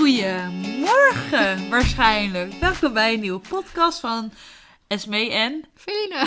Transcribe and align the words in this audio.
Goedemorgen, 0.00 1.68
waarschijnlijk. 1.68 2.52
Welkom 2.52 2.92
bij 2.92 3.12
een 3.14 3.20
nieuwe 3.20 3.40
podcast 3.48 4.00
van 4.00 4.32
Esme 4.86 5.30
en... 5.30 5.64
Felina. 5.74 6.24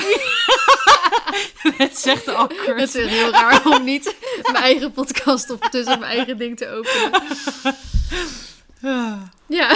Het 1.84 1.98
zegt 1.98 2.28
awkward. 2.28 2.80
Het 2.80 2.96
is 2.96 3.10
heel 3.10 3.32
raar 3.32 3.66
om 3.66 3.84
niet 3.84 4.16
mijn 4.42 4.56
eigen 4.64 4.92
podcast 4.92 5.50
of 5.50 5.60
tussen 5.60 6.00
mijn 6.00 6.12
eigen 6.12 6.38
ding 6.38 6.58
te 6.58 6.68
openen. 6.68 7.22
Ja. 9.48 9.68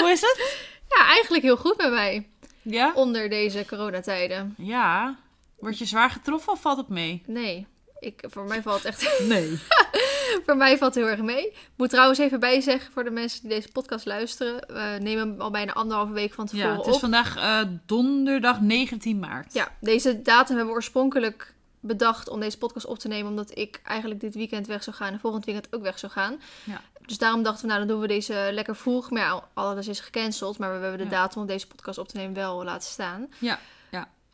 Hoe 0.00 0.10
is 0.10 0.20
het? 0.20 0.56
ja, 0.88 1.06
eigenlijk 1.06 1.42
heel 1.42 1.56
goed 1.56 1.76
bij 1.76 1.90
mij. 1.90 2.28
Ja? 2.62 2.92
Onder 2.94 3.28
deze 3.28 3.64
coronatijden. 3.68 4.54
Ja. 4.58 5.18
Word 5.58 5.78
je 5.78 5.84
zwaar 5.84 6.10
getroffen 6.10 6.52
of 6.52 6.60
valt 6.60 6.78
het 6.78 6.88
mee? 6.88 7.22
Nee, 7.26 7.66
ik, 8.00 8.24
voor 8.28 8.44
mij 8.44 8.62
valt 8.62 8.84
echt... 8.84 9.18
Nee. 9.28 9.58
voor 10.46 10.56
mij 10.56 10.78
valt 10.78 10.94
het 10.94 11.04
heel 11.04 11.12
erg 11.12 11.22
mee. 11.22 11.46
Ik 11.46 11.56
moet 11.76 11.90
trouwens 11.90 12.18
even 12.18 12.40
bijzeggen 12.40 12.92
voor 12.92 13.04
de 13.04 13.10
mensen 13.10 13.40
die 13.40 13.50
deze 13.50 13.68
podcast 13.72 14.06
luisteren. 14.06 14.54
We 14.66 14.98
nemen 15.02 15.28
hem 15.30 15.40
al 15.40 15.50
bijna 15.50 15.72
anderhalve 15.72 16.12
week 16.12 16.32
van 16.34 16.46
tevoren 16.46 16.70
Ja, 16.70 16.76
het 16.76 16.86
is 16.86 16.94
op. 16.94 17.00
vandaag 17.00 17.36
eh, 17.36 17.60
donderdag 17.86 18.60
19 18.60 19.18
maart. 19.18 19.52
Ja, 19.52 19.68
deze 19.80 20.22
datum 20.22 20.48
hebben 20.56 20.66
we 20.66 20.72
oorspronkelijk 20.80 21.54
bedacht 21.80 22.28
om 22.28 22.40
deze 22.40 22.58
podcast 22.58 22.86
op 22.86 22.98
te 22.98 23.08
nemen. 23.08 23.30
Omdat 23.30 23.58
ik 23.58 23.80
eigenlijk 23.84 24.20
dit 24.20 24.34
weekend 24.34 24.66
weg 24.66 24.82
zou 24.82 24.96
gaan 24.96 25.12
en 25.12 25.20
volgend 25.20 25.44
weekend 25.44 25.74
ook 25.74 25.82
weg 25.82 25.98
zou 25.98 26.12
gaan. 26.12 26.40
Ja. 26.64 26.80
Dus 27.06 27.18
daarom 27.18 27.42
dachten 27.42 27.62
we, 27.62 27.66
nou 27.66 27.78
dan 27.78 27.88
doen 27.88 28.00
we 28.00 28.06
deze 28.06 28.48
lekker 28.52 28.76
vroeg. 28.76 29.10
Maar 29.10 29.22
ja, 29.22 29.44
alles 29.54 29.88
is 29.88 30.00
gecanceld. 30.00 30.58
Maar 30.58 30.68
we 30.76 30.78
hebben 30.78 30.98
de 30.98 31.04
Ja. 31.04 31.10
datum 31.10 31.40
om 31.40 31.46
deze 31.46 31.66
podcast 31.66 31.98
op 31.98 32.08
te 32.08 32.16
nemen 32.16 32.34
wel 32.34 32.64
laten 32.64 32.88
staan. 32.90 33.28
Ja. 33.38 33.58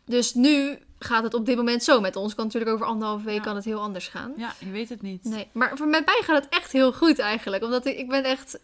Dus 0.06 0.34
nu 0.34 0.78
gaat 0.98 1.22
het 1.22 1.34
op 1.34 1.46
dit 1.46 1.56
moment 1.56 1.82
zo 1.84 2.00
met 2.00 2.16
ons. 2.16 2.34
Kan 2.34 2.44
natuurlijk 2.44 2.72
over 2.72 2.86
anderhalve 2.86 3.24
week 3.24 3.36
Ja. 3.36 3.42
kan 3.42 3.54
het 3.54 3.64
heel 3.64 3.80
anders 3.80 4.08
gaan. 4.08 4.32
Ja, 4.36 4.54
je 4.58 4.70
weet 4.70 4.88
het 4.88 5.02
niet. 5.02 5.24
Nee, 5.24 5.48
maar 5.52 5.76
voor 5.76 5.86
met 5.86 6.06
mij 6.06 6.20
gaat 6.24 6.42
het 6.44 6.52
echt 6.52 6.72
heel 6.72 6.92
goed 6.92 7.18
eigenlijk. 7.18 7.62
Omdat 7.64 7.86
ik, 7.86 7.98
ik 7.98 8.08
ben 8.08 8.24
echt 8.24 8.58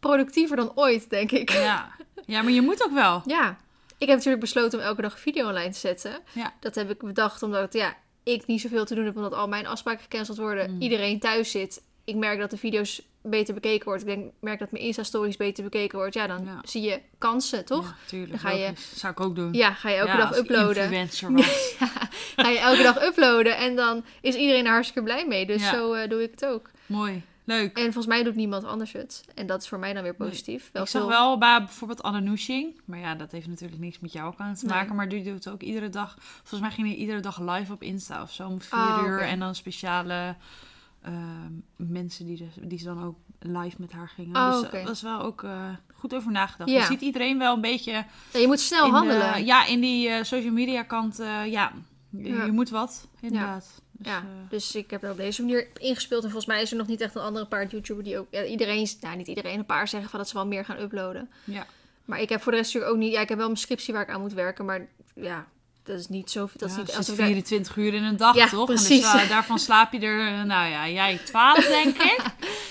productiever 0.00 0.56
dan 0.56 0.72
ooit, 0.74 1.10
denk 1.10 1.30
ik. 1.30 1.50
Ja. 1.52 1.90
ja, 2.26 2.42
maar 2.42 2.52
je 2.52 2.62
moet 2.62 2.84
ook 2.84 2.92
wel. 2.92 3.22
Ja, 3.26 3.56
ik 3.98 4.06
heb 4.06 4.16
natuurlijk 4.16 4.40
besloten 4.40 4.78
om 4.78 4.84
elke 4.84 5.02
dag 5.02 5.12
een 5.12 5.18
video 5.18 5.48
online 5.48 5.70
te 5.72 5.78
zetten. 5.78 6.18
Ja. 6.32 6.52
Dat 6.60 6.74
heb 6.74 6.90
ik 6.90 6.98
bedacht 6.98 7.42
omdat 7.42 7.72
ja, 7.72 7.96
ik 8.22 8.46
niet 8.46 8.60
zoveel 8.60 8.84
te 8.84 8.94
doen 8.94 9.04
heb, 9.04 9.16
omdat 9.16 9.34
al 9.34 9.48
mijn 9.48 9.66
afspraken 9.66 10.02
gecanceld 10.02 10.38
worden. 10.38 10.70
Mm. 10.74 10.80
Iedereen 10.80 11.18
thuis 11.20 11.50
zit. 11.50 11.82
Ik 12.04 12.14
merk 12.16 12.38
dat 12.38 12.50
de 12.50 12.56
video's 12.56 13.02
beter 13.22 13.54
bekeken 13.54 13.84
worden. 13.84 14.08
Ik 14.08 14.14
denk, 14.16 14.32
merk 14.40 14.58
dat 14.58 14.70
mijn 14.70 14.84
Insta-stories 14.84 15.36
beter 15.36 15.64
bekeken 15.64 15.98
wordt. 15.98 16.14
Ja, 16.14 16.26
dan 16.26 16.44
Ja. 16.44 16.60
zie 16.64 16.82
je 16.82 17.00
kansen, 17.18 17.64
toch? 17.64 17.84
Ja, 17.88 17.94
tuurlijk. 18.06 18.30
Dan 18.30 18.40
ga 18.40 18.50
je- 18.50 18.66
logisch. 18.66 18.98
Zou 18.98 19.12
ik 19.12 19.20
ook 19.20 19.36
doen. 19.36 19.52
Ja, 19.52 19.72
ga 19.74 19.88
je 19.90 19.96
elke 19.96 20.10
Ja, 20.10 20.16
dag 20.16 20.36
uploaden. 20.36 20.82
influencer 20.82 21.32
was. 21.32 21.74
Ga 22.36 22.48
je 22.48 22.58
elke 22.58 22.82
dag 22.82 23.02
uploaden 23.02 23.56
en 23.56 23.76
dan 23.76 24.04
is 24.20 24.34
iedereen 24.34 24.64
er 24.66 24.72
hartstikke 24.72 25.02
blij 25.02 25.26
mee. 25.26 25.46
Dus 25.46 25.68
zo 25.68 25.92
eh, 25.92 26.08
doe 26.08 26.22
ik 26.22 26.30
het 26.30 26.44
ook. 26.46 26.70
Mooi. 26.86 27.22
Leuk. 27.46 27.76
En 27.76 27.82
volgens 27.82 28.06
mij 28.06 28.22
doet 28.22 28.34
niemand 28.34 28.64
anders 28.64 28.92
het. 28.92 29.24
En 29.34 29.46
dat 29.46 29.62
is 29.62 29.68
voor 29.68 29.78
mij 29.78 29.92
dan 29.92 30.02
weer 30.02 30.14
positief. 30.14 30.70
Wel 30.72 30.82
ik 30.82 30.88
zag 30.88 31.00
veel- 31.00 31.10
wel 31.10 31.38
bij 31.38 31.58
bijvoorbeeld 31.58 32.02
Anne 32.02 32.20
Noeshing. 32.20 32.80
Maar 32.84 32.98
ja, 32.98 33.14
dat 33.14 33.32
heeft 33.32 33.46
natuurlijk 33.46 33.80
niks 33.80 33.98
met 34.00 34.12
jou 34.12 34.34
aan 34.36 34.54
te 34.54 34.66
Nee. 34.66 34.74
maken. 34.74 34.94
Maar 34.94 35.08
die 35.08 35.22
doet 35.24 35.48
ook 35.48 35.62
iedere 35.62 35.88
dag... 35.88 36.16
Volgens 36.20 36.60
mij 36.60 36.70
ging 36.70 36.86
hij 36.86 36.96
iedere 36.96 37.20
dag 37.20 37.40
live 37.40 37.72
op 37.72 37.82
Insta 37.82 38.22
of 38.22 38.32
zo. 38.32 38.48
Om 38.48 38.60
vier 38.60 38.78
Oh, 38.78 39.02
uur. 39.06 39.20
En 39.20 39.38
dan 39.38 39.54
speciale 39.54 40.34
mensen 41.76 42.26
die, 42.26 42.36
dus, 42.36 42.54
die 42.68 42.78
ze 42.78 42.84
dan 42.84 43.04
ook 43.04 43.16
live 43.38 43.76
met 43.78 43.92
haar 43.92 44.08
gingen. 44.08 44.36
Oh, 44.36 44.60
dus 44.60 44.70
dat 44.84 44.90
is 44.90 45.02
wel 45.02 45.20
ook 45.20 45.42
eh, 45.42 45.68
goed 45.94 46.14
over 46.14 46.32
nagedacht. 46.32 46.70
Ja. 46.70 46.78
Je 46.78 46.84
ziet 46.84 47.00
iedereen 47.00 47.38
wel 47.38 47.54
een 47.54 47.60
beetje... 47.60 47.92
Ja, 48.32 48.38
je 48.38 48.46
moet 48.46 48.60
snel 48.60 48.84
de- 48.86 48.90
handelen. 48.92 49.44
ja, 49.44 49.66
in 49.66 49.80
die 49.80 50.08
eh, 50.08 50.22
social 50.24 50.52
media 50.52 50.82
kant. 50.82 51.18
eh, 51.20 51.46
ja, 51.46 51.72
je, 52.10 52.28
Ja. 52.32 52.44
je 52.44 52.52
moet 52.52 52.70
wat. 52.70 53.08
Inderdaad. 53.20 53.80
Dus, 53.92 54.06
Ja, 54.12 54.18
eh, 54.18 54.24
dus 54.48 54.74
ik 54.74 54.90
heb 54.90 55.02
er 55.02 55.10
op 55.10 55.16
deze 55.16 55.42
manier 55.42 55.68
ingespeeld. 55.78 56.22
En 56.24 56.30
volgens 56.30 56.52
mij 56.54 56.62
is 56.62 56.70
er 56.70 56.76
nog 56.76 56.86
niet 56.86 57.00
echt 57.00 57.14
een 57.14 57.22
andere 57.22 57.46
paar 57.46 57.66
YouTuber 57.66 58.04
die 58.04 58.18
ook... 58.18 58.26
Ja, 58.30 58.44
iedereen, 58.44 58.88
nou 59.00 59.16
niet 59.16 59.26
iedereen, 59.28 59.58
een 59.58 59.66
paar 59.66 59.88
zeggen 59.88 60.10
van 60.10 60.18
dat 60.18 60.28
ze 60.28 60.34
wel 60.34 60.46
meer 60.46 60.64
gaan 60.64 60.78
uploaden. 60.80 61.30
ja. 61.44 61.66
Maar 62.04 62.20
ik 62.20 62.28
heb 62.28 62.42
voor 62.42 62.52
de 62.52 62.58
rest 62.58 62.74
natuurlijk 62.74 62.96
ook 62.98 63.04
niet... 63.04 63.12
Ja, 63.14 63.20
ik 63.20 63.28
heb 63.28 63.38
wel 63.38 63.46
mijn 63.46 63.58
scriptie 63.58 63.94
waar 63.94 64.02
ik 64.02 64.08
aan 64.10 64.20
moet 64.20 64.32
werken. 64.32 64.64
Maar 64.64 64.88
ja, 65.14 65.46
dat 65.84 65.98
is 65.98 66.08
niet 66.08 66.30
zo... 66.30 66.48
Dat 66.56 66.70
is 66.70 66.76
niet 66.76 66.86
als 66.96 66.98
is 66.98 67.08
ik 67.08 67.16
daar- 67.16 67.26
24 67.26 67.76
uur 67.76 67.94
in 67.94 68.02
een 68.04 68.16
dag, 68.16 68.34
Ja, 68.34 68.48
toch? 68.48 68.68
En 68.68 68.74
precies. 68.74 69.12
dus, 69.12 69.22
eh, 69.22 69.28
daarvan 69.28 69.58
slaap 69.58 69.92
je 69.92 69.98
er, 70.00 70.20
eh, 70.26 70.42
nou 70.42 70.68
ja, 70.70 70.88
jij 70.88 71.18
12 71.24 71.66
denk 71.82 71.96
ik. 71.96 72.20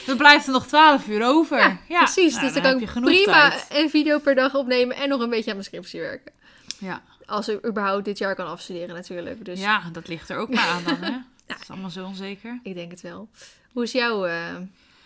Dan 0.05 0.17
blijft 0.17 0.45
er 0.47 0.51
nog 0.53 0.67
12 0.67 1.07
uur 1.07 1.25
over. 1.25 1.57
Ja, 1.57 1.77
Ja, 1.87 1.97
precies. 2.03 2.33
nou, 2.33 2.45
dus 2.45 2.53
dan 2.53 2.63
heb 2.63 2.71
kan 2.71 2.79
je 2.79 2.85
ik 2.85 2.91
genoeg 2.91 3.09
prima 3.09 3.49
tijd. 3.49 3.65
een 3.69 3.89
video 3.89 4.19
per 4.19 4.35
dag 4.35 4.55
opnemen 4.55 4.95
en 4.95 5.09
nog 5.09 5.21
een 5.21 5.29
beetje 5.29 5.49
aan 5.49 5.55
mijn 5.57 5.67
scriptie 5.67 5.99
werken. 5.99 6.31
Ja. 6.79 7.01
Als 7.25 7.47
ik 7.49 7.65
überhaupt 7.65 8.05
dit 8.05 8.17
jaar 8.17 8.35
kan 8.35 8.47
afstuderen 8.47 8.95
natuurlijk. 8.95 9.45
Dus 9.45 9.59
ja, 9.59 9.81
dat 9.91 10.07
ligt 10.07 10.29
er 10.29 10.37
ook 10.37 10.49
maar 10.49 10.67
aan 10.67 10.83
dan, 10.83 10.97
hè? 11.01 11.11
Dat 11.47 11.57
is 11.61 11.69
allemaal 11.69 11.89
zo 11.89 12.05
onzeker. 12.05 12.59
ik 12.63 12.75
denk 12.75 12.91
het 12.91 13.01
wel. 13.01 13.29
Hoe 13.71 13.83
is 13.83 13.91
jouw... 13.91 14.25
eh, 14.25 14.37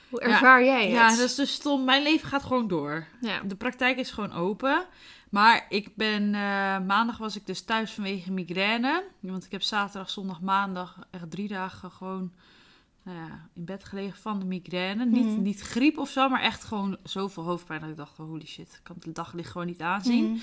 hoe 0.10 0.20
ervaar 0.22 0.64
jij 0.64 0.84
het? 0.84 0.92
Ja, 0.92 1.10
dat 1.10 1.20
is 1.20 1.36
dus 1.36 1.52
stom. 1.54 1.84
Mijn 1.84 2.04
leven 2.04 2.28
gaat 2.28 2.44
gewoon 2.44 2.68
door. 2.68 3.06
Ja. 3.22 3.40
De 3.46 3.56
praktijk 3.56 3.98
is 3.98 4.12
gewoon 4.12 4.34
open. 4.34 4.86
Maar 5.30 5.66
ik 5.70 5.96
ben... 5.96 6.24
eh, 6.36 6.80
maandag 6.80 7.18
was 7.18 7.36
ik 7.36 7.46
dus 7.46 7.62
thuis 7.62 7.92
vanwege 7.92 8.32
migraine. 8.32 9.04
Want 9.20 9.46
ik 9.46 9.52
heb 9.52 9.62
zaterdag, 9.62 10.10
zondag, 10.10 10.42
maandag... 10.42 11.00
echt 11.12 11.32
drie 11.32 11.48
dagen 11.48 11.92
gewoon... 11.92 12.32
Nou 13.04 13.18
ja, 13.20 13.50
in 13.54 13.66
bed 13.66 13.84
gelegen 13.84 14.18
van 14.22 14.40
de 14.40 14.46
migraine. 14.46 15.06
Niet, 15.06 15.26
Mhm. 15.26 15.42
niet 15.42 15.62
griep 15.62 15.98
of 15.98 16.10
zo, 16.10 16.30
maar 16.30 16.42
echt 16.42 16.64
gewoon 16.64 16.98
zoveel 17.04 17.44
hoofdpijn 17.44 17.82
dat 17.82 17.90
ik 17.90 17.98
dacht, 17.98 18.18
holy 18.18 18.46
shit, 18.46 18.68
ik 18.74 18.80
kan 18.84 18.96
het 19.02 19.16
daglicht 19.16 19.52
gewoon 19.52 19.68
niet 19.68 19.82
aanzien. 19.82 20.32
Mhm. 20.32 20.40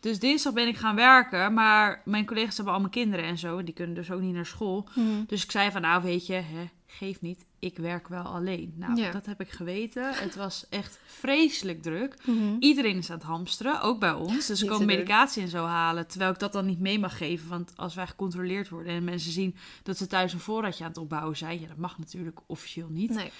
Dus 0.00 0.18
dinsdag 0.18 0.52
ben 0.52 0.68
ik 0.68 0.76
gaan 0.76 0.94
werken, 0.96 1.54
maar 1.54 2.02
mijn 2.04 2.26
collega's 2.26 2.54
hebben 2.56 2.72
allemaal 2.74 2.90
kinderen 2.92 3.24
en 3.24 3.38
zo. 3.38 3.58
en 3.58 3.64
Die 3.64 3.74
kunnen 3.74 3.94
dus 3.94 4.10
ook 4.10 4.20
niet 4.20 4.34
naar 4.34 4.46
school. 4.46 4.88
Mhm. 4.94 5.06
Dus 5.26 5.44
ik 5.44 5.50
zei 5.50 5.70
van, 5.70 5.80
nou 5.80 6.02
weet 6.02 6.26
je, 6.26 6.32
hè, 6.34 6.68
geef 6.96 7.20
niet, 7.20 7.44
ik 7.58 7.76
werk 7.76 8.08
wel 8.08 8.22
alleen. 8.24 8.74
Nou, 8.76 8.96
Ja. 9.00 9.10
dat 9.10 9.26
heb 9.26 9.40
ik 9.40 9.50
geweten. 9.50 10.14
Het 10.14 10.34
was 10.34 10.66
echt 10.68 10.98
vreselijk 11.06 11.82
druk. 11.82 12.14
Mhm. 12.26 12.56
Iedereen 12.58 12.96
is 12.96 13.10
aan 13.10 13.16
het 13.16 13.26
hamsteren, 13.26 13.80
ook 13.80 14.00
bij 14.00 14.12
ons. 14.12 14.46
Dus 14.46 14.58
ze 14.60 14.66
komen 14.66 14.86
medicatie 14.86 15.42
en 15.42 15.48
zo 15.48 15.64
halen, 15.64 16.06
terwijl 16.06 16.30
ik 16.32 16.38
dat 16.38 16.52
dan 16.52 16.66
niet 16.66 16.80
mee 16.80 16.98
mag 16.98 17.16
geven. 17.16 17.48
Want 17.48 17.72
als 17.76 17.94
wij 17.94 18.06
gecontroleerd 18.06 18.68
worden 18.68 18.92
en 18.92 19.04
mensen 19.04 19.32
zien 19.32 19.56
dat 19.82 19.96
ze 19.96 20.06
thuis 20.06 20.32
een 20.32 20.40
voorraadje 20.40 20.84
aan 20.84 20.90
het 20.90 20.98
opbouwen 20.98 21.36
zijn, 21.36 21.60
ja, 21.60 21.66
dat 21.66 21.76
mag 21.76 21.98
natuurlijk 21.98 22.40
officieel 22.46 22.88
niet. 22.90 23.10
Nee. 23.14 23.30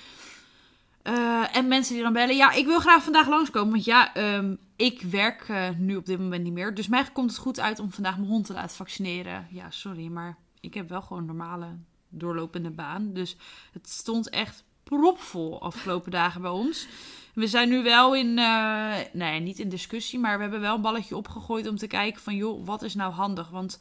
Eh, 1.03 1.57
en 1.57 1.69
mensen 1.69 1.95
die 1.95 2.03
dan 2.03 2.13
bellen, 2.13 2.37
ja, 2.37 2.53
ik 2.53 2.67
wil 2.67 2.81
graag 2.81 3.03
vandaag 3.03 3.29
langskomen. 3.29 3.71
Want 3.73 3.85
ja, 3.85 4.15
ehm, 4.15 4.55
ik 4.77 5.03
werk 5.03 5.49
eh, 5.49 5.69
nu 5.79 5.97
op 5.97 6.07
dit 6.07 6.19
moment 6.19 6.43
niet 6.43 6.53
meer. 6.53 6.75
Dus 6.75 6.89
mij 6.89 7.05
komt 7.13 7.31
het 7.31 7.39
goed 7.39 7.61
uit 7.61 7.79
om 7.79 7.93
vandaag 7.93 8.17
mijn 8.17 8.29
hond 8.29 8.47
te 8.47 8.53
laten 8.53 8.77
vaccineren. 8.77 9.47
Ja, 9.51 9.71
sorry, 9.71 10.07
maar 10.07 10.37
ik 10.61 10.75
heb 10.75 10.89
wel 10.89 11.03
gewoon 11.03 11.25
normale 11.25 11.67
doorlopende 12.09 12.71
baan. 12.71 13.13
Dus 13.13 13.37
het 13.73 13.89
stond 13.89 14.29
echt 14.29 14.65
propvol 14.83 15.63
afgelopen 15.63 16.11
dagen 16.11 16.41
bij 16.43 16.51
ons. 16.51 16.87
We 17.35 17.47
zijn 17.47 17.69
nu 17.69 17.83
wel 17.83 18.15
in, 18.15 18.39
eh, 18.39 18.95
nee, 19.13 19.41
niet 19.41 19.59
in 19.59 19.69
discussie, 19.69 20.19
maar 20.19 20.37
we 20.37 20.43
hebben 20.43 20.61
wel 20.61 20.75
een 20.75 20.81
balletje 20.83 21.17
opgegooid 21.17 21.69
om 21.69 21.77
te 21.77 21.87
kijken 21.87 22.23
van, 22.23 22.37
joh, 22.37 22.67
wat 22.67 22.83
is 22.83 22.95
nou 22.95 23.13
handig? 23.13 23.49
Want 23.49 23.81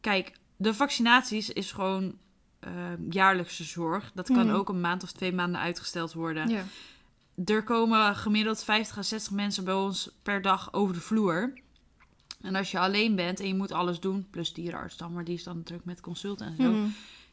kijk, 0.00 0.32
de 0.56 0.74
vaccinaties 0.74 1.50
is 1.50 1.72
gewoon 1.72 2.16
eh, 2.60 2.72
jaarlijkse 3.10 3.64
zorg. 3.64 4.10
Dat 4.14 4.26
kan 4.26 4.46
Mhm. 4.46 4.54
ook 4.54 4.68
een 4.68 4.80
maand 4.80 5.02
of 5.02 5.12
twee 5.12 5.32
maanden 5.32 5.60
uitgesteld 5.60 6.12
worden. 6.12 6.48
Ja. 6.48 6.64
Er 7.44 7.62
komen 7.62 8.16
gemiddeld 8.16 8.64
50 8.64 8.98
à 8.98 9.02
60 9.02 9.32
mensen 9.32 9.64
bij 9.64 9.74
ons 9.74 10.10
per 10.22 10.42
dag 10.42 10.72
over 10.72 10.94
de 10.94 11.00
vloer. 11.00 11.52
En 12.40 12.54
als 12.54 12.70
je 12.70 12.78
alleen 12.78 13.14
bent 13.16 13.40
en 13.40 13.46
je 13.46 13.54
moet 13.54 13.72
alles 13.72 14.00
doen, 14.00 14.26
plus 14.30 14.52
dierenarts 14.52 14.96
dan, 14.96 15.12
maar 15.12 15.24
die 15.24 15.34
is 15.34 15.42
dan 15.44 15.62
druk 15.62 15.84
met 15.84 16.00
consult 16.00 16.40
en 16.40 16.56
zo. 16.56 16.70
Mhm. 16.70 16.86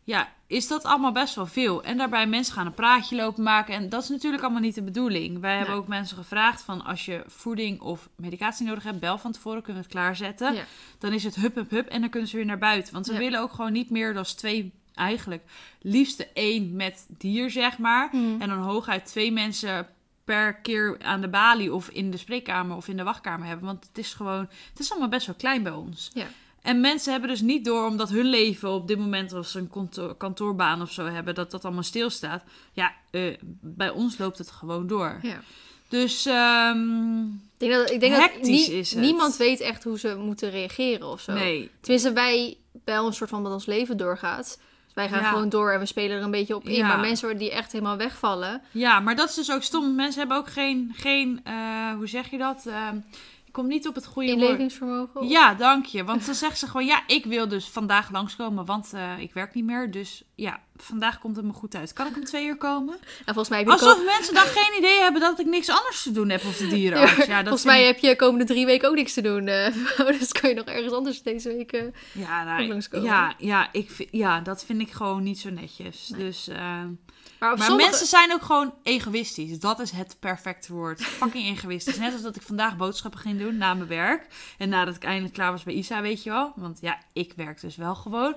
Ja, 0.06 0.34
is 0.48 0.68
dat 0.68 0.84
allemaal 0.84 1.12
best 1.12 1.36
wel 1.36 1.46
veel. 1.46 1.84
En 1.84 1.98
daarbij 1.98 2.28
mensen 2.28 2.54
gaan 2.54 2.66
een 2.66 2.74
praatje 2.74 3.16
lopen 3.16 3.44
maken. 3.44 3.74
En 3.74 3.90
dat 3.90 4.04
is 4.04 4.10
natuurlijk 4.10 4.44
allemaal 4.44 4.62
niet 4.62 4.76
de 4.76 4.84
bedoeling. 4.84 5.40
Wij 5.40 5.58
hebben 5.58 5.76
ook 5.76 5.88
mensen 5.88 6.18
gevraagd 6.18 6.62
van 6.62 6.86
als 6.86 7.06
je 7.06 7.24
voeding 7.28 7.82
of 7.82 8.10
medicatie 8.16 8.66
nodig 8.66 8.84
hebt, 8.84 9.00
bel 9.00 9.18
van 9.18 9.32
tevoren, 9.32 9.62
kunnen 9.62 9.82
we 9.82 9.88
het 9.88 9.98
klaarzetten. 9.98 10.54
Ja. 10.54 10.64
Dan 11.00 11.14
is 11.14 11.24
het 11.24 11.36
hup, 11.36 11.56
hup, 11.56 11.70
hup 11.70 11.88
en 11.88 12.02
dan 12.02 12.10
kunnen 12.10 12.30
ze 12.30 12.36
weer 12.36 12.46
naar 12.46 12.58
buiten. 12.58 12.94
Want 12.94 13.08
we 13.08 13.14
Ja. 13.14 13.20
willen 13.20 13.40
ook 13.40 13.52
gewoon 13.54 13.72
niet 13.72 13.90
meer 13.90 14.14
dan 14.14 14.24
twee, 14.24 14.74
eigenlijk 14.94 15.44
liefste 15.82 16.28
één 16.34 16.76
met 16.76 17.06
dier, 17.18 17.50
zeg 17.50 17.78
maar. 17.78 18.10
Mhm. 18.12 18.42
En 18.42 18.50
dan 18.50 18.58
hooguit 18.60 19.06
twee 19.06 19.31
mensen 19.31 19.88
per 20.24 20.54
keer 20.56 20.98
aan 21.04 21.22
de 21.22 21.28
balie 21.28 21.74
of 21.74 21.90
in 21.90 22.12
de 22.12 22.18
spreekkamer 22.18 22.75
of 22.75 22.88
in 22.88 22.98
de 22.98 23.04
wachtkamer 23.04 23.48
hebben. 23.48 23.66
Want 23.66 23.86
het 23.88 23.98
is 23.98 24.13
gewoon, 24.13 24.48
het 24.69 24.80
is 24.80 24.92
allemaal 24.92 25.10
best 25.10 25.25
wel 25.25 25.36
klein 25.36 25.63
bij 25.63 25.72
ons. 25.72 26.10
Ja. 26.13 26.25
En 26.65 26.79
mensen 26.81 27.12
hebben 27.12 27.29
dus 27.29 27.41
niet 27.41 27.65
door, 27.65 27.85
omdat 27.88 28.09
hun 28.09 28.25
leven 28.25 28.69
op 28.69 28.88
dit 28.88 28.97
moment 28.97 29.33
als 29.33 29.51
ze 29.51 29.59
een 29.59 29.69
kantoor, 29.69 30.15
kantoorbaan 30.15 30.81
of 30.81 30.91
zo 30.91 31.06
hebben, 31.06 31.35
dat 31.35 31.51
dat 31.51 31.65
allemaal 31.65 31.83
stilstaat. 31.83 32.44
Ja, 32.73 32.94
eh, 33.12 33.21
bij 33.62 33.89
ons 33.89 34.17
loopt 34.17 34.38
het 34.38 34.51
gewoon 34.51 34.88
door. 34.88 35.19
Ja. 35.21 35.39
Dus 35.89 36.25
ehm, 36.25 37.23
Ik 37.23 37.31
denk 37.57 37.71
dat, 37.73 37.91
ik 37.91 38.00
denk 38.00 38.15
dat 38.15 38.41
nie- 38.41 38.71
is 38.71 38.91
het. 38.94 39.01
niemand 39.01 39.38
weet 39.38 39.59
echt 39.59 39.83
hoe 39.83 40.00
ze 40.00 40.15
moeten 40.17 40.50
reageren 40.50 41.07
of 41.07 41.21
zo. 41.21 41.33
nee. 41.33 41.71
Tenminste, 41.81 42.13
wij 42.13 42.57
bij 42.71 43.00
ons 43.00 43.17
soort 43.17 43.29
van 43.29 43.44
dat 43.44 43.53
ons 43.53 43.65
leven 43.65 43.97
doorgaat. 43.97 44.59
Dus 44.85 44.94
wij 44.94 45.09
gaan 45.09 45.21
Ja. 45.21 45.29
gewoon 45.29 45.50
door 45.50 45.71
en 45.71 45.79
we 45.79 45.85
spelen 45.85 46.17
er 46.17 46.23
een 46.23 46.31
beetje 46.31 46.56
op 46.56 46.67
in. 46.67 46.73
Ja. 46.75 46.88
Maar 46.88 47.00
mensen 47.00 47.38
die 47.38 47.51
echt 47.51 47.71
helemaal 47.71 47.97
wegvallen. 47.97 48.62
Ja, 48.71 49.00
maar 49.00 49.15
dat 49.15 49.29
is 49.29 49.35
dus 49.35 49.51
ook 49.51 49.63
stom. 49.63 49.95
Mensen 49.95 50.19
hebben 50.19 50.38
ook 50.38 50.50
geen, 50.50 50.91
geen 50.95 51.39
eh, 51.44 51.94
hoe 51.95 52.07
zeg 52.07 52.29
je 52.29 52.38
dat? 52.38 52.65
Ik 52.65 52.71
kom 53.56 53.68
niet 53.68 53.88
op 53.88 53.96
het 53.96 54.06
goede. 54.06 54.30
Inlevingsvermogen. 54.31 55.28
Ja, 55.28 55.54
dank 55.54 55.86
je. 55.86 56.04
Want 56.04 56.25
dan 56.25 56.36
zeggen 56.46 56.57
ze 56.57 56.68
gewoon, 56.68 56.86
ja, 56.86 57.04
ik 57.07 57.25
wil 57.25 57.48
dus 57.48 57.68
vandaag 57.68 58.12
langskomen, 58.12 58.66
want 58.66 58.92
eh, 58.94 59.19
ik 59.19 59.34
werk 59.34 59.54
niet 59.54 59.66
meer. 59.66 59.92
Dus 59.92 60.24
ja, 60.36 60.60
vandaag 60.75 61.19
komt 61.19 61.36
het 61.36 61.46
me 61.46 61.54
goed 61.54 61.75
uit. 61.75 61.94
Kan 61.94 62.07
ik 62.07 62.16
om 62.16 62.24
twee 62.24 62.46
uur 62.46 62.57
komen? 62.57 62.96
En 63.25 63.34
volgens 63.34 63.50
mij 63.50 63.57
heb 63.57 63.68
je, 63.68 63.74
Alsof 63.74 64.06
mensen 64.06 64.34
dan 64.34 64.44
geen 64.44 64.78
idee 64.78 65.00
hebben 65.00 65.22
dat 65.22 65.40
ik 65.40 65.46
niks 65.46 65.69
anders 65.69 66.04
te 66.04 66.12
doen 66.12 66.30
heb 66.30 66.44
of 66.46 66.57
de 66.57 66.68
dierenarts. 66.75 67.25
Ja, 67.25 67.36
dat 67.38 67.44
volgens 67.44 67.63
mij 67.63 67.80
ik- 67.80 67.86
heb 67.88 68.00
je 68.00 68.16
komende 68.16 68.46
drie 68.46 68.66
weken 68.66 68.90
ook 68.90 68.96
niks 68.96 69.13
te 69.13 69.22
doen. 69.22 69.48
eh, 69.48 69.74
dus 70.19 70.31
kan 70.31 70.50
je 70.50 70.56
nog 70.56 70.66
ergens 70.66 70.94
anders 70.94 71.22
deze 71.24 71.50
week... 71.56 71.72
eh, 71.72 71.84
Ja, 72.12 72.44
nou, 72.44 72.68
langskomen. 72.68 73.06
ja, 73.08 73.34
ja, 73.38 73.69
ik, 73.72 73.92
vind- 73.92 74.10
ja, 74.12 74.40
dat 74.42 74.66
vind 74.66 74.81
ik 74.81 74.92
gewoon 74.92 75.24
niet 75.24 75.40
zo 75.40 75.50
netjes. 75.50 76.10
Nee. 76.10 76.19
Dus, 76.25 76.48
eh, 76.48 76.84
Maar 77.40 77.52
op 77.52 77.58
maar 77.58 77.68
sommige... 77.68 77.90
mensen 77.90 78.08
zijn 78.08 78.34
ook 78.34 78.42
gewoon 78.42 78.74
egoïstisch. 78.84 79.60
Dat 79.60 79.80
is 79.80 79.92
het 79.92 80.16
perfecte 80.20 80.74
woord. 80.74 81.02
Fucking 81.02 81.46
egoïstisch. 81.58 81.98
Net 81.98 82.14
als 82.14 82.22
dat 82.22 82.36
ik 82.36 82.42
vandaag 82.42 82.78
boodschappen 82.78 83.20
ging 83.20 83.40
doen 83.40 83.58
na 83.58 83.74
mijn 83.74 83.88
werk. 83.90 84.28
En 84.58 84.70
nadat 84.70 84.96
ik 84.96 85.04
eindelijk 85.04 85.34
klaar 85.34 85.52
was 85.52 85.64
bij 85.64 85.74
Isa, 85.74 86.02
weet 86.02 86.24
je 86.24 86.30
wel. 86.30 86.54
Want 86.56 86.78
ja, 86.82 86.98
ik 87.14 87.34
werk 87.36 87.62
dus 87.62 87.76
wel 87.76 87.96
gewoon. 87.96 88.36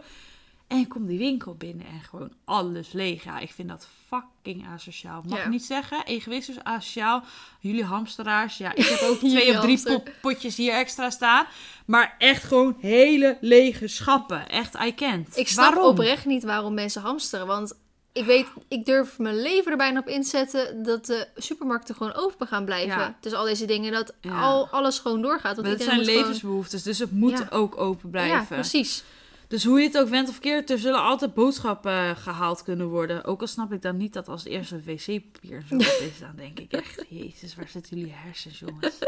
En 0.67 0.79
ik 0.79 0.89
kom 0.89 1.07
die 1.07 1.19
winkel 1.19 1.55
binnen 1.55 1.87
en 1.87 2.01
gewoon 2.09 2.33
alles 2.45 2.93
leeg. 2.93 3.25
Ja, 3.25 3.39
ik 3.39 3.53
vind 3.53 3.69
dat 3.69 3.89
fucking 4.09 4.67
asociaal. 4.75 5.23
Mag 5.27 5.39
Ja. 5.39 5.45
ik 5.45 5.51
niet 5.51 5.65
zeggen? 5.65 6.05
Egoïstisch, 6.07 6.63
asociaal. 6.63 7.23
Jullie 7.61 7.85
hamsteraars. 7.85 8.57
Ja, 8.59 8.75
ik 8.75 8.85
heb 8.87 9.01
ook 9.01 9.19
twee 9.29 9.51
of 9.57 9.61
drie 9.61 9.83
pot- 9.83 10.11
potjes 10.21 10.57
hier 10.57 10.73
extra 10.73 11.11
staan. 11.11 11.47
Maar 11.87 12.15
echt 12.19 12.43
gewoon 12.45 12.77
hele 12.81 13.39
lege 13.41 13.89
schappen. 13.89 14.49
Echt, 14.49 14.75
I 14.85 14.95
can't. 14.95 15.37
Ik 15.37 15.49
snap 15.49 15.75
Waarom? 15.75 15.91
oprecht 15.91 16.25
niet 16.25 16.43
waarom 16.45 16.75
mensen 16.75 17.03
hamsteren. 17.03 17.47
Want 17.47 17.75
ik 18.19 18.25
weet, 18.25 18.47
ik 18.69 18.85
durf 18.87 19.19
mijn 19.19 19.41
leven 19.43 19.71
er 19.71 19.77
bijna 19.77 19.99
op 20.01 20.09
inzetten 20.09 20.83
dat 20.83 21.07
de 21.07 21.27
supermarkten 21.37 21.95
gewoon 21.95 22.15
open 22.15 22.47
gaan 22.47 22.65
blijven. 22.65 22.99
Ja. 22.99 23.17
Dus 23.21 23.33
al 23.33 23.45
deze 23.45 23.65
dingen, 23.65 23.93
dat 23.93 24.13
Ja. 24.21 24.41
al, 24.41 24.69
alles 24.71 24.99
gewoon 24.99 25.23
doorgaat. 25.23 25.43
Want 25.57 25.61
Maar 25.61 25.71
het 25.71 25.81
iedereen 25.81 26.05
zijn 26.05 26.17
levensbehoeftes, 26.17 26.83
dus 26.83 26.99
het 26.99 27.13
moet 27.13 27.39
Ja. 27.39 27.47
ook 27.51 27.77
open 27.81 28.11
blijven. 28.11 28.37
Ja, 28.39 28.45
precies. 28.49 29.05
Dus 29.49 29.65
hoe 29.65 29.81
je 29.81 29.87
het 29.87 29.99
ook 29.99 30.09
went 30.09 30.29
of 30.29 30.39
keert, 30.39 30.71
er 30.71 30.79
zullen 30.79 31.03
altijd 31.03 31.35
boodschappen 31.35 31.93
eh, 31.93 32.17
gehaald 32.17 32.63
kunnen 32.63 32.87
worden. 32.89 33.25
Ook 33.25 33.41
al 33.41 33.47
snap 33.47 33.73
ik 33.73 33.83
dan 33.83 33.97
niet 33.97 34.13
dat 34.13 34.29
als 34.29 34.45
eerste 34.45 34.83
wc-papier 34.83 35.65
zo 35.69 35.77
is, 35.77 36.19
dan 36.21 36.33
denk 36.37 36.59
ik 36.59 36.73
echt, 36.73 37.05
jezus, 37.21 37.55
waar 37.55 37.69
zitten 37.69 37.97
jullie 37.97 38.15
hersens, 38.17 38.59
jongens? 38.59 38.95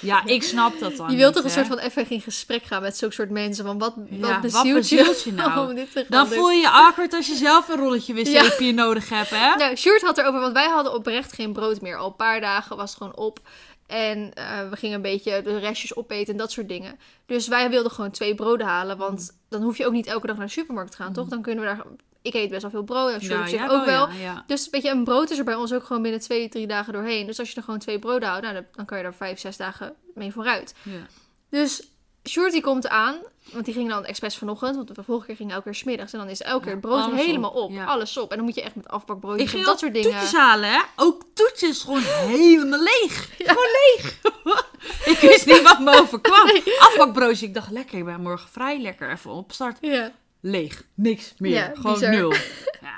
Ja, 0.00 0.24
ik 0.24 0.42
snap 0.42 0.78
dat 0.78 0.96
dan 0.96 1.10
Je 1.10 1.16
wilt 1.16 1.34
toch 1.34 1.44
een 1.44 1.50
hè. 1.50 1.56
soort 1.56 1.66
van 1.66 1.78
even 1.78 2.10
in 2.10 2.20
gesprek 2.20 2.62
gaan 2.62 2.82
met 2.82 2.96
zulke 2.96 3.14
soort 3.14 3.30
mensen. 3.30 3.64
Van 3.64 3.78
wat, 3.78 3.94
Ja, 4.10 4.18
wat 4.18 4.30
wat 4.30 4.40
bezielt 4.40 4.88
je, 4.88 5.22
je 5.24 5.32
nou? 5.32 5.86
Dan 6.08 6.28
doen? 6.28 6.38
voel 6.38 6.50
je 6.50 6.60
je 6.60 6.70
awkward 6.70 7.14
als 7.14 7.26
je 7.26 7.34
zelf 7.34 7.68
een 7.68 7.76
rolletje 7.76 8.14
wc-papier 8.14 8.74
nodig 8.74 9.08
hebt, 9.08 9.30
hè? 9.30 9.54
Nou, 9.54 9.76
Sjoerd 9.76 10.02
had 10.02 10.18
erover, 10.18 10.40
want 10.40 10.52
wij 10.52 10.68
hadden 10.68 10.94
oprecht 10.94 11.32
geen 11.32 11.52
brood 11.52 11.80
meer. 11.80 11.96
Al 11.96 12.06
een 12.06 12.16
paar 12.16 12.40
dagen 12.40 12.76
was 12.76 12.90
het 12.90 12.98
gewoon 12.98 13.16
op. 13.16 13.40
En 13.88 14.34
eh, 14.34 14.68
we 14.68 14.76
gingen 14.76 14.96
een 14.96 15.02
beetje 15.02 15.42
de 15.42 15.58
restjes 15.58 15.96
opeten 15.96 16.32
en 16.32 16.38
dat 16.38 16.52
soort 16.52 16.68
dingen. 16.68 16.98
Dus 17.26 17.48
wij 17.48 17.70
wilden 17.70 17.92
gewoon 17.92 18.10
twee 18.10 18.34
broden 18.34 18.66
halen. 18.66 18.96
Want 18.96 19.38
dan 19.48 19.62
hoef 19.62 19.76
je 19.78 19.86
ook 19.86 19.92
niet 19.92 20.06
elke 20.06 20.26
dag 20.26 20.36
naar 20.36 20.46
de 20.46 20.52
supermarkt 20.52 20.90
te 20.90 20.96
gaan, 20.96 21.12
toch? 21.12 21.28
Dan 21.28 21.42
kunnen 21.42 21.64
we 21.64 21.70
daar... 21.70 21.84
Ik 22.22 22.34
eet 22.34 22.50
best 22.50 22.62
wel 22.62 22.70
veel 22.70 22.82
brood. 22.82 23.08
En 23.08 23.16
op 23.16 23.22
zich 23.22 23.50
jij 23.50 23.70
ook 23.70 23.84
wel. 23.84 24.08
Ja, 24.08 24.14
ja. 24.14 24.44
Dus 24.46 24.70
weet 24.70 24.82
je, 24.82 24.90
een 24.90 25.04
brood 25.04 25.30
is 25.30 25.38
er 25.38 25.44
bij 25.44 25.54
ons 25.54 25.72
ook 25.72 25.84
gewoon 25.84 26.02
binnen 26.02 26.20
twee, 26.20 26.48
drie 26.48 26.66
dagen 26.66 26.92
doorheen. 26.92 27.26
Dus 27.26 27.38
als 27.38 27.50
je 27.50 27.56
er 27.56 27.62
gewoon 27.62 27.78
twee 27.78 27.98
broden 27.98 28.28
houdt, 28.28 28.44
nou, 28.44 28.64
dan- 28.72 28.84
kan 28.84 28.98
je 28.98 29.04
er 29.04 29.14
vijf, 29.14 29.38
zes 29.38 29.56
dagen 29.56 29.94
mee 30.14 30.32
vooruit. 30.32 30.74
Ja. 30.82 31.06
Dus 31.50 31.88
die 32.22 32.60
komt 32.60 32.88
aan, 32.88 33.16
want 33.52 33.64
die 33.64 33.74
ging 33.74 33.88
dan 33.88 34.04
expres 34.04 34.36
vanochtend. 34.36 34.76
Want 34.76 34.94
de 34.94 35.02
vorige 35.02 35.26
keer 35.26 35.36
ging 35.36 35.50
elke 35.50 35.62
keer 35.62 35.74
smiddags. 35.74 36.12
En 36.12 36.18
dan 36.18 36.28
is 36.28 36.42
elke 36.42 36.62
keer 36.64 36.72
het 36.72 36.80
brood 36.80 37.12
helemaal 37.12 37.50
op, 37.50 37.70
op. 37.70 37.70
ja. 37.70 37.84
Alles 37.84 38.16
op. 38.16 38.30
En 38.30 38.36
dan 38.36 38.44
moet 38.46 38.54
je 38.54 38.62
echt 38.62 38.74
met 38.74 38.88
afbakbrood 38.88 39.40
Ik 39.40 39.52
en 39.52 39.62
dat 39.62 39.78
soort 39.78 39.94
dingen. 39.94 40.10
toetjes 40.10 40.32
halen, 40.32 40.70
hè? 40.70 40.80
Ook 40.96 41.22
toetjes 41.34 41.82
gewoon 41.82 42.02
helemaal 42.36 42.82
leeg. 42.82 43.30
Gewoon 43.38 43.68
leeg. 43.72 44.18
ik 45.12 45.18
wist 45.20 45.46
niet 45.46 45.62
wat 45.62 45.80
me 45.80 46.00
overkwam. 46.00 46.50
Afbakbroodje, 46.88 47.46
ik 47.46 47.54
dacht 47.54 47.70
lekker, 47.70 47.98
ik 47.98 48.04
ben 48.04 48.20
morgen 48.20 48.48
vrij 48.48 48.80
lekker 48.80 49.10
even 49.10 49.30
opstart. 49.30 49.78
Ja. 49.80 50.12
Leeg, 50.40 50.84
niks 50.94 51.34
meer. 51.38 51.70
Gewoon 51.74 51.92
bizar. 51.92 52.10
nul. 52.10 52.32
Ja, 52.80 52.96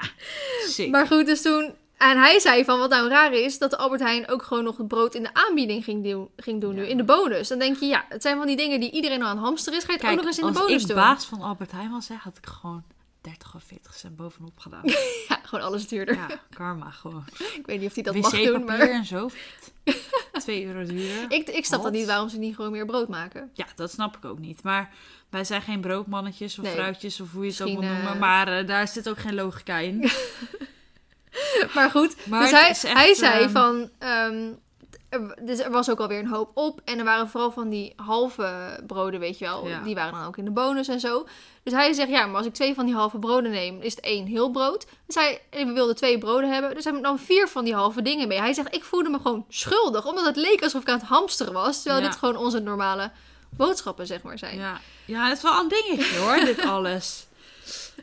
sick. 0.67 0.91
Maar 0.91 1.07
goed, 1.07 1.27
dus 1.27 1.43
toen... 1.43 1.75
En 2.01 2.19
hij 2.19 2.39
zei 2.39 2.65
van, 2.65 2.79
wat 2.79 2.91
nou 2.91 3.09
raar 3.09 3.33
is, 3.33 3.59
dat 3.59 3.71
de 3.71 3.77
Albert 3.77 4.01
Heijn 4.01 4.29
ook 4.29 4.43
gewoon 4.43 4.65
nog 4.65 4.77
het 4.77 4.89
brood 4.89 5.15
in 5.15 5.23
de 5.23 5.35
aanbieding 5.35 5.85
ging 5.85 6.05
doen, 6.05 6.29
ging 6.37 6.61
doen 6.61 6.75
nu, 6.75 6.87
in 6.87 6.97
de 6.97 7.05
bonus. 7.05 7.49
Dan 7.49 7.59
denk 7.59 7.77
je, 7.77 7.87
ja, 7.87 8.05
het 8.09 8.23
zijn 8.23 8.37
van 8.37 8.47
die 8.47 8.57
dingen 8.57 8.81
die 8.81 8.91
iedereen 8.91 9.23
al 9.23 9.29
aan 9.29 9.37
het 9.37 9.45
hamsteren 9.45 9.79
is. 9.79 9.85
Ga 9.85 9.93
je 9.93 9.99
het 9.99 10.09
ook 10.11 10.17
nog 10.17 10.27
eens 10.27 10.39
in 10.39 10.43
de 10.47 10.49
als 10.51 10.59
bonus 10.59 10.83
ik 10.83 10.89
doen? 10.89 10.97
baas 10.97 11.25
van 11.25 11.41
Albert 11.43 11.73
Heijn 11.73 11.91
was, 11.91 12.09
hè, 12.09 12.15
had 12.15 12.37
ik 12.37 12.47
gewoon 12.47 12.83
30 13.21 13.55
of 13.55 13.63
40 13.67 13.95
cent 13.95 14.17
bovenop 14.17 14.59
gedaan. 14.59 14.83
Ja, 15.29 15.41
gewoon 15.43 15.65
alles 15.65 15.89
duurder. 15.89 16.15
Ja, 16.15 16.27
karma 16.55 16.91
gewoon. 16.91 17.25
Ik 17.59 17.67
weet 17.67 17.79
niet 17.81 17.89
of 17.89 17.95
hij 17.95 18.03
dat 18.03 18.15
mag 18.15 18.31
doen, 18.43 18.65
maar... 18.65 18.79
en 18.81 19.05
zo. 19.05 19.31
2 20.33 20.65
euro 20.67 20.85
duurder. 20.85 21.25
Ik, 21.29 21.49
ik 21.49 21.65
snap 21.65 21.83
dan 21.83 21.93
niet 21.93 22.07
waarom 22.07 22.29
ze 22.29 22.39
niet 22.39 22.55
gewoon 22.55 22.71
meer 22.71 22.87
brood 22.87 23.09
maken. 23.09 23.51
Ja, 23.55 23.67
dat 23.75 23.91
snap 23.91 24.17
ik 24.17 24.25
ook 24.25 24.39
niet. 24.39 24.63
Maar 24.63 24.91
wij 25.31 25.45
zijn 25.45 25.63
geen 25.63 25.81
broodmannetjes 25.81 26.59
of 26.59 26.65
Nee. 26.65 26.75
vrouwtjes 26.75 27.21
of 27.21 27.33
hoe 27.33 27.45
je 27.45 27.51
het 27.51 27.61
ook 27.63 27.67
wil 27.69 27.77
Misschien, 27.77 27.95
noemen. 27.97 28.13
eh, 28.15 28.21
Maar 28.21 28.59
eh, 28.59 28.67
daar 28.67 28.89
zit 28.89 29.09
ook 29.09 29.19
geen 29.19 29.35
logica 29.35 29.79
in. 29.79 30.11
Maar 31.75 31.91
goed, 31.91 32.27
Maar 32.27 32.41
dus 32.43 32.51
hij, 32.51 32.69
echt, 32.69 32.93
hij 32.93 33.15
zei 33.15 33.43
ehm, 33.43 33.51
van... 33.51 33.91
ehm, 33.99 34.53
er, 35.09 35.37
dus 35.43 35.59
er 35.59 35.71
was 35.71 35.91
ook 35.91 36.01
alweer 36.01 36.19
een 36.19 36.27
hoop 36.27 36.51
op. 36.55 36.81
En 36.85 36.99
er 36.99 37.05
waren 37.05 37.29
vooral 37.29 37.51
van 37.53 37.69
die 37.69 37.93
halve 37.97 38.81
broden, 38.87 39.21
weet 39.21 39.39
je 39.39 39.45
wel. 39.45 39.69
Ja. 39.69 39.81
Die 39.83 39.95
waren 39.95 40.13
dan 40.13 40.25
ook 40.27 40.37
in 40.37 40.45
de 40.45 40.51
bonus 40.51 40.89
en 40.89 41.01
zo. 41.01 41.27
Dus 41.63 41.73
hij 41.73 41.93
zegt, 41.93 42.09
ja, 42.09 42.27
maar 42.27 42.37
als 42.37 42.47
ik 42.47 42.55
twee 42.55 42.75
van 42.75 42.87
die 42.87 42.95
halve 42.95 43.19
broden 43.19 43.51
neem, 43.51 43.81
is 43.81 43.95
het 43.95 44.05
één 44.05 44.27
heel 44.27 44.51
brood. 44.51 44.87
Dus 45.07 45.15
hij, 45.15 45.41
we 45.51 45.73
wilden 45.73 45.97
twee 45.97 46.19
broden 46.19 46.53
hebben. 46.53 46.75
Dus 46.75 46.85
hij 46.85 47.01
dan 47.01 47.19
vier 47.19 47.49
van 47.49 47.65
die 47.65 47.75
halve 47.75 48.03
dingen 48.03 48.29
mee. 48.29 48.39
Hij 48.39 48.53
zegt, 48.53 48.75
ik 48.75 48.85
voelde 48.85 49.09
me 49.09 49.17
gewoon 49.17 49.45
schuldig. 49.49 50.07
Omdat 50.07 50.25
het 50.27 50.37
leek 50.37 50.63
alsof 50.63 50.83
ik 50.83 50.89
aan 50.89 50.99
het 50.99 51.09
hamsteren 51.09 51.53
was. 51.53 51.83
Terwijl 51.83 52.03
Ja. 52.03 52.09
dit 52.09 52.19
gewoon 52.19 52.37
onze 52.37 52.59
normale 52.61 53.11
boodschappen, 53.51 54.07
zeg 54.07 54.23
maar, 54.23 54.39
zijn. 54.39 54.57
Ja, 54.59 54.81
ja 55.05 55.29
het 55.29 55.37
is 55.37 55.43
wel 55.43 55.59
een 55.61 55.69
dingetje 55.69 56.19
hoor, 56.19 56.37
dit 56.45 56.65
alles. 56.77 57.27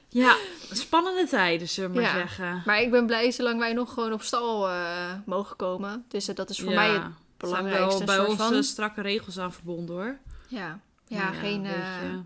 Ja, 0.08 0.36
spannende 0.72 1.28
tijden, 1.28 1.70
zullen 1.70 1.90
we 1.92 1.96
maar 1.96 2.06
Ja. 2.06 2.14
zeggen. 2.14 2.62
Maar 2.66 2.82
ik 2.82 2.92
ben 2.92 3.06
blij 3.06 3.32
zolang 3.32 3.60
wij 3.60 3.74
nog 3.74 3.94
gewoon 3.94 4.14
op 4.14 4.22
stal 4.22 4.70
eh, 4.70 5.14
mogen 5.26 5.56
komen. 5.56 6.06
Dus 6.08 6.28
eh, 6.28 6.36
dat 6.36 6.50
is 6.50 6.60
voor 6.60 6.70
Ja, 6.70 6.76
mij 6.76 6.90
het 6.90 7.02
zijn 7.02 7.14
belangrijkste 7.38 8.06
wel 8.06 8.18
bij 8.18 8.26
ons 8.28 8.38
van. 8.38 8.64
strakke 8.64 9.02
regels 9.02 9.40
aan 9.40 9.54
verbonden 9.54 9.96
hoor. 9.96 10.18
Ja, 10.48 10.80
ja, 11.08 11.18
Ja, 11.18 11.32
geen 11.32 11.66
eh, 11.66 11.74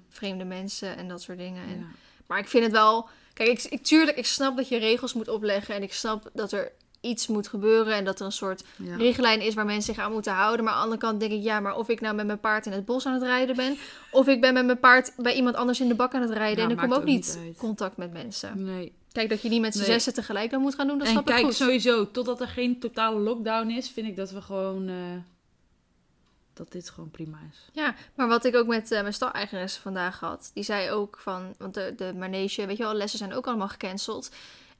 vreemde 0.09 0.43
mensen 0.43 0.97
en 0.97 1.07
dat 1.07 1.21
soort 1.21 1.37
dingen. 1.37 1.63
En. 1.67 1.87
Maar 2.27 2.39
ik 2.39 2.47
vind 2.47 2.63
het 2.63 2.71
wel... 2.73 3.09
Kijk, 3.33 3.49
ik, 3.49 3.63
ik, 3.63 3.83
tuurlijk, 3.83 4.17
ik 4.17 4.25
snap 4.25 4.57
dat 4.57 4.67
je 4.67 4.77
regels 4.77 5.13
moet 5.13 5.27
opleggen. 5.27 5.75
En 5.75 5.83
ik 5.83 5.93
snap 5.93 6.29
dat 6.33 6.51
er 6.51 6.71
iets 7.01 7.27
moet 7.27 7.47
gebeuren. 7.47 7.93
En 7.95 8.05
dat 8.05 8.19
er 8.19 8.25
een 8.25 8.31
soort 8.31 8.63
Ja. 8.75 8.95
richtlijn 8.95 9.41
is 9.41 9.53
waar 9.53 9.65
mensen 9.65 9.93
zich 9.93 10.03
aan 10.03 10.11
moeten 10.11 10.33
houden. 10.33 10.63
Maar 10.65 10.73
aan 10.73 10.79
de 10.79 10.83
andere 10.85 11.01
kant 11.01 11.19
denk 11.19 11.31
ik... 11.31 11.43
Ja, 11.43 11.59
maar 11.59 11.75
of 11.75 11.89
ik 11.89 12.01
nou 12.01 12.15
met 12.15 12.25
mijn 12.25 12.39
paard 12.39 12.65
in 12.65 12.71
het 12.71 12.85
bos 12.85 13.05
aan 13.05 13.13
het 13.13 13.23
rijden 13.23 13.55
ben... 13.55 13.77
of 14.11 14.27
ik 14.27 14.41
ben 14.41 14.53
met 14.53 14.65
mijn 14.65 14.79
paard 14.79 15.13
bij 15.17 15.33
iemand 15.35 15.55
anders 15.55 15.79
in 15.79 15.87
de 15.87 15.95
bak 15.95 16.13
aan 16.13 16.21
het 16.21 16.31
rijden... 16.31 16.57
Ja, 16.57 16.63
en 16.63 16.71
ik 16.71 16.77
kom 16.77 16.91
ook 16.93 16.99
ook 16.99 17.03
niet 17.05 17.37
uit. 17.45 17.57
contact 17.57 17.97
met 17.97 18.13
mensen. 18.13 18.63
Nee. 18.63 18.93
Kijk, 19.11 19.29
dat 19.29 19.41
je 19.41 19.49
niet 19.49 19.61
met 19.61 19.73
z'n 19.73 19.79
Nee. 19.79 19.87
zessen 19.87 20.13
tegelijk 20.13 20.51
dan 20.51 20.61
moet 20.61 20.75
gaan 20.75 20.87
doen, 20.87 20.97
dat 20.97 21.07
En 21.07 21.13
snap 21.13 21.27
ik 21.27 21.33
kijk, 21.33 21.45
goed. 21.45 21.55
sowieso, 21.55 22.11
totdat 22.11 22.41
er 22.41 22.47
geen 22.47 22.79
totale 22.79 23.19
lockdown 23.19 23.69
is, 23.69 23.89
vind 23.89 24.07
ik 24.07 24.15
dat 24.15 24.31
we 24.31 24.41
gewoon... 24.41 24.87
eh, 24.87 24.95
dat 26.53 26.71
dit 26.71 26.89
gewoon 26.89 27.11
prima 27.11 27.37
is. 27.51 27.69
Ja, 27.73 27.95
maar 28.15 28.27
wat 28.27 28.45
ik 28.45 28.55
ook 28.55 28.67
met 28.67 28.91
eh, 28.91 29.01
mijn 29.01 29.13
stal-eigenares 29.13 29.75
vandaag 29.75 30.19
had, 30.19 30.51
die 30.53 30.63
zei 30.63 30.89
ook 30.91 31.17
van, 31.19 31.55
want 31.57 31.73
de, 31.73 31.93
de 31.95 32.13
manege, 32.17 32.65
weet 32.65 32.77
je 32.77 32.83
wel, 32.83 32.93
lessen 32.93 33.19
zijn 33.19 33.33
ook 33.33 33.47
allemaal 33.47 33.67
gecanceld. 33.67 34.29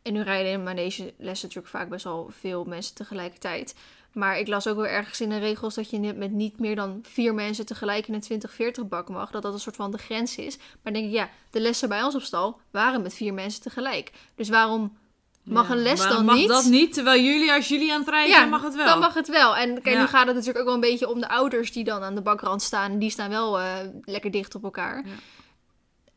En 0.01 0.13
nu 0.13 0.21
rijden 0.21 0.51
in 0.51 0.63
manege 0.63 1.13
lessen 1.17 1.47
natuurlijk 1.47 1.75
vaak 1.75 1.89
best 1.89 2.03
wel 2.03 2.29
veel 2.39 2.63
mensen 2.63 2.95
tegelijkertijd. 2.95 3.75
Maar 4.13 4.39
ik 4.39 4.47
las 4.47 4.67
ook 4.67 4.75
wel 4.75 4.85
ergens 4.87 5.21
in 5.21 5.29
de 5.29 5.37
regels 5.37 5.73
dat 5.75 5.89
je 5.89 6.13
met 6.13 6.31
niet 6.31 6.59
meer 6.59 6.75
dan 6.75 6.99
vier 7.03 7.33
mensen 7.33 7.65
tegelijk 7.65 8.07
in 8.07 8.13
een 8.13 8.19
2040 8.21 8.87
bak 8.87 9.09
mag. 9.09 9.31
Dat 9.31 9.41
dat 9.41 9.53
een 9.53 9.59
soort 9.59 9.75
van 9.75 9.91
de 9.91 9.97
grens 9.97 10.35
is. 10.37 10.57
Maar 10.57 10.67
dan 10.83 10.93
denk 10.93 11.05
ik, 11.05 11.11
ja, 11.11 11.29
de 11.51 11.59
lessen 11.59 11.89
bij 11.89 12.03
ons 12.03 12.15
op 12.15 12.21
stal 12.21 12.59
waren 12.71 13.01
met 13.01 13.13
vier 13.13 13.33
mensen 13.33 13.61
tegelijk. 13.61 14.11
Dus 14.35 14.49
waarom 14.49 14.97
mag 15.43 15.67
Ja, 15.67 15.73
een 15.73 15.81
les 15.81 15.99
dan 16.07 16.25
mag 16.25 16.35
niet? 16.35 16.47
dat 16.47 16.65
niet? 16.65 16.93
Terwijl 16.93 17.21
jullie, 17.23 17.51
als 17.51 17.67
jullie 17.67 17.93
aan 17.93 17.99
het 17.99 18.09
rijden 18.09 18.35
zijn, 18.35 18.49
mag 18.49 18.61
het 18.61 18.75
wel. 18.75 18.85
Dan 18.85 18.99
mag 18.99 19.13
het 19.13 19.27
wel. 19.27 19.55
En 19.55 19.81
kijk, 19.81 19.95
Ja. 19.95 20.01
nu 20.01 20.07
gaat 20.07 20.25
het 20.25 20.35
natuurlijk 20.35 20.59
ook 20.59 20.65
wel 20.65 20.73
een 20.73 20.89
beetje 20.91 21.09
om 21.09 21.19
de 21.19 21.29
ouders 21.29 21.71
die 21.71 21.83
dan 21.83 22.01
aan 22.03 22.15
de 22.15 22.21
bakrand 22.21 22.61
staan. 22.61 22.99
Die 22.99 23.09
staan 23.09 23.29
wel 23.29 23.59
eh, 23.59 23.65
lekker 24.03 24.31
dicht 24.31 24.55
op 24.55 24.63
elkaar. 24.63 25.03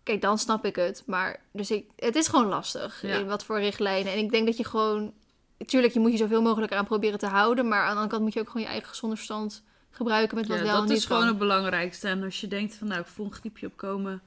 Kijk, 0.04 0.20
dan 0.20 0.38
snap 0.38 0.64
ik 0.64 0.76
het. 0.76 1.02
Maar 1.06 1.40
dus 1.52 1.70
ik, 1.70 1.90
het 1.96 2.16
is 2.16 2.28
gewoon 2.28 2.46
lastig. 2.46 3.02
Ja. 3.02 3.18
In 3.18 3.26
wat 3.26 3.44
voor 3.44 3.58
richtlijnen. 3.58 4.12
En 4.12 4.18
ik 4.18 4.30
denk 4.30 4.46
dat 4.46 4.56
je 4.56 4.64
gewoon... 4.64 5.12
Tuurlijk, 5.66 5.92
je 5.92 6.00
moet 6.00 6.10
je 6.10 6.16
zoveel 6.16 6.42
mogelijk 6.42 6.72
eraan 6.72 6.84
proberen 6.84 7.18
te 7.18 7.26
houden. 7.26 7.68
Maar 7.68 7.78
aan 7.80 7.84
de 7.84 7.90
andere 7.90 8.08
kant 8.08 8.22
moet 8.22 8.32
je 8.32 8.40
ook 8.40 8.46
gewoon 8.46 8.62
je 8.62 8.68
eigen 8.68 8.88
gezonde 8.88 9.16
verstand 9.16 9.62
gebruiken 9.90 10.36
met 10.36 10.46
wat 10.46 10.56
Ja, 10.58 10.62
wel 10.62 10.72
dat 10.72 10.82
en 10.82 10.88
niet 10.88 10.98
is 10.98 11.04
gewoon 11.04 11.20
kan. 11.20 11.28
het 11.30 11.38
belangrijkste. 11.38 12.08
En 12.08 12.22
als 12.22 12.40
je 12.40 12.46
denkt 12.46 12.74
van, 12.74 12.86
nou, 12.88 13.00
ik 13.00 13.06
voel 13.06 13.26
een 13.26 13.32
griepje 13.32 13.66
opkomen, 13.66 14.22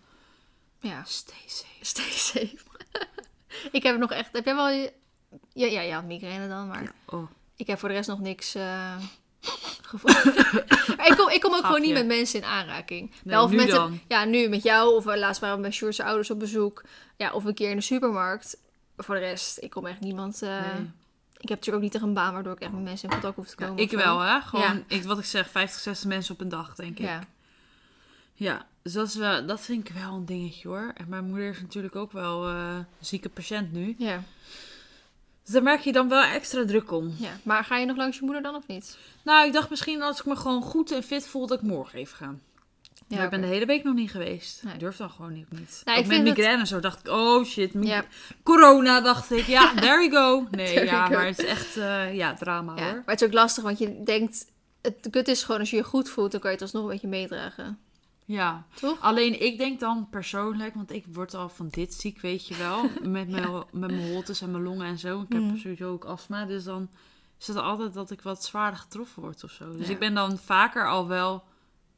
Ja, 0.79 1.03
stay 1.03 1.43
safe. 1.46 1.67
stay 1.86 2.12
safe. 2.12 2.57
ik 3.77 3.84
heb 3.84 3.98
nog 3.98 4.12
echt... 4.12 4.34
Heb 4.34 4.46
jij 4.46 4.55
wel... 4.55 4.69
Ja, 5.53 5.65
ja, 5.65 5.81
ja, 5.81 6.01
migraine 6.01 6.48
dan, 6.48 6.67
maar... 6.67 6.84
Ja, 6.84 6.91
oh. 7.05 7.29
Ik 7.55 7.67
heb 7.67 7.79
voor 7.79 7.89
de 7.89 7.96
rest 7.96 8.10
nog 8.10 8.19
niks 8.19 8.55
eh 8.55 8.96
ik 11.10 11.13
kom, 11.18 11.30
ik 11.30 11.42
kom 11.42 11.54
ook 11.54 11.66
gewoon 11.66 11.82
niet 11.82 11.94
met 11.94 12.06
mensen 12.06 12.39
in 12.39 12.46
aanraking. 12.46 13.10
Nee, 13.10 13.36
Wel, 13.36 13.44
of 13.44 13.50
nu 13.50 13.56
met 13.58 13.80
ja, 14.08 14.25
nu 14.25 14.48
met 14.50 14.63
jou. 14.63 14.96
Of 14.96 15.06
eh, 15.08 15.18
laatst 15.18 15.42
waren 15.42 15.56
we 15.56 15.62
bij 15.62 15.72
Sjoerd's 15.72 16.00
ouders 16.00 16.32
op 16.32 16.39
bezoek. 16.39 16.84
Ja, 17.18 17.32
of 17.32 17.44
een 17.46 17.54
keer 17.54 17.70
in 17.70 17.75
de 17.75 17.82
supermarkt. 17.82 18.58
Voor 18.98 19.16
de 19.16 19.22
rest, 19.22 19.58
ik 19.62 19.70
kom 19.70 19.86
echt 19.86 20.00
niemand... 20.00 20.42
eh, 20.42 20.50
Nee. 20.50 20.89
Ik 21.39 21.50
heb 21.50 21.58
natuurlijk 21.58 21.75
ook 21.77 21.82
niet 21.92 21.96
echt 21.96 22.04
een 22.04 22.13
baan 22.13 22.34
waardoor 22.34 22.54
ik 22.54 22.60
echt 22.60 22.72
met 22.72 22.84
mensen 22.84 23.08
in 23.08 23.13
contact 23.13 23.36
hoef 23.36 23.48
te 23.48 23.56
Ja, 23.60 23.68
komen. 23.68 23.84
ik 23.84 23.92
wel, 23.92 24.20
hè? 24.20 24.42
Gewoon, 24.42 24.66
Ja. 24.66 24.82
ik, 24.88 25.04
wat 25.04 25.18
ik 25.20 25.25
zeg, 25.25 25.50
50, 25.50 25.80
60 25.82 26.08
mensen 26.08 26.34
op 26.34 26.42
een 26.42 26.50
dag, 26.50 26.75
denk 26.75 26.98
ik. 27.00 27.06
Ja. 27.06 27.24
Ja, 28.34 28.66
dus 28.82 28.94
dat, 28.94 29.08
is 29.08 29.16
wel, 29.16 29.46
dat 29.46 29.62
vind 29.62 29.89
ik 29.89 29.96
wel 29.96 30.13
een 30.13 30.25
dingetje 30.25 30.68
hoor. 30.68 30.92
En 30.96 31.06
mijn 31.10 31.24
moeder 31.25 31.50
is 31.50 31.62
natuurlijk 31.62 31.96
ook 31.96 32.12
wel 32.12 32.48
een 32.48 32.86
zieke 33.00 33.30
patiënt 33.30 33.72
nu. 33.72 33.96
Ja. 33.98 34.24
Dus 35.48 35.56
daar 35.56 35.63
merk 35.63 35.82
je 35.82 35.92
dan 35.92 36.10
wel 36.10 36.24
extra 36.24 36.66
druk 36.66 36.92
om. 36.92 37.16
ja. 37.20 37.30
Maar 37.44 37.63
ga 37.63 37.77
je 37.77 37.86
nog 37.86 37.98
langs 37.98 38.18
je 38.18 38.24
moeder 38.25 38.42
dan 38.44 38.56
of 38.56 38.68
niet? 38.68 38.98
Nou, 39.24 39.48
ik 39.48 39.54
dacht 39.54 39.70
misschien 39.70 40.01
als 40.01 40.20
ik 40.20 40.25
me 40.25 40.36
gewoon 40.36 40.62
goed 40.62 40.92
en 40.92 41.04
fit 41.04 41.27
voel, 41.27 41.48
dat 41.48 41.58
ik 41.62 41.68
morgen 41.68 42.00
even 42.00 42.18
ga. 42.18 42.36
maar 43.08 43.24
ik 43.24 43.30
ben 43.30 43.42
de 43.42 43.48
hele 43.48 43.66
week 43.66 43.84
nog 43.84 43.96
niet 43.96 44.12
geweest. 44.12 44.63
Nee. 44.63 44.74
Ik 44.74 44.80
durf 44.80 44.98
dan 44.98 45.10
gewoon 45.10 45.34
niet. 45.34 45.51
niet. 45.51 45.82
Nou, 45.86 45.98
Ook 45.98 46.04
ik 46.04 46.10
met 46.10 46.24
migraine 46.24 46.60
en 46.60 46.68
zo 46.68 46.80
dacht 46.80 47.00
ik, 47.00 47.08
oh 47.13 47.46
shit, 47.46 47.72
Ja. 47.82 48.04
corona 48.44 49.01
dacht 49.01 49.32
ik. 49.32 49.46
Ja, 49.46 49.74
there 49.82 49.98
we 50.10 50.16
go. 50.16 50.48
Nee, 50.51 50.84
ja, 50.86 51.06
go. 51.06 51.13
maar 51.13 51.25
het 51.25 51.39
is 51.39 51.46
echt 51.46 51.77
eh, 51.77 52.16
ja, 52.16 52.34
drama 52.34 52.75
Ja, 52.75 52.84
hoor. 52.84 52.94
maar 52.94 53.04
het 53.06 53.22
is 53.22 53.27
ook 53.27 53.34
lastig, 53.34 53.63
want 53.63 53.77
je 53.80 54.04
denkt... 54.04 54.46
Het 54.82 55.08
kut 55.12 55.27
is 55.27 55.44
gewoon, 55.44 55.60
als 55.60 55.70
je 55.70 55.75
je 55.75 55.84
goed 55.84 56.10
voelt, 56.10 56.32
dan 56.32 56.39
kan 56.39 56.50
je 56.50 56.56
het 56.56 56.66
alsnog 56.66 56.84
een 56.84 56.89
beetje 56.92 57.08
meedragen. 57.08 57.80
Ja, 58.29 58.65
Toch? 58.74 59.01
alleen 59.01 59.41
ik 59.46 59.57
denk 59.57 59.79
dan 59.79 60.07
persoonlijk, 60.10 60.74
want 60.74 60.91
ik 60.91 61.05
word 61.12 61.34
al 61.34 61.50
van 61.50 61.67
dit 61.67 61.93
ziek, 61.93 62.22
weet 62.22 62.48
je 62.48 62.55
wel. 62.57 62.84
Met 63.03 63.29
mijn, 63.29 63.51
met 63.72 63.91
mijn 63.91 64.12
holtes 64.12 64.41
en 64.41 64.51
mijn 64.51 64.63
longen 64.63 64.86
en 64.88 64.98
zo. 65.00 65.22
Ik 65.22 65.31
heb 65.34 65.41
Mhm. 65.41 65.57
sowieso 65.57 65.91
ook 65.91 66.05
astma, 66.05 66.46
dus 66.46 66.63
dan 66.63 66.89
is 67.39 67.48
het 67.48 67.57
altijd 67.57 67.93
dat 67.93 68.12
ik 68.12 68.22
wat 68.22 68.43
zwaarder 68.43 68.79
getroffen 68.79 69.22
word 69.22 69.43
of 69.43 69.51
zo. 69.51 69.72
Dus 69.72 69.88
Ja. 69.88 69.93
ik 69.93 70.00
ben 70.00 70.13
dan 70.13 70.38
vaker 70.38 70.88
al 70.89 71.07
wel 71.07 71.43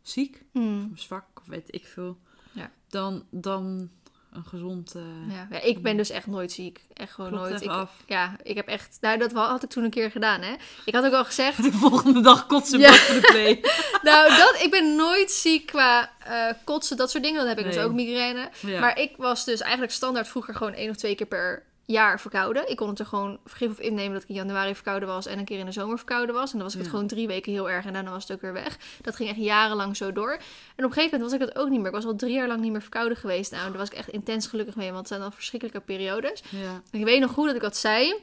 ziek, 0.01 0.43
of 0.91 0.99
zwak, 0.99 1.25
of 1.35 1.45
weet 1.45 1.73
ik 1.75 1.85
veel. 1.85 2.17
Ja. 2.51 2.71
Dan, 2.87 3.23
dan 3.29 3.89
een 4.33 4.43
gezond... 4.43 4.95
eh 4.95 5.01
Ja. 5.35 5.47
ja, 5.51 5.61
ik 5.61 5.81
ben 5.81 5.97
dus 5.97 6.09
echt 6.09 6.27
nooit 6.27 6.51
ziek. 6.51 6.79
Echt 6.93 7.13
gewoon 7.13 7.29
klopt 7.29 7.43
nooit. 7.49 7.61
even 7.61 7.73
Ik, 7.73 7.79
af. 7.79 7.91
ja, 8.05 8.35
ik 8.43 8.55
heb 8.55 8.67
echt... 8.67 8.97
Nou, 9.01 9.17
dat 9.17 9.31
had 9.31 9.63
ik 9.63 9.69
toen 9.69 9.83
een 9.83 9.89
keer 9.89 10.11
gedaan, 10.11 10.41
hè. 10.41 10.53
Ik 10.85 10.93
had 10.95 11.05
ook 11.05 11.13
al 11.13 11.25
gezegd... 11.25 11.63
De 11.63 11.71
volgende 11.71 12.21
dag 12.21 12.45
kotsen 12.45 12.79
Ja. 12.79 12.89
boven 12.89 13.21
de 13.21 13.27
play. 13.31 13.59
nou, 14.11 14.29
dat, 14.37 14.61
ik 14.63 14.71
ben 14.71 14.95
nooit 14.95 15.31
ziek 15.31 15.65
qua 15.65 16.11
eh, 16.25 16.53
kotsen, 16.63 16.97
dat 16.97 17.11
soort 17.11 17.23
dingen. 17.23 17.39
Dan 17.39 17.47
heb 17.47 17.59
ik 17.59 17.65
dus 17.65 17.77
ook 17.77 17.91
migraine. 17.93 18.49
Ja. 18.59 18.79
Maar 18.79 18.99
ik 18.99 19.13
was 19.17 19.45
dus 19.45 19.61
eigenlijk 19.61 19.91
standaard 19.91 20.27
vroeger 20.27 20.55
gewoon 20.55 20.73
één 20.73 20.89
of 20.89 20.95
twee 20.95 21.15
keer 21.15 21.27
per 21.27 21.63
jaar 21.89 22.19
verkouden. 22.19 22.69
Ik 22.69 22.75
kon 22.75 22.89
het 22.89 22.99
er 22.99 23.05
gewoon 23.05 23.39
vergif 23.45 23.71
op 23.71 23.79
innemen 23.79 24.13
dat 24.13 24.23
ik 24.23 24.29
in 24.29 24.35
januari 24.35 24.75
verkouden 24.75 25.07
was 25.07 25.25
en 25.25 25.39
een 25.39 25.45
keer 25.45 25.59
in 25.59 25.65
de 25.65 25.71
zomer 25.71 25.97
verkouden 25.97 26.35
was. 26.35 26.51
En 26.51 26.57
dan 26.57 26.65
was 26.65 26.73
ik 26.75 26.81
het 26.81 26.89
gewoon 26.89 27.07
drie 27.07 27.27
weken 27.27 27.51
heel 27.51 27.69
erg 27.69 27.85
en 27.85 27.93
daarna 27.93 28.11
was 28.11 28.23
het 28.23 28.31
ook 28.31 28.41
weer 28.41 28.53
weg. 28.53 28.77
Dat 29.01 29.15
ging 29.15 29.29
echt 29.29 29.37
jarenlang 29.37 29.97
zo 29.97 30.11
door. 30.11 30.31
En 30.31 30.85
op 30.85 30.89
een 30.89 30.93
gegeven 30.93 31.19
moment 31.19 31.21
was 31.21 31.33
ik 31.33 31.53
dat 31.53 31.63
ook 31.63 31.69
niet 31.69 31.77
meer. 31.79 31.87
Ik 31.87 31.93
was 31.93 32.05
al 32.05 32.15
drie 32.15 32.33
jaar 32.33 32.47
lang 32.47 32.61
niet 32.61 32.71
meer 32.71 32.81
verkouden 32.81 33.17
geweest. 33.17 33.51
Nou, 33.51 33.69
daar 33.69 33.77
was 33.77 33.89
ik 33.89 33.97
echt 33.97 34.09
intens 34.09 34.47
gelukkig 34.47 34.75
mee, 34.75 34.87
want 34.87 34.99
het 34.99 35.07
zijn 35.07 35.19
dan 35.19 35.33
verschrikkelijke 35.33 35.81
periodes. 35.81 36.43
ja. 36.49 36.81
En 36.91 36.99
ik 36.99 37.05
weet 37.05 37.19
nog 37.19 37.31
goed 37.31 37.45
dat 37.45 37.55
ik 37.55 37.61
dat 37.61 37.77
zei. 37.77 38.13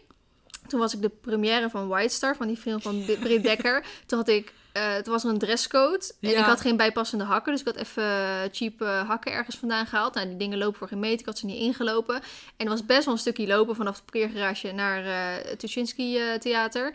Toen 0.66 0.80
was 0.80 0.94
ik 0.94 1.02
de 1.02 1.08
première 1.08 1.70
van 1.70 1.88
White 1.88 2.14
Star, 2.14 2.36
van 2.36 2.46
die 2.46 2.56
film 2.56 2.80
van 2.80 3.04
Britt 3.20 3.42
Dekker. 3.42 3.84
Toen 4.06 4.18
had 4.18 4.28
ik, 4.28 4.52
eh 4.76 4.94
toen 5.02 5.12
was 5.12 5.24
een 5.24 5.38
dresscode. 5.38 6.12
En 6.20 6.30
Ja. 6.30 6.38
ik 6.38 6.44
had 6.44 6.60
geen 6.60 6.76
bijpassende 6.76 7.24
hakken. 7.24 7.52
Dus 7.52 7.60
ik 7.60 7.66
had 7.66 7.76
even 7.76 8.02
eh, 8.02 8.34
cheap 8.52 8.82
eh, 8.82 9.08
hakken 9.08 9.32
ergens 9.32 9.56
vandaan 9.56 9.86
gehaald. 9.86 10.14
Nou, 10.14 10.26
die 10.28 10.36
dingen 10.36 10.58
lopen 10.58 10.78
voor 10.78 10.88
geen 10.88 10.98
meter. 10.98 11.20
Ik 11.20 11.26
had 11.26 11.38
ze 11.38 11.46
niet 11.46 11.60
ingelopen. 11.60 12.14
En 12.56 12.64
er 12.66 12.68
was 12.68 12.86
best 12.86 13.04
wel 13.04 13.14
een 13.14 13.20
stukje 13.20 13.46
lopen 13.46 13.76
vanaf 13.76 13.94
het 13.96 14.04
parkeergarage 14.04 14.72
naar 14.72 15.04
het 15.04 15.58
Tuschinski 15.58 16.18
Theater. 16.40 16.92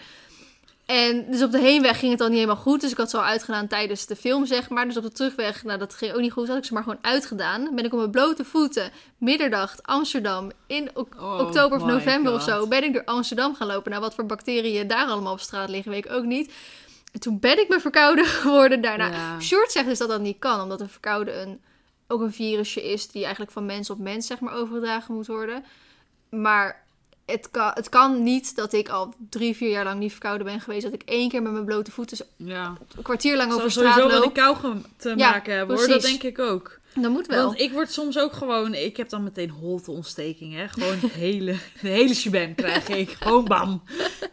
En 0.86 1.26
dus 1.32 1.42
op 1.42 1.52
de 1.52 1.60
heenweg 1.60 2.00
ging 2.00 2.12
het 2.12 2.22
al 2.22 2.28
niet 2.28 2.36
helemaal 2.36 2.56
goed. 2.62 2.82
Dus 2.82 2.92
ik 2.92 2.98
had 2.98 3.10
ze 3.10 3.18
al 3.18 3.24
uitgedaan 3.24 3.68
tijdens 3.68 4.06
de 4.06 4.16
film, 4.16 4.46
zeg 4.46 4.70
maar. 4.70 4.86
Dus 4.88 4.98
op 4.98 5.04
de 5.04 5.12
terugweg, 5.12 5.64
nou 5.64 5.80
dat 5.80 5.94
ging 5.94 6.14
ook 6.14 6.20
niet 6.20 6.32
goed. 6.32 6.48
Had 6.48 6.58
ik 6.58 6.66
ze 6.66 6.74
maar 6.74 6.84
gewoon 6.84 6.98
uitgedaan. 7.02 7.76
Ben 7.76 7.86
ik 7.86 7.92
op 7.92 7.98
mijn 8.00 8.12
blote 8.12 8.46
voeten, 8.46 8.92
midderdag, 9.18 9.76
Amsterdam, 9.82 10.52
in 10.68 10.90
ok- 10.94 11.16
Oh 11.20 11.40
oktober 11.40 11.78
of 11.78 11.86
november 11.86 12.34
of 12.34 12.42
zo, 12.44 12.68
ben 12.68 12.84
ik 12.84 12.94
door 12.94 13.06
Amsterdam 13.06 13.56
gaan 13.56 13.68
lopen. 13.68 13.90
Nou, 13.92 14.04
wat 14.04 14.16
voor 14.16 14.26
bacteriën 14.26 14.88
daar 14.88 15.08
allemaal 15.08 15.34
op 15.34 15.40
straat 15.40 15.70
liggen, 15.70 15.92
weet 15.92 16.06
ik 16.06 16.12
ook 16.12 16.24
niet. 16.26 16.52
En 17.12 17.20
toen 17.20 17.39
ben 17.39 17.60
ik 17.60 17.70
me 17.70 17.80
verkouden 17.80 18.25
geworden 18.41 18.82
daarna. 18.82 19.08
Ja. 19.08 19.39
Short 19.39 19.72
zegt 19.72 19.88
dus 19.88 19.98
dat 19.98 20.10
dat 20.10 20.22
niet 20.22 20.39
kan, 20.39 20.62
omdat 20.62 20.82
een 20.82 20.89
verkouden 20.89 21.41
een, 21.41 21.62
ook 22.08 22.22
een 22.22 22.34
virusje 22.34 22.91
is 22.91 23.08
die 23.08 23.22
eigenlijk 23.22 23.51
van 23.51 23.65
mens 23.65 23.89
op 23.89 24.00
mens, 24.00 24.27
zeg 24.27 24.39
maar, 24.39 24.53
overgedragen 24.53 25.13
moet 25.13 25.27
worden. 25.27 25.63
Maar 26.30 26.84
het 27.25 27.51
kan, 27.51 27.72
het 27.74 27.89
kan 27.89 28.24
niet 28.24 28.56
dat 28.56 28.74
ik 28.74 28.89
al 28.89 29.13
drie, 29.30 29.56
vier 29.56 29.70
jaar 29.70 29.84
lang 29.84 30.00
niet 30.00 30.12
verkouden 30.12 30.46
ben 30.46 30.62
geweest. 30.62 30.84
Dat 30.84 30.94
ik 30.94 31.03
één 31.06 31.30
keer 31.30 31.41
met 31.41 31.51
mijn 31.51 31.65
blote 31.65 31.91
voeten 31.91 32.25
ja. 32.36 32.77
een 32.96 33.03
kwartier 33.03 33.36
lang 33.36 33.50
Het 33.50 33.58
over 33.58 33.72
zal 33.72 33.84
straat 33.84 33.98
sowieso 33.98 34.20
wel 34.20 34.24
loop. 34.25 34.36
die 34.36 34.44
kou 34.44 34.82
te 34.98 35.10
Ja, 35.10 35.32
maken 35.32 35.56
hebben 35.56 35.77
hoor. 35.77 35.88
Dat 35.88 36.01
denk 36.01 36.24
ik 36.24 36.39
ook. 36.39 36.80
Dat 36.96 37.12
moet 37.12 37.28
wel. 37.28 37.46
Want 37.46 37.60
ik 37.60 37.72
word 37.72 37.92
soms 37.92 38.18
ook 38.20 38.34
gewoon... 38.34 38.74
Ik 38.74 38.98
heb 38.98 39.10
dan 39.10 39.24
meteen 39.24 39.50
holteontsteking, 39.50 40.54
hè. 40.54 40.68
Gewoon 40.68 41.00
de 41.00 41.08
hele, 41.08 41.52
de 41.82 41.88
hele 41.88 42.14
shebang 42.14 42.56
krijg 42.56 42.88
ik. 42.88 43.10
Gewoon 43.10 43.46
bam. 43.46 43.84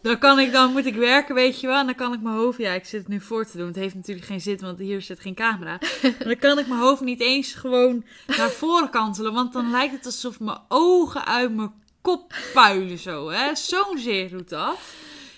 Dan, 0.03 0.19
kan 0.19 0.39
ik, 0.39 0.53
dan 0.53 0.73
moet 0.73 0.87
ik 0.87 0.95
werken, 0.95 1.35
weet 1.35 1.61
je 1.61 1.67
wel. 1.67 1.79
En 1.79 1.87
dan 1.87 1.95
kan 1.95 2.13
ik 2.13 2.21
mijn 2.21 2.37
hoofd... 2.37 2.59
Ja, 2.59 2.73
ik 2.73 2.85
zit 2.85 3.01
het 3.01 3.09
nu 3.09 3.21
voor 3.21 3.47
te 3.47 3.57
doen. 3.57 3.67
Het 3.67 3.77
heeft 3.77 3.95
natuurlijk 3.95 4.27
geen 4.27 4.41
zin, 4.41 4.59
want 4.61 4.79
hier 4.79 5.03
zit 5.03 5.21
geen 5.21 5.35
camera. 5.35 5.79
Maar 6.03 6.15
dan 6.25 6.39
kan 6.39 6.59
ik 6.59 6.67
mijn 6.67 6.81
hoofd 6.81 7.01
niet 7.01 7.21
eens 7.21 7.53
gewoon 7.53 8.05
naar 8.27 8.51
voren 8.51 8.91
kantelen. 8.91 9.33
Want 9.33 9.53
dan 9.53 9.71
lijkt 9.71 9.95
het 9.95 10.07
alsof 10.07 10.41
mijn 10.41 10.59
ogen 10.69 11.27
uit 11.27 11.55
mijn 11.55 11.73
kop 12.01 12.35
puilen 12.55 12.99
zo, 12.99 13.31
hè. 13.31 13.55
Zo'n 13.55 13.99
zeer 13.99 14.29
doet 14.31 14.49
dat. 14.49 14.79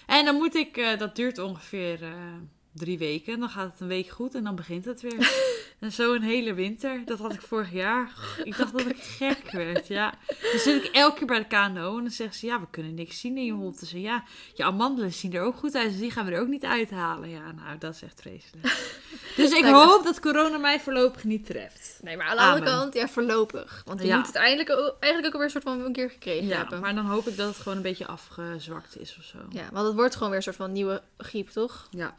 En 0.06 0.24
dan 0.24 0.34
moet 0.34 0.54
ik... 0.54 0.76
eh, 0.76 0.98
dat 0.98 1.16
duurt 1.16 1.38
ongeveer... 1.38 2.02
eh, 2.02 2.08
Drie 2.74 2.98
weken, 2.98 3.40
dan 3.40 3.48
gaat 3.48 3.70
het 3.72 3.80
een 3.80 3.86
week 3.88 4.08
goed 4.08 4.34
en 4.34 4.44
dan 4.44 4.54
begint 4.54 4.84
het 4.84 5.00
weer. 5.00 5.32
En 5.80 5.92
zo 5.92 6.14
een 6.14 6.22
hele 6.22 6.54
winter. 6.54 7.02
Dat 7.04 7.18
had 7.18 7.32
ik 7.32 7.40
vorig 7.42 7.72
jaar. 7.72 8.10
Ik 8.44 8.56
dacht 8.56 8.72
dat 8.72 8.86
ik 8.86 8.96
gek 9.02 9.50
werd, 9.50 9.86
ja. 9.86 10.14
Dan 10.26 10.60
zit 10.60 10.84
ik 10.84 10.90
elke 10.94 11.16
keer 11.18 11.26
bij 11.26 11.38
de 11.38 11.46
KNO 11.46 11.96
en 11.96 12.02
dan 12.02 12.10
zeggen 12.12 12.36
ze... 12.36 12.46
Ja, 12.46 12.60
we 12.60 12.66
kunnen 12.70 12.94
niks 12.94 13.20
zien 13.20 13.36
in 13.36 13.44
je 13.44 13.52
holtes. 13.52 13.92
En 13.92 14.00
ja, 14.00 14.24
je 14.54 14.64
amandelen 14.64 15.12
zien 15.12 15.32
er 15.32 15.42
ook 15.42 15.56
goed 15.56 15.74
uit. 15.74 15.90
Dus 15.90 15.98
die 16.00 16.10
gaan 16.10 16.26
we 16.26 16.32
er 16.32 16.40
ook 16.40 16.48
niet 16.48 16.64
uithalen. 16.64 17.28
Ja, 17.28 17.52
nou, 17.52 17.78
dat 17.78 17.94
is 17.94 18.02
echt 18.02 18.20
vreselijk. 18.20 18.66
Dus 19.36 19.50
ik 19.52 19.64
hoop 19.64 20.04
dat 20.04 20.20
corona 20.20 20.58
mij 20.58 20.80
voorlopig 20.80 21.24
niet 21.24 21.46
treft. 21.46 21.98
Nee, 22.02 22.16
maar 22.16 22.26
aan 22.26 22.36
de 22.36 22.42
andere 22.42 22.64
kant, 22.64 22.94
ja, 22.94 23.08
voorlopig. 23.08 23.82
Want 23.84 24.00
je 24.00 24.06
Ja. 24.06 24.16
moet 24.16 24.26
het 24.26 24.34
eindelijk 24.36 24.70
ook, 24.70 24.96
eigenlijk 25.00 25.26
ook 25.26 25.40
alweer 25.40 25.42
een 25.56 25.62
soort 25.62 25.64
van 25.64 25.80
een 25.86 25.92
keer 25.92 26.10
gekregen 26.10 26.46
Ja, 26.46 26.56
hebben. 26.56 26.80
maar 26.80 26.94
dan 26.94 27.06
hoop 27.06 27.26
ik 27.26 27.36
dat 27.36 27.48
het 27.48 27.56
gewoon 27.56 27.76
een 27.76 27.82
beetje 27.82 28.06
afgezwakt 28.06 28.98
is 29.00 29.16
of 29.18 29.24
zo. 29.24 29.38
Ja, 29.50 29.68
want 29.72 29.86
het 29.86 29.94
wordt 29.96 30.12
gewoon 30.14 30.28
weer 30.28 30.36
een 30.36 30.42
soort 30.44 30.56
van 30.56 30.72
nieuwe 30.72 31.02
griep, 31.18 31.48
toch? 31.48 31.88
Ja. 31.90 32.16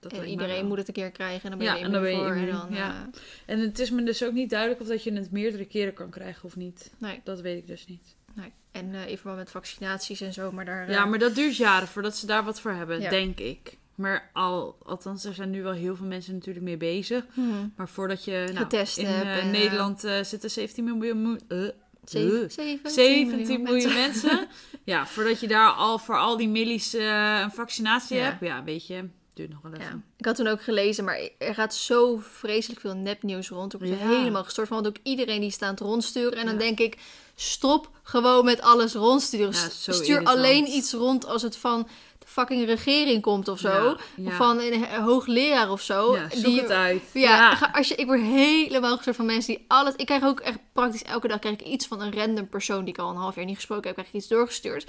Dat 0.00 0.12
en 0.12 0.18
mij 0.18 0.28
iedereen 0.28 0.66
moet 0.66 0.78
het 0.78 0.88
een 0.88 0.94
keer 0.94 1.10
krijgen 1.10 1.42
en 1.42 1.48
dan 1.50 1.58
ben 1.58 1.68
je 1.68 1.78
Ja, 1.78 1.84
en 1.86 1.92
dan 1.92 2.00
ben 2.02 2.10
je 2.10 2.16
voor. 2.16 2.26
En 2.34 2.46
dan, 2.46 2.66
ja. 2.70 3.08
eh, 3.12 3.54
En 3.54 3.60
het 3.60 3.78
is 3.78 3.90
me 3.90 4.02
dus 4.02 4.22
ook 4.24 4.32
niet 4.32 4.50
duidelijk 4.50 4.80
of 4.80 4.86
dat 4.86 5.02
je 5.02 5.12
het 5.12 5.30
meerdere 5.30 5.64
keren 5.64 5.92
kan 5.94 6.10
krijgen 6.10 6.44
of 6.44 6.56
niet. 6.56 6.92
nee, 6.98 7.20
Dat 7.24 7.40
weet 7.40 7.58
ik 7.58 7.66
dus 7.66 7.86
niet. 7.86 8.14
nee. 8.34 8.52
En 8.72 8.94
eh, 8.94 9.08
in 9.08 9.16
verband 9.16 9.36
met 9.36 9.50
vaccinaties 9.50 10.20
en 10.20 10.32
zo, 10.32 10.52
maar 10.52 10.64
daar... 10.64 10.90
Ja, 10.90 11.02
eh, 11.02 11.10
maar 11.10 11.18
dat 11.18 11.34
duurt 11.34 11.56
jaren 11.56 11.88
voordat 11.88 12.16
ze 12.16 12.26
daar 12.26 12.44
wat 12.44 12.60
voor 12.60 12.70
hebben, 12.72 13.00
Ja. 13.00 13.10
denk 13.10 13.38
ik. 13.40 13.76
Maar 13.94 14.30
al, 14.32 14.76
althans, 14.82 15.24
er 15.24 15.34
zijn 15.34 15.50
nu 15.50 15.62
wel 15.62 15.72
heel 15.72 15.96
veel 15.96 16.06
mensen 16.06 16.34
natuurlijk 16.34 16.64
mee 16.64 16.76
bezig. 16.76 17.24
hmm, 17.34 17.72
Maar 17.76 17.88
voordat 17.88 18.24
je 18.24 18.42
nou, 18.46 18.56
Getest 18.56 18.98
in 18.98 19.06
hebt 19.06 19.24
eh, 19.26 19.36
en, 19.36 19.40
eh, 19.40 19.50
Nederland 19.50 20.04
eh, 20.04 20.22
zitten 20.22 20.50
17 20.50 20.84
miljoen, 20.84 21.40
eh, 21.48 21.58
zeven- 22.04 22.42
eh, 22.42 22.48
17, 22.48 22.90
17 22.90 23.62
miljoen 23.62 23.92
mensen. 23.94 24.26
mensen. 24.34 24.48
ja, 24.84 25.06
voordat 25.06 25.40
je 25.40 25.48
daar 25.48 25.70
al 25.70 25.98
voor 25.98 26.18
al 26.18 26.36
die 26.36 26.48
millies 26.48 26.94
eh, 26.94 27.40
een 27.42 27.50
vaccinatie 27.50 28.16
Ja. 28.16 28.22
hebt. 28.24 28.40
Ja, 28.40 28.64
weet 28.64 28.86
je, 28.86 29.08
duurt 29.38 29.50
nog 29.50 29.62
wel 29.62 29.72
even. 29.72 29.84
Ja. 29.84 30.00
Ik 30.16 30.24
had 30.24 30.36
toen 30.36 30.46
ook 30.46 30.62
gelezen, 30.62 31.04
maar 31.04 31.28
er 31.38 31.54
gaat 31.54 31.74
zo 31.74 32.20
vreselijk 32.22 32.80
veel 32.80 32.94
nepnieuws 32.94 33.48
rond. 33.48 33.74
Ik 33.74 33.80
Ja. 33.80 33.94
helemaal 33.94 34.44
gestoord 34.44 34.68
van, 34.68 34.82
want 34.82 34.88
ook 34.96 35.02
iedereen 35.02 35.40
die 35.40 35.50
staat 35.50 35.80
rondsturen. 35.80 36.38
En 36.38 36.46
dan 36.46 36.58
denk 36.58 36.78
ik, 36.78 36.96
stop 37.34 37.90
gewoon 38.02 38.44
met 38.44 38.60
alles 38.60 38.94
rondsturen. 38.94 39.54
Stuur 39.54 40.24
alleen 40.24 40.66
iets 40.66 40.92
rond 40.92 41.26
als 41.26 41.42
het 41.42 41.56
van 41.56 41.88
de 42.18 42.26
fucking 42.26 42.66
regering 42.66 43.22
komt 43.22 43.48
of 43.48 43.58
zo. 43.58 43.96
Of 44.24 44.34
van 44.34 44.60
een 44.60 44.84
hoogleraar 44.84 45.70
of 45.70 45.82
zo. 45.82 46.18
Zoek 46.30 46.44
die, 46.44 46.60
het 46.60 46.70
uit. 46.70 47.02
Ja, 47.12 47.70
Als 47.72 47.88
je, 47.88 47.94
ik 47.94 48.06
word 48.06 48.20
helemaal 48.20 48.96
gestoord 48.96 49.16
van 49.16 49.26
mensen 49.26 49.54
die 49.54 49.64
alles... 49.68 49.94
Ik 49.96 50.06
krijg 50.06 50.24
ook 50.24 50.40
echt 50.40 50.58
praktisch 50.72 51.02
elke 51.02 51.28
dag 51.28 51.38
krijg 51.38 51.54
ik 51.60 51.66
iets 51.66 51.86
van 51.86 52.00
een 52.00 52.14
random 52.14 52.48
persoon 52.48 52.84
die 52.84 52.94
ik 52.94 53.00
al 53.00 53.10
een 53.10 53.16
half 53.16 53.34
jaar 53.34 53.44
niet 53.44 53.56
gesproken 53.56 53.84
heb. 53.84 53.94
Krijg 53.94 54.08
ik 54.08 54.14
iets 54.14 54.28
doorgestuurd. 54.28 54.86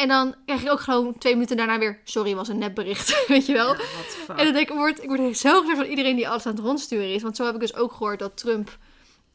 En 0.00 0.08
dan 0.08 0.34
krijg 0.44 0.62
ik 0.62 0.70
ook 0.70 0.80
gewoon 0.80 1.18
twee 1.18 1.32
minuten 1.32 1.56
daarna 1.56 1.78
weer... 1.78 2.00
Sorry, 2.04 2.34
was 2.34 2.48
een 2.48 2.58
nepbericht. 2.58 3.24
Weet 3.28 3.46
je 3.46 3.52
wel? 3.52 3.74
Ja. 3.74 3.82
En 4.26 4.44
dan 4.44 4.52
denk 4.52 4.56
ik, 4.56 4.70
ik 4.70 4.76
word, 4.76 5.02
ik 5.02 5.08
word 5.08 5.38
zo 5.38 5.62
van 5.62 5.84
iedereen 5.84 6.16
die 6.16 6.28
alles 6.28 6.46
aan 6.46 6.54
het 6.54 6.64
rondsturen 6.64 7.14
is. 7.14 7.22
Want 7.22 7.36
zo 7.36 7.44
heb 7.44 7.54
ik 7.54 7.60
dus 7.60 7.74
ook 7.74 7.92
gehoord 7.92 8.18
dat 8.18 8.36
Trump... 8.36 8.78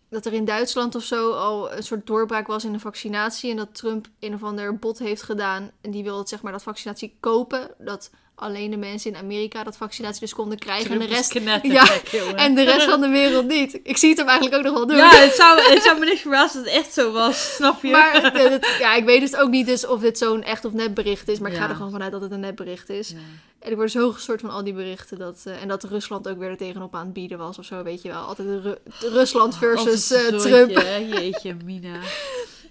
Dat 0.09 0.25
er 0.25 0.33
in 0.33 0.45
Duitsland 0.45 0.95
of 0.95 1.03
zo 1.03 1.31
al 1.31 1.73
een 1.73 1.83
soort 1.83 2.07
doorbraak 2.07 2.47
was 2.47 2.63
in 2.63 2.71
de 2.71 2.79
vaccinatie. 2.79 3.51
En 3.51 3.57
dat 3.57 3.75
Trump 3.75 4.07
een 4.19 4.33
of 4.33 4.43
ander 4.43 4.79
bot 4.79 4.99
heeft 4.99 5.23
gedaan. 5.23 5.71
En 5.81 5.91
die 5.91 6.03
wilde 6.03 6.27
zeg 6.27 6.41
maar 6.41 6.51
dat 6.51 6.63
vaccinatie 6.63 7.17
kopen. 7.19 7.71
Dat 7.77 8.11
alleen 8.35 8.71
de 8.71 8.77
mensen 8.77 9.11
in 9.11 9.17
Amerika 9.17 9.63
dat 9.63 9.77
vaccinatie 9.77 10.19
dus 10.19 10.33
konden 10.33 10.57
krijgen. 10.59 10.91
en 10.91 10.99
de 10.99 11.05
rest 11.05 11.33
jongen. 11.33 12.35
en 12.35 12.55
de 12.55 12.63
rest 12.63 12.85
van 12.93 13.01
de 13.01 13.07
wereld 13.07 13.47
niet. 13.47 13.79
Ik 13.83 13.97
zie 13.97 14.09
het 14.09 14.17
hem 14.17 14.27
eigenlijk 14.27 14.57
ook 14.57 14.63
nog 14.63 14.73
wel 14.73 14.87
doen. 14.87 14.97
Ja, 14.97 15.09
het 15.15 15.33
zou, 15.35 15.61
het 15.61 15.83
zou 15.83 15.99
me 15.99 16.05
niks 16.05 16.21
verbazen 16.21 16.59
als 16.59 16.67
het 16.71 16.79
echt 16.79 16.93
zo 16.93 17.11
was, 17.11 17.49
snap 17.55 17.81
je? 17.83 17.91
Maar 17.91 18.21
het- 18.23 18.37
het- 18.49 18.75
ja, 18.79 18.95
ik 18.95 19.05
weet 19.05 19.19
dus 19.21 19.35
ook 19.35 19.49
niet 19.49 19.65
dus 19.65 19.87
of 19.87 19.99
dit 19.99 20.17
zo'n 20.17 20.43
echt 20.43 20.65
of 20.65 20.73
net 20.73 20.93
bericht 20.93 21.27
is. 21.27 21.39
Maar 21.39 21.51
ik 21.51 21.57
ga 21.57 21.63
Ja. 21.63 21.69
er 21.69 21.75
gewoon 21.75 21.91
vanuit 21.91 22.11
dat 22.11 22.21
het 22.21 22.31
een 22.31 22.39
net 22.39 22.55
bericht 22.55 22.89
is. 22.89 23.09
Ja. 23.09 23.15
En 23.59 23.71
ik 23.71 23.77
word 23.77 23.91
zo 23.91 24.11
gestoord 24.11 24.41
van 24.41 24.49
al 24.49 24.63
die 24.63 24.73
berichten. 24.73 25.17
Dat, 25.17 25.41
eh, 25.45 25.61
en 25.61 25.67
dat 25.67 25.83
Rusland 25.83 26.27
ook 26.27 26.37
weer 26.37 26.49
er 26.49 26.57
tegenop 26.57 26.95
aan 26.95 27.05
het 27.05 27.13
bieden 27.13 27.37
was 27.37 27.59
of 27.59 27.65
zo, 27.65 27.83
weet 27.83 28.01
je 28.01 28.09
wel. 28.09 28.21
Altijd 28.21 28.47
Ru- 28.63 29.09
Rusland 29.09 29.57
versus 29.57 30.11
Altijd 30.13 30.45
eh, 30.45 30.59
een 30.59 30.67
Trump. 30.67 30.85
Jeetje, 31.13 31.55
Mina. 31.65 31.99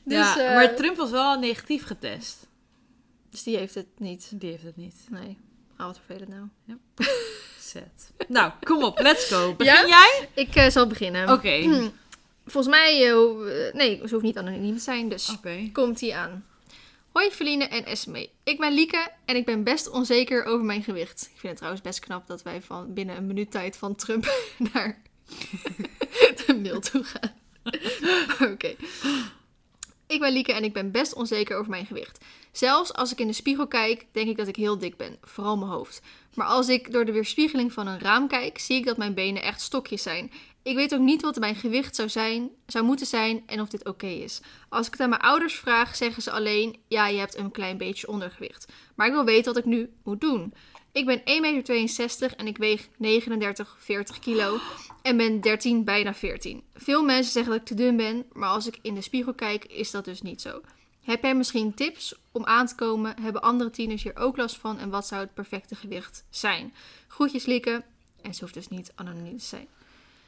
Dus, 0.07 0.17
ja, 0.19 0.39
eh, 0.39 0.55
maar 0.55 0.75
Trump 0.75 0.97
was 0.97 1.11
wel 1.11 1.39
negatief 1.39 1.87
getest. 1.87 2.47
Dus 3.31 3.43
die 3.43 3.57
heeft 3.57 3.75
het 3.75 3.87
niet. 3.99 4.29
Die 4.35 4.51
heeft 4.51 4.63
het 4.63 4.77
niet. 4.77 4.95
Nee. 5.11 5.39
Ah, 5.77 5.87
wat 5.87 6.01
vervelend 6.07 6.29
nou. 6.67 6.79
Zet. 7.73 8.13
Nou, 8.29 8.53
kom 8.61 8.83
op, 8.85 8.99
let's 8.99 9.29
go. 9.29 9.55
Begin 9.55 9.75
Ja? 9.75 9.87
jij? 9.87 10.29
Ik 10.35 10.55
eh, 10.55 10.71
zal 10.71 10.87
beginnen. 10.87 11.33
Oké. 11.33 11.57
Hm. 11.57 11.89
Volgens 12.47 12.75
mij, 12.75 12.93
eh, 12.93 13.67
eh, 13.67 13.75
nee, 13.75 14.01
ze 14.05 14.09
hoeft 14.11 14.25
niet 14.25 14.39
anoniem 14.39 14.77
te 14.77 14.83
zijn, 14.83 15.09
dus 15.09 15.37
komt 15.73 16.01
ie 16.01 16.15
aan. 16.15 16.45
Hoi 17.13 17.31
Feline 17.31 17.65
en 17.65 17.85
Esme. 17.85 18.29
Ik 18.45 18.59
ben 18.59 18.73
Lieke 18.73 19.09
en 19.25 19.37
ik 19.37 19.45
ben 19.45 19.65
best 19.65 19.91
onzeker 19.91 20.45
over 20.45 20.65
mijn 20.65 20.83
gewicht. 20.83 21.23
Ik 21.23 21.31
vind 21.39 21.43
het 21.43 21.57
trouwens 21.57 21.83
best 21.83 21.99
knap 21.99 22.27
dat 22.27 22.43
wij 22.43 22.63
van 22.63 22.95
binnen 22.95 23.17
een 23.17 23.27
minuut 23.27 23.51
tijd 23.51 23.77
van 23.77 23.95
Trump 23.95 24.25
naar 24.73 25.03
de 26.47 26.59
mail 26.63 26.81
toe 26.81 27.05
gaan. 27.05 27.33
Oké. 28.53 28.75
Ik 30.07 30.21
ben 30.21 30.33
Lieke 30.33 30.53
en 30.53 30.65
ik 30.65 30.73
ben 30.73 30.91
best 30.91 31.15
onzeker 31.15 31.57
over 31.57 31.71
mijn 31.71 31.87
gewicht. 31.87 32.25
Zelfs 32.53 32.93
als 32.93 33.13
ik 33.13 33.21
in 33.21 33.27
de 33.27 33.33
spiegel 33.33 33.67
kijk, 33.67 34.07
denk 34.13 34.29
ik 34.29 34.37
dat 34.37 34.49
ik 34.49 34.57
heel 34.57 34.79
dik 34.79 34.97
ben, 34.97 35.17
vooral 35.23 35.57
mijn 35.57 35.71
hoofd. 35.71 36.01
Maar 36.35 36.47
als 36.47 36.69
ik 36.69 36.93
door 36.93 37.05
de 37.05 37.13
weerspiegeling 37.13 37.73
van 37.73 37.87
een 37.87 38.01
raam 38.01 38.29
kijk, 38.29 38.59
zie 38.59 38.77
ik 38.77 38.85
dat 38.85 38.97
mijn 38.97 39.15
benen 39.15 39.43
echt 39.43 39.61
stokjes 39.61 40.03
zijn. 40.03 40.31
Ik 40.63 40.75
weet 40.75 40.95
ook 40.95 41.01
niet 41.01 41.23
wat 41.23 41.39
mijn 41.39 41.55
gewicht 41.55 41.97
zou, 41.97 42.09
zijn, 42.09 42.51
zou 42.67 42.85
moeten 42.85 43.07
zijn 43.07 43.43
en 43.47 43.61
of 43.61 43.69
dit 43.69 43.89
oké 43.89 44.07
is. 44.07 44.41
Als 44.69 44.87
ik 44.87 44.93
het 44.93 45.01
aan 45.01 45.09
mijn 45.09 45.21
ouders 45.21 45.55
vraag, 45.55 45.97
zeggen 45.97 46.23
ze 46.23 46.31
alleen: 46.31 46.77
ja, 46.89 47.09
je 47.09 47.19
hebt 47.19 47.37
een 47.37 47.51
klein 47.51 47.79
beetje 47.79 48.09
ondergewicht. 48.09 48.73
Maar 48.95 49.07
ik 49.07 49.13
wil 49.13 49.25
weten 49.25 49.55
wat 49.55 49.63
ik 49.63 49.69
nu 49.69 49.93
moet 50.05 50.21
doen. 50.21 50.55
Ik 50.95 51.07
ben 51.07 51.19
1,62 51.19 51.25
meter 51.27 52.37
en 52.37 52.47
ik 52.47 52.57
weeg 52.57 52.89
39, 52.97 53.77
40 53.79 54.19
kilo 54.19 54.59
en 55.03 55.17
ben 55.17 55.41
13, 55.41 55.85
bijna 55.85 56.15
14. 56.15 56.63
Veel 56.75 57.03
mensen 57.03 57.33
zeggen 57.33 57.53
dat 57.53 57.61
ik 57.61 57.67
te 57.67 57.75
dun 57.75 57.97
ben, 57.97 58.25
maar 58.33 58.49
als 58.49 58.67
ik 58.67 58.79
in 58.83 58.95
de 58.95 59.01
spiegel 59.01 59.35
kijk, 59.35 59.65
is 59.65 59.91
dat 59.91 60.05
dus 60.05 60.23
niet 60.23 60.41
zo. 60.41 60.61
Heb 61.03 61.23
jij 61.23 61.35
misschien 61.35 61.75
tips 61.75 62.15
om 62.33 62.45
aan 62.45 62.67
te 62.67 62.75
komen? 62.75 63.21
Hebben 63.21 63.43
andere 63.43 63.71
tieners 63.71 64.03
hier 64.03 64.17
ook 64.17 64.37
last 64.37 64.57
van? 64.57 64.79
En 64.79 64.91
wat 64.91 65.07
zou 65.07 65.21
het 65.21 65.35
perfecte 65.35 65.75
gewicht 65.75 66.25
zijn? 66.31 66.75
Groetjes, 67.09 67.45
Lieke. 67.45 67.83
En 68.23 68.35
ze 68.35 68.41
hoeft 68.41 68.55
dus 68.55 68.69
niet 68.69 68.93
anoniem 68.95 69.39
te 69.39 69.45
zijn. 69.45 69.67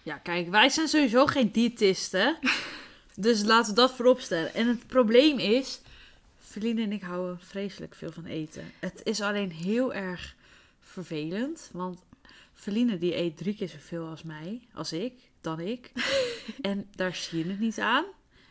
Ja, 0.03 0.17
kijk, 0.17 0.51
wij 0.51 0.69
zijn 0.69 0.89
sowieso 0.89 1.27
geen 1.27 1.51
diëtisten. 1.51 2.39
dus 3.15 3.43
laten 3.43 3.75
we 3.75 3.81
dat 3.81 3.93
voorop 3.93 4.21
stellen. 4.21 4.55
En 4.55 4.69
het 4.69 4.87
probleem 4.87 5.39
is, 5.39 5.81
Feline 6.41 6.83
en 6.83 6.93
ik 6.93 7.03
houden 7.03 7.41
vreselijk 7.41 7.95
veel 7.95 8.13
van 8.13 8.25
eten. 8.25 8.73
Het 8.79 9.01
is 9.05 9.21
alleen 9.21 9.51
heel 9.51 9.95
erg 9.95 10.36
vervelend, 11.03 11.71
want 11.73 12.05
Feline 12.53 12.99
die 12.99 13.17
eet 13.17 13.37
drie 13.37 13.55
keer 13.55 13.69
zoveel 13.69 14.07
als 14.07 14.23
mij, 14.23 14.61
als 14.75 14.93
ik, 14.93 15.31
dan 15.41 15.61
ik. 15.61 15.93
en 16.61 16.89
daar 16.91 17.15
zie 17.15 17.39
je 17.39 17.51
het 17.51 17.59
niet 17.59 17.81
aan. 17.81 18.05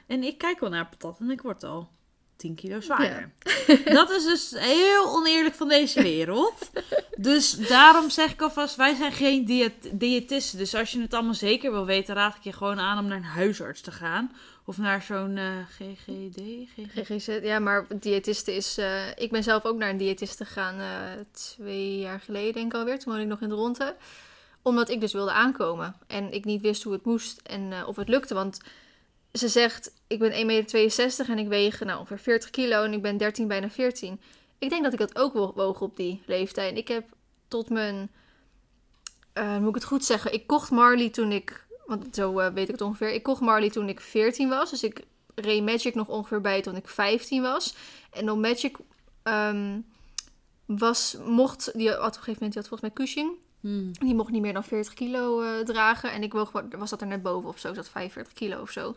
En 0.08 0.24
ik 0.24 0.38
kijk 0.38 0.60
wel 0.60 0.70
naar 0.70 0.90
patat 0.90 1.20
en 1.20 1.30
ik 1.30 1.42
word 1.42 1.64
al 1.64 1.90
10 2.36 2.56
kilo 2.56 2.82
zwaarder. 2.82 3.32
Dat 4.00 4.10
is 4.12 4.24
dus 4.24 4.54
heel 4.56 5.16
oneerlijk 5.16 5.56
van 5.56 5.68
deze 5.68 6.02
wereld. 6.02 6.72
Dus 7.18 7.52
daarom 7.52 8.10
zeg 8.10 8.32
ik 8.32 8.42
alvast, 8.42 8.76
wij 8.76 8.96
zijn 8.96 9.12
geen 9.12 9.46
diët 9.46 9.90
diëtisten. 9.92 10.58
Dus 10.58 10.76
als 10.76 10.92
je 10.92 11.02
het 11.02 11.14
allemaal 11.14 11.34
zeker 11.34 11.72
wil 11.72 11.86
weten, 11.86 12.16
raad 12.16 12.36
ik 12.36 12.44
je 12.44 12.54
gewoon 12.54 12.80
aan 12.80 13.00
om 13.00 13.08
naar 13.08 13.18
een 13.18 13.24
huisarts 13.24 13.82
te 13.82 13.92
gaan. 13.92 14.32
Of 14.66 14.78
naar 14.78 15.02
zo'n 15.02 15.38
eh, 15.38 15.46
GGD. 15.70 16.42
GG... 16.76 17.06
GGZ, 17.08 17.40
ja, 17.42 17.60
maar 17.60 17.86
diëtiste 18.00 18.56
is... 18.56 18.78
eh, 18.78 19.08
ik 19.16 19.32
ben 19.32 19.44
zelf 19.44 19.66
ook 19.66 19.78
naar 19.78 19.90
een 19.90 19.98
diëtiste 19.98 20.46
gegaan 20.46 20.80
eh, 20.80 20.88
twee 21.32 21.98
jaar 21.98 22.20
geleden, 22.20 22.54
denk 22.54 22.74
ik 22.74 22.80
alweer. 22.80 23.00
Toen 23.00 23.14
woonde 23.14 23.24
ik 23.24 23.30
nog 23.30 23.42
in 23.42 23.50
de 23.50 23.56
Ronde. 23.56 23.96
Omdat 24.62 24.90
ik 24.90 25.02
dus 25.02 25.14
wilde 25.14 25.32
aankomen. 25.32 25.96
En 26.08 26.32
ik 26.32 26.46
niet 26.46 26.62
wist 26.62 26.84
hoe 26.84 26.94
het 26.94 27.06
moest 27.06 27.40
en 27.44 27.86
of 27.86 27.96
het 27.96 28.10
lukte. 28.10 28.34
Want 28.34 28.60
ze 29.38 29.48
zegt, 29.48 29.94
ik 30.08 30.20
ben 30.20 30.32
1,62 30.32 30.36
meter 30.46 31.30
en 31.30 31.38
ik 31.38 31.48
weeg 31.48 31.80
nou, 31.80 32.00
ongeveer 32.00 32.20
40 32.20 32.50
kilo. 32.50 32.84
En 32.84 32.94
ik 32.94 33.02
ben 33.02 33.18
13, 33.18 33.48
bijna 33.48 33.70
14. 33.70 34.22
Ik 34.58 34.70
denk 34.70 34.84
dat 34.84 34.94
ik 34.94 35.00
dat 35.00 35.18
ook 35.18 35.34
wo- 35.34 35.54
woog 35.56 35.82
op 35.82 35.96
die 35.98 36.22
leeftijd. 36.26 36.78
Ik 36.78 36.88
heb 36.88 37.06
tot 37.48 37.70
mijn... 37.70 38.12
eh, 39.34 39.58
moet 39.58 39.70
ik 39.70 39.76
het 39.76 39.84
goed 39.84 40.06
zeggen? 40.06 40.34
Ik 40.34 40.48
kocht 40.48 40.72
Marley 40.72 41.10
toen 41.10 41.32
ik... 41.32 41.66
Want 41.86 42.16
zo 42.16 42.40
eh, 42.40 42.54
weet 42.54 42.66
ik 42.66 42.72
het 42.72 42.82
ongeveer. 42.82 43.14
Ik 43.14 43.24
kocht 43.24 43.42
Marley 43.42 43.70
toen 43.70 43.90
ik 43.90 44.00
14 44.00 44.50
was. 44.50 44.70
Dus 44.70 44.84
ik 44.84 45.02
reed 45.36 45.64
Magic 45.64 45.96
nog 45.96 46.08
ongeveer 46.08 46.42
bij 46.42 46.62
toen 46.62 46.76
ik 46.76 46.88
15 46.88 47.42
was. 47.42 47.76
En 48.12 48.32
op 48.32 48.38
Magic 48.38 48.78
ehm, 49.24 49.80
was, 50.66 51.18
mocht, 51.26 51.72
die 51.74 51.90
had 51.90 51.98
op 51.98 52.04
een 52.06 52.12
gegeven 52.14 52.34
moment, 52.34 52.54
die 52.54 52.62
had 52.62 52.68
volgens 52.68 52.82
mij 52.82 52.92
Cushing. 53.06 53.32
Hmm. 53.60 53.92
Die 53.92 54.16
mocht 54.16 54.32
niet 54.32 54.42
meer 54.42 54.54
dan 54.54 54.64
40 54.64 54.94
kilo 54.94 55.42
eh, 55.42 55.60
dragen. 55.60 56.12
En 56.12 56.24
ik 56.24 56.34
woog, 56.34 56.52
was 56.78 56.90
dat 56.90 57.02
er 57.02 57.08
net 57.08 57.22
boven 57.22 57.50
of 57.50 57.60
zo, 57.60 57.70
ik 57.70 57.76
zat 57.76 57.90
45 57.90 58.34
kilo 58.34 58.62
of 58.62 58.72
zo. 58.72 58.96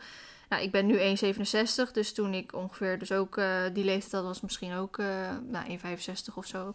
Nou, 0.48 0.62
ik 0.62 0.70
ben 0.70 0.86
nu 0.86 0.98
1,67. 0.98 1.90
Dus 1.92 2.12
toen 2.12 2.34
ik 2.34 2.54
ongeveer 2.54 2.98
dus 2.98 3.12
ook 3.12 3.36
eh, 3.36 3.46
die 3.72 3.84
leeftijd 3.84 4.12
had, 4.12 4.24
was 4.24 4.40
misschien 4.40 4.74
ook 4.74 4.98
eh 4.98 5.06
nou, 5.48 5.78
1,65 5.78 6.34
of 6.34 6.46
zo. 6.46 6.72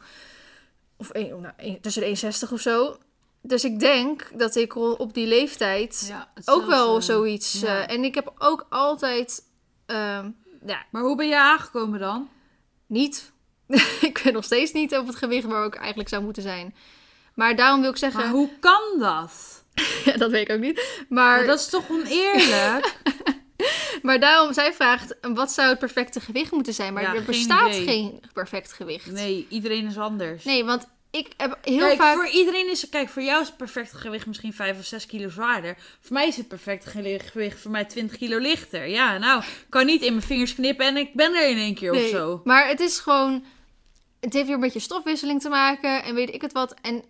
Of 0.98 1.10
één- 1.10 1.42
nou, 1.42 1.54
één- 1.58 1.82
tussen 1.82 2.02
de 2.02 2.08
1,60 2.48 2.52
of 2.54 2.60
zo. 2.62 2.98
Dus 3.42 3.64
ik 3.64 3.80
denk 3.80 4.30
dat 4.40 4.56
ik 4.56 4.76
op 4.76 5.14
die 5.14 5.28
leeftijd 5.28 6.06
Ja, 6.08 6.32
ook 6.46 6.66
wel 6.66 7.02
zoiets... 7.02 7.60
ja. 7.62 7.88
eh, 7.88 7.96
en 7.96 8.04
ik 8.04 8.16
heb 8.16 8.34
ook 8.38 8.66
altijd... 8.70 9.44
ehm, 9.86 10.30
ja, 10.66 10.86
Maar 10.92 11.02
hoe 11.02 11.16
ben 11.16 11.28
je 11.28 11.40
aangekomen 11.40 12.00
dan? 12.00 12.30
niet. 12.88 13.32
ik 14.02 14.22
ben 14.24 14.34
nog 14.34 14.44
steeds 14.44 14.72
niet 14.72 14.96
op 14.98 15.08
het 15.08 15.16
gewicht 15.16 15.46
waar 15.48 15.66
ik 15.66 15.76
eigenlijk 15.76 16.10
zou 16.10 16.24
moeten 16.24 16.44
zijn. 16.44 16.76
Maar 17.36 17.56
daarom 17.56 17.82
wil 17.82 17.90
ik 17.90 17.98
zeggen... 17.98 18.20
Maar 18.20 18.30
hoe 18.30 18.50
kan 18.60 19.00
dat? 19.00 19.64
Ja, 20.06 20.18
dat 20.18 20.32
weet 20.32 20.50
ik 20.50 20.56
ook 20.56 20.62
niet. 20.62 21.04
Maar, 21.10 21.40
Ja, 21.42 21.46
dat 21.48 21.60
is 21.60 21.70
toch 21.70 21.90
oneerlijk? 21.90 22.98
maar 24.04 24.20
daarom, 24.20 24.54
zij 24.54 24.74
vraagt, 24.74 25.16
wat 25.22 25.52
zou 25.52 25.70
het 25.70 25.80
perfecte 25.80 26.20
gewicht 26.20 26.52
moeten 26.52 26.74
zijn? 26.74 26.94
Maar 26.94 27.04
Ja, 27.04 27.16
er 27.16 27.24
bestaat 27.24 27.76
geen 27.76 28.20
perfect 28.34 28.74
gewicht. 28.74 29.12
nee, 29.12 29.46
iedereen 29.50 29.86
is 29.88 29.98
anders. 29.98 30.44
Nee, 30.44 30.63
want 30.63 30.88
ik 31.12 31.28
heb 31.38 31.58
heel 31.62 31.78
kijk, 31.80 31.98
vaak... 31.98 32.16
voor 32.16 32.28
iedereen 32.28 32.72
is 32.72 32.89
kijk, 32.89 33.10
voor 33.10 33.22
jou 33.22 33.42
is 33.42 33.48
het 33.48 33.58
perfecte 33.58 33.98
gewicht 33.98 34.26
misschien 34.26 34.54
5 34.54 34.80
of 34.80 34.86
6 34.86 35.06
kilo 35.06 35.30
zwaarder. 35.30 35.78
Voor 36.02 36.13
mij 36.13 36.28
is 36.28 36.38
het 36.38 36.48
perfecte 36.48 36.89
gewicht 36.89 37.62
voor 37.62 37.72
mij 37.72 37.86
20 37.86 38.18
kilo 38.18 38.38
lichter. 38.38 38.88
Ja, 38.88 39.18
nou, 39.18 39.44
ik 39.44 39.66
kan 39.70 39.86
niet 39.86 40.02
in 40.02 40.13
mijn 40.13 40.26
vingers 40.26 40.56
knippen 40.56 40.86
en 40.86 40.98
ik 40.98 41.13
ben 41.13 41.36
er 41.36 41.50
in 41.50 41.58
één 41.58 41.76
keer 41.76 41.92
of 41.92 41.98
Nee, 41.98 42.10
zo. 42.10 42.42
Maar 42.44 42.68
het 42.68 42.80
is 42.80 43.00
gewoon... 43.00 43.44
Het 44.20 44.34
heeft 44.34 44.46
weer 44.46 44.56
een 44.56 44.62
beetje 44.62 44.80
stofwisseling 44.80 45.42
te 45.42 45.50
maken 45.50 46.04
en 46.04 46.16
weet 46.16 46.34
ik 46.34 46.42
het 46.42 46.52
wat. 46.54 46.76
En 46.82 47.04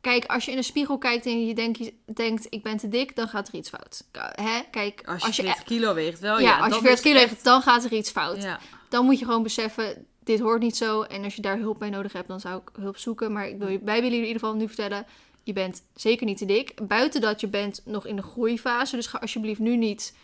kijk, 0.00 0.24
als 0.24 0.44
je 0.44 0.50
in 0.50 0.56
de 0.56 0.62
spiegel 0.62 0.98
kijkt 0.98 1.26
en 1.26 1.46
je 1.46 1.54
denkt, 1.54 1.78
je 1.78 1.94
denkt 2.14 2.46
ik 2.50 2.62
ben 2.62 2.76
te 2.76 2.88
dik, 2.88 3.16
dan 3.16 3.28
gaat 3.28 3.48
er 3.48 3.54
iets 3.54 3.68
fout. 3.68 4.04
Hè? 4.42 4.60
Kijk, 4.70 5.02
Als 5.04 5.36
je, 5.36 5.42
40 5.42 5.62
kilo 5.62 5.94
weegt 5.94 6.20
wel, 6.20 6.40
ja, 6.40 6.48
ja. 6.48 6.56
als 6.56 6.64
je 6.64 6.70
dan 6.70 6.80
40 6.80 7.04
is 7.04 7.12
kilo 7.12 7.26
hebt, 7.26 7.44
dan 7.44 7.62
gaat 7.62 7.84
er 7.84 7.92
iets 7.92 8.10
fout. 8.10 8.42
Ja. 8.42 8.60
Dan 8.88 9.04
moet 9.04 9.18
je 9.18 9.24
gewoon 9.24 9.42
beseffen, 9.42 10.06
dit 10.24 10.40
hoort 10.40 10.60
niet 10.60 10.76
zo. 10.76 11.02
En 11.02 11.24
als 11.24 11.34
je 11.34 11.42
daar 11.42 11.58
hulp 11.58 11.78
bij 11.78 11.90
nodig 11.90 12.12
hebt, 12.12 12.28
dan 12.28 12.40
zou 12.40 12.60
ik 12.60 12.70
hulp 12.80 12.96
zoeken. 12.96 13.32
Maar 13.32 13.48
ik 13.48 13.58
wil 13.58 13.68
je, 13.68 13.78
wij 13.78 13.94
willen 13.94 14.02
jullie 14.02 14.18
in 14.18 14.26
ieder 14.26 14.40
geval 14.40 14.56
nu 14.56 14.66
vertellen, 14.66 15.06
je 15.42 15.52
bent 15.52 15.82
zeker 15.94 16.26
niet 16.26 16.38
te 16.38 16.44
dik. 16.44 16.86
Buiten 16.88 17.20
dat 17.20 17.40
je 17.40 17.48
bent 17.48 17.82
nog 17.84 18.06
in 18.06 18.16
de 18.16 18.22
groeifase. 18.22 18.96
Dus 18.96 19.06
ga 19.06 19.18
alsjeblieft 19.18 19.60
nu 19.60 19.76
niet 19.76 20.14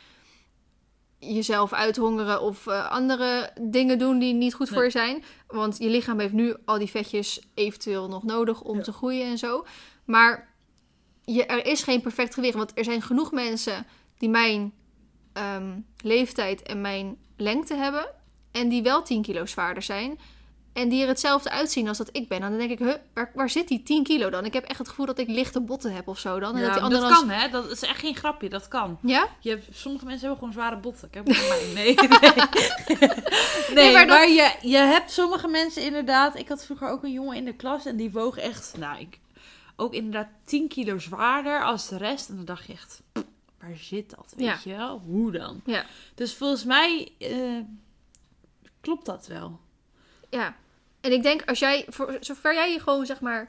jezelf 1.33 1.73
uithongeren 1.73 2.41
of 2.41 2.67
eh, 2.67 2.91
andere 2.91 3.51
dingen 3.61 3.99
doen 3.99 4.19
die 4.19 4.35
niet 4.35 4.55
goed 4.55 4.69
voor 4.69 4.85
je 4.85 4.91
zijn. 4.91 5.25
Want 5.47 5.79
je 5.79 5.89
lichaam 5.89 6.19
heeft 6.19 6.33
nu 6.33 6.55
al 6.65 6.79
die 6.79 6.91
vetjes 6.91 7.41
eventueel 7.55 8.09
nog 8.09 8.23
nodig 8.23 8.61
om 8.63 8.77
Ja. 8.77 8.83
te 8.83 8.93
groeien 8.93 9.27
en 9.27 9.39
zo. 9.39 9.65
Maar 10.05 10.53
je, 11.25 11.47
er 11.47 11.67
is 11.67 11.83
geen 11.83 12.01
perfect 12.01 12.35
gewicht. 12.35 12.55
Want 12.55 12.73
er 12.79 12.85
zijn 12.85 13.03
genoeg 13.03 13.33
mensen 13.33 13.87
die 14.19 14.29
mijn 14.29 14.73
ehm, 15.33 15.79
leeftijd 16.03 16.63
en 16.63 16.81
mijn 16.81 17.17
lengte 17.37 17.75
hebben. 17.75 18.07
En 18.53 18.69
die 18.69 18.83
wel 18.83 19.03
10 19.03 19.23
kilo 19.23 19.47
zwaarder 19.47 19.83
zijn. 19.83 20.19
En 20.75 20.89
die 20.89 21.03
er 21.03 21.09
hetzelfde 21.09 21.51
uitzien 21.51 21.89
als 21.89 21.99
dat 21.99 22.09
ik 22.13 22.29
ben. 22.29 22.41
Dan 22.41 22.59
denk 22.59 22.71
ik, 22.71 22.79
huh, 22.79 22.95
waar, 23.15 23.31
waar 23.35 23.51
zit 23.51 23.69
die 23.69 23.83
10 23.83 24.03
kilo 24.03 24.31
dan? 24.31 24.45
Ik 24.45 24.53
heb 24.53 24.65
echt 24.65 24.79
het 24.79 24.89
gevoel 24.89 25.07
dat 25.07 25.19
ik 25.19 25.29
lichte 25.29 25.61
botten 25.61 25.95
heb 25.95 26.09
of 26.09 26.19
zo 26.19 26.39
dan. 26.41 26.55
En 26.55 26.61
Ja, 26.61 26.67
dat 26.67 26.81
die 26.91 26.91
dat 26.91 27.01
dan- 27.01 27.13
kan, 27.13 27.29
hè? 27.31 27.49
Dat 27.49 27.71
is 27.71 27.83
echt 27.83 27.99
geen 27.99 28.17
grapje, 28.17 28.49
dat 28.49 28.69
kan. 28.69 28.99
Ja? 29.03 29.29
Je 29.41 29.51
hebt, 29.51 29.65
sommige 29.77 30.05
mensen 30.05 30.29
hebben 30.29 30.39
gewoon 30.39 30.53
zware 30.63 30.77
botten. 30.81 31.09
Maar 31.15 31.23
naar 31.25 31.49
mij. 31.49 31.73
Nee, 31.75 31.95
nee. 32.99 33.09
nee, 33.75 33.93
maar 33.93 34.07
maar, 34.07 34.27
dat- 34.27 34.35
je, 34.35 34.69
je 34.69 34.77
hebt 34.77 35.11
sommige 35.11 35.49
mensen 35.49 35.83
inderdaad... 35.83 36.39
Ik 36.39 36.49
had 36.49 36.65
vroeger 36.65 36.89
ook 36.89 37.03
een 37.03 37.13
jongen 37.13 37.37
in 37.37 37.45
de 37.45 37.55
klas 37.55 37.87
en 37.87 37.97
die 37.97 38.11
woog 38.13 38.37
echt... 38.37 38.75
Nou, 38.79 39.01
ik, 39.01 39.19
ook 39.77 39.93
inderdaad 39.95 40.29
10 40.45 40.69
kilo 40.69 40.99
zwaarder 40.99 41.65
als 41.65 41.89
de 41.89 41.97
rest. 41.97 42.29
En 42.29 42.37
dan 42.37 42.45
dacht 42.45 42.67
je 42.67 42.73
echt, 42.73 43.03
"Pff, 43.13 43.25
waar 43.61 43.77
zit 43.77 44.11
dat? 44.11 44.33
Weet 44.37 44.47
Ja. 44.47 44.59
je 44.65 44.77
wel? 44.77 45.03
Hoe 45.07 45.31
dan? 45.33 45.61
Ja. 45.65 45.85
Dus 46.15 46.35
volgens 46.35 46.65
mij 46.65 47.13
eh, 47.19 47.59
klopt 48.81 49.07
dat 49.07 49.27
wel. 49.27 49.61
Ja. 50.31 50.55
En 51.05 51.13
ik 51.13 51.23
denk, 51.23 51.43
als 51.49 51.59
jij, 51.59 51.85
voor 51.89 52.17
zover 52.21 52.55
jij 52.55 52.73
je 52.73 52.81
gewoon 52.81 53.07
zeg 53.07 53.21
maar 53.21 53.49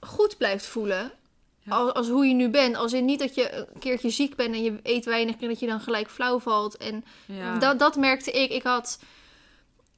goed 0.00 0.36
blijft 0.38 0.66
voelen, 0.66 1.12
Ja. 1.60 1.72
als, 1.76 1.92
als 1.92 2.08
hoe 2.08 2.26
je 2.26 2.34
nu 2.34 2.48
bent, 2.48 2.76
als 2.76 2.92
in 2.92 3.04
niet 3.04 3.18
dat 3.18 3.34
je 3.34 3.52
een 3.72 3.78
keertje 3.78 4.10
ziek 4.10 4.36
bent 4.36 4.54
en 4.54 4.62
je 4.62 4.78
eet 4.82 5.04
weinig 5.04 5.34
en 5.40 5.48
dat 5.48 5.60
je 5.60 5.66
dan 5.66 5.80
gelijk 5.80 6.10
flauw 6.10 6.38
valt. 6.38 6.76
En 6.76 7.04
Ja. 7.26 7.58
dat, 7.58 7.78
dat 7.78 7.96
merkte 7.96 8.30
ik. 8.30 8.50
Ik 8.50 8.62
had, 8.62 8.98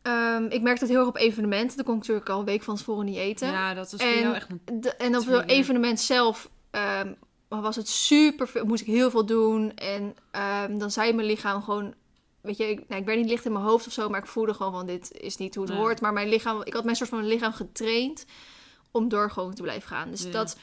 ehm, 0.02 0.44
ik 0.48 0.62
merkte 0.62 0.80
het 0.84 0.90
heel 0.92 0.98
erg 1.00 1.08
op 1.08 1.16
evenementen. 1.16 1.76
Dan 1.76 1.84
kon 1.86 1.94
ik 1.94 2.00
natuurlijk 2.00 2.28
al 2.28 2.38
een 2.38 2.44
week 2.44 2.62
van 2.62 2.76
tevoren 2.76 3.04
niet 3.04 3.16
eten. 3.16 3.48
ja, 3.50 3.74
dat 3.74 3.88
voor 3.90 4.00
En- 4.00 4.20
jou 4.20 4.34
echt 4.34 4.48
een... 4.50 4.60
En 4.98 5.16
op 5.16 5.22
Trigger. 5.22 5.44
evenement 5.44 6.00
zelf 6.00 6.48
ehm, 6.70 7.12
was 7.48 7.76
het 7.76 7.88
super 7.88 8.48
veel, 8.48 8.64
moest 8.64 8.80
ik 8.82 8.86
heel 8.86 9.10
veel 9.10 9.26
doen. 9.26 9.74
En 9.74 10.16
ehm, 10.30 10.78
dan 10.78 10.90
zei 10.90 11.12
mijn 11.12 11.26
lichaam 11.26 11.62
gewoon, 11.62 11.94
weet 12.46 12.56
je, 12.56 12.64
ik, 12.70 12.88
nou, 12.88 13.00
ik 13.00 13.06
werd 13.06 13.18
niet 13.18 13.28
licht 13.28 13.44
in 13.44 13.52
mijn 13.52 13.64
hoofd 13.64 13.86
of 13.86 13.92
zo, 13.92 14.08
maar 14.08 14.20
ik 14.20 14.26
voelde 14.26 14.54
gewoon 14.54 14.72
van 14.72 14.86
dit 14.86 15.12
is 15.12 15.36
niet 15.36 15.54
hoe 15.54 15.64
het 15.64 15.72
Nee. 15.72 15.82
hoort. 15.82 16.00
Maar 16.00 16.12
mijn 16.12 16.28
lichaam, 16.28 16.60
ik 16.64 16.72
had 16.72 16.84
mijn 16.84 16.96
soort 16.96 17.08
van 17.10 17.26
lichaam 17.26 17.52
getraind 17.52 18.24
om 18.90 19.08
door 19.08 19.30
gewoon 19.30 19.54
te 19.54 19.62
blijven 19.62 19.88
gaan. 19.88 20.10
Dus 20.10 20.22
Ja. 20.22 20.30
dat, 20.30 20.56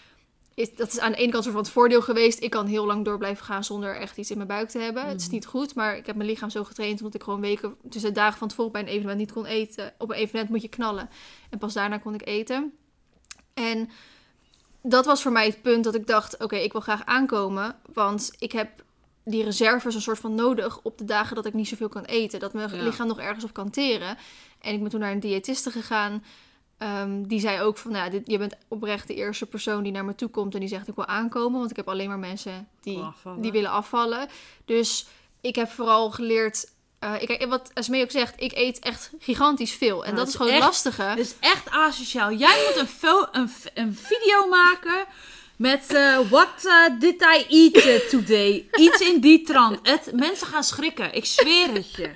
is, 0.54 0.76
dat 0.76 0.88
is 0.88 1.00
aan 1.00 1.12
de 1.12 1.18
ene 1.18 1.32
kant 1.32 1.44
soort 1.44 1.56
van 1.56 1.64
het 1.64 1.74
voordeel 1.74 2.02
geweest. 2.02 2.42
Ik 2.44 2.50
kan 2.50 2.66
heel 2.66 2.86
lang 2.86 3.06
door 3.06 3.18
blijven 3.18 3.46
gaan 3.46 3.64
zonder 3.64 3.96
echt 3.96 4.18
iets 4.18 4.30
in 4.32 4.36
mijn 4.38 4.48
buik 4.50 4.70
te 4.70 4.80
hebben. 4.80 5.06
Het 5.08 5.20
is 5.20 5.26
Mhm. 5.26 5.34
niet 5.36 5.46
goed, 5.46 5.76
maar 5.76 5.98
ik 5.98 6.06
heb 6.06 6.16
mijn 6.16 6.30
lichaam 6.30 6.50
zo 6.50 6.64
getraind... 6.64 7.00
omdat 7.00 7.14
ik 7.16 7.24
gewoon 7.24 7.42
weken 7.42 7.76
tussen 7.90 8.14
de 8.14 8.20
dagen 8.20 8.38
van 8.38 8.48
tevoren 8.48 8.72
bij 8.72 8.82
een 8.82 8.88
evenement 8.88 9.18
niet 9.18 9.32
kon 9.32 9.46
eten. 9.46 9.94
Op 9.98 10.10
een 10.10 10.16
evenement 10.16 10.50
moet 10.50 10.62
je 10.62 10.68
knallen. 10.68 11.10
En 11.50 11.58
pas 11.58 11.74
daarna 11.74 11.98
kon 11.98 12.14
ik 12.14 12.28
eten. 12.28 12.74
En 13.54 13.90
dat 14.82 15.06
was 15.06 15.22
voor 15.22 15.32
mij 15.32 15.46
het 15.46 15.62
punt 15.62 15.84
dat 15.84 15.96
ik 15.96 16.08
dacht... 16.08 16.44
oké, 16.44 16.56
ik 16.56 16.72
wil 16.72 16.82
graag 16.82 17.06
aankomen, 17.06 17.76
want 17.94 18.32
ik 18.40 18.52
heb 18.52 18.84
die 19.26 19.44
reserves 19.44 19.96
een 19.96 20.02
soort 20.02 20.20
van 20.20 20.36
nodig... 20.36 20.80
op 20.84 20.98
de 20.98 21.06
dagen 21.06 21.36
dat 21.36 21.46
ik 21.46 21.54
niet 21.54 21.68
zoveel 21.68 21.90
kan 21.90 22.04
eten. 22.04 22.40
Dat 22.40 22.54
mijn 22.54 22.76
Ja. 22.76 22.84
lichaam 22.84 23.08
nog 23.08 23.20
ergens 23.20 23.44
op 23.44 23.54
kan 23.54 23.70
teren. 23.70 24.18
En 24.62 24.74
ik 24.74 24.82
ben 24.82 24.90
toen 24.90 25.00
naar 25.00 25.12
een 25.12 25.20
diëtiste 25.20 25.72
gegaan... 25.72 26.24
Ehm, 26.78 27.24
die 27.24 27.40
zei 27.40 27.62
ook 27.62 27.78
van, 27.78 27.92
nou, 27.92 28.10
dit, 28.10 28.22
je 28.26 28.38
bent 28.38 28.56
oprecht 28.68 29.08
de 29.08 29.16
eerste 29.16 29.46
persoon 29.46 29.84
die 29.84 29.92
naar 29.92 30.06
me 30.06 30.16
toe 30.16 30.30
komt 30.30 30.54
en 30.54 30.60
die 30.60 30.70
zegt 30.70 30.88
ik 30.88 30.96
wil 30.96 31.06
aankomen, 31.06 31.60
want 31.60 31.70
ik 31.72 31.76
heb 31.76 31.88
alleen 31.90 32.08
maar 32.08 32.20
mensen 32.20 32.68
die, 32.82 33.00
afvallen. 33.00 33.42
die 33.42 33.52
willen 33.52 33.70
afvallen. 33.72 34.28
Dus 34.66 35.06
ik 35.42 35.56
heb 35.56 35.70
vooral 35.70 36.12
geleerd, 36.12 36.72
eh, 37.00 37.14
ik, 37.20 37.46
wat 37.50 37.72
Esmee 37.74 38.04
ook 38.04 38.12
zegt, 38.12 38.42
ik 38.42 38.52
eet 38.52 38.80
echt 38.80 39.12
gigantisch 39.20 39.72
veel. 39.74 40.06
En 40.06 40.12
Ja, 40.12 40.16
dat 40.18 40.28
is 40.28 40.34
is 40.34 40.40
gewoon 40.40 40.54
echt- 40.54 40.64
lastige. 40.64 41.02
Het 41.02 41.20
is 41.20 41.36
echt 41.40 41.70
asociaal. 41.70 42.32
Jij 42.32 42.64
moet 42.68 42.88
een, 43.32 43.50
een 43.74 43.96
video 43.96 44.48
maken 44.50 45.06
met 45.56 45.94
eh 45.94 46.20
what 46.30 46.66
eh, 46.66 47.00
did 47.00 47.22
I 47.22 47.46
eat 47.50 47.76
eh, 47.76 48.10
today? 48.10 48.68
Iets 48.76 49.02
in 49.02 49.20
die 49.20 49.42
trant. 49.42 49.80
Het, 49.84 50.12
mensen 50.14 50.48
gaan 50.48 50.64
schrikken. 50.64 51.14
Ik 51.14 51.26
zweer 51.26 51.74
het 51.74 51.96
je. 51.96 52.10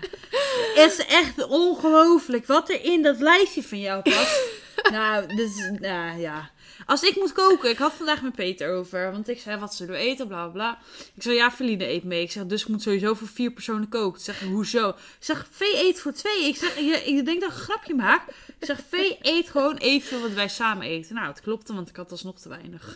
Het 0.76 0.92
is 0.92 1.06
echt 1.06 1.48
ongelooflijk 1.48 2.46
wat 2.46 2.70
er 2.70 2.84
in 2.84 3.02
dat 3.02 3.20
lijstje 3.20 3.64
van 3.64 3.80
jou 3.80 4.02
past. 4.02 4.47
Nou, 4.92 5.36
dus, 5.36 5.72
nou 5.80 6.20
ja. 6.20 6.50
Als 6.86 7.04
ik 7.04 7.16
moet 7.16 7.32
koken, 7.32 7.70
ik 7.70 7.78
had 7.78 7.94
vandaag 7.94 8.22
met 8.22 8.36
Peter 8.36 8.74
over. 8.74 9.12
Want 9.12 9.30
ik 9.30 9.40
zei, 9.40 9.60
wat 9.60 9.76
zullen 9.76 9.94
we 9.94 10.00
eten? 10.00 10.28
Bla 10.28 10.44
bla 10.44 10.52
bla. 10.52 10.80
Ik 11.16 11.24
zei, 11.24 11.36
ja, 11.36 11.52
Feline 11.52 11.90
eet 11.90 12.04
mee. 12.04 12.22
Ik 12.22 12.32
zeg, 12.32 12.46
dus 12.46 12.62
ik 12.62 12.68
moet 12.68 12.82
sowieso 12.82 13.14
voor 13.14 13.28
vier 13.28 13.52
personen 13.52 13.90
koken. 13.90 14.20
Ik 14.20 14.26
zeg, 14.26 14.40
hoezo? 14.40 14.90
Ik 14.90 14.96
zeg, 15.20 15.48
Vee 15.52 15.88
eet 15.88 16.02
voor 16.02 16.12
twee. 16.12 16.48
Ik 16.48 16.56
zeg, 16.56 16.76
je, 16.76 17.04
ik 17.06 17.26
denk 17.26 17.42
dat 17.42 17.52
ik 17.52 17.58
een 17.58 17.64
grapje 17.64 17.96
maak. 17.96 18.22
Ik 18.60 18.66
zeg, 18.66 18.80
Vee 18.90 19.18
eet 19.22 19.50
gewoon 19.50 19.78
evenveel 19.78 20.22
wat 20.22 20.32
wij 20.32 20.48
samen 20.48 20.88
eten. 20.88 21.16
Nou, 21.16 21.28
het 21.28 21.42
klopte, 21.42 21.74
want 21.74 21.90
ik 21.90 21.96
had 21.96 22.12
alsnog 22.12 22.40
te 22.40 22.50
weinig. 22.50 22.96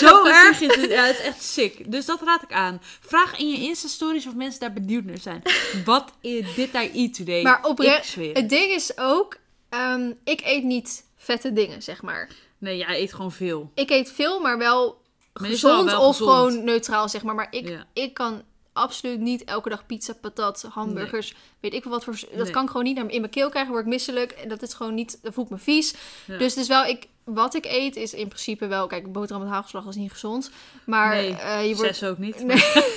Zo 0.00 0.26
erg 0.26 0.60
is 0.60 0.74
het. 0.74 0.90
Ja, 0.90 1.04
het 1.04 1.18
is 1.18 1.24
echt 1.24 1.42
sick. 1.42 1.90
Dus 1.90 2.06
dat 2.06 2.22
raad 2.22 2.42
ik 2.42 2.52
aan. 2.52 2.80
Vraag 3.00 3.38
in 3.38 3.48
je 3.48 3.58
Insta-stories 3.58 4.26
of 4.26 4.34
mensen 4.34 4.60
daar 4.60 4.72
benieuwd 4.72 5.04
naar 5.04 5.18
zijn. 5.18 5.42
Wat 5.84 6.12
dit 6.20 6.74
I 6.74 6.90
eat 6.94 7.14
today? 7.14 7.42
Maar 7.42 7.60
zweer. 8.02 8.34
het 8.34 8.48
ding 8.48 8.72
is 8.72 8.98
ook, 8.98 9.36
ehm, 9.74 10.12
ik 10.24 10.40
eet 10.44 10.64
niet 10.64 11.04
vette 11.16 11.52
dingen, 11.52 11.82
zeg 11.82 12.02
maar. 12.02 12.28
Nee, 12.58 12.76
jij 12.76 13.00
eet 13.00 13.12
gewoon 13.14 13.32
veel. 13.32 13.70
Ik 13.74 13.90
eet 13.90 14.12
veel, 14.12 14.40
maar 14.40 14.58
wel 14.58 15.02
gezond 15.32 15.90
wel 15.90 16.08
of 16.08 16.16
gezond. 16.16 16.30
gewoon 16.30 16.64
neutraal, 16.64 17.08
zeg 17.08 17.22
maar. 17.22 17.34
Maar 17.34 17.46
ik, 17.50 17.68
Ja. 17.68 17.86
ik 17.92 18.14
kan 18.14 18.42
absoluut 18.72 19.20
niet 19.20 19.44
elke 19.44 19.68
dag 19.68 19.86
pizza, 19.86 20.12
patat, 20.20 20.66
hamburgers, 20.70 21.34
weet 21.60 21.74
ik 21.74 21.84
wat 21.84 22.04
voor... 22.04 22.12
Dat 22.32 22.42
Nee. 22.42 22.50
kan 22.50 22.62
ik 22.62 22.68
gewoon 22.70 22.84
niet 22.84 22.96
in 22.98 23.06
mijn 23.20 23.30
keel 23.30 23.48
krijgen, 23.48 23.72
word 23.72 23.84
ik 23.84 23.90
misselijk. 23.90 24.32
En 24.32 24.48
dat 24.48 24.62
is 24.62 24.74
gewoon 24.74 24.94
niet, 24.94 25.18
dan 25.22 25.32
voel 25.32 25.44
ik 25.44 25.50
me 25.50 25.58
vies. 25.58 25.94
Ja. 26.26 26.36
Dus, 26.38 26.54
dus 26.54 26.68
wel, 26.68 26.84
ik, 26.84 27.06
wat 27.24 27.54
ik 27.54 27.64
eet 27.64 27.96
is 27.96 28.14
in 28.14 28.28
principe 28.28 28.66
wel... 28.66 28.86
Kijk, 28.86 29.12
boterham 29.12 29.42
met 29.44 29.52
hagelslag 29.52 29.86
is 29.86 29.96
niet 29.96 30.10
gezond. 30.12 30.50
Maar 30.86 31.14
nee, 31.14 31.34
eh, 31.36 31.68
je 31.68 31.76
wordt... 31.76 31.96
zes 31.96 32.08
ook 32.10 32.18
niet. 32.18 32.42
Nee. 32.42 32.64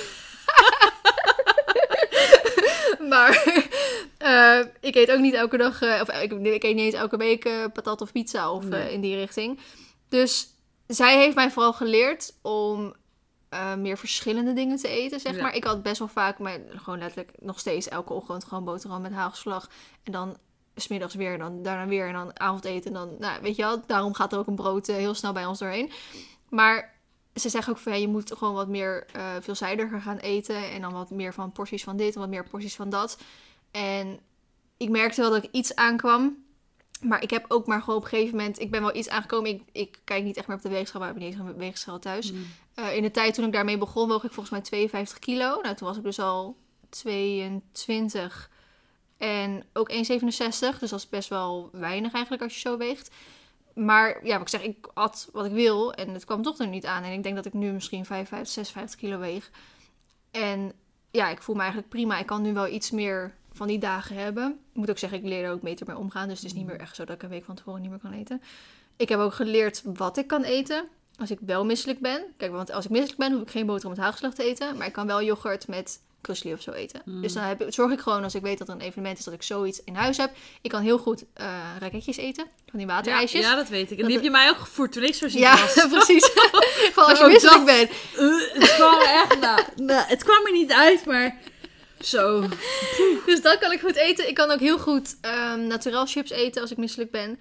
maar 3.08 3.44
eh, 4.28 4.66
ik 4.80 4.94
eet 4.94 5.10
ook 5.10 5.20
niet 5.20 5.34
elke 5.34 5.56
dag, 5.56 5.82
eh, 5.82 6.00
of 6.00 6.08
ik, 6.08 6.32
ik 6.32 6.62
eet 6.62 6.74
niet 6.74 6.84
eens 6.84 6.94
elke 6.94 7.16
week 7.16 7.44
eh, 7.44 7.64
patat 7.72 8.00
of 8.00 8.12
pizza 8.12 8.50
of 8.52 8.64
Nee. 8.64 8.92
in 8.92 9.00
die 9.00 9.14
richting. 9.16 9.60
Dus 10.08 10.54
zij 10.86 11.18
heeft 11.18 11.34
mij 11.34 11.50
vooral 11.50 11.72
geleerd 11.72 12.34
om 12.42 12.94
meer 13.78 13.98
verschillende 13.98 14.52
dingen 14.52 14.76
te 14.76 14.88
eten, 14.88 15.20
zeg 15.20 15.34
Ja. 15.36 15.42
maar. 15.42 15.54
Ik 15.54 15.64
had 15.64 15.82
best 15.82 15.98
wel 15.98 16.08
vaak, 16.08 16.38
maar 16.38 16.58
gewoon 16.68 16.98
letterlijk 16.98 17.30
nog 17.40 17.58
steeds 17.58 17.88
elke 17.88 18.12
ochtend 18.12 18.44
gewoon 18.44 18.64
boterham 18.64 19.02
met 19.02 19.12
hagelslag. 19.12 19.70
En 20.02 20.12
dan 20.12 20.36
smiddags 20.74 21.14
weer, 21.14 21.32
en 21.32 21.38
dan 21.38 21.62
daarna 21.62 21.86
weer, 21.86 22.06
en 22.06 22.12
dan 22.12 22.40
avondeten. 22.40 22.86
En 22.86 22.92
dan, 22.92 23.16
nou, 23.18 23.42
weet 23.42 23.56
je 23.56 23.62
wel, 23.62 23.82
daarom 23.86 24.14
gaat 24.14 24.32
er 24.32 24.38
ook 24.38 24.46
een 24.46 24.54
brood 24.54 24.86
heel 24.86 25.14
snel 25.14 25.32
bij 25.32 25.46
ons 25.46 25.58
doorheen. 25.58 25.90
Maar 26.48 26.94
ze 27.34 27.48
zeggen 27.48 27.72
ook 27.72 27.78
van, 27.78 27.92
ja, 27.92 27.98
je 27.98 28.08
moet 28.08 28.32
gewoon 28.36 28.54
wat 28.54 28.68
meer 28.68 29.06
veelzijdiger 29.40 30.00
gaan 30.00 30.16
eten. 30.18 30.70
En 30.70 30.80
dan 30.80 30.92
wat 30.92 31.10
meer 31.10 31.34
van 31.34 31.52
porties 31.52 31.84
van 31.84 31.96
dit 31.96 32.14
en 32.14 32.20
wat 32.20 32.28
meer 32.28 32.48
porties 32.48 32.76
van 32.76 32.90
dat. 32.90 33.18
En 33.70 34.20
ik 34.76 34.88
merkte 34.88 35.20
wel 35.20 35.30
dat 35.30 35.44
ik 35.44 35.50
iets 35.52 35.74
aankwam. 35.74 36.46
Maar 37.02 37.22
ik 37.22 37.30
heb 37.30 37.44
ook 37.48 37.66
maar 37.66 37.80
gewoon 37.80 37.96
op 37.96 38.02
een 38.02 38.08
gegeven 38.08 38.36
moment... 38.36 38.60
Ik 38.60 38.70
ben 38.70 38.80
wel 38.80 38.96
iets 38.96 39.08
aangekomen. 39.08 39.50
Ik, 39.50 39.62
ik 39.72 40.00
kijk 40.04 40.24
niet 40.24 40.36
echt 40.36 40.46
meer 40.46 40.56
op 40.56 40.62
de 40.62 40.68
weegschaal, 40.68 41.00
maar 41.00 41.10
ik 41.10 41.14
heb 41.14 41.24
niet 41.24 41.34
eens 41.34 41.48
een 41.48 41.56
weegschaal 41.56 41.98
thuis. 41.98 42.32
Mm. 42.32 42.46
Eh, 42.74 42.96
in 42.96 43.02
de 43.02 43.10
tijd 43.10 43.34
toen 43.34 43.44
ik 43.44 43.52
daarmee 43.52 43.78
begon, 43.78 44.08
woog 44.08 44.24
ik 44.24 44.32
volgens 44.32 44.50
mij 44.50 44.60
52 44.60 45.18
kilo. 45.18 45.60
Nou, 45.62 45.74
toen 45.74 45.88
was 45.88 45.96
ik 45.96 46.02
dus 46.02 46.18
al 46.18 46.56
22 46.88 48.50
en 49.18 49.64
ook 49.72 49.92
1,67. 49.92 49.98
Dus 50.78 50.90
dat 50.90 50.92
is 50.92 51.08
best 51.08 51.28
wel 51.28 51.68
weinig 51.72 52.12
eigenlijk 52.12 52.42
als 52.42 52.54
je 52.54 52.60
zo 52.60 52.76
weegt. 52.76 53.10
Maar 53.74 54.26
ja, 54.26 54.32
wat 54.32 54.40
ik 54.40 54.48
zeg, 54.48 54.62
ik 54.62 54.88
at 54.94 55.28
wat 55.32 55.44
ik 55.44 55.52
wil 55.52 55.92
en 55.92 56.08
het 56.08 56.24
kwam 56.24 56.42
toch 56.42 56.58
er 56.58 56.66
niet 56.66 56.86
aan. 56.86 57.02
En 57.02 57.12
ik 57.12 57.22
denk 57.22 57.36
dat 57.36 57.46
ik 57.46 57.52
nu 57.52 57.72
misschien 57.72 58.04
55, 58.04 58.52
56 58.52 59.00
kilo 59.00 59.18
weeg. 59.18 59.50
En 60.30 60.72
ja, 61.10 61.28
ik 61.28 61.42
voel 61.42 61.54
me 61.54 61.60
eigenlijk 61.60 61.90
prima. 61.90 62.18
Ik 62.18 62.26
kan 62.26 62.42
nu 62.42 62.52
wel 62.52 62.66
iets 62.66 62.90
meer 62.90 63.37
van 63.58 63.66
die 63.66 63.78
dagen 63.78 64.16
hebben. 64.16 64.46
Ik 64.72 64.76
moet 64.76 64.90
ook 64.90 64.98
zeggen, 64.98 65.18
ik 65.18 65.24
leer 65.24 65.44
er 65.44 65.50
ook 65.52 65.60
beter 65.60 65.86
mee 65.86 65.96
omgaan. 65.96 66.28
Dus 66.28 66.36
het 66.38 66.46
is 66.46 66.52
niet 66.54 66.66
meer 66.66 66.80
echt 66.80 66.96
zo 66.96 67.04
dat 67.04 67.14
ik 67.16 67.22
een 67.22 67.28
week 67.28 67.44
van 67.44 67.54
tevoren 67.54 67.80
niet 67.80 67.90
meer 67.90 67.98
kan 67.98 68.12
eten. 68.12 68.42
Ik 68.96 69.08
heb 69.08 69.18
ook 69.18 69.34
geleerd 69.34 69.82
wat 69.84 70.16
ik 70.16 70.26
kan 70.26 70.42
eten. 70.42 70.84
Als 71.18 71.30
ik 71.30 71.38
wel 71.46 71.64
misselijk 71.64 72.00
ben. 72.00 72.22
Kijk, 72.36 72.52
want 72.52 72.72
als 72.72 72.84
ik 72.84 72.90
misselijk 72.90 73.18
ben, 73.18 73.32
hoef 73.32 73.42
ik 73.42 73.50
geen 73.50 73.66
boterham 73.66 73.90
met 73.90 74.00
hagelslag 74.04 74.34
te 74.34 74.42
eten. 74.44 74.76
Maar 74.76 74.86
ik 74.86 74.92
kan 74.92 75.06
wel 75.06 75.22
yoghurt 75.22 75.68
met 75.68 76.00
krusli 76.20 76.52
of 76.52 76.60
zo 76.62 76.70
eten. 76.70 77.02
Mm. 77.04 77.22
Dus 77.22 77.32
dan 77.32 77.42
heb, 77.42 77.64
zorg 77.68 77.92
ik 77.92 78.00
gewoon, 78.00 78.22
als 78.22 78.34
ik 78.34 78.42
weet 78.42 78.58
dat 78.58 78.68
er 78.68 78.74
een 78.74 78.80
evenement 78.80 79.18
is, 79.18 79.24
dat 79.24 79.34
ik 79.34 79.42
zoiets 79.42 79.84
in 79.84 79.94
huis 79.94 80.16
heb. 80.16 80.30
Ik 80.62 80.70
kan 80.70 80.82
heel 80.82 80.98
goed 80.98 81.24
eh 81.34 81.46
raketjes 81.78 82.16
eten. 82.16 82.44
Van 82.70 82.78
die 82.78 82.88
Ja, 82.88 82.94
waterijsjes. 82.94 83.40
ja, 83.44 83.54
dat 83.54 83.68
weet 83.68 83.82
ik. 83.84 83.90
En 83.90 83.96
Dat- 83.96 84.06
die 84.06 84.14
heb 84.14 84.24
je 84.24 84.30
mij 84.30 84.48
ook 84.48 84.56
gevoerd 84.56 84.92
toen 84.92 85.02
ik 85.02 85.14
zo 85.14 85.28
ziek 85.28 85.40
Ja, 85.40 85.56
was. 85.60 85.86
precies. 86.04 86.30
Gewoon 86.94 87.08
als 87.08 87.18
je 87.18 87.24
Ook 87.24 87.30
misselijk 87.30 87.66
dat. 87.66 87.76
bent. 87.76 87.90
Eh, 87.90 88.60
het 88.60 88.74
kwam 88.74 89.00
echt, 89.00 89.40
nou, 89.40 89.60
nou, 89.76 90.06
het 90.08 90.24
kwam 90.24 90.46
er 90.46 90.52
niet 90.52 90.72
uit, 90.72 91.04
maar 91.04 91.36
zo. 92.00 92.44
Dus 93.26 93.42
dat 93.42 93.58
kan 93.58 93.72
ik 93.72 93.80
goed 93.80 93.96
eten. 93.96 94.28
Ik 94.28 94.34
kan 94.34 94.50
ook 94.50 94.60
heel 94.60 94.78
goed 94.78 95.16
naturel 95.56 96.06
chips 96.06 96.30
eten 96.30 96.62
als 96.62 96.70
ik 96.70 96.76
misselijk 96.76 97.10
ben. 97.10 97.38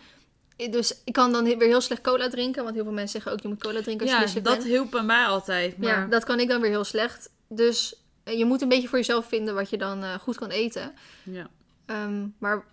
Dus 0.69 1.01
ik 1.03 1.13
kan 1.13 1.31
dan 1.31 1.43
weer 1.43 1.67
heel 1.67 1.81
slecht 1.81 2.01
cola 2.01 2.29
drinken. 2.29 2.63
Want 2.63 2.75
heel 2.75 2.83
veel 2.83 2.93
mensen 2.93 3.11
zeggen 3.11 3.31
ook, 3.31 3.41
je 3.41 3.47
moet 3.47 3.63
cola 3.63 3.81
drinken 3.81 3.99
als 4.01 4.09
je 4.09 4.15
Ja, 4.15 4.21
misselijk 4.21 4.47
dat 4.47 4.57
bent. 4.57 4.67
hielp 4.69 4.91
bij 4.91 5.03
mij 5.03 5.25
altijd. 5.25 5.77
Maar 5.77 5.89
Ja, 5.89 6.05
dat 6.05 6.23
kan 6.23 6.39
ik 6.39 6.47
dan 6.47 6.61
weer 6.61 6.69
heel 6.69 6.83
slecht. 6.83 7.29
Dus 7.49 7.95
eh, 8.23 8.37
je 8.37 8.45
moet 8.45 8.61
een 8.61 8.69
beetje 8.69 8.87
voor 8.87 8.97
jezelf 8.97 9.27
vinden 9.27 9.55
wat 9.55 9.69
je 9.69 9.77
dan 9.77 10.03
eh, 10.03 10.13
goed 10.13 10.37
kan 10.37 10.49
eten. 10.49 10.93
ja. 11.23 11.49
Ehm, 11.85 12.25
maar, 12.39 12.63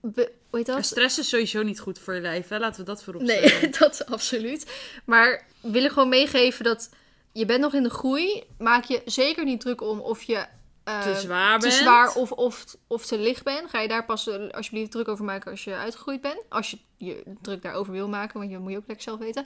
hoe 0.00 0.30
heet 0.50 0.66
dat? 0.66 0.84
stress 0.84 1.18
is 1.18 1.28
sowieso 1.28 1.62
niet 1.62 1.80
goed 1.80 1.98
voor 1.98 2.14
je 2.14 2.20
lijf, 2.20 2.48
hè? 2.48 2.58
Laten 2.58 2.80
we 2.80 2.86
dat 2.86 3.02
voorop 3.02 3.22
stellen. 3.22 3.60
Nee, 3.60 3.70
dat 3.78 4.06
absoluut. 4.06 4.66
Maar 5.04 5.46
willen 5.60 5.90
gewoon 5.90 6.08
meegeven 6.08 6.64
dat 6.64 6.90
je 7.32 7.44
bent 7.44 7.60
nog 7.60 7.74
in 7.74 7.82
de 7.82 7.90
groei. 7.90 8.42
Maak 8.58 8.84
je 8.84 9.02
zeker 9.04 9.44
niet 9.44 9.60
druk 9.60 9.80
om 9.80 10.00
of 10.00 10.22
je 10.22 10.44
eh, 10.88 11.02
Te 11.02 11.20
zwaar 11.20 11.58
te 11.60 11.70
zwaar 11.70 12.14
of, 12.14 12.32
of, 12.32 12.64
of 12.86 13.06
te 13.06 13.18
licht 13.18 13.44
bent. 13.44 13.70
Ga 13.70 13.80
je 13.80 13.88
daar 13.88 14.04
pas 14.04 14.28
eh, 14.28 14.48
alsjeblieft 14.50 14.90
druk 14.90 15.08
over 15.08 15.24
maken 15.24 15.50
als 15.50 15.64
je 15.64 15.74
uitgegroeid 15.74 16.20
bent. 16.20 16.38
Als 16.48 16.70
je 16.70 16.78
je 16.96 17.22
druk 17.42 17.62
daarover 17.62 17.92
wil 17.92 18.08
maken, 18.08 18.38
want 18.38 18.50
je 18.50 18.58
moet 18.58 18.70
je 18.70 18.76
ook 18.76 18.86
lekker 18.86 19.04
zelf 19.04 19.18
weten. 19.18 19.44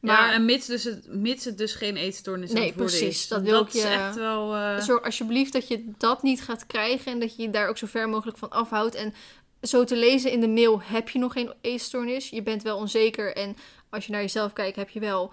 Maar 0.00 0.28
ja, 0.28 0.32
en 0.32 0.44
mits, 0.44 0.66
dus 0.66 0.84
het, 0.84 1.06
mits 1.08 1.44
het 1.44 1.58
dus 1.58 1.74
geen 1.74 1.96
eetstoornis 1.96 2.52
Nee, 2.52 2.72
precies, 2.72 3.00
is. 3.02 3.28
dat 3.28 3.42
wil 3.42 3.60
ik 3.60 3.68
je- 3.68 3.82
echt 3.82 4.14
wel... 4.14 4.54
eh, 4.54 4.78
zorg 4.80 5.04
alsjeblieft 5.04 5.52
dat 5.52 5.68
je 5.68 5.90
dat 5.98 6.22
niet 6.22 6.42
gaat 6.42 6.66
krijgen 6.66 7.12
en 7.12 7.20
dat 7.20 7.36
je 7.36 7.42
je 7.42 7.50
daar 7.50 7.68
ook 7.68 7.78
zo 7.78 7.86
ver 7.86 8.08
mogelijk 8.08 8.38
van 8.38 8.50
afhoudt. 8.50 8.94
En 8.94 9.14
zo 9.62 9.84
te 9.84 9.96
lezen 9.96 10.30
in 10.30 10.40
de 10.40 10.48
mail 10.48 10.80
heb 10.82 11.08
je 11.08 11.18
nog 11.18 11.32
geen 11.32 11.52
eetstoornis. 11.60 12.28
Je 12.30 12.42
bent 12.42 12.62
wel 12.62 12.76
onzeker 12.76 13.36
en 13.36 13.56
als 13.90 14.06
je 14.06 14.12
naar 14.12 14.20
jezelf 14.20 14.52
kijkt 14.52 14.76
heb 14.76 14.88
je 14.90 15.00
wel 15.00 15.32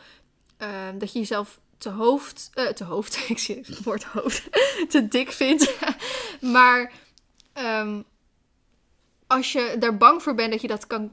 dat 0.98 1.14
je 1.14 1.20
jezelf 1.20 1.60
te 1.80 1.90
hoofd, 1.90 2.50
eh, 2.54 2.68
te 2.68 2.84
hoofd, 2.84 3.20
ik 3.30 3.40
zie 3.40 3.56
het 3.56 3.84
woord 3.84 4.04
hoofd, 4.04 4.44
te 4.92 5.08
dik 5.08 5.32
vindt. 5.32 5.78
maar 6.56 6.92
ehm, 7.54 8.02
als 9.28 9.52
je 9.52 9.76
daar 9.80 9.98
bang 9.98 10.24
voor 10.24 10.36
bent 10.36 10.52
dat 10.52 10.62
je 10.62 10.68
dat 10.68 10.88
kan 10.88 11.12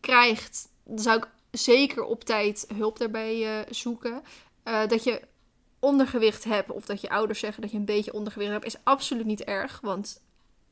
krijgt, 0.00 0.68
dan 0.84 0.98
zou 0.98 1.16
ik 1.16 1.28
zeker 1.50 2.04
op 2.04 2.24
tijd 2.24 2.66
hulp 2.74 2.98
daarbij 2.98 3.58
eh, 3.58 3.72
zoeken. 3.72 4.22
Eh, 4.62 4.86
dat 4.86 5.04
je 5.04 5.20
ondergewicht 5.78 6.44
hebt 6.44 6.70
of 6.70 6.86
dat 6.86 7.00
je 7.00 7.08
ouders 7.08 7.38
zeggen 7.38 7.62
dat 7.62 7.70
je 7.70 7.76
een 7.76 7.84
beetje 7.84 8.12
ondergewicht 8.12 8.50
hebt, 8.50 8.64
is 8.64 8.76
absoluut 8.82 9.26
niet 9.26 9.44
erg. 9.44 9.80
Want 9.82 10.20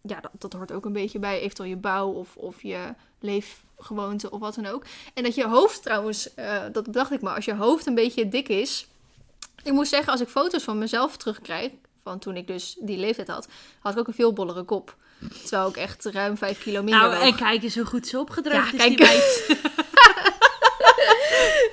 ja, 0.02 0.20
dat, 0.20 0.30
dat 0.38 0.52
hoort 0.52 0.72
ook 0.72 0.84
een 0.84 0.92
beetje 0.92 1.18
bij 1.18 1.40
eventueel 1.40 1.68
je 1.68 1.76
bouw 1.76 2.10
of, 2.10 2.36
of 2.36 2.62
je 2.62 2.94
leefgewoonte 3.20 4.30
of 4.30 4.40
wat 4.40 4.54
dan 4.54 4.66
ook. 4.66 4.84
En 5.14 5.22
dat 5.22 5.34
je 5.34 5.46
hoofd 5.46 5.82
trouwens, 5.82 6.34
eh, 6.34 6.62
dat 6.72 6.84
bedacht 6.84 7.12
ik 7.12 7.20
maar, 7.20 7.34
als 7.34 7.44
je 7.44 7.54
hoofd 7.54 7.86
een 7.86 7.94
beetje 7.94 8.28
dik 8.28 8.48
is. 8.48 8.88
Ik 9.64 9.72
moet 9.72 9.88
zeggen, 9.88 10.12
als 10.12 10.20
ik 10.20 10.28
foto's 10.28 10.62
van 10.62 10.78
mezelf 10.78 11.16
terugkrijg, 11.16 11.70
van 12.02 12.18
toen 12.18 12.36
ik 12.36 12.46
dus 12.46 12.76
die 12.80 12.98
leeftijd 12.98 13.28
had, 13.28 13.48
had 13.80 13.92
ik 13.92 13.98
ook 13.98 14.06
een 14.08 14.14
veel 14.14 14.32
bollere 14.32 14.62
kop. 14.62 14.96
Terwijl 15.42 15.68
ik 15.68 15.76
echt 15.76 16.04
ruim 16.04 16.36
5 16.36 16.58
kilo 16.62 16.82
minder 16.82 17.08
nou, 17.08 17.22
en 17.22 17.34
kijk 17.36 17.62
eens 17.62 17.74
hoe 17.74 17.84
goed 17.84 18.06
ze 18.06 18.18
opgedroogd 18.18 18.66
Ja, 18.70 18.72
is, 18.72 18.78
kijk. 18.78 18.96
die 18.96 19.06
meid. 19.06 19.46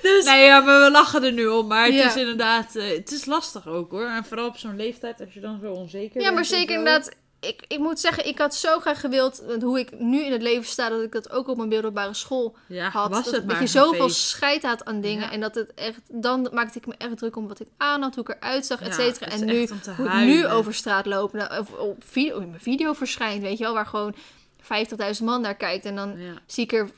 Dus 0.01 0.25
Nee, 0.25 0.43
ja, 0.45 0.59
maar 0.59 0.81
we 0.83 0.91
lachen 0.91 1.23
er 1.23 1.31
nu 1.31 1.47
om. 1.47 1.67
Maar 1.67 1.85
het 1.85 1.93
Ja. 1.93 2.05
is 2.09 2.15
inderdaad... 2.15 2.75
eh, 2.75 2.87
het 2.97 3.11
is 3.11 3.25
lastig 3.25 3.67
ook, 3.67 3.91
hoor. 3.91 4.05
En 4.05 4.25
vooral 4.25 4.47
op 4.47 4.57
zo'n 4.57 4.75
leeftijd, 4.75 5.21
als 5.21 5.33
je 5.33 5.39
dan 5.39 5.59
zo 5.63 5.71
onzeker 5.71 6.21
Ja, 6.21 6.31
bent 6.31 6.33
maar 6.33 6.43
en 6.43 6.45
zeker 6.59 6.75
inderdaad. 6.77 7.11
Ik, 7.47 7.63
ik 7.67 7.79
moet 7.79 7.99
zeggen, 7.99 8.27
ik 8.27 8.37
had 8.37 8.55
zo 8.55 8.79
graag 8.79 8.99
gewild, 8.99 9.43
want 9.47 9.61
hoe 9.61 9.79
ik 9.79 9.99
nu 9.99 10.23
in 10.25 10.31
het 10.31 10.41
leven 10.41 10.65
sta, 10.65 10.89
dat 10.89 11.01
ik 11.01 11.11
dat 11.11 11.31
ook 11.31 11.47
op 11.47 11.57
mijn 11.57 11.69
middelbare 11.69 12.13
school 12.13 12.55
Ja, 12.67 12.89
had. 12.89 13.09
was 13.09 13.23
dat, 13.25 13.33
het 13.33 13.49
dat 13.49 13.59
je 13.59 13.67
zoveel 13.67 14.07
feest. 14.07 14.19
scheid 14.27 14.63
had 14.63 14.85
aan 14.85 15.01
dingen. 15.01 15.23
Ja. 15.25 15.31
En 15.31 15.39
dat 15.39 15.55
het 15.55 15.73
echt, 15.73 15.99
dan 16.07 16.49
maakte 16.53 16.77
ik 16.77 16.87
me 16.87 16.93
echt 16.97 17.17
druk 17.17 17.35
om 17.35 17.47
wat 17.47 17.59
ik 17.59 17.67
aan 17.77 18.01
had, 18.01 18.15
hoe 18.15 18.23
ik 18.23 18.35
eruit 18.35 18.65
zag, 18.65 18.81
et 18.81 18.93
cetera. 18.93 19.31
En 19.31 19.45
nu, 19.45 19.67
hoe 19.97 20.05
ik 20.07 20.13
nu 20.25 20.47
over 20.47 20.73
straat 20.73 21.05
loop, 21.05 21.33
nou, 21.33 21.59
of 21.59 21.71
op 21.71 22.03
video, 22.05 22.39
in 22.39 22.49
mijn 22.49 22.61
video 22.61 22.93
verschijnt, 22.93 23.41
weet 23.41 23.57
je 23.57 23.63
wel, 23.63 23.73
waar 23.73 23.85
gewoon 23.85 24.15
50.000 24.61 25.23
man 25.23 25.41
naar 25.41 25.55
kijkt. 25.55 25.85
En 25.85 25.95
dan 25.95 26.15
zie 26.45 26.63
ik 26.63 26.73
er 26.73 26.89
10.000 26.89 26.93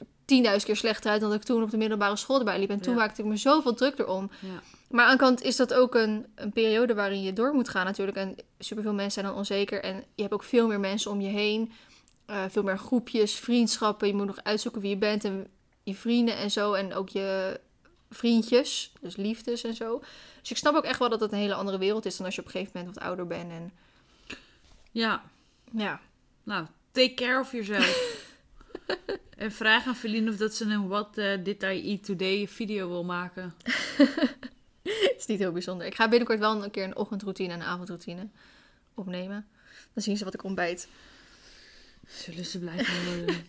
keer 0.65 0.75
slechter 0.75 1.11
uit 1.11 1.21
dan 1.21 1.29
dat 1.29 1.39
ik 1.39 1.45
toen 1.45 1.63
op 1.63 1.71
de 1.71 1.77
middelbare 1.77 2.15
school 2.15 2.39
erbij 2.39 2.59
liep. 2.59 2.69
En 2.69 2.81
toen 2.81 2.95
maakte 2.95 3.21
ik 3.21 3.27
me 3.27 3.37
zoveel 3.37 3.73
druk 3.73 3.99
erom. 3.99 4.31
ja. 4.39 4.47
Maar 4.93 5.05
aan 5.05 5.11
de 5.11 5.23
kant 5.23 5.41
is 5.41 5.55
dat 5.55 5.73
ook 5.73 5.95
een, 5.95 6.25
een 6.35 6.51
periode 6.51 6.93
waarin 6.93 7.21
je 7.21 7.33
door 7.33 7.53
moet 7.53 7.69
gaan 7.69 7.85
natuurlijk. 7.85 8.17
En 8.17 8.35
superveel 8.59 8.93
mensen 8.93 9.11
zijn 9.11 9.25
dan 9.25 9.35
onzeker. 9.35 9.83
En 9.83 9.95
je 10.15 10.21
hebt 10.21 10.33
ook 10.33 10.43
veel 10.43 10.67
meer 10.67 10.79
mensen 10.79 11.11
om 11.11 11.21
je 11.21 11.29
heen. 11.29 11.71
Eh, 12.25 12.43
veel 12.49 12.63
meer 12.63 12.77
groepjes, 12.77 13.35
vriendschappen. 13.35 14.07
Je 14.07 14.13
moet 14.13 14.25
nog 14.25 14.43
uitzoeken 14.43 14.81
wie 14.81 14.89
je 14.89 14.97
bent 14.97 15.23
en 15.23 15.47
je 15.83 15.95
vrienden 15.95 16.37
en 16.37 16.51
zo. 16.51 16.73
En 16.73 16.93
ook 16.93 17.09
je 17.09 17.59
vriendjes, 18.09 18.91
dus 19.01 19.15
liefdes 19.15 19.63
en 19.63 19.73
zo. 19.73 20.03
Dus 20.39 20.51
ik 20.51 20.57
snap 20.57 20.75
ook 20.75 20.83
echt 20.83 20.99
wel 20.99 21.09
dat 21.09 21.19
het 21.19 21.31
een 21.31 21.37
hele 21.37 21.53
andere 21.53 21.77
wereld 21.77 22.05
is 22.05 22.17
dan 22.17 22.25
als 22.25 22.35
je 22.35 22.41
op 22.41 22.47
een 22.47 22.53
gegeven 22.53 22.79
moment 22.79 22.95
wat 22.95 23.03
ouder 23.03 23.27
bent. 23.27 23.51
En 23.51 23.71
ja, 24.91 25.23
ja, 25.71 25.99
nou, 26.43 26.65
take 26.91 27.13
care 27.13 27.39
of 27.39 27.51
yourself. 27.51 28.17
en 29.37 29.51
vraag 29.51 29.87
aan 29.87 29.95
Feline 29.95 30.29
of 30.29 30.37
dat 30.37 30.55
ze 30.55 30.65
een 30.65 30.87
What 30.87 31.17
eh, 31.17 31.43
Did 31.43 31.63
I 31.63 31.89
Eat 31.89 32.03
Today 32.03 32.47
video 32.47 32.89
wil 32.89 33.03
maken. 33.03 33.53
het 34.83 35.13
is 35.19 35.25
niet 35.25 35.39
heel 35.39 35.51
bijzonder. 35.51 35.87
Ik 35.87 35.95
ga 35.95 36.09
binnenkort 36.09 36.39
wel 36.39 36.63
een 36.63 36.71
keer 36.71 36.83
een 36.83 36.95
ochtendroutine 36.95 37.53
en 37.53 37.59
een 37.59 37.65
avondroutine 37.65 38.27
opnemen. 38.93 39.47
Dan 39.93 40.03
zien 40.03 40.17
ze 40.17 40.23
wat 40.23 40.33
ik 40.33 40.43
ontbijt. 40.43 40.87
Zullen 42.07 42.45
ze 42.45 42.59
blijven 42.59 43.05
horen. 43.05 43.45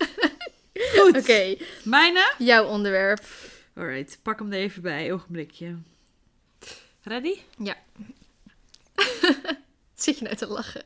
Goed. 0.95 1.17
Oké, 1.17 1.57
Mijne? 1.85 2.35
jouw 2.39 2.65
onderwerp. 2.67 3.25
Alright, 3.75 4.19
pak 4.23 4.39
hem 4.39 4.53
er 4.53 4.59
even 4.59 4.83
bij. 4.83 5.13
Ogenblikje. 5.13 5.79
Ready? 7.03 7.39
Zit 9.95 10.19
je 10.19 10.25
nou 10.25 10.37
te 10.37 10.47
lachen? 10.47 10.83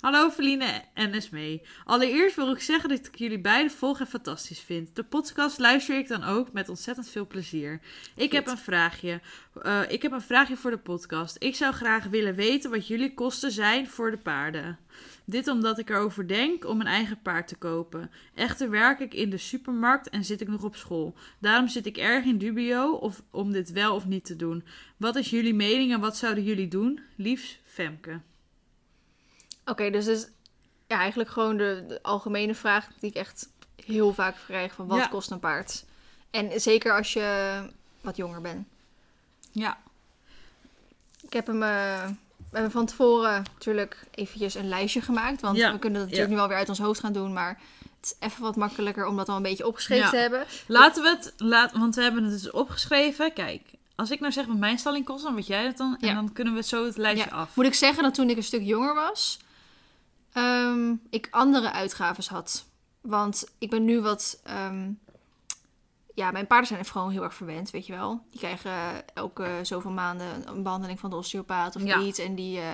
Hallo 0.00 0.30
Feline 0.30 0.82
en 0.94 1.12
Esmee. 1.12 1.62
Allereerst 1.84 2.36
wil 2.36 2.52
ik 2.52 2.60
zeggen 2.60 2.88
dat 2.88 3.06
ik 3.06 3.14
jullie 3.14 3.40
beiden 3.40 3.72
volg 3.72 4.00
en 4.00 4.06
fantastisch 4.06 4.60
vind. 4.60 4.96
De 4.96 5.04
podcast 5.04 5.58
luister 5.58 5.98
ik 5.98 6.08
dan 6.08 6.24
ook 6.24 6.52
met 6.52 6.68
ontzettend 6.68 7.08
veel 7.08 7.26
plezier. 7.26 7.80
Ik 8.16 8.32
heb 8.32 8.46
een 8.46 8.58
vraagje. 8.58 9.20
Eh, 9.62 9.80
ik 9.88 10.02
heb 10.02 10.12
een 10.12 10.20
vraagje 10.20 10.56
voor 10.56 10.70
de 10.70 10.78
podcast. 10.78 11.36
Ik 11.38 11.54
zou 11.54 11.74
graag 11.74 12.04
willen 12.04 12.34
weten 12.34 12.70
wat 12.70 12.86
jullie 12.86 13.14
kosten 13.14 13.50
zijn 13.50 13.88
voor 13.88 14.10
de 14.10 14.16
paarden. 14.16 14.78
Dit 15.24 15.48
omdat 15.48 15.78
ik 15.78 15.90
erover 15.90 16.28
denk 16.28 16.64
om 16.64 16.80
een 16.80 16.86
eigen 16.86 17.22
paard 17.22 17.48
te 17.48 17.56
kopen. 17.56 18.10
Echter 18.34 18.70
werk 18.70 19.00
ik 19.00 19.14
in 19.14 19.30
de 19.30 19.38
supermarkt 19.38 20.08
en 20.08 20.24
zit 20.24 20.40
ik 20.40 20.48
nog 20.48 20.64
op 20.64 20.76
school. 20.76 21.14
Daarom 21.40 21.68
zit 21.68 21.86
ik 21.86 21.96
erg 21.96 22.24
in 22.24 22.38
dubio 22.38 22.92
of, 22.92 23.22
om 23.30 23.52
dit 23.52 23.72
wel 23.72 23.94
of 23.94 24.06
niet 24.06 24.24
te 24.24 24.36
doen. 24.36 24.64
Wat 24.96 25.16
is 25.16 25.30
jullie 25.30 25.54
mening 25.54 25.92
en 25.92 26.00
wat 26.00 26.16
zouden 26.16 26.44
jullie 26.44 26.68
doen? 26.68 27.00
Liefs 27.16 27.58
Femke. 27.64 28.20
Oké, 29.68 29.90
dus 29.90 30.06
is 30.06 30.28
ja, 30.86 30.98
eigenlijk 30.98 31.30
gewoon 31.30 31.56
de, 31.56 31.84
de 31.88 32.02
algemene 32.02 32.54
vraag 32.54 32.88
die 33.00 33.10
ik 33.10 33.16
echt 33.16 33.48
heel 33.84 34.14
vaak 34.14 34.36
krijg 34.46 34.72
van 34.74 34.86
wat 34.86 34.98
Ja. 34.98 35.06
kost 35.06 35.30
een 35.30 35.38
paard? 35.40 35.84
En 36.30 36.60
zeker 36.60 36.96
als 36.96 37.12
je 37.12 37.60
wat 38.00 38.16
jonger 38.16 38.40
bent. 38.40 38.66
Ja. 39.50 39.78
Ik 41.20 41.32
heb 41.32 41.46
hem, 41.46 41.62
eh, 41.62 42.06
we 42.36 42.54
hebben 42.54 42.70
van 42.70 42.86
tevoren 42.86 43.42
natuurlijk 43.52 44.06
eventjes 44.14 44.54
een 44.54 44.68
lijstje 44.68 45.00
gemaakt. 45.00 45.40
Want 45.40 45.56
Ja, 45.56 45.72
we 45.72 45.78
kunnen 45.78 45.98
dat 46.00 46.08
natuurlijk 46.08 46.30
ja. 46.30 46.36
nu 46.36 46.42
alweer 46.42 46.56
uit 46.58 46.68
ons 46.68 46.78
hoofd 46.78 47.00
gaan 47.00 47.12
doen. 47.12 47.32
Maar 47.32 47.60
het 48.00 48.04
is 48.10 48.14
even 48.28 48.42
wat 48.42 48.56
makkelijker 48.56 49.06
om 49.06 49.16
dat 49.16 49.28
al 49.28 49.36
een 49.36 49.42
beetje 49.42 49.66
opgeschreven 49.66 50.10
te 50.10 50.16
hebben. 50.16 50.46
Laten 50.66 51.02
we 51.02 51.08
het, 51.08 51.32
laat, 51.36 51.72
want 51.72 51.94
we 51.94 52.02
hebben 52.02 52.24
het 52.24 52.32
dus 52.32 52.50
opgeschreven. 52.50 53.32
Kijk, 53.32 53.62
als 53.94 54.10
ik 54.10 54.20
nou 54.20 54.32
zeg 54.32 54.46
wat 54.46 54.56
mijn 54.56 54.78
stalling 54.78 55.04
kost, 55.04 55.24
dan 55.24 55.34
weet 55.34 55.46
jij 55.46 55.64
het 55.64 55.76
dan. 55.76 55.96
Ja. 56.00 56.08
En 56.08 56.14
dan 56.14 56.32
kunnen 56.32 56.54
we 56.54 56.62
zo 56.62 56.84
het 56.84 56.96
lijstje 56.96 57.28
Ja. 57.30 57.36
af. 57.36 57.56
Moet 57.56 57.66
ik 57.66 57.74
zeggen 57.74 58.02
dat 58.02 58.14
toen 58.14 58.30
ik 58.30 58.36
een 58.36 58.42
stuk 58.42 58.62
jonger 58.62 58.94
was, 58.94 59.38
ehm, 60.32 60.94
ik 61.10 61.28
andere 61.30 61.72
uitgaves 61.72 62.28
had. 62.28 62.66
Want 63.00 63.48
ik 63.58 63.70
ben 63.70 63.84
nu 63.84 64.00
wat. 64.00 64.40
ehm, 64.44 64.90
ja, 66.14 66.30
mijn 66.30 66.46
paarden 66.46 66.66
zijn 66.68 66.84
gewoon 66.84 67.10
heel 67.10 67.22
erg 67.22 67.34
verwend, 67.34 67.70
weet 67.70 67.86
je 67.86 67.92
wel. 67.92 68.22
Die 68.30 68.38
krijgen 68.40 68.72
elke 69.14 69.58
zoveel 69.62 69.90
maanden 69.90 70.48
een 70.48 70.62
behandeling 70.62 71.00
van 71.00 71.10
de 71.10 71.16
osteopaat 71.16 71.76
of 71.76 71.82
Ja. 71.82 72.00
iets. 72.00 72.18
En 72.18 72.34
die 72.34 72.58
eh, 72.60 72.66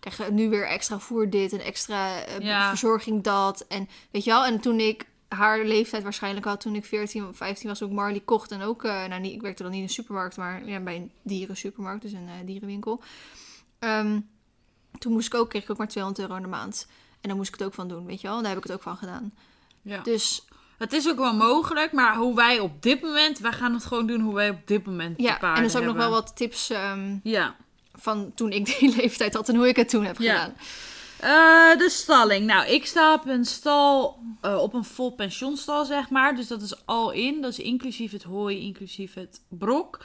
krijgen 0.00 0.34
nu 0.34 0.48
weer 0.48 0.66
extra 0.66 0.98
voer 0.98 1.30
dit 1.30 1.52
en 1.52 1.60
extra 1.60 2.20
eh, 2.24 2.40
Ja. 2.40 2.68
verzorging 2.68 3.22
dat. 3.22 3.60
En 3.68 3.88
weet 4.10 4.24
je 4.24 4.30
wel, 4.30 4.44
en 4.44 4.60
toen 4.60 4.80
ik 4.80 5.06
haar 5.28 5.64
leeftijd 5.64 6.02
waarschijnlijk 6.02 6.46
had, 6.46 6.60
toen 6.60 6.74
ik 6.74 6.84
14 6.84 7.28
of 7.28 7.36
15 7.36 7.68
was, 7.68 7.78
toen 7.78 7.88
ik 7.88 7.94
Marley 7.94 8.20
kocht. 8.20 8.50
En 8.50 8.62
ook, 8.62 8.84
eh, 8.84 9.04
nou, 9.04 9.20
niet, 9.20 9.32
ik 9.32 9.42
werkte 9.42 9.62
dan 9.62 9.70
niet 9.72 9.80
in 9.80 9.86
een 9.86 9.92
supermarkt, 9.94 10.36
maar 10.36 10.66
ja, 10.68 10.80
bij 10.80 10.96
een 10.96 11.12
dierensupermarkt, 11.22 12.02
dus 12.02 12.12
een 12.12 12.28
eh, 12.28 12.46
dierenwinkel. 12.46 13.02
Ehm, 13.78 14.20
toen 14.98 15.12
moest 15.12 15.26
ik 15.26 15.34
ook, 15.34 15.48
kreeg 15.48 15.62
ik 15.62 15.70
ook 15.70 15.78
maar 15.78 15.88
200 15.88 16.24
euro 16.24 16.36
in 16.36 16.42
de 16.42 16.56
maand. 16.56 16.86
En 17.22 17.28
dan 17.28 17.36
moest 17.36 17.48
ik 17.52 17.58
het 17.58 17.66
ook 17.68 17.74
van 17.74 17.88
doen, 17.88 18.06
weet 18.06 18.20
je 18.20 18.26
wel. 18.28 18.36
Daar 18.40 18.48
heb 18.48 18.56
ik 18.56 18.62
het 18.62 18.72
ook 18.72 18.82
van 18.82 18.96
gedaan. 18.96 19.32
Ja. 19.82 20.02
Dus 20.02 20.44
Het 20.78 20.92
is 20.92 21.08
ook 21.08 21.16
wel 21.18 21.34
mogelijk, 21.34 21.92
maar 21.92 22.16
hoe 22.16 22.34
wij 22.34 22.58
op 22.60 22.82
dit 22.82 23.02
moment, 23.02 23.38
wij 23.38 23.52
gaan 23.52 23.74
het 23.74 23.84
gewoon 23.84 24.06
doen 24.06 24.20
hoe 24.20 24.34
wij 24.34 24.50
op 24.50 24.66
dit 24.66 24.86
moment 24.86 25.20
ja, 25.20 25.40
en 25.40 25.60
dan 25.60 25.70
zou 25.70 25.82
ik 25.82 25.88
nog 25.88 25.98
wel 25.98 26.10
wat 26.10 26.36
tips 26.36 26.70
ehm, 26.70 27.16
Ja. 27.22 27.56
van 27.94 28.32
toen 28.34 28.52
ik 28.52 28.78
die 28.78 28.94
leeftijd 29.00 29.34
had 29.34 29.48
en 29.48 29.56
hoe 29.56 29.68
ik 29.68 29.76
het 29.76 29.88
toen 29.88 30.04
heb 30.04 30.18
Ja. 30.18 30.34
gedaan. 30.42 30.54
Eh, 31.18 31.78
de 31.78 31.90
stalling. 31.90 32.46
Nou, 32.46 32.66
ik 32.66 32.86
sta 32.86 33.14
op 33.14 33.26
een 33.26 33.44
stal, 33.44 34.18
eh, 34.40 34.56
op 34.62 34.74
een 34.74 34.84
vol 34.84 35.14
pensionstal, 35.14 35.84
zeg 35.84 36.10
maar. 36.10 36.34
Dus 36.36 36.46
dat 36.46 36.62
is 36.62 36.86
al 36.86 37.10
in. 37.10 37.40
Dat 37.42 37.50
is 37.50 37.58
inclusief 37.58 38.12
het 38.12 38.22
hooi, 38.22 38.60
inclusief 38.60 39.14
het 39.14 39.40
brok. 39.48 40.04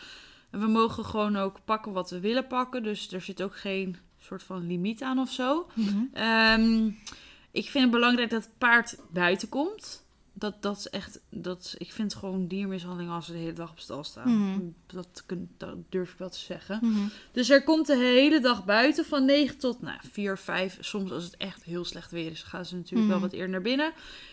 En 0.51 0.60
we 0.60 0.67
mogen 0.67 1.06
gewoon 1.06 1.38
ook 1.38 1.58
pakken 1.65 1.91
wat 1.91 2.10
we 2.10 2.19
willen 2.19 2.47
pakken. 2.47 2.84
Dus 2.84 3.12
er 3.12 3.21
zit 3.21 3.41
ook 3.41 3.58
geen 3.58 3.97
soort 4.28 4.44
van 4.44 4.68
limiet 4.68 5.02
aan 5.02 5.20
of 5.20 5.32
zo. 5.32 5.68
Ehm, 6.13 6.86
ik 7.52 7.70
vind 7.70 7.84
het 7.84 7.92
belangrijk 7.92 8.30
dat 8.30 8.44
het 8.44 8.58
paard 8.58 8.98
buiten 9.12 9.50
komt. 9.50 10.06
Dat, 10.34 10.62
dat 10.62 10.78
is 10.78 10.90
echt, 10.90 11.20
dat, 11.30 11.60
is- 11.63 11.76
ik 11.76 11.92
vind 11.94 12.16
gewoon 12.16 12.48
diermishandeling 12.48 13.12
als 13.12 13.26
ze 13.26 13.32
de 13.32 13.38
hele 13.38 13.54
dag 13.54 13.72
op 13.72 13.80
stal 13.80 14.04
staan. 14.04 14.38
Mhm. 14.52 14.60
dat, 14.86 15.24
dat 15.58 15.76
durf 15.90 16.12
ik 16.12 16.18
wel 16.18 16.30
te 16.30 16.40
zeggen. 16.40 16.80
Mhm. 16.82 17.08
Dus 17.32 17.50
er 17.50 17.63
komt 17.63 17.88
de 17.88 17.96
hele 17.98 18.40
dag 18.40 18.66
buiten 18.66 19.06
van 19.06 19.26
9 19.26 19.58
tot 19.58 19.82
nou, 19.82 20.00
4, 20.12 20.38
5. 20.38 20.78
Soms 20.80 21.12
als 21.12 21.24
het 21.24 21.38
echt 21.38 21.63
heel 21.63 21.86
slecht 21.86 22.12
weer 22.12 22.32
is, 22.32 22.44
gaan 22.44 22.66
ze 22.66 22.76
natuurlijk 22.76 23.10
wel 23.10 23.18
Mhm. 23.18 23.26
wat 23.28 23.36
eerder 23.36 23.50
naar 23.50 23.62
binnen. 23.62 23.92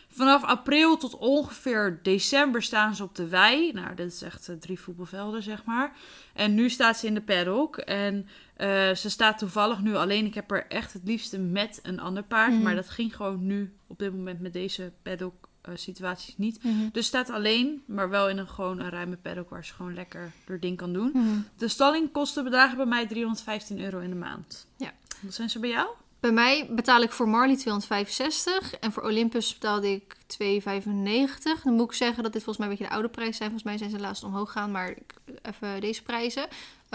Vanaf 0.09 0.43
april 0.45 0.97
tot 0.97 1.17
ongeveer 1.17 2.01
december 2.03 2.63
staan 2.63 2.95
ze 2.95 3.03
op 3.03 3.15
de 3.15 3.29
wei. 3.29 3.73
Nou, 3.73 3.95
dat 3.95 4.07
is 4.07 4.23
echt 4.23 4.49
eh, 4.49 4.57
drie 4.57 4.81
voetbalvelden, 4.81 5.43
zeg 5.43 5.65
maar. 5.65 5.97
En 6.35 6.55
nu 6.55 6.71
staat 6.71 6.97
ze 6.97 7.07
in 7.07 7.15
de 7.15 7.23
paddock. 7.23 7.77
En 7.77 8.27
eh, 8.57 8.95
ze 8.95 9.11
staat 9.11 9.39
toevallig 9.39 9.81
nu 9.81 9.95
alleen. 9.95 10.27
Ik 10.27 10.35
heb 10.35 10.51
er 10.51 10.67
echt 10.67 10.93
het 10.93 11.03
liefste 11.05 11.39
met 11.39 11.81
een 11.83 12.01
ander 12.01 12.23
paard. 12.23 12.53
Mhm. 12.53 12.63
Maar 12.63 12.75
dat 12.75 12.89
ging 12.89 13.17
gewoon 13.17 13.47
nu 13.47 13.75
op 13.87 13.99
dit 13.99 14.13
moment 14.13 14.41
met 14.41 14.53
deze 14.53 14.93
paddock 15.03 15.49
eh, 15.61 15.75
situaties 15.77 16.37
niet. 16.37 16.65
Mhm. 16.65 16.89
Dus 16.93 17.07
staat 17.07 17.31
alleen, 17.31 17.83
maar 17.87 18.11
wel 18.11 18.29
in 18.29 18.39
een 18.39 18.49
gewoon 18.49 18.81
een 18.81 18.91
ruime 18.91 19.17
paddock 19.17 19.51
waar 19.51 19.65
ze 19.65 19.75
gewoon 19.75 19.95
lekker 19.95 20.33
haar 20.47 20.61
ding 20.61 20.77
kan 20.77 20.93
doen. 20.93 21.11
Mhm. 21.13 21.39
De 21.57 21.69
stallingkosten 21.69 22.45
bedragen 22.45 22.77
bij 22.77 22.87
mij 22.87 23.07
315 23.07 23.81
euro 23.81 23.99
in 23.99 24.11
de 24.11 24.17
maand. 24.17 24.67
Ja. 24.77 24.93
Wat 25.21 25.35
zijn 25.35 25.51
ze 25.51 25.59
bij 25.59 25.71
jou? 25.71 25.89
Bij 26.25 26.33
mij 26.33 26.69
betaal 26.71 27.03
ik 27.03 27.13
voor 27.13 27.29
Marley 27.29 27.57
265 27.57 28.75
en 28.75 28.93
voor 28.93 29.03
Olympus 29.03 29.53
betaalde 29.53 29.91
ik 29.91 30.17
295. 30.27 31.63
Dan 31.63 31.75
moet 31.75 31.87
ik 31.87 31.93
zeggen 31.93 32.23
dat 32.23 32.33
dit 32.33 32.43
volgens 32.43 32.59
mij 32.59 32.67
een 32.67 32.79
beetje 32.79 32.89
de 32.89 32.97
oude 32.97 33.15
prijzen 33.15 33.35
zijn. 33.35 33.51
Volgens 33.51 33.71
mij 33.71 33.79
zijn 33.79 33.91
ze 33.91 34.07
laatst 34.07 34.25
omhoog 34.25 34.53
gaan, 34.53 34.71
maar 34.71 34.95
even 35.43 35.81
deze 35.81 36.03
prijzen. 36.03 36.47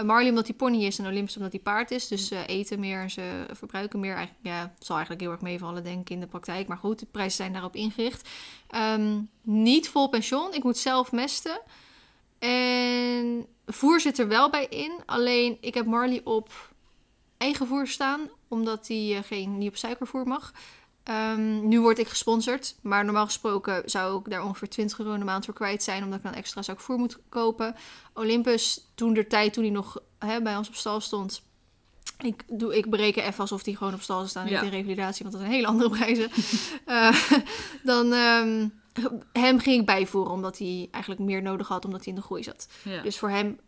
Marley 0.04 0.28
omdat 0.28 0.46
hij 0.46 0.56
pony 0.56 0.84
is 0.84 0.98
en 0.98 1.06
Olympus 1.06 1.36
omdat 1.36 1.52
hij 1.52 1.60
paard 1.60 1.90
is. 1.90 2.08
Dus 2.08 2.26
ze 2.26 2.46
eten 2.46 2.80
meer 2.80 3.00
en 3.00 3.10
ze 3.10 3.46
verbruiken 3.52 4.00
meer. 4.00 4.14
Eigenlijk, 4.14 4.46
ja, 4.46 4.72
het 4.74 4.86
zal 4.86 4.96
eigenlijk 4.96 5.24
heel 5.24 5.32
erg 5.32 5.40
meevallen 5.40 5.84
denk 5.84 6.00
ik 6.00 6.10
in 6.10 6.20
de 6.20 6.26
praktijk. 6.26 6.68
Maar 6.68 6.76
goed, 6.76 6.98
de 6.98 7.06
prijzen 7.06 7.36
zijn 7.36 7.52
daarop 7.52 7.76
ingericht. 7.76 8.28
Ehm, 8.68 9.20
niet 9.42 9.88
vol 9.88 10.08
pensioen. 10.08 10.54
Ik 10.54 10.62
moet 10.62 10.78
zelf 10.78 11.12
mesten. 11.12 11.60
En 12.38 13.46
voer 13.66 14.00
zit 14.00 14.18
er 14.18 14.28
wel 14.28 14.50
bij 14.50 14.66
in. 14.66 14.92
Alleen 15.06 15.58
ik 15.60 15.74
heb 15.74 15.86
Marley 15.86 16.20
op 16.24 16.72
eigen 17.36 17.66
voer 17.66 17.86
staan, 17.86 18.20
omdat 18.48 18.88
hij 18.88 19.16
eh, 19.16 19.22
geen, 19.22 19.58
niet 19.58 19.68
op 19.68 19.76
suikervoer 19.76 20.26
mag. 20.26 20.52
Ehm, 21.10 21.68
nu 21.68 21.80
word 21.80 21.98
ik 21.98 22.08
gesponsord, 22.08 22.74
maar 22.82 23.04
normaal 23.04 23.24
gesproken 23.24 23.82
zou 23.84 24.18
ik 24.18 24.30
daar 24.30 24.44
ongeveer 24.44 24.68
20 24.68 24.98
euro 24.98 25.12
in 25.12 25.18
de 25.18 25.24
maand 25.24 25.44
voor 25.44 25.54
kwijt 25.54 25.82
zijn, 25.82 26.02
omdat 26.04 26.18
ik 26.18 26.24
dan 26.24 26.34
extra 26.34 26.62
suikervoer 26.62 26.98
moet 26.98 27.18
kopen. 27.28 27.74
Olympus, 28.14 28.90
toen 28.94 29.14
de 29.14 29.26
tijd, 29.26 29.52
toen 29.52 29.62
hij 29.64 29.72
nog 29.72 30.02
hè, 30.18 30.42
bij 30.42 30.56
ons 30.56 30.68
op 30.68 30.74
stal 30.74 31.00
stond, 31.00 31.42
ik, 32.18 32.44
doe, 32.48 32.76
ik 32.76 32.90
bereken 32.90 33.24
even 33.24 33.40
alsof 33.40 33.64
hij 33.64 33.74
gewoon 33.74 33.94
op 33.94 34.00
stal 34.00 34.16
zou 34.16 34.28
staan, 34.28 34.48
Ja. 34.48 34.62
niet 34.62 34.72
in 34.72 34.78
revalidatie, 34.78 35.22
want 35.22 35.34
dat 35.34 35.44
zijn 35.44 35.54
hele 35.54 35.66
andere 35.66 35.90
prijzen. 35.90 36.30
Eh, 36.84 37.16
dan, 37.82 38.12
ehm, 38.12 38.68
hem 39.32 39.58
ging 39.58 39.80
ik 39.80 39.86
bijvoeren, 39.86 40.32
omdat 40.32 40.58
hij 40.58 40.88
eigenlijk 40.90 41.24
meer 41.24 41.42
nodig 41.42 41.68
had, 41.68 41.84
omdat 41.84 42.04
hij 42.04 42.12
in 42.12 42.18
de 42.18 42.24
groei 42.24 42.42
zat. 42.42 42.68
Ja. 42.82 43.02
Dus 43.02 43.18
voor 43.18 43.30
hem, 43.30 43.58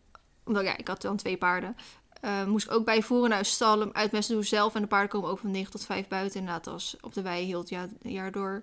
omdat 0.43 0.63
ja, 0.63 0.77
ik 0.77 0.87
had 0.87 1.01
dan 1.01 1.17
twee 1.17 1.37
paarden, 1.37 1.75
eh, 2.23 2.45
moest 2.45 2.65
ik 2.65 2.71
ook 2.71 2.85
bijvoeren. 2.85 3.29
Nou, 3.29 3.43
stal 3.43 3.77
doe 3.79 4.39
ik 4.39 4.45
zelf. 4.45 4.75
En 4.75 4.81
de 4.81 4.87
paarden 4.87 5.09
komen 5.09 5.29
ook 5.29 5.39
van 5.39 5.51
9 5.51 5.71
tot 5.71 5.85
5 5.85 6.07
buiten. 6.07 6.39
Inderdaad, 6.39 6.67
als 6.67 6.97
op 7.01 7.13
de 7.13 7.21
wei 7.21 7.45
hield 7.45 7.69
ja, 7.69 7.81
het 7.81 7.91
jaar 8.01 8.31
door. 8.31 8.61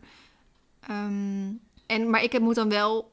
Ehm, 0.80 1.52
en, 1.86 2.10
maar 2.10 2.22
ik 2.22 2.32
heb, 2.32 2.42
moet 2.42 2.54
dan 2.54 2.68
wel... 2.68 3.12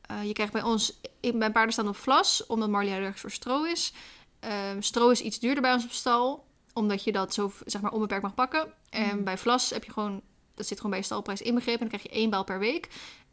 eh, 0.00 0.24
je 0.24 0.32
krijgt 0.32 0.52
bij 0.52 0.62
ons... 0.62 1.00
Ik, 1.20 1.34
mijn 1.34 1.52
paarden 1.52 1.72
staan 1.72 1.88
op 1.88 1.96
vlas, 1.96 2.46
omdat 2.46 2.68
Marley 2.68 2.96
allergisch 2.96 3.20
voor 3.20 3.30
stro 3.30 3.64
is. 3.64 3.92
Ehm, 4.40 4.80
stro 4.80 5.10
is 5.10 5.20
iets 5.20 5.38
duurder 5.38 5.62
bij 5.62 5.72
ons 5.72 5.84
op 5.84 5.90
stal, 5.90 6.44
omdat 6.72 7.04
je 7.04 7.12
dat 7.12 7.34
zo 7.34 7.52
zeg 7.64 7.80
maar 7.82 7.92
onbeperkt 7.92 8.22
mag 8.22 8.34
pakken. 8.34 8.72
En 8.90 9.16
Mm. 9.16 9.24
bij 9.24 9.38
vlas 9.38 9.70
heb 9.70 9.84
je 9.84 9.92
gewoon... 9.92 10.20
Dat 10.54 10.66
zit 10.66 10.76
gewoon 10.76 10.90
bij 10.90 11.00
je 11.00 11.06
stalprijs 11.06 11.42
inbegrepen. 11.42 11.80
En 11.80 11.88
dan 11.88 11.98
krijg 11.98 12.14
je 12.14 12.20
één 12.20 12.30
baal 12.30 12.44
per 12.44 12.58
week. 12.58 12.88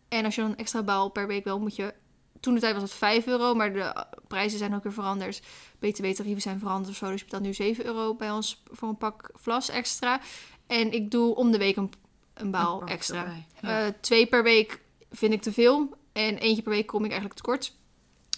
En 0.10 0.26
als 0.26 0.36
je 0.36 0.42
dan 0.42 0.50
een 0.50 0.58
extra 0.58 0.84
baal 0.84 1.10
per 1.10 1.28
week 1.28 1.44
wil, 1.44 1.60
moet 1.60 1.76
je... 1.76 1.94
Toen 2.40 2.54
de 2.54 2.60
tijd 2.60 2.74
was 2.74 2.84
het 2.84 2.92
5 2.92 3.26
euro, 3.28 3.54
maar 3.54 3.74
de 3.74 3.80
eh, 3.82 4.02
prijzen 4.28 4.60
zijn 4.60 4.76
ook 4.76 4.84
weer 4.84 4.94
veranderd. 4.94 5.42
BTW-tarieven 5.80 6.42
zijn 6.42 6.60
veranderd 6.60 6.90
of 6.90 6.96
zo. 6.96 7.06
Dus 7.10 7.20
je 7.20 7.26
betaalt 7.26 7.44
nu 7.44 7.54
7 7.54 7.86
euro 7.86 8.14
bij 8.16 8.32
ons 8.32 8.64
voor 8.72 8.90
een 8.90 8.98
pak 8.98 9.30
vlas 9.34 9.70
extra. 9.70 10.20
En 10.68 10.92
ik 10.92 11.12
doe 11.12 11.36
om 11.36 11.52
de 11.52 11.58
week 11.58 11.76
een, 11.76 11.92
een 12.34 12.52
baal 12.52 12.82
Een 12.82 12.88
extra. 12.88 13.36
Ja. 13.62 13.86
Eh, 13.86 13.94
twee 14.02 14.26
per 14.26 14.44
week 14.44 14.80
vind 15.12 15.34
ik 15.34 15.42
te 15.42 15.54
veel. 15.54 15.98
En 16.14 16.38
eentje 16.38 16.62
per 16.62 16.72
week 16.72 16.88
kom 16.88 17.00
ik 17.04 17.12
eigenlijk 17.12 17.40
tekort. 17.40 17.74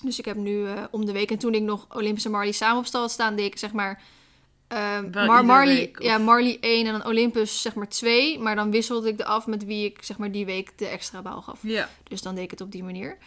Dus 0.03 0.19
ik 0.19 0.25
heb 0.25 0.35
nu 0.37 0.67
eh, 0.67 0.83
om 0.91 1.05
de 1.05 1.11
week. 1.11 1.31
En 1.31 1.37
toen 1.37 1.53
ik 1.53 1.61
nog 1.61 1.85
Olympische 1.95 2.29
Marley 2.29 2.51
samen 2.51 2.77
op 2.77 2.85
stal 2.85 3.01
had 3.01 3.11
staan, 3.11 3.35
deed 3.35 3.45
ik 3.45 3.57
zeg 3.57 3.71
maar. 3.71 4.01
Mar- 5.27 5.45
Marley, 5.45 5.75
week, 5.75 6.01
ja, 6.01 6.17
Marley 6.17 6.57
1 6.61 6.85
en 6.85 6.91
dan 6.91 7.05
Olympus 7.05 7.61
zeg 7.61 7.75
maar 7.75 7.89
2. 7.89 8.39
Maar 8.39 8.55
dan 8.55 8.71
wisselde 8.71 9.09
ik 9.09 9.17
de 9.17 9.25
af 9.25 9.47
met 9.47 9.65
wie 9.65 9.85
ik 9.85 10.03
zeg 10.03 10.17
maar 10.17 10.31
die 10.31 10.45
week 10.45 10.77
de 10.77 10.87
extra 10.87 11.21
baal 11.21 11.41
gaf. 11.41 11.59
ja. 11.61 11.89
Dus 12.03 12.21
dan 12.21 12.35
deed 12.35 12.43
ik 12.43 12.51
het 12.51 12.61
op 12.61 12.71
die 12.71 12.83
manier. 12.83 13.17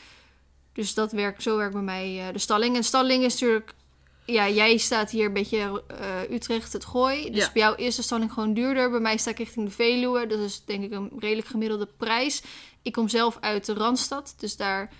Dus 0.74 0.94
dat 0.94 1.12
werkt, 1.12 1.42
zo 1.42 1.56
werkt 1.56 1.72
bij 1.72 1.82
mij 1.82 2.26
eh, 2.26 2.32
de 2.32 2.38
stalling. 2.38 2.76
En 2.76 2.84
stalling 2.84 3.24
is 3.24 3.32
natuurlijk... 3.40 3.74
Ja, 4.26 4.48
jij 4.48 4.76
staat 4.76 5.10
hier 5.10 5.26
een 5.26 5.32
beetje 5.32 5.82
eh, 5.86 6.30
Utrecht, 6.34 6.72
het 6.72 6.84
gooi. 6.84 7.30
Dus 7.30 7.44
Ja. 7.44 7.50
bij 7.52 7.62
jou 7.62 7.76
is 7.76 7.96
de 7.96 8.02
stalling 8.02 8.32
gewoon 8.32 8.54
duurder. 8.54 8.90
Bij 8.90 9.00
mij 9.00 9.16
sta 9.16 9.30
ik 9.30 9.38
richting 9.38 9.66
de 9.66 9.72
Veluwe. 9.72 10.26
Dat 10.26 10.38
is 10.38 10.62
denk 10.64 10.84
ik 10.84 10.92
een 10.92 11.10
redelijk 11.18 11.46
gemiddelde 11.46 11.88
prijs. 11.96 12.42
Ik 12.82 12.92
kom 12.92 13.08
zelf 13.08 13.36
uit 13.40 13.64
de 13.66 13.74
Randstad. 13.74 14.34
Dus 14.38 14.56
daar... 14.56 14.90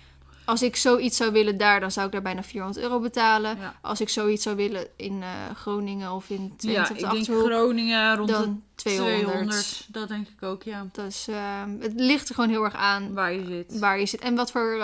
Als 0.45 0.61
ik 0.61 0.75
zoiets 0.75 1.17
zou 1.17 1.31
willen 1.31 1.57
daar, 1.57 1.79
dan 1.79 1.91
zou 1.91 2.05
ik 2.05 2.11
daar 2.11 2.21
bijna 2.21 2.43
400 2.43 2.85
euro 2.85 2.99
betalen. 2.99 3.57
Ja. 3.57 3.75
Als 3.81 4.01
ik 4.01 4.09
zoiets 4.09 4.43
zou 4.43 4.55
willen 4.55 4.87
in 4.95 5.21
eh, 5.21 5.55
Groningen 5.55 6.11
of 6.11 6.29
in 6.29 6.53
Twente 6.57 6.71
ja, 6.71 6.81
op 6.81 6.87
de 6.87 6.93
ik 6.93 6.99
denk 6.99 7.13
Achterhoek, 7.17 7.45
Groningen 7.45 8.15
rond 8.15 8.27
de 8.29 8.33
dan 8.33 8.63
200. 8.75 9.23
200. 9.25 9.85
Dat 9.87 10.07
denk 10.07 10.27
ik 10.27 10.43
ook, 10.43 10.63
ja. 10.63 10.87
Dus 10.91 11.27
het 11.79 11.93
ligt 11.95 12.29
er 12.29 12.35
gewoon 12.35 12.49
heel 12.49 12.63
erg 12.63 12.73
aan 12.75 13.13
Waar 13.13 13.33
je 13.33 13.45
zit. 13.45 13.79
waar 13.79 13.99
je 13.99 14.05
zit. 14.05 14.19
En 14.21 14.35
wat 14.35 14.51
voor 14.51 14.83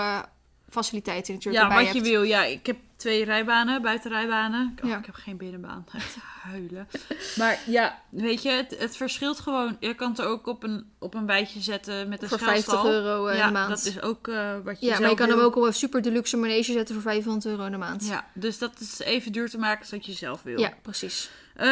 faciliteiten 0.72 1.34
natuurlijk 1.34 1.64
Ja, 1.70 1.84
wat 1.84 1.94
je 1.94 2.02
wil. 2.02 2.22
Ja, 2.24 2.44
ik 2.44 2.66
heb 2.66 2.78
twee 2.96 3.24
rijbanen, 3.24 3.82
buitenrijbanen. 3.82 4.76
Oh, 4.84 4.90
Ja. 4.90 4.98
Ik 4.98 5.06
heb 5.06 5.16
geen 5.16 5.38
binnenbaan. 5.38 5.86
Echt 5.96 6.16
huilen. 6.42 6.88
Maar 7.38 7.60
ja, 7.66 8.02
weet 8.10 8.42
je, 8.42 8.50
het, 8.50 8.76
het 8.80 8.98
verschilt 8.98 9.40
gewoon. 9.40 9.78
Je 9.80 9.94
kan 9.94 10.10
het 10.10 10.20
er 10.20 10.26
ook 10.26 10.48
op 10.48 10.64
een, 10.64 10.92
op 11.00 11.14
een 11.14 11.26
weidje 11.26 11.62
zetten 11.62 12.10
met 12.10 12.22
een 12.22 12.28
Voor 12.30 12.40
50 12.40 12.64
schaalstal. 12.64 12.92
euro 12.92 13.28
eh, 13.28 13.38
ja, 13.38 13.48
de 13.48 13.54
maand. 13.54 13.70
dat 13.70 13.86
is 13.86 14.02
ook 14.02 14.28
eh, 14.28 14.56
wat 14.64 14.80
je 14.80 14.86
ja, 14.86 15.00
maar 15.00 15.10
je 15.10 15.16
kan 15.16 15.28
wil. 15.28 15.36
hem 15.36 15.46
ook 15.46 15.56
op 15.56 15.64
een 15.64 15.74
super 15.74 16.02
deluxe 16.02 16.38
manege 16.38 16.72
zetten 16.72 16.96
voor 16.96 17.04
500 17.04 17.46
euro 17.46 17.70
de 17.70 17.78
maand. 17.78 18.08
Ja, 18.08 18.26
dus 18.34 18.58
dat 18.58 18.80
is 18.80 19.00
even 19.00 19.32
duur 19.32 19.50
te 19.50 19.58
maken 19.58 19.80
als 19.80 19.90
dat 19.90 20.06
je 20.06 20.14
zelf 20.14 20.42
wil. 20.44 20.60
Ja, 20.60 20.74
precies. 20.82 21.30
Eh, 21.56 21.68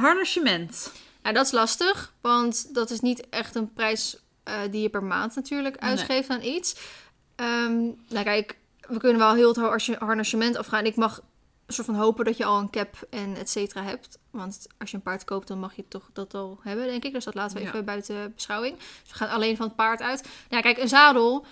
harnachement. 0.00 0.92
Nou, 1.22 1.34
dat 1.34 1.46
is 1.46 1.52
lastig, 1.52 2.12
want 2.20 2.74
dat 2.74 2.90
is 2.90 3.00
niet 3.00 3.28
echt 3.30 3.54
een 3.54 3.72
prijs 3.72 4.16
die 4.70 4.82
je 4.82 4.88
per 4.88 5.02
maand 5.04 5.34
natuurlijk 5.34 5.80
Nee. 5.80 5.90
uitgeeft 5.90 6.28
aan 6.28 6.42
iets. 6.42 6.76
Ehm, 7.38 7.76
nou 8.08 8.24
kijk, 8.24 8.56
we 8.88 8.98
kunnen 8.98 9.18
wel 9.18 9.34
heel 9.34 9.48
het 9.48 9.56
har- 9.56 9.96
harnachement 9.98 10.56
afgaan. 10.56 10.84
Ik 10.84 10.96
mag 10.96 11.16
een 11.66 11.74
soort 11.74 11.86
van 11.86 11.96
hopen 11.96 12.24
dat 12.24 12.36
je 12.36 12.44
al 12.44 12.58
een 12.58 12.70
cap 12.70 12.94
en 13.10 13.34
et 13.36 13.50
cetera 13.50 13.82
hebt. 13.82 14.18
Want 14.30 14.66
als 14.78 14.90
je 14.90 14.96
een 14.96 15.02
paard 15.02 15.24
koopt, 15.24 15.48
dan 15.48 15.58
mag 15.58 15.74
je 15.76 15.84
toch 15.88 16.10
dat 16.12 16.34
al 16.34 16.58
hebben, 16.62 16.86
denk 16.86 17.04
ik. 17.04 17.12
Dus 17.12 17.24
dat 17.24 17.34
laten 17.34 17.56
we 17.56 17.62
Ja. 17.62 17.68
even 17.68 17.84
buiten 17.84 18.32
beschouwing. 18.34 18.76
Dus 18.78 19.10
we 19.10 19.14
gaan 19.14 19.28
alleen 19.30 19.56
van 19.56 19.66
het 19.66 19.76
paard 19.76 20.02
uit. 20.02 20.28
Nou, 20.48 20.62
kijk, 20.62 20.78
een 20.78 20.88
zadel... 20.88 21.44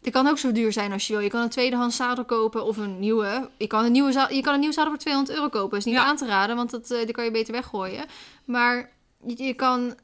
Die 0.00 0.12
kan 0.12 0.26
ook 0.26 0.38
zo 0.38 0.52
duur 0.52 0.72
zijn 0.72 0.92
als 0.92 1.06
je 1.06 1.12
wil. 1.12 1.22
Je 1.22 1.28
kan 1.30 1.42
een 1.42 1.48
tweedehands 1.48 1.96
zadel 1.96 2.24
kopen 2.24 2.64
of 2.64 2.76
een 2.76 2.98
nieuwe. 2.98 3.50
Je 3.58 3.66
kan 3.66 3.84
een, 3.84 3.92
nieuwe 3.92 4.12
zadel, 4.12 4.36
je 4.36 4.42
kan 4.42 4.54
een 4.54 4.60
nieuw 4.60 4.72
zadel 4.72 4.90
voor 4.90 4.98
200 5.00 5.36
euro 5.36 5.48
kopen. 5.48 5.70
Dat 5.70 5.78
is 5.78 5.84
niet 5.84 5.94
Ja. 5.94 6.04
aan 6.04 6.16
te 6.16 6.26
raden, 6.26 6.56
want 6.56 6.70
dat, 6.70 6.90
eh, 6.90 7.04
die 7.04 7.12
kan 7.14 7.24
je 7.24 7.30
beter 7.30 7.52
weggooien. 7.52 8.04
Maar 8.44 8.90
je, 9.26 9.42
je 9.42 9.54
kan, 9.54 9.94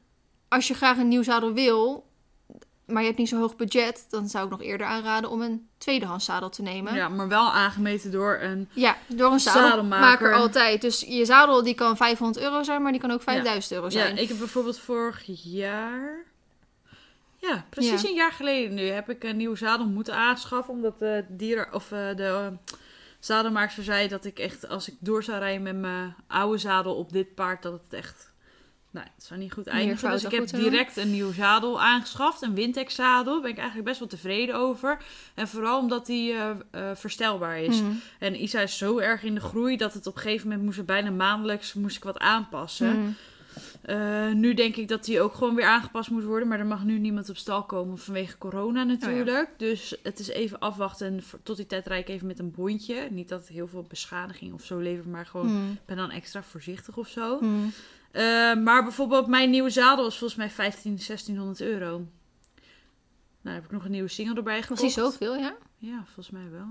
als 0.47 0.67
je 0.67 0.73
graag 0.73 0.97
een 0.97 1.07
nieuw 1.07 1.23
zadel 1.23 1.53
wil, 1.53 2.05
maar 2.89 3.01
je 3.01 3.07
hebt 3.07 3.17
niet 3.19 3.29
zo'n 3.29 3.39
hoog 3.39 3.55
budget, 3.55 4.05
dan 4.09 4.27
zou 4.29 4.45
ik 4.45 4.51
nog 4.51 4.61
eerder 4.61 4.87
aanraden 4.87 5.29
om 5.29 5.41
een 5.41 5.67
tweedehands 5.77 6.25
zadel 6.25 6.49
te 6.49 6.61
nemen. 6.61 6.93
Ja, 6.95 7.09
maar 7.09 7.27
wel 7.27 7.51
aangemeten 7.51 8.11
door 8.11 8.37
een... 8.41 8.69
Ja, 8.73 8.97
door 9.07 9.31
een 9.31 9.39
zadelmaker 9.39 9.71
Zadelmaker. 9.71 10.33
altijd. 10.33 10.81
Dus 10.81 10.99
je 11.07 11.25
zadel 11.25 11.63
die 11.63 11.73
kan 11.75 11.97
500 11.97 12.45
euro 12.45 12.63
zijn, 12.63 12.81
maar 12.81 12.91
die 12.91 13.01
kan 13.01 13.11
ook 13.11 13.21
5000 13.21 13.73
euro 13.73 13.85
Ja, 13.85 13.91
zijn. 13.91 14.17
ik 14.17 14.27
heb 14.27 14.37
bijvoorbeeld 14.37 14.79
vorig 14.79 15.21
jaar... 15.43 16.23
Ja, 17.37 17.65
precies 17.69 18.01
Ja. 18.01 18.09
een 18.09 18.15
jaar 18.15 18.31
geleden 18.31 18.73
nu 18.73 18.83
heb 18.87 19.09
ik 19.09 19.23
een 19.23 19.37
nieuwe 19.37 19.55
zadel 19.57 19.85
moeten 19.85 20.15
aanschaffen. 20.15 20.73
Omdat 20.73 20.99
de 20.99 21.25
dieren... 21.27 21.73
Of 21.73 21.91
eh, 21.91 22.15
de 22.15 22.23
eh, 22.23 22.47
zadelmaakster 23.19 23.83
zei 23.83 24.07
dat 24.07 24.25
ik 24.25 24.39
echt... 24.39 24.67
Als 24.69 24.87
ik 24.89 24.95
door 24.99 25.23
zou 25.23 25.39
rijden 25.39 25.61
met 25.61 25.75
mijn 25.75 26.15
oude 26.27 26.57
zadel 26.57 26.95
op 26.95 27.11
dit 27.11 27.35
paard... 27.35 27.61
Dat 27.63 27.73
het 27.83 27.93
echt... 27.93 28.28
Nou, 28.91 29.05
het 29.15 29.23
zou 29.23 29.39
niet 29.39 29.53
goed 29.53 29.67
eindigen. 29.67 30.11
Dus 30.11 30.23
ik 30.23 30.31
heb 30.31 30.49
direct 30.49 30.97
een 30.97 31.11
nieuw 31.11 31.31
zadel 31.33 31.81
aangeschaft. 31.81 32.41
Een 32.41 32.53
Wintex 32.53 32.95
zadel. 32.95 33.33
Daar 33.33 33.41
ben 33.41 33.51
ik 33.51 33.57
eigenlijk 33.57 33.87
best 33.87 33.99
wel 33.99 34.07
tevreden 34.07 34.55
over. 34.55 34.97
En 35.33 35.47
vooral 35.47 35.79
omdat 35.79 36.05
die 36.05 36.33
eh, 36.33 36.49
eh, 36.71 36.95
verstelbaar 36.95 37.59
is. 37.59 37.81
Mhm. 37.81 37.91
En 38.19 38.43
Isa 38.43 38.59
is 38.61 38.77
zo 38.77 38.97
erg 38.97 39.23
in 39.23 39.33
de 39.35 39.41
groei 39.41 39.77
dat 39.77 39.93
het 39.93 40.07
op 40.07 40.15
een 40.15 40.21
gegeven 40.21 40.47
moment 40.47 40.65
moest 40.65 40.85
bijna 40.85 41.09
maandelijks 41.09 41.73
moest 41.73 41.97
ik 41.97 42.03
wat 42.03 42.19
aanpassen. 42.19 42.99
Mhm. 42.99 43.11
Eh, 43.81 44.31
nu 44.31 44.53
denk 44.53 44.75
ik 44.75 44.87
dat 44.87 45.05
die 45.05 45.21
ook 45.21 45.33
gewoon 45.33 45.55
weer 45.55 45.65
aangepast 45.65 46.09
moet 46.09 46.23
worden. 46.23 46.47
Maar 46.47 46.59
er 46.59 46.65
mag 46.65 46.83
nu 46.83 46.99
niemand 46.99 47.29
op 47.29 47.37
stal 47.37 47.63
komen 47.63 47.97
vanwege 47.97 48.37
corona 48.37 48.83
natuurlijk. 48.83 49.49
Dus 49.57 49.95
het 50.03 50.19
is 50.19 50.27
even 50.27 50.59
afwachten. 50.59 51.07
En 51.07 51.23
tot 51.43 51.57
die 51.57 51.65
tijd 51.65 51.87
rijd 51.87 52.07
ik 52.07 52.15
even 52.15 52.27
met 52.27 52.39
een 52.39 52.51
bondje. 52.51 53.07
Niet 53.09 53.29
dat 53.29 53.39
het 53.39 53.49
heel 53.49 53.67
veel 53.67 53.85
beschadiging 53.89 54.53
of 54.53 54.63
zo 54.63 54.77
levert. 54.79 55.07
Maar 55.07 55.25
gewoon 55.25 55.45
Mhm. 55.45 55.73
ben 55.85 55.97
dan 55.97 56.11
extra 56.11 56.43
voorzichtig 56.43 56.97
of 56.97 57.07
zo. 57.07 57.39
Eh, 58.11 58.23
maar 58.55 58.83
bijvoorbeeld 58.83 59.27
mijn 59.27 59.49
nieuwe 59.49 59.69
zadel 59.69 60.03
was 60.03 60.17
volgens 60.17 60.39
mij 60.39 60.49
15, 60.49 60.97
1600 60.97 61.61
euro. 61.61 62.05
Nou, 63.41 63.55
heb 63.55 63.65
ik 63.65 63.71
nog 63.71 63.85
een 63.85 63.91
nieuwe 63.91 64.07
single 64.09 64.35
erbij 64.35 64.55
Was 64.55 64.61
gekocht. 64.65 64.81
die 64.81 64.89
zoveel, 64.91 65.35
ja? 65.35 65.55
Ja, 65.77 66.03
volgens 66.05 66.29
mij 66.29 66.49
wel. 66.51 66.67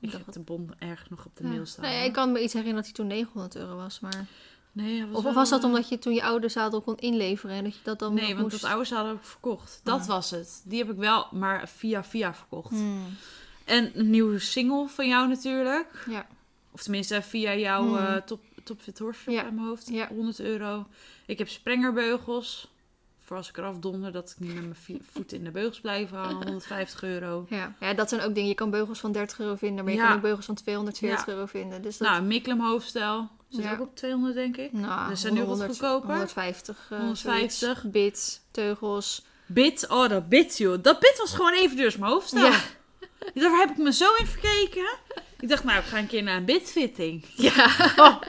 Ik 0.00 0.12
heb 0.12 0.32
de 0.32 0.40
bon 0.40 0.70
erg 0.78 1.10
nog 1.10 1.26
op 1.26 1.36
de 1.36 1.42
Ja. 1.44 1.48
mail 1.48 1.66
staan. 1.66 1.84
Hoor. 1.94 2.04
ik 2.04 2.12
kan 2.12 2.32
me 2.32 2.42
iets 2.42 2.52
herinneren 2.52 2.74
dat 2.76 2.84
hij 2.84 2.94
toen 2.94 3.06
900 3.06 3.56
euro 3.56 3.76
was, 3.76 4.00
maar... 4.00 4.24
Nee, 4.72 5.06
was 5.06 5.16
Of, 5.16 5.22
wel, 5.24 5.32
was 5.32 5.48
dat 5.50 5.64
omdat 5.64 5.88
je 5.88 5.98
toen 5.98 6.12
je 6.14 6.22
oude 6.22 6.48
zadel 6.48 6.80
kon 6.80 6.96
inleveren 6.96 7.56
en 7.56 7.64
dat 7.64 7.74
je 7.74 7.80
dat 7.82 7.98
dan 7.98 8.14
Nee, 8.14 8.26
want 8.34 8.38
moest... 8.50 8.60
dat 8.60 8.70
oude 8.70 8.84
zadel 8.84 9.06
heb 9.06 9.16
ik 9.16 9.22
verkocht. 9.24 9.80
Dat 9.84 10.00
Ah. 10.00 10.06
was 10.06 10.30
het. 10.30 10.62
Die 10.64 10.78
heb 10.78 10.90
ik 10.90 10.96
wel, 10.96 11.26
maar 11.32 11.68
via 11.68 12.04
via 12.04 12.34
verkocht. 12.34 12.70
Hmm. 12.70 13.04
En 13.64 13.98
een 13.98 14.10
nieuwe 14.10 14.38
single 14.38 14.88
van 14.88 15.08
jou 15.08 15.28
natuurlijk. 15.28 16.04
Ja. 16.10 16.26
Of 16.70 16.82
tenminste 16.82 17.22
via 17.22 17.54
jouw 17.56 17.86
Hmm. 17.86 17.96
eh, 17.96 18.16
top, 18.16 18.40
top 18.64 18.80
Fit 18.80 18.98
Horse 18.98 19.30
Ja. 19.30 19.42
uit 19.44 19.54
mijn 19.54 19.66
hoofd. 19.66 19.88
Ja. 19.88 20.08
100 20.08 20.40
euro. 20.40 20.86
Ik 21.26 21.38
heb 21.38 21.48
sprengerbeugels. 21.48 22.68
Voor 23.20 23.36
als 23.38 23.48
ik 23.48 23.56
eraf 23.56 23.78
donder, 23.78 24.12
dat 24.12 24.30
ik 24.30 24.36
niet 24.46 24.54
met 24.54 24.62
mijn 24.62 25.02
voeten 25.12 25.36
in 25.38 25.44
de 25.44 25.50
beugels 25.50 25.80
blijf 25.80 26.10
hangen. 26.10 26.34
150 26.44 27.02
euro. 27.02 27.46
Ja. 27.48 27.74
ja, 27.80 27.94
dat 27.94 28.08
zijn 28.08 28.20
ook 28.20 28.34
dingen. 28.34 28.48
Je 28.48 28.54
kan 28.54 28.70
beugels 28.70 29.00
van 29.00 29.12
30 29.12 29.40
euro 29.40 29.54
vinden, 29.54 29.84
maar 29.84 29.92
je 29.92 29.98
kan 30.00 30.12
ook 30.12 30.20
beugels 30.20 30.46
van 30.46 30.54
240 30.54 31.26
Ja. 31.26 31.32
euro 31.32 31.46
vinden. 31.46 31.82
Dus 31.82 31.96
dat... 31.98 32.08
Nou, 32.08 32.22
Miklem 32.22 32.60
hoofdstel. 32.60 33.28
Zit 33.48 33.70
ook 33.72 33.80
op 33.80 33.96
200 33.96 34.34
denk 34.34 34.56
ik. 34.56 34.72
nou, 34.72 35.08
dus 35.08 35.20
zijn 35.20 35.32
nu 35.34 35.38
wat 35.40 35.48
100, 35.48 35.70
goedkoper. 35.70 36.08
150. 36.08 36.86
eh, 36.90 36.98
150. 36.98 37.58
zoiets. 37.80 37.90
Bits, 37.92 38.40
teugels. 38.50 39.24
Bit, 39.46 39.88
oh 39.88 40.08
dat 40.08 40.28
bit 40.28 40.58
joh. 40.58 40.82
Dat 40.82 40.98
bit 41.00 41.14
was 41.18 41.34
gewoon 41.34 41.52
even 41.52 41.76
duur 41.76 41.84
als 41.84 41.96
mijn 41.96 42.12
hoofdstel. 42.12 42.44
Ja. 42.50 42.60
Daar 43.34 43.58
heb 43.58 43.70
ik 43.70 43.76
me 43.76 43.92
zo 43.92 44.14
in 44.14 44.26
verkeken. 44.26 44.88
Ik 45.40 45.48
dacht, 45.48 45.64
nou, 45.64 45.78
ik 45.78 45.84
ga 45.84 45.98
een 45.98 46.06
keer 46.06 46.22
naar 46.22 46.36
een 46.36 46.44
bitfitting. 46.44 47.24
Ja, 47.36 47.66
Oh, 47.96 48.20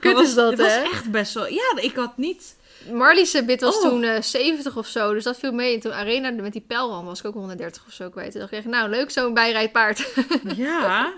kut 0.00 0.18
is 0.18 0.34
dat, 0.34 0.50
Het 0.50 0.60
was 0.60 0.72
hè? 0.74 0.82
echt 0.82 1.10
best 1.10 1.34
wel... 1.34 1.46
Ja, 1.46 1.72
ik 1.76 1.94
had 1.94 2.16
niet... 2.16 2.56
Marlies 2.92 3.44
bit 3.44 3.60
was 3.60 3.76
Oh. 3.76 3.82
toen 3.82 4.02
eh 4.02 4.22
70 4.22 4.76
of 4.76 4.86
zo, 4.86 5.12
dus 5.12 5.24
dat 5.24 5.38
viel 5.38 5.52
mee. 5.52 5.74
En 5.74 5.80
toen 5.80 5.92
Arena 5.92 6.30
met 6.30 6.52
die 6.52 6.64
pijlwam 6.66 7.04
was 7.04 7.18
ik 7.18 7.26
ook 7.26 7.34
130 7.34 7.84
of 7.86 7.92
zo 7.92 8.08
kwijt. 8.08 8.30
Toen 8.30 8.40
dacht 8.40 8.52
ik, 8.52 8.64
nou 8.64 8.90
leuk 8.90 9.10
zo'n 9.10 9.34
bijrijdpaard. 9.34 10.12
Ja. 10.56 11.12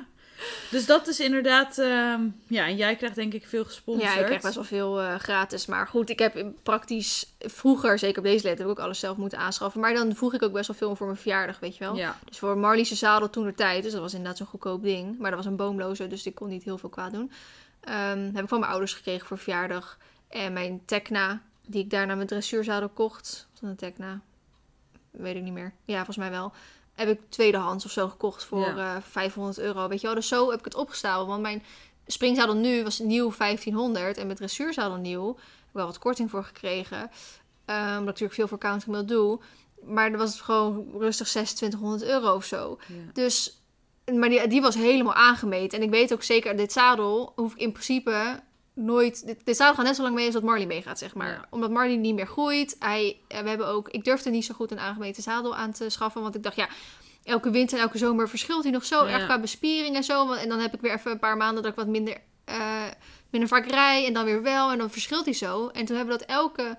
Dus 0.71 0.87
dat 0.87 1.09
is 1.09 1.21
inderdaad... 1.21 1.79
ehm, 1.79 2.21
ja, 2.47 2.67
en 2.67 2.77
jij 2.77 2.97
krijgt 2.97 3.15
denk 3.15 3.33
ik 3.33 3.47
veel 3.47 3.65
gesponsord. 3.65 4.13
Ja, 4.13 4.19
ik 4.19 4.25
krijg 4.25 4.43
best 4.43 4.55
wel 4.55 4.65
veel 4.65 5.01
eh, 5.01 5.15
gratis. 5.15 5.67
Maar 5.67 5.87
goed, 5.87 6.11
ik 6.11 6.19
heb 6.19 6.45
praktisch 6.63 7.35
vroeger, 7.39 7.99
zeker 7.99 8.19
op 8.19 8.25
deze 8.25 8.45
let, 8.45 8.59
heb 8.59 8.67
ik 8.67 8.73
ook 8.73 8.85
alles 8.85 8.99
zelf 8.99 9.17
moeten 9.17 9.39
aanschaffen. 9.39 9.81
Maar 9.81 9.95
dan 9.95 10.15
vroeg 10.15 10.35
ik 10.35 10.43
ook 10.43 10.53
best 10.53 10.67
wel 10.67 10.77
veel 10.77 10.97
voor 10.97 11.07
mijn 11.07 11.19
verjaardag, 11.19 11.59
weet 11.59 11.77
je 11.77 11.85
wel. 11.85 11.97
Ja. 11.97 12.19
Dus 12.25 12.39
voor 12.39 12.59
Marlies' 12.59 12.99
zadel 12.99 13.31
toen 13.31 13.45
de 13.45 13.55
tijd, 13.55 13.83
dus 13.83 13.93
dat 13.93 14.01
was 14.01 14.13
inderdaad 14.13 14.37
zo'n 14.37 14.47
goedkoop 14.47 14.83
ding. 14.83 15.19
Maar 15.19 15.31
dat 15.31 15.39
was 15.39 15.49
een 15.49 15.57
boomloze, 15.57 16.07
dus 16.07 16.27
ik 16.27 16.35
kon 16.35 16.49
niet 16.49 16.65
heel 16.65 16.79
veel 16.79 16.89
kwaad 16.89 17.13
doen. 17.13 17.31
Ehm, 17.81 18.31
heb 18.35 18.43
ik 18.43 18.49
van 18.49 18.61
mijn 18.61 18.71
ouders 18.71 18.95
gekregen 18.95 19.27
voor 19.27 19.39
verjaardag. 19.39 19.99
En 20.29 20.53
mijn 20.53 20.83
Tecna, 20.85 21.43
die 21.67 21.83
ik 21.83 21.91
daarna 21.91 22.15
mijn 22.15 22.27
dressuurzadel 22.27 22.89
kocht. 22.89 23.47
Was 23.51 23.61
dat 23.61 23.71
een 23.71 23.77
Tecna? 23.77 24.21
weet 25.17 25.37
ik 25.37 25.43
niet 25.43 25.53
meer. 25.53 25.73
Ja, 25.85 25.97
volgens 25.97 26.17
mij 26.17 26.31
wel. 26.31 26.53
Heb 26.97 27.09
ik 27.09 27.21
tweedehands 27.29 27.85
of 27.85 27.91
zo 27.91 28.09
gekocht 28.09 28.45
voor 28.45 28.61
Ja. 28.77 28.95
eh 28.97 29.03
500 29.03 29.59
euro. 29.59 29.89
Weet 29.89 30.01
je 30.01 30.07
wel, 30.07 30.15
dus 30.17 30.29
zo 30.29 30.51
heb 30.51 30.59
ik 30.59 30.65
het 30.65 30.75
opgestapeld. 30.75 31.27
Want 31.29 31.43
mijn 31.43 31.63
springzadel 32.07 32.55
nu 32.55 32.83
was 32.83 32.99
nieuw 32.99 33.33
1500 33.39 34.17
en 34.17 34.27
met 34.27 34.37
dressuurzadel 34.37 34.97
nieuw. 34.97 35.27
Heb 35.27 35.37
ik 35.67 35.73
wel 35.73 35.87
wat 35.87 35.99
korting 35.99 36.31
voor 36.31 36.45
gekregen. 36.45 37.11
Ehm, 37.65 37.81
omdat 37.85 37.99
ik 37.99 38.05
natuurlijk 38.05 38.35
veel 38.35 38.49
voor 38.49 38.59
countermail 38.59 39.07
doe. 39.07 39.39
Maar 39.85 40.11
dan 40.11 40.19
was 40.19 40.33
het 40.33 40.41
gewoon 40.41 40.87
rustig 40.99 41.29
2600 41.29 42.03
euro 42.11 42.35
of 42.35 42.45
zo. 42.45 42.79
Ja. 42.89 42.95
Dus, 43.13 43.61
maar 44.15 44.29
die, 44.29 44.47
die 44.49 44.61
was 44.63 44.75
helemaal 44.75 45.15
aangemeten. 45.15 45.79
En 45.79 45.85
ik 45.85 45.91
weet 45.91 46.13
ook 46.13 46.23
zeker, 46.23 46.57
dit 46.57 46.73
zadel 46.73 47.33
hoef 47.37 47.53
ik 47.53 47.61
in 47.61 47.73
principe 47.73 48.41
nooit... 48.77 49.37
Dit 49.45 49.57
zadel 49.57 49.75
gaat 49.75 49.85
net 49.85 49.97
zo 49.97 50.03
lang 50.03 50.15
mee 50.15 50.25
als 50.25 50.35
dat 50.35 50.43
Marley 50.43 50.67
meegaat, 50.67 50.99
zeg 50.99 51.15
maar. 51.15 51.29
Ja. 51.31 51.47
Omdat 51.51 51.71
Marley 51.71 51.97
niet 51.97 52.15
meer 52.15 52.27
groeit. 52.27 52.77
Hij, 52.79 53.21
eh, 53.29 53.41
we 53.41 53.49
hebben 53.49 53.67
ook, 53.67 53.89
ik 53.89 54.05
durfde 54.05 54.31
niet 54.31 54.45
zo 54.45 54.55
goed 54.55 54.71
een 54.71 54.79
aangemeten 54.79 55.23
zadel 55.23 55.57
aan 55.57 55.73
te 55.73 55.91
schaffen. 55.91 56.23
Want 56.23 56.35
ik 56.35 56.43
dacht, 56.43 56.57
ja, 56.57 56.69
elke 57.25 57.51
winter 57.51 57.77
en 57.77 57.83
elke 57.83 57.99
zomer 57.99 58.29
verschilt 58.29 58.63
hij 58.63 58.73
nog 58.73 58.85
zo 58.85 59.07
Ja. 59.07 59.13
erg 59.13 59.25
qua 59.25 59.41
bespiering 59.41 59.97
en 59.97 60.05
zo. 60.05 60.33
En 60.33 60.49
dan 60.49 60.59
heb 60.59 60.75
ik 60.75 60.81
weer 60.81 60.93
even 60.93 61.11
een 61.11 61.19
paar 61.19 61.37
maanden 61.37 61.63
dat 61.63 61.73
ik 61.73 61.79
wat 61.79 61.87
minder, 61.87 62.17
eh, 62.45 62.85
minder 63.31 63.49
vaak 63.49 63.67
rij. 63.67 64.07
En 64.07 64.13
dan 64.13 64.25
weer 64.25 64.43
wel. 64.43 64.71
En 64.71 64.79
dan 64.79 64.91
verschilt 64.91 65.25
hij 65.25 65.35
zo. 65.35 65.69
En 65.69 65.85
toen 65.85 65.97
hebben 65.97 66.15
we 66.15 66.21
dat 66.21 66.37
elke 66.37 66.79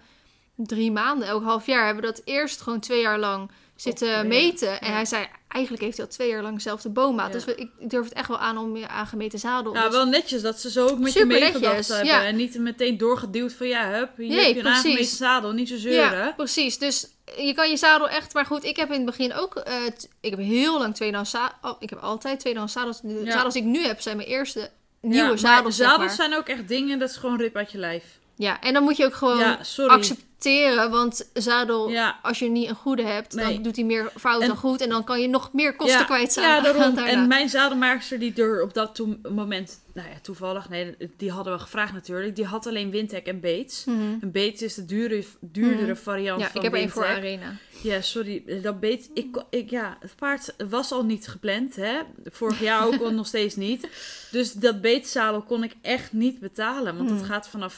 drie 0.56 0.92
maanden, 0.92 1.28
elk 1.28 1.44
half 1.44 1.66
jaar, 1.66 1.86
hebben 1.86 2.04
we 2.04 2.12
dat 2.12 2.22
eerst 2.26 2.62
gewoon 2.62 2.80
twee 2.80 3.02
jaar 3.02 3.20
lang 3.20 3.52
zitten 3.76 4.08
ja. 4.08 4.24
meten. 4.24 4.82
En 4.82 4.92
hij 4.94 5.06
zei, 5.06 5.28
eigenlijk 5.48 5.84
heeft 5.84 5.98
hij 5.98 6.06
al 6.06 6.12
twee 6.12 6.30
jaar 6.30 6.42
lang 6.42 6.56
dezelfde 6.56 6.90
boommaat. 6.90 7.28
Ja. 7.28 7.34
Dus 7.34 7.46
ik, 7.56 7.70
durf 7.90 8.04
het 8.06 8.14
echt 8.14 8.28
wel 8.28 8.38
aan 8.38 8.58
om 8.58 8.78
je 8.78 8.88
aangemeten 8.88 9.40
zadel. 9.40 9.74
Ja, 9.74 9.84
Dus- 9.84 9.92
wel 9.92 10.06
netjes 10.06 10.42
dat 10.42 10.60
ze 10.60 10.72
zo 10.72 10.88
ook 10.88 11.00
met 11.00 11.12
Super 11.12 11.36
je 11.38 11.40
meegedacht 11.44 11.88
hebben. 11.88 12.06
ja. 12.06 12.24
En 12.26 12.36
niet 12.36 12.58
meteen 12.60 12.98
doorgeduwd 12.98 13.54
van 13.54 13.68
ja, 13.68 13.90
hup, 13.92 14.10
hier 14.18 14.28
Nee, 14.28 14.38
heb 14.38 14.48
je 14.48 14.56
een 14.56 14.62
precies. 14.64 14.86
aangemeten 14.86 15.18
zadel, 15.18 15.52
niet 15.52 15.70
zo 15.70 15.78
zeuren. 15.78 16.18
Ja, 16.18 16.34
precies. 16.38 16.78
Dus 16.78 17.08
je 17.38 17.54
kan 17.54 17.70
je 17.70 17.78
zadel 17.78 18.10
echt... 18.10 18.34
Maar 18.34 18.46
goed, 18.46 18.64
ik 18.64 18.76
heb 18.76 18.88
in 18.90 18.96
het 18.96 19.06
begin 19.06 19.34
ook... 19.34 19.56
eh, 19.56 19.86
ik 20.22 20.30
heb 20.30 20.40
heel 20.40 20.80
lang 20.80 20.96
tweedehands 20.96 21.32
zadels... 21.32 21.76
ik 21.80 21.90
heb 21.90 22.00
altijd 22.00 22.40
tweedehands 22.40 22.74
zadels. 22.74 23.02
De 23.02 23.22
Ja. 23.26 23.32
zadels 23.32 23.54
die 23.54 23.62
ik 23.64 23.68
nu 23.70 23.84
heb 23.86 24.02
zijn 24.02 24.18
mijn 24.18 24.30
eerste 24.30 24.70
nieuwe 25.02 25.38
zadels, 25.38 25.76
zeg 25.76 25.88
zadels 25.88 26.06
maar. 26.08 26.16
zijn 26.16 26.36
ook 26.36 26.48
echt 26.48 26.68
dingen, 26.68 27.00
dat 27.00 27.10
is 27.10 27.16
gewoon 27.16 27.38
rip 27.38 27.56
uit 27.56 27.72
je 27.72 27.78
lijf. 27.78 28.04
Ja, 28.36 28.62
en 28.62 28.74
dan 28.74 28.84
moet 28.84 28.98
je 28.98 29.06
ook 29.06 29.14
gewoon 29.14 29.38
Ja, 29.40 29.64
sorry. 29.64 30.04
Accepteren. 30.38 30.92
Want 30.92 31.30
zadel, 31.34 31.90
Ja. 31.90 32.20
als 32.22 32.40
je 32.40 32.50
niet 32.50 32.70
een 32.70 32.76
goede 32.76 33.04
hebt... 33.04 33.34
Nee. 33.34 33.54
dan 33.54 33.64
doet 33.64 33.76
hij 33.76 33.86
meer 33.86 34.12
fout 34.18 34.42
En- 34.42 34.48
dan 34.48 34.58
goed. 34.58 34.82
En 34.82 34.90
dan 34.90 35.04
kan 35.04 35.22
je 35.22 35.28
nog 35.28 35.54
meer 35.54 35.76
kosten 35.76 36.00
ja, 36.00 36.06
kwijt 36.06 36.34
zijn. 36.34 36.48
Ja, 36.48 36.62
daarom. 36.62 36.96
daarna. 36.96 37.08
En 37.12 37.28
mijn 37.28 37.50
zadelmaakster 37.50 38.20
die 38.20 38.34
er 38.42 38.62
op 38.64 38.74
dat 38.74 39.02
moment, 39.30 39.80
nou 39.94 40.10
ja, 40.10 40.16
toevallig, 40.22 40.70
nee, 40.70 40.96
die 41.18 41.32
hadden 41.32 41.54
we 41.54 41.60
gevraagd 41.60 41.94
natuurlijk. 41.94 42.36
Die 42.36 42.46
had 42.46 42.68
alleen 42.68 42.90
Windtech 42.92 43.22
en 43.24 43.40
Bates. 43.40 43.84
Mhm. 43.86 43.98
En 44.22 44.32
Bates 44.32 44.62
is 44.62 44.76
de 44.76 44.86
dure, 44.86 45.24
duurdere 45.40 45.96
variant 45.96 46.42
Ja, 46.42 46.48
van 46.48 46.56
ik 46.56 46.64
heb 46.64 46.74
één 46.74 46.90
voor. 46.90 47.06
Arena. 47.06 47.54
Ja, 47.82 48.02
sorry. 48.02 48.44
Dat 48.62 48.80
beet, 48.80 49.10
ik, 49.14 49.44
ik, 49.50 49.70
ja, 49.70 49.98
het 50.00 50.16
paard 50.16 50.56
was 50.70 50.92
al 50.92 51.04
niet 51.06 51.28
gepland, 51.28 51.76
hè. 51.76 52.00
Vorig 52.26 52.60
jaar 52.60 52.86
ook 52.86 53.02
al 53.02 53.12
nog 53.22 53.28
steeds 53.28 53.56
niet. 53.56 53.88
Dus 54.32 54.54
dat 54.54 54.82
beetzadel 54.82 55.42
kon 55.42 55.64
ik 55.64 55.74
echt 55.82 56.14
niet 56.14 56.40
betalen. 56.40 56.98
Want 56.98 57.10
het 57.10 57.20
Hmm. 57.20 57.28
gaat 57.28 57.48
vanaf 57.50 57.74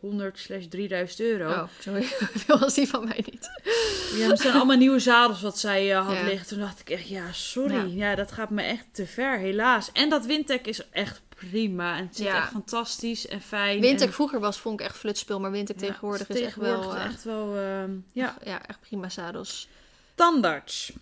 2500 0.00 0.38
slash 0.38 0.66
3000 0.66 1.20
euro. 1.20 1.50
Oh, 1.50 1.62
sorry. 1.80 2.02
Veel 2.44 2.58
was 2.58 2.74
die 2.74 2.88
van 2.88 3.04
mij 3.04 3.24
niet. 3.30 3.50
Ja, 4.16 4.28
het 4.28 4.40
zijn 4.40 4.54
allemaal 4.54 4.76
nieuwe 4.76 4.98
zadels 4.98 5.42
wat 5.42 5.58
zij 5.58 5.92
eh, 5.92 6.06
had 6.06 6.16
Ja. 6.16 6.22
liggen. 6.22 6.46
Toen 6.48 6.58
dacht 6.58 6.80
ik 6.80 6.90
echt, 6.90 7.08
ja, 7.08 7.32
sorry. 7.32 7.74
Ja. 7.74 8.08
Ja. 8.08 8.14
dat 8.14 8.32
gaat 8.32 8.50
me 8.50 8.62
echt 8.62 8.84
te 8.92 9.06
ver, 9.06 9.38
helaas. 9.38 9.92
En 9.92 10.08
dat 10.10 10.26
Windtech 10.26 10.60
is 10.60 10.88
echt 10.90 11.22
prima. 11.28 11.96
En 11.96 12.06
het 12.06 12.16
zit 12.16 12.26
Ja. 12.26 12.36
echt 12.36 12.50
fantastisch 12.50 13.26
en 13.28 13.40
fijn. 13.40 13.80
Windtech 13.80 14.06
en, 14.08 14.14
vroeger 14.14 14.40
was, 14.40 14.58
vond 14.60 14.80
ik 14.80 14.86
echt 14.86 14.96
flutspul. 14.96 15.40
Maar 15.40 15.50
Windtech 15.50 15.80
ja, 15.80 15.86
tegenwoordig 15.86 16.28
is 16.28 16.40
echt 16.40 16.56
wel... 16.56 16.94
eh, 16.94 17.04
echt 17.04 17.24
wel, 17.24 17.56
ehm, 17.56 17.90
ja. 18.12 18.36
ja, 18.44 18.66
echt 18.66 18.80
prima 18.80 19.08
zadels. 19.08 19.68
Tandarts. 20.14 20.92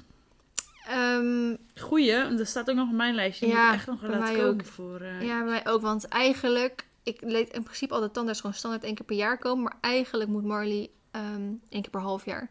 Ehm, 0.89 1.55
Goeie, 1.81 2.35
dat 2.35 2.47
staat 2.49 2.71
ook 2.71 2.77
nog 2.77 2.89
op 2.89 2.95
mijn 2.95 3.15
lijstje. 3.15 3.47
Die 3.47 3.55
Ja, 3.55 3.65
moet 3.65 3.73
ik 3.73 3.79
echt 3.79 3.87
nog 3.87 4.03
laten 4.03 4.35
komen 4.37 4.49
ook. 4.49 4.65
voor... 4.65 5.01
eh, 5.01 5.23
Ja, 5.23 5.39
bij 5.45 5.51
mij 5.51 5.67
ook. 5.67 5.81
Want 5.81 6.09
eigenlijk, 6.09 6.87
ik 7.05 7.21
leed 7.21 7.53
in 7.53 7.63
principe 7.63 7.95
altijd 7.95 8.13
tandarts 8.13 8.41
gewoon 8.41 8.57
standaard 8.57 8.85
één 8.85 8.95
keer 8.95 9.05
per 9.05 9.17
jaar 9.17 9.39
komen. 9.39 9.63
Maar 9.63 9.77
eigenlijk 9.81 10.31
moet 10.31 10.45
Marley 10.45 10.91
ehm 11.11 11.43
één 11.69 11.83
keer 11.83 11.91
per 11.91 12.01
half 12.01 12.25
jaar. 12.25 12.51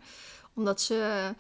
Omdat 0.54 0.82
ze... 0.82 1.32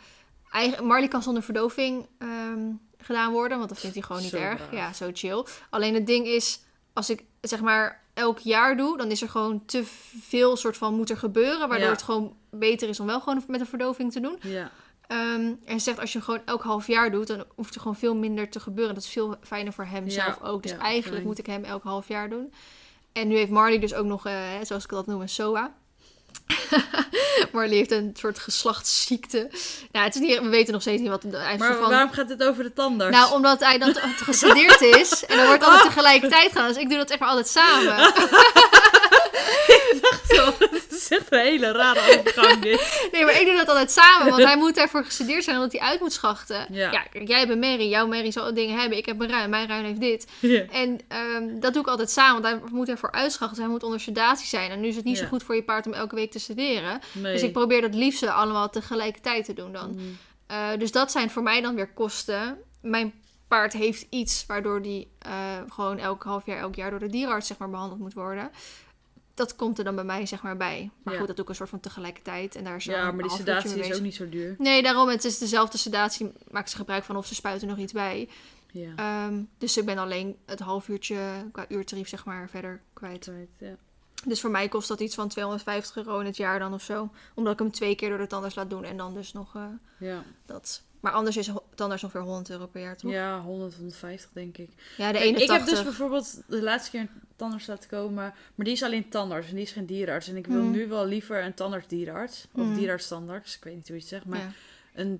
Eigen, 0.51 0.85
Marley 0.85 1.07
kan 1.07 1.23
zonder 1.23 1.43
verdoving 1.43 2.07
ehm, 2.17 2.71
gedaan 2.97 3.31
worden. 3.31 3.57
Want 3.57 3.69
dat 3.69 3.79
vindt 3.79 3.95
hij 3.95 4.05
gewoon 4.05 4.21
niet 4.21 4.31
Zo 4.31 4.37
erg. 4.37 4.57
braaf. 4.57 4.71
Ja, 4.71 4.93
zo 4.93 5.09
chill. 5.13 5.45
Alleen 5.69 5.93
het 5.93 6.07
ding 6.07 6.25
is, 6.27 6.59
als 6.93 7.09
ik 7.09 7.23
zeg 7.41 7.61
maar 7.61 8.01
elk 8.13 8.39
jaar 8.39 8.77
doe, 8.77 8.97
dan 8.97 9.11
is 9.11 9.21
er 9.21 9.29
gewoon 9.29 9.65
te 9.65 9.83
veel 10.21 10.55
soort 10.55 10.77
van 10.77 10.93
moet 10.93 11.09
er 11.09 11.17
gebeuren. 11.17 11.67
Waardoor 11.67 11.87
Ja. 11.87 11.93
het 11.93 12.01
gewoon 12.03 12.35
beter 12.49 12.89
is 12.89 12.99
om 12.99 13.05
wel 13.05 13.19
gewoon 13.21 13.43
met 13.47 13.59
een 13.59 13.65
verdoving 13.65 14.11
te 14.11 14.19
doen. 14.19 14.37
Ja. 14.41 14.71
Ehm, 15.07 15.53
en 15.65 15.79
ze 15.79 15.79
zegt 15.79 15.99
als 15.99 16.13
je 16.13 16.21
gewoon 16.21 16.41
elk 16.45 16.61
half 16.61 16.87
jaar 16.87 17.11
doet, 17.11 17.27
dan 17.27 17.45
hoeft 17.55 17.75
er 17.75 17.81
gewoon 17.81 17.95
veel 17.95 18.15
minder 18.15 18.49
te 18.49 18.59
gebeuren. 18.59 18.93
Dat 18.95 19.03
is 19.03 19.09
veel 19.09 19.35
fijner 19.41 19.73
voor 19.73 19.85
hem 19.85 20.03
Ja, 20.05 20.11
zelf 20.11 20.41
ook. 20.41 20.63
Dus 20.63 20.71
eigenlijk 20.77 21.25
moet 21.25 21.37
ik 21.37 21.45
hem 21.45 21.63
elk 21.63 21.83
half 21.83 22.07
jaar 22.07 22.29
doen. 22.29 22.53
En 23.13 23.27
nu 23.27 23.35
heeft 23.35 23.51
Marley 23.51 23.79
dus 23.79 23.93
ook 23.93 24.05
nog, 24.05 24.25
eh, 24.25 24.33
zoals 24.63 24.83
ik 24.83 24.89
dat 24.89 25.05
noem, 25.05 25.21
een 25.21 25.29
SOA. 25.29 25.73
Marley 27.51 27.75
heeft 27.75 27.91
een 27.91 28.11
soort 28.19 28.39
geslachtsziekte. 28.39 29.49
Nou, 29.91 30.05
het 30.05 30.15
is 30.15 30.21
niet, 30.21 30.39
we 30.39 30.49
weten 30.49 30.73
nog 30.73 30.81
steeds 30.81 31.01
niet 31.01 31.09
wat 31.09 31.23
hij. 31.23 31.57
Maar 31.57 31.73
zo 31.73 31.79
van, 31.79 31.89
waarom 31.89 32.11
gaat 32.11 32.29
het 32.29 32.43
over 32.43 32.63
de 32.63 32.73
tandarts? 32.73 33.17
nou, 33.17 33.33
omdat 33.33 33.59
hij 33.59 33.77
dan 33.77 33.95
gestudeerd 34.15 34.81
is. 34.81 35.25
En 35.25 35.37
dan 35.37 35.45
wordt 35.45 35.63
altijd 35.63 35.83
tegelijkertijd 35.83 36.51
gedaan. 36.51 36.67
Dus 36.67 36.77
ik 36.77 36.89
doe 36.89 36.97
dat 36.97 37.09
echt 37.09 37.19
maar 37.19 37.29
altijd 37.29 37.47
samen. 37.47 37.97
Zo, 40.27 40.53
dat 40.59 40.71
is 41.11 41.17
echt 41.17 41.31
een 41.31 41.39
hele 41.39 41.71
rare 41.71 42.19
overgang 42.19 42.61
dit. 42.61 42.81
Nee, 43.11 43.25
maar 43.25 43.39
ik 43.39 43.45
doe 43.45 43.55
dat 43.55 43.67
altijd 43.67 43.91
samen. 43.91 44.29
Want 44.29 44.43
hij 44.51 44.57
moet 44.57 44.75
daarvoor 44.75 45.05
gestudeerd 45.05 45.43
zijn 45.43 45.55
omdat 45.55 45.71
hij 45.71 45.81
uit 45.81 45.99
moet 45.99 46.13
schachten. 46.13 46.67
Ja. 46.69 46.91
Ja, 46.91 47.03
kijk, 47.11 47.27
jij 47.27 47.47
bent 47.47 47.59
Mary. 47.59 47.89
Jouw 47.89 48.07
Mary 48.07 48.31
zal 48.31 48.53
dingen 48.53 48.79
hebben. 48.79 48.97
Ik 48.97 49.05
heb 49.05 49.21
een 49.21 49.29
ruim. 49.29 49.49
Mijn 49.49 49.67
ruim 49.67 49.83
heeft 49.83 49.99
dit. 49.99 50.27
Ja. 50.39 50.63
En 50.71 50.99
ehm, 51.07 51.59
dat 51.59 51.73
doe 51.73 51.81
ik 51.81 51.87
altijd 51.87 52.09
samen. 52.09 52.41
Want 52.41 52.59
hij 52.59 52.69
moet 52.71 52.89
ervoor 52.89 53.11
uitschachten. 53.11 53.55
Dus 53.55 53.65
hij 53.65 53.73
moet 53.73 53.83
onder 53.83 53.99
sedatie 53.99 54.47
zijn. 54.47 54.71
En 54.71 54.79
nu 54.79 54.87
is 54.87 54.95
het 54.95 55.05
niet 55.05 55.17
zo 55.17 55.25
goed 55.25 55.43
voor 55.43 55.55
je 55.55 55.63
paard 55.63 55.85
om 55.85 55.93
elke 55.93 56.15
week 56.15 56.31
te 56.31 56.39
sederen. 56.39 56.99
Nee. 57.11 57.33
Dus 57.33 57.41
ik 57.41 57.53
probeer 57.53 57.81
dat 57.81 57.93
liefste 57.93 58.31
allemaal 58.31 58.69
tegelijkertijd 58.69 59.45
te 59.45 59.53
doen 59.53 59.71
dan. 59.71 59.91
Mm. 59.91 60.17
Eh, 60.47 60.67
dus 60.77 60.91
dat 60.91 61.11
zijn 61.11 61.29
voor 61.29 61.43
mij 61.43 61.61
dan 61.61 61.75
weer 61.75 61.93
kosten. 61.93 62.57
Mijn 62.81 63.13
paard 63.47 63.73
heeft 63.73 64.05
iets 64.09 64.45
waardoor 64.47 64.81
die 64.81 65.11
eh, 65.19 65.31
gewoon 65.69 65.97
elk 65.97 66.23
half 66.23 66.45
jaar, 66.45 66.59
elk 66.59 66.75
jaar 66.75 66.89
door 66.89 66.99
de 66.99 67.09
dierenarts 67.09 67.47
zeg 67.47 67.57
maar, 67.57 67.69
behandeld 67.69 67.99
moet 67.99 68.13
worden. 68.13 68.51
Dat 69.33 69.55
komt 69.55 69.77
er 69.77 69.83
dan 69.83 69.95
bij 69.95 70.03
mij 70.03 70.25
zeg 70.25 70.41
maar 70.43 70.57
bij. 70.57 70.89
Maar 71.03 71.13
Ja. 71.13 71.19
goed, 71.19 71.27
dat 71.27 71.35
doe 71.35 71.45
ik 71.45 71.51
een 71.51 71.57
soort 71.57 71.69
van 71.69 71.79
tegelijkertijd. 71.79 72.55
En 72.55 72.63
daar 72.63 72.75
is 72.75 72.83
Ja, 72.83 73.11
maar 73.11 73.23
die 73.27 73.31
sedatie 73.37 73.79
is 73.79 73.95
ook 73.95 74.01
niet 74.01 74.15
zo 74.15 74.29
duur. 74.29 74.55
Nee, 74.57 74.81
daarom. 74.83 75.07
Het 75.09 75.23
is 75.23 75.37
dezelfde 75.37 75.77
sedatie. 75.77 76.31
Maakt 76.51 76.69
ze 76.69 76.75
gebruik 76.75 77.03
van 77.03 77.15
of 77.15 77.25
ze 77.25 77.35
spuiten 77.35 77.67
nog 77.67 77.77
iets 77.77 77.93
bij. 77.93 78.29
Ja. 78.71 78.93
Ehm, 78.95 79.41
dus 79.57 79.77
ik 79.77 79.85
ben 79.85 79.97
alleen 79.97 80.37
het 80.45 80.59
half 80.59 80.87
uurtje 80.87 81.17
qua 81.51 81.65
uurtarief 81.67 82.07
zeg 82.07 82.25
maar 82.25 82.49
verder 82.49 82.81
kwijt. 82.93 83.31
Ja. 83.57 83.75
Dus 84.25 84.41
voor 84.41 84.51
mij 84.51 84.67
kost 84.69 84.87
dat 84.87 84.99
iets 84.99 85.15
van 85.15 85.27
250 85.27 85.95
euro 85.95 86.19
in 86.19 86.25
het 86.25 86.37
jaar 86.37 86.59
dan 86.59 86.73
of 86.73 86.81
zo. 86.81 87.09
Omdat 87.33 87.53
ik 87.53 87.59
hem 87.59 87.71
twee 87.71 87.95
keer 87.95 88.09
door 88.09 88.17
de 88.17 88.27
tandarts 88.27 88.55
laat 88.55 88.69
doen. 88.69 88.83
En 88.83 88.97
dan 88.97 89.13
dus 89.13 89.33
nog 89.33 89.55
eh, 89.55 89.63
Ja. 89.99 90.23
dat. 90.45 90.83
Maar 91.03 91.11
anders 91.11 91.37
is 91.37 91.49
tandarts 91.75 92.03
ongeveer 92.03 92.21
100 92.21 92.49
euro 92.49 92.67
per 92.67 92.81
jaar, 92.81 92.97
toch? 92.97 93.11
ja, 93.11 93.41
100, 93.41 93.73
150 93.75 94.29
denk 94.33 94.57
ik. 94.57 94.69
Ja, 94.97 95.11
de 95.11 95.17
81. 95.19 95.43
ik 95.43 95.49
heb 95.61 95.69
dus 95.75 95.83
bijvoorbeeld 95.83 96.41
de 96.47 96.61
laatste 96.61 96.89
keer 96.91 96.99
een 96.99 97.09
tandarts 97.35 97.67
laten 97.67 97.89
komen. 97.89 98.13
Maar 98.55 98.65
die 98.65 98.71
is 98.73 98.83
alleen 98.83 99.09
tandarts 99.09 99.47
en 99.49 99.53
die 99.55 99.63
is 99.63 99.71
geen 99.71 99.85
dierenarts. 99.85 100.27
En 100.27 100.35
ik 100.37 100.47
wil 100.47 100.61
Mhm. 100.61 100.71
nu 100.71 100.87
wel 100.87 101.05
liever 101.05 101.43
een 101.43 101.53
tandarts-dierenarts. 101.53 102.47
Of 102.53 102.61
Mhm. 102.63 102.73
dierenarts-tandarts. 102.73 103.55
Ik 103.57 103.63
weet 103.63 103.75
niet 103.75 103.87
hoe 103.87 103.95
je 103.95 104.01
het 104.01 104.09
zegt. 104.11 104.25
Maar 104.25 104.39
Ja. 104.39 104.51
een 104.93 105.19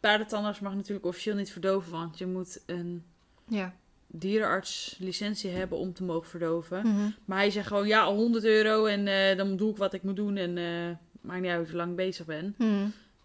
paardentandarts 0.00 0.60
mag 0.60 0.74
natuurlijk 0.74 1.06
officieel 1.06 1.34
niet 1.36 1.52
verdoven. 1.52 1.92
Want 1.92 2.18
je 2.18 2.26
moet 2.26 2.60
een 2.66 3.04
ja. 3.48 3.74
dierenartslicentie 4.06 5.50
hebben 5.50 5.78
om 5.78 5.92
te 5.92 6.04
mogen 6.04 6.28
verdoven. 6.28 6.86
Mhm. 6.86 7.08
Maar 7.24 7.38
hij 7.38 7.50
zegt 7.50 7.66
gewoon, 7.66 7.86
ja, 7.86 8.12
100 8.14 8.44
euro 8.44 8.84
en 8.86 9.06
eh, 9.08 9.36
dan 9.36 9.56
doe 9.56 9.70
ik 9.70 9.76
wat 9.76 9.92
ik 9.92 10.02
moet 10.02 10.16
doen. 10.16 10.36
En 10.36 10.58
eh 10.58 10.96
maakt 11.20 11.40
niet 11.40 11.50
uit 11.50 11.68
hoe 11.68 11.76
lang 11.76 11.90
ik 11.90 11.96
bezig 11.96 12.26
ben. 12.26 12.54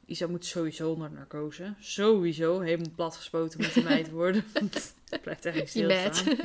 Isa 0.05 0.27
moet 0.27 0.45
sowieso 0.45 0.91
onder 0.91 1.11
narcose. 1.11 1.73
Sowieso. 1.79 2.59
Helemaal 2.59 2.91
platgespoten 2.95 3.59
moet 3.61 3.83
meid 3.89 4.09
worden. 4.09 4.43
Want 4.53 4.93
het 5.09 5.21
blijft 5.21 5.45
echt 5.45 5.69
stilstaan. 5.69 6.35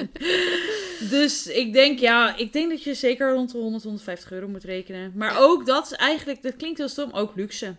dus 1.11 1.47
ik 1.47 1.73
denk, 1.73 1.99
ja, 1.99 2.37
ik 2.37 2.53
denk 2.53 2.71
dat 2.71 2.83
je 2.83 2.95
zeker 2.95 3.33
rond 3.33 3.53
de 3.53 3.59
100, 3.59 3.83
150 3.83 4.33
euro 4.33 4.49
moet 4.49 4.65
rekenen. 4.65 5.13
Maar 5.15 5.39
ook 5.39 5.67
dat 5.67 5.85
is 5.85 5.93
eigenlijk, 5.93 6.43
dat 6.43 6.57
klinkt 6.57 6.79
heel 6.79 6.89
stom, 6.89 7.11
ook 7.13 7.37
luxe. 7.37 7.75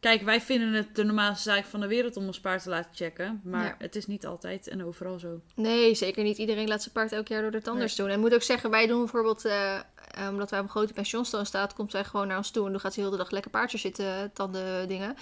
Kijk, 0.00 0.22
wij 0.22 0.40
vinden 0.40 0.72
het 0.72 0.94
de 0.96 1.04
normaalste 1.04 1.50
zaak 1.50 1.64
van 1.64 1.80
de 1.80 1.86
wereld 1.86 2.16
om 2.16 2.26
ons 2.26 2.40
paard 2.40 2.62
te 2.62 2.68
laten 2.68 2.90
checken. 2.94 3.40
Maar 3.44 3.64
Ja. 3.64 3.74
het 3.78 3.96
is 3.96 4.06
niet 4.06 4.26
altijd 4.26 4.68
en 4.68 4.84
overal 4.84 5.18
zo. 5.18 5.40
Nee, 5.54 5.94
zeker 5.94 6.22
niet. 6.22 6.38
Iedereen 6.38 6.68
laat 6.68 6.82
zijn 6.82 6.94
paard 6.94 7.12
elk 7.12 7.28
jaar 7.28 7.42
door 7.42 7.50
de 7.50 7.62
tandarts 7.62 7.96
doen. 7.96 8.08
En 8.08 8.14
ik 8.14 8.20
moet 8.20 8.34
ook 8.34 8.42
zeggen, 8.42 8.70
wij 8.70 8.86
doen 8.86 8.98
bijvoorbeeld, 8.98 9.44
eh, 9.44 9.74
eh, 9.76 9.82
omdat 10.30 10.50
wij 10.50 10.58
op 10.58 10.64
een 10.64 10.70
grote 10.70 10.92
pensioenstroom 10.92 11.44
staat, 11.44 11.74
komt 11.74 11.90
zij 11.90 12.04
gewoon 12.04 12.26
naar 12.26 12.36
ons 12.36 12.50
toe. 12.50 12.64
En 12.66 12.70
dan 12.70 12.80
gaat 12.80 12.94
ze 12.94 13.00
heel 13.00 13.10
de 13.10 13.16
dag 13.16 13.30
lekker 13.30 13.50
paardjes 13.50 13.80
zitten, 13.80 14.30
tanden 14.32 14.88
dingen. 14.88 15.16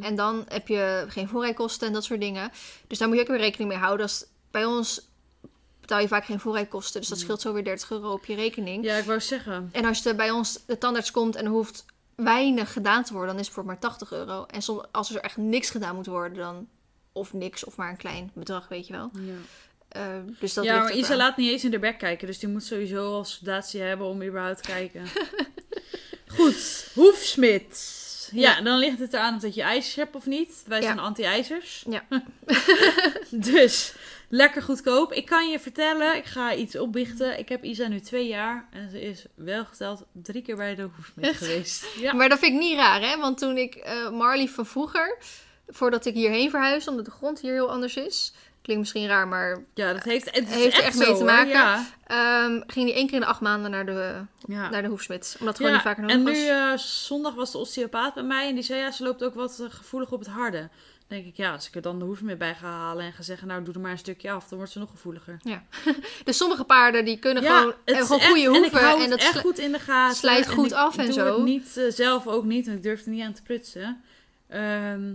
En 0.00 0.14
dan 0.16 0.44
heb 0.48 0.68
je 0.68 1.04
geen 1.08 1.28
voorrijkosten 1.28 1.86
en 1.86 1.92
dat 1.92 2.04
soort 2.04 2.20
dingen. 2.20 2.50
Dus 2.86 2.98
daar 2.98 3.08
moet 3.08 3.16
je 3.16 3.22
ook 3.22 3.28
weer 3.30 3.38
rekening 3.38 3.70
mee 3.70 3.78
houden. 3.78 4.06
Als, 4.06 4.24
bij 4.50 4.64
ons 4.64 5.08
betaal 5.80 6.00
je 6.00 6.08
vaak 6.08 6.24
geen 6.24 6.40
voorrijkosten. 6.40 7.00
Dus 7.00 7.08
dat 7.10 7.18
scheelt 7.18 7.40
zo 7.40 7.52
weer 7.52 7.64
30 7.64 7.90
euro 7.90 8.12
op 8.12 8.24
je 8.24 8.34
rekening. 8.34 8.84
Ja, 8.84 8.96
ik 8.96 9.04
wou 9.04 9.20
zeggen. 9.20 9.68
En 9.72 9.84
als 9.84 10.02
je 10.02 10.14
bij 10.14 10.30
ons 10.30 10.58
de 10.66 10.78
tandarts 10.78 11.10
komt 11.10 11.36
en 11.36 11.46
hoeft 11.46 11.84
weinig 12.22 12.72
gedaan 12.72 13.04
te 13.04 13.12
worden, 13.12 13.30
dan 13.30 13.38
is 13.40 13.46
het 13.46 13.54
voor 13.54 13.64
maar 13.64 13.78
80 13.78 14.12
euro. 14.12 14.44
En 14.44 14.62
soms, 14.62 14.82
als 14.92 15.14
er 15.14 15.20
echt 15.20 15.36
niks 15.36 15.70
gedaan 15.70 15.94
moet 15.94 16.06
worden, 16.06 16.38
dan 16.38 16.68
of 17.12 17.32
niks 17.32 17.64
of 17.64 17.76
maar 17.76 17.90
een 17.90 17.96
klein 17.96 18.30
bedrag, 18.34 18.68
weet 18.68 18.86
je 18.86 18.92
wel. 18.92 19.10
Ja, 19.12 19.32
Eh, 19.88 20.02
dus 20.40 20.54
dat 20.54 20.64
ja 20.64 20.78
maar 20.78 20.92
Isa 20.92 21.10
aan. 21.12 21.16
laat 21.16 21.36
niet 21.36 21.50
eens 21.50 21.64
in 21.64 21.70
de 21.70 21.78
bek 21.78 21.98
kijken. 21.98 22.26
Dus 22.26 22.38
die 22.38 22.48
moet 22.48 22.64
sowieso 22.64 23.12
al 23.14 23.24
sedatie 23.24 23.80
hebben 23.80 24.06
om 24.06 24.22
überhaupt 24.22 24.62
te 24.62 24.68
kijken. 24.70 25.02
Goed, 26.36 26.88
hoefsmid. 26.94 28.00
Ja, 28.32 28.60
dan 28.60 28.78
ligt 28.78 28.98
het 28.98 29.12
eraan 29.12 29.38
dat 29.38 29.54
je 29.54 29.62
ijzers 29.62 29.94
hebt 29.94 30.14
of 30.14 30.26
niet. 30.26 30.62
Wij 30.66 30.80
Ja. 30.80 30.86
zijn 30.86 30.98
anti-ijzers. 30.98 31.84
Ja. 31.90 32.04
dus, 33.30 33.94
lekker 34.32 34.62
goedkoop. 34.62 35.12
Ik 35.12 35.26
kan 35.26 35.50
je 35.50 35.58
vertellen, 35.58 36.16
ik 36.16 36.24
ga 36.24 36.54
iets 36.54 36.78
opbichten. 36.78 37.38
Ik 37.38 37.48
heb 37.48 37.64
Isa 37.64 37.88
nu 37.88 38.00
twee 38.00 38.26
jaar. 38.26 38.68
En 38.70 38.90
ze 38.90 39.00
is 39.00 39.24
wel 39.34 39.64
geteld 39.64 40.04
drie 40.12 40.42
keer 40.42 40.56
bij 40.56 40.74
de 40.74 40.88
hoefsmid 40.96 41.36
geweest. 41.36 41.86
Ja. 42.00 42.12
Maar 42.12 42.28
dat 42.28 42.38
vind 42.38 42.52
ik 42.52 42.58
niet 42.58 42.76
raar, 42.76 43.00
hè? 43.00 43.16
Want 43.16 43.38
toen 43.38 43.56
ik 43.56 43.74
eh, 43.74 44.10
Marley 44.10 44.48
van 44.48 44.66
vroeger, 44.66 45.18
voordat 45.68 46.04
ik 46.04 46.14
hierheen 46.14 46.50
verhuisde, 46.50 46.90
omdat 46.90 47.04
de 47.04 47.10
grond 47.10 47.40
hier 47.40 47.52
heel 47.52 47.70
anders 47.70 47.96
is. 47.96 48.32
Klinkt 48.62 48.82
misschien 48.82 49.06
raar, 49.06 49.28
maar 49.28 49.64
Ja, 49.74 49.92
dat 49.92 50.04
heeft, 50.04 50.24
het 50.24 50.48
Heeft 50.48 50.76
er 50.76 50.78
echt 50.78 50.86
echt 50.86 50.98
mee 50.98 51.06
zo, 51.06 51.16
te 51.16 51.24
maken. 51.24 51.50
Ja. 51.50 51.86
ehm, 52.06 52.60
ging 52.66 52.86
die 52.86 52.94
één 52.94 53.06
keer 53.06 53.14
in 53.14 53.20
de 53.20 53.26
acht 53.26 53.40
maanden 53.40 53.70
naar 53.70 53.86
de, 53.86 54.20
ja. 54.46 54.70
naar 54.70 54.82
de 54.82 54.88
hoefsmid. 54.88 55.36
Omdat 55.40 55.56
gewoon 55.56 55.72
niet 55.72 55.82
vaker 55.82 56.08
en 56.08 56.22
nodig 56.22 56.34
nu 56.34 56.48
eh, 56.48 56.76
zondag 56.76 57.34
was 57.34 57.52
de 57.52 57.58
osteopaat 57.58 58.14
bij 58.14 58.22
mij 58.22 58.48
en 58.48 58.54
die 58.54 58.64
zei 58.64 58.80
ja, 58.80 58.90
ze 58.90 59.02
loopt 59.02 59.24
ook 59.24 59.34
wat 59.34 59.58
eh, 59.60 59.66
gevoelig 59.70 60.12
op 60.12 60.18
het 60.18 60.28
harde. 60.28 60.68
Denk 61.06 61.26
ik, 61.26 61.36
ja, 61.36 61.52
als 61.52 61.68
ik 61.68 61.74
er 61.74 61.82
dan 61.82 61.98
de 61.98 62.04
hoefsmid 62.04 62.38
bij 62.38 62.54
ga 62.54 62.66
halen 62.68 63.04
en 63.04 63.12
ga 63.12 63.22
zeggen, 63.22 63.48
nou 63.48 63.62
doe 63.64 63.74
er 63.74 63.80
maar 63.80 63.90
een 63.90 63.98
stukje 63.98 64.30
af, 64.30 64.48
dan 64.48 64.58
wordt 64.58 64.72
ze 64.72 64.78
nog 64.78 64.90
gevoeliger. 64.90 65.40
Dus 66.24 66.36
sommige 66.36 66.64
paarden 66.64 67.04
die 67.04 67.18
kunnen 67.18 67.42
ja, 67.42 67.58
gewoon, 67.58 67.74
is 67.84 68.00
gewoon 68.00 68.20
goede 68.20 68.40
En 68.44 68.54
ik 68.54 68.60
hoeven. 68.60 68.80
hou 68.80 68.94
En, 68.94 69.00
het 69.00 69.10
dat 69.10 69.20
echt 69.20 69.38
goed 69.38 69.58
in 69.58 69.72
de 69.72 69.78
gaten. 69.78 70.16
slijt 70.16 70.48
goed 70.50 70.70
ik 70.70 70.76
af 70.76 70.96
en 70.98 71.04
doe 71.04 71.12
zo. 71.14 71.34
het 71.34 71.44
niet 71.44 71.76
eh, 71.76 71.84
zelf 71.88 72.26
ook 72.26 72.44
niet, 72.44 72.64
want 72.66 72.76
ik 72.76 72.82
durf 72.82 73.04
er 73.04 73.10
niet 73.10 73.22
aan 73.22 73.32
te 73.32 73.42
prutsen. 73.42 74.02
Ehm, 74.48 75.14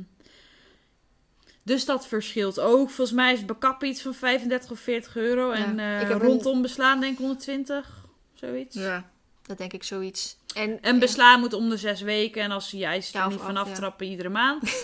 dus 1.64 1.86
dat 1.86 2.08
verschilt 2.08 2.60
ook. 2.60 2.90
Volgens 2.90 3.18
mij 3.18 3.34
is 3.34 3.46
bekappen 3.46 3.88
iets 3.88 4.02
van 4.02 4.14
35 4.14 4.72
of 4.72 4.80
40 4.80 5.16
euro. 5.16 5.54
Ja, 5.54 5.66
En 5.66 5.80
eh, 5.80 6.02
ik 6.02 6.08
heb 6.08 6.22
een- 6.22 6.28
rondom 6.28 6.62
beslaan 6.62 7.00
denk 7.00 7.14
ik 7.14 7.20
120, 7.20 8.06
zoiets. 8.34 8.76
Ja, 8.76 9.10
dat 9.48 9.58
denk 9.58 9.74
ik 9.74 9.84
zoiets. 9.84 10.36
En, 10.56 10.82
En 10.82 11.00
beslaan 11.00 11.39
moet 11.39 11.54
om 11.54 11.70
de 11.70 11.78
zes 11.78 12.02
weken. 12.02 12.41
En 12.41 12.52
als 12.52 12.70
ze 12.70 12.78
je 12.78 12.86
ijs 12.86 13.10
Ja, 13.12 13.24
er 13.24 13.30
niet 13.30 13.39
af, 13.39 13.45
vanaf 13.45 13.68
ja. 13.68 13.74
trappen, 13.74 14.06
iedere 14.08 14.30
maand. 14.30 14.64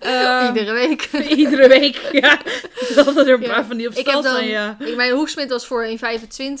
Ehm, 0.00 0.46
iedere 0.46 0.72
week. 0.72 1.02
iedere 1.36 1.68
week, 1.68 1.96
ja. 2.22 2.40
Dat 2.94 3.16
er 3.16 3.28
een 3.30 3.40
Ja. 3.40 3.48
paar 3.48 3.64
van 3.64 3.76
die 3.76 3.86
op 3.88 3.92
Ik 3.94 4.04
heb 4.06 4.14
dan, 4.14 4.22
zijn, 4.34 4.46
ja. 4.48 4.76
ik, 4.80 4.96
mijn 4.96 5.12
hoefsmid 5.12 5.50
was 5.50 5.66
voor 5.66 5.86
1,25. 5.86 5.94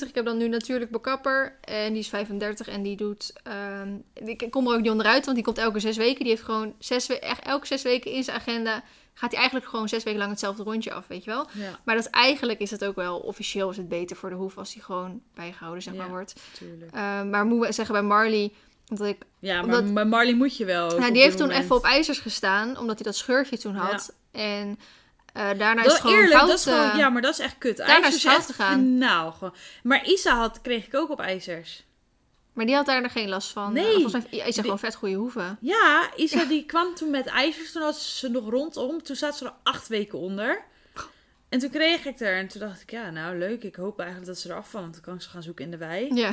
Ik 0.08 0.14
heb 0.14 0.24
dan 0.24 0.36
nu 0.36 0.48
natuurlijk 0.48 0.90
bekapper. 0.90 1.56
En 1.60 1.92
die 1.92 2.02
is 2.02 2.08
35. 2.08 2.68
En 2.68 2.82
die 2.82 2.96
doet... 2.96 3.32
ehm, 3.42 3.88
ik 4.28 4.46
kom 4.50 4.66
er 4.68 4.74
ook 4.74 4.80
niet 4.80 4.90
onderuit, 4.90 5.24
want 5.24 5.36
die 5.36 5.44
komt 5.44 5.58
elke 5.58 5.80
zes 5.80 5.96
weken. 5.96 6.20
Die 6.20 6.28
heeft 6.28 6.42
gewoon 6.44 6.74
zes 6.78 7.06
we- 7.06 7.18
echt 7.18 7.42
elke 7.44 7.66
zes 7.66 7.82
weken 7.82 8.10
in 8.10 8.24
zijn 8.24 8.36
agenda... 8.36 8.82
Gaat 9.14 9.30
hij 9.30 9.38
eigenlijk 9.40 9.70
gewoon 9.70 9.88
zes 9.88 10.02
weken 10.02 10.18
lang 10.18 10.30
hetzelfde 10.30 10.62
rondje 10.62 10.92
af, 10.92 11.06
weet 11.06 11.24
je 11.24 11.30
wel? 11.30 11.46
Ja, 11.52 11.78
Maar 11.84 11.94
dat 11.94 12.04
is, 12.04 12.10
eigenlijk 12.10 12.60
is 12.60 12.70
het 12.70 12.84
ook 12.84 12.94
wel... 12.94 13.18
Officieel 13.18 13.70
is 13.70 13.76
het 13.76 13.88
beter 13.88 14.16
voor 14.16 14.30
de 14.30 14.34
hoef 14.36 14.58
als 14.58 14.72
die 14.72 14.82
gewoon 14.82 15.20
bijgehouden, 15.34 15.82
zeg 15.82 15.94
Ja. 15.94 16.00
maar, 16.00 16.08
wordt. 16.08 16.34
tuurlijk. 16.58 16.92
Ehm, 16.94 17.30
maar 17.30 17.44
moet 17.44 17.66
ik 17.66 17.72
zeggen, 17.72 17.94
bij 17.94 18.02
Marley... 18.02 18.52
Omdat 18.88 19.06
ik 19.06 19.22
Ja, 19.38 19.62
maar 19.62 19.78
Omdat- 19.78 20.06
Marley 20.06 20.34
moet 20.34 20.56
je 20.56 20.64
wel. 20.64 20.98
Nou, 20.98 21.12
die 21.12 21.22
heeft 21.22 21.36
toen 21.36 21.46
moment. 21.46 21.64
even 21.64 21.76
op 21.76 21.84
ijzers 21.84 22.18
gestaan, 22.18 22.78
omdat 22.78 22.94
hij 22.94 23.04
dat 23.04 23.16
scheurtje 23.16 23.58
toen 23.58 23.74
had. 23.74 24.14
En 24.32 24.78
eh, 25.32 25.42
daarna 25.58 25.80
is 25.80 25.82
Dat, 25.86 25.92
het 25.92 26.00
gewoon 26.00 26.16
eerlijk, 26.16 26.32
fout. 26.36 26.48
dat 26.48 26.58
is 26.58 26.64
gewoon, 26.64 26.90
eh, 26.90 26.96
ja, 26.98 27.08
maar 27.08 27.22
dat 27.22 27.32
is 27.32 27.38
echt 27.38 27.58
kut. 27.58 27.76
daarna 27.76 27.96
is 27.96 28.02
IJzers 28.04 28.22
fout 28.32 28.44
gegaan. 28.46 28.98
Nou, 28.98 29.32
gewoon. 29.32 29.54
Maar 29.82 30.04
Isa 30.06 30.36
had, 30.36 30.60
kreeg 30.60 30.86
ik 30.86 30.94
ook 30.94 31.10
op 31.10 31.20
ijzers. 31.20 31.84
Maar 32.54 32.66
die 32.66 32.74
had 32.74 32.86
daar 32.86 33.02
nog 33.02 33.12
geen 33.12 33.28
last 33.28 33.52
van. 33.52 33.72
Nee. 33.72 33.92
Volgens 33.92 34.12
mij 34.12 34.22
is 34.30 34.38
hij 34.38 34.50
Die- 34.52 34.62
gewoon 34.62 34.78
vet 34.78 34.94
goede 34.94 35.14
hoeven. 35.14 35.56
Ja, 35.60 36.10
Isa 36.16 36.44
die 36.44 36.64
kwam 36.66 36.94
toen 36.94 37.10
met 37.10 37.26
ijzers. 37.26 37.72
Toen 37.72 37.82
had 37.82 37.98
ze 37.98 38.28
nog 38.28 38.48
rondom. 38.50 39.02
Toen 39.02 39.16
zat 39.16 39.36
ze 39.36 39.44
er 39.44 39.52
acht 39.62 39.88
weken 39.88 40.18
onder. 40.18 40.64
En 41.48 41.58
toen 41.58 41.70
kreeg 41.70 42.04
ik 42.04 42.20
er. 42.20 42.36
En 42.38 42.48
toen 42.48 42.60
dacht 42.60 42.80
ik, 42.82 42.90
ja, 42.90 43.10
nou 43.10 43.38
leuk. 43.38 43.62
Ik 43.62 43.74
hoop 43.76 43.98
eigenlijk 43.98 44.28
dat 44.28 44.38
ze 44.38 44.48
eraf 44.50 44.70
vallen. 44.70 44.82
Want 44.90 44.94
dan 44.94 45.04
kan 45.04 45.14
ik 45.14 45.22
ze 45.22 45.28
gaan 45.28 45.42
zoeken 45.42 45.64
in 45.64 45.70
de 45.70 45.76
wei. 45.76 46.14
Ja. 46.14 46.32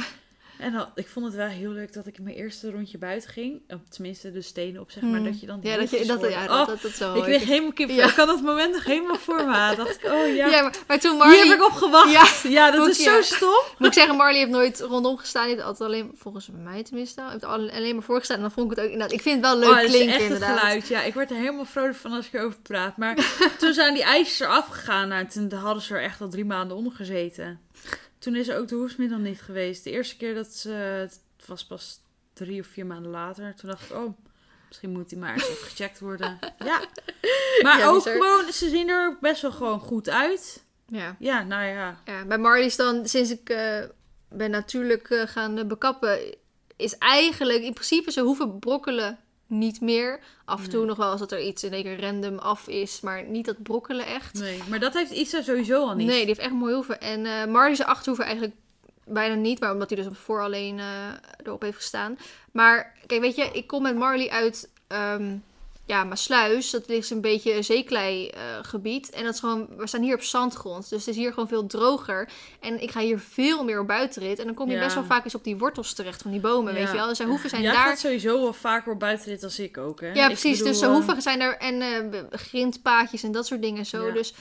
En 0.62 0.72
dan, 0.74 0.86
ik 0.96 1.08
vond 1.08 1.26
het 1.26 1.36
wel 1.36 1.48
heel 1.48 1.72
leuk 1.72 1.94
dat 1.94 2.06
ik 2.08 2.20
mijn 2.20 2.36
eerste 2.36 2.72
rondje 2.72 2.98
buiten 2.98 3.30
ging. 3.30 3.62
Tenminste 3.90 4.32
de 4.32 4.42
stenen 4.42 4.82
op, 4.82 4.92
zeg 4.92 5.04
maar. 5.04 5.16
Hmm. 5.16 5.24
Dat 5.26 5.40
je 5.40 5.46
dan 5.46 5.60
die 5.60 5.70
Ja, 5.72 5.78
dat, 5.78 5.90
je, 5.90 6.06
dat, 6.06 6.30
ja, 6.30 6.48
dat, 6.48 6.60
Oh, 6.70 6.82
dat, 6.82 6.96
dat 7.00 7.16
ik 7.16 7.24
kreeg 7.24 7.44
helemaal 7.44 7.74
kip. 7.74 7.90
Ja. 7.90 8.08
Ik 8.08 8.14
kan 8.14 8.28
dat 8.28 8.42
moment 8.42 8.74
nog 8.74 8.84
helemaal 8.84 9.18
voor 9.18 9.36
me 9.36 9.52
halen. 9.52 9.78
dacht 9.78 10.04
ik, 10.04 10.12
oh 10.12 10.36
ja. 10.36 10.48
Ja, 10.48 10.62
maar, 10.62 10.74
maar 10.88 11.00
toen 11.00 11.12
Hier 11.12 11.22
heb 11.26 11.38
Marley... 11.38 11.56
ik 11.56 11.64
op 11.66 11.72
gewacht. 11.72 12.44
Ja, 12.44 12.72
dat 12.72 12.88
is 12.88 13.04
zo 13.04 13.22
stom. 13.22 13.64
Moet 13.78 13.88
ik 13.88 13.94
zeggen, 13.94 14.16
Marley 14.16 14.40
heeft 14.40 14.52
nooit 14.52 14.80
rondom 14.80 15.18
gestaan. 15.18 15.46
Die 15.46 15.54
heeft 15.54 15.66
altijd 15.68 15.90
alleen, 15.90 16.12
volgens 16.16 16.50
mij 16.64 16.84
tenminste, 16.84 17.22
heeft 17.30 17.44
al- 17.46 17.70
alleen 17.70 17.96
maar 17.96 18.04
voorgestaan. 18.04 18.36
En 18.36 18.42
dan 18.42 18.52
vond 18.52 18.72
ik 18.72 18.78
het 18.78 18.86
ook 18.86 18.92
inderdaad... 18.92 19.18
Ik 19.18 19.22
vind 19.22 19.36
het 19.36 19.46
wel 19.46 19.60
leuk 19.60 19.70
oh, 19.70 19.76
dat 19.76 19.84
is 19.84 19.90
klinken 19.92 20.14
echt 20.14 20.24
het 20.24 20.34
inderdaad. 20.34 20.60
geluid. 20.60 20.88
Ja, 20.88 21.02
ik 21.04 21.14
word 21.14 21.30
er 21.30 21.36
helemaal 21.38 21.66
vrolijk 21.66 21.96
van 21.96 22.12
als 22.12 22.26
ik 22.26 22.34
erover 22.34 22.60
praat. 22.62 22.98
Maar 22.98 23.16
toen 23.60 23.74
zijn 23.74 23.94
die 23.94 24.04
ijzers 24.04 24.40
eraf 24.40 24.68
gegaan. 24.68 25.08
Nou, 25.08 25.28
toen 25.28 25.52
hadden 25.52 25.84
ze 25.84 25.94
er 25.94 26.02
echt 26.04 26.22
al 26.22 26.30
drie 26.30 26.46
maanden 26.46 26.78
onder 26.78 26.94
gezeten. 26.94 27.60
Toen 28.22 28.36
is 28.36 28.52
ook 28.52 28.68
de 28.68 28.76
hoefsmiddel 28.76 29.18
niet 29.18 29.42
geweest. 29.42 29.84
De 29.84 29.92
eerste 29.92 30.18
keer 30.18 30.34
dat 30.36 30.54
ze... 30.54 30.70
Het 30.70 31.20
was 31.46 31.66
pas 31.66 32.00
drie 32.34 32.62
of 32.62 32.68
vier 32.68 32.86
maanden 32.86 33.12
later. 33.12 33.56
Toen 33.56 33.70
dacht 33.70 33.90
ik, 33.90 33.96
oh... 33.98 34.18
Misschien 34.68 34.92
moet 34.92 35.10
die 35.10 35.18
maar 35.18 35.34
eens 35.34 35.48
even 35.48 35.68
gecheckt 35.68 36.00
worden. 36.00 36.40
Ja. 36.58 36.82
Maar 37.62 37.80
Ja, 37.80 37.88
ook 37.88 38.04
bizar. 38.04 38.14
gewoon, 38.14 38.54
ze 38.54 38.70
zien 38.70 38.90
er 38.90 39.18
best 39.22 39.42
wel 39.42 39.52
gewoon 39.52 39.80
goed 39.80 40.10
uit. 40.10 40.64
Ja. 40.88 41.16
Ja, 41.20 41.44
nou 41.44 41.66
ja. 41.66 42.02
Ja, 42.06 42.26
bij 42.26 42.38
Marley 42.38 42.66
is 42.66 42.76
dan, 42.76 43.08
sinds 43.08 43.32
ik 43.32 43.50
eh, 43.50 43.84
ben 44.30 44.52
natuurlijk 44.52 45.10
eh, 45.10 45.28
gaan 45.28 45.68
bekappen, 45.68 46.36
is 46.76 46.98
eigenlijk 46.98 47.64
in 47.64 47.74
principe 47.74 48.12
ze 48.12 48.22
hoeven 48.22 48.60
brokkelen 48.60 49.20
niet 49.52 49.82
meer. 49.82 50.20
Af 50.46 50.64
en 50.64 50.70
toe 50.70 50.80
Nee. 50.80 50.88
nog 50.88 50.98
wel 50.98 51.10
als 51.12 51.20
dat 51.20 51.32
er 51.32 51.42
iets 51.42 51.64
in 51.64 51.74
één 51.74 51.84
keer 51.84 52.02
random 52.02 52.38
af 52.38 52.68
is, 52.68 53.02
maar 53.02 53.24
niet 53.24 53.46
dat 53.46 53.64
brokkelen 53.64 54.06
echt. 54.06 54.40
Nee, 54.40 54.60
maar 54.70 54.80
dat 54.80 54.94
heeft 54.94 55.12
Isa 55.12 55.42
sowieso 55.42 55.88
al 55.88 55.96
niet. 55.96 56.08
Nee, 56.08 56.18
die 56.18 56.26
heeft 56.26 56.40
echt 56.40 56.52
mooie 56.54 56.74
hoeven. 56.76 57.02
En 57.02 57.26
eh 57.26 57.46
Marley's 57.46 57.82
achterhoeven 57.82 58.26
eigenlijk 58.26 58.56
bijna 59.06 59.36
niet, 59.36 59.60
maar 59.60 59.72
omdat 59.72 59.90
hij 59.90 59.98
dus 59.98 60.08
op 60.08 60.18
voor 60.18 60.42
alleen 60.42 60.80
eh, 60.80 60.86
erop 61.44 61.62
heeft 61.62 61.76
gestaan. 61.78 62.18
Maar 62.52 62.96
kijk, 63.06 63.22
weet 63.22 63.36
je, 63.36 63.50
ik 63.54 63.68
kom 63.68 63.82
met 63.82 63.96
Marley 63.96 64.30
uit 64.30 64.70
ehm 64.88 65.36
ja, 65.92 66.04
Maasluis. 66.04 66.70
Dat 66.70 66.88
ligt 66.88 67.10
een 67.10 67.22
beetje 67.22 67.56
een 67.56 67.64
zeeklei 67.64 68.28
eh, 68.28 68.42
gebied. 68.62 69.10
En 69.10 69.24
dat 69.24 69.34
is 69.34 69.40
gewoon, 69.40 69.68
we 69.78 69.88
staan 69.88 70.02
hier 70.02 70.16
op 70.16 70.22
zandgrond. 70.22 70.90
Dus 70.90 71.00
het 71.06 71.08
is 71.10 71.16
hier 71.22 71.34
gewoon 71.34 71.48
veel 71.48 71.68
droger. 71.68 72.30
En 72.60 72.82
ik 72.82 72.92
ga 72.92 73.00
hier 73.00 73.20
veel 73.20 73.64
meer 73.64 73.80
op 73.80 73.88
buitenrit. 73.88 74.40
En 74.40 74.46
dan 74.46 74.54
kom 74.54 74.70
je 74.70 74.76
Ja. 74.76 74.82
best 74.84 74.96
wel 74.96 75.04
vaak 75.04 75.24
eens 75.24 75.36
op 75.36 75.44
die 75.44 75.58
wortels 75.58 75.94
terecht 75.94 76.22
van 76.22 76.32
die 76.32 76.40
bomen, 76.40 76.74
weet 76.74 76.88
je 76.88 76.94
wel. 76.94 77.08
Dus 77.08 77.18
zijn 77.18 77.30
hoeven 77.30 77.50
zijn 77.50 77.62
Jij 77.62 77.72
daar... 77.72 77.84
gaat 77.86 78.00
sowieso 78.00 78.42
wel 78.42 78.54
vaker 78.54 78.92
op 78.92 79.00
buitenrit 79.00 79.44
als 79.44 79.60
ik 79.60 79.78
ook, 79.78 80.00
hè? 80.02 80.08
Ja, 80.08 80.22
Ik 80.22 80.28
precies. 80.28 80.52
bedoel, 80.58 80.72
dus 80.72 80.80
de 80.82 80.86
eh, 80.88 80.92
hoeven 80.94 81.22
zijn 81.22 81.42
er 81.42 81.58
en 81.58 81.82
eh, 81.82 82.22
grindpaadjes 82.32 83.24
en 83.24 83.32
dat 83.32 83.48
soort 83.48 83.62
dingen 83.62 83.86
zo. 83.86 84.08
Ja. 84.08 84.14
Dus 84.14 84.34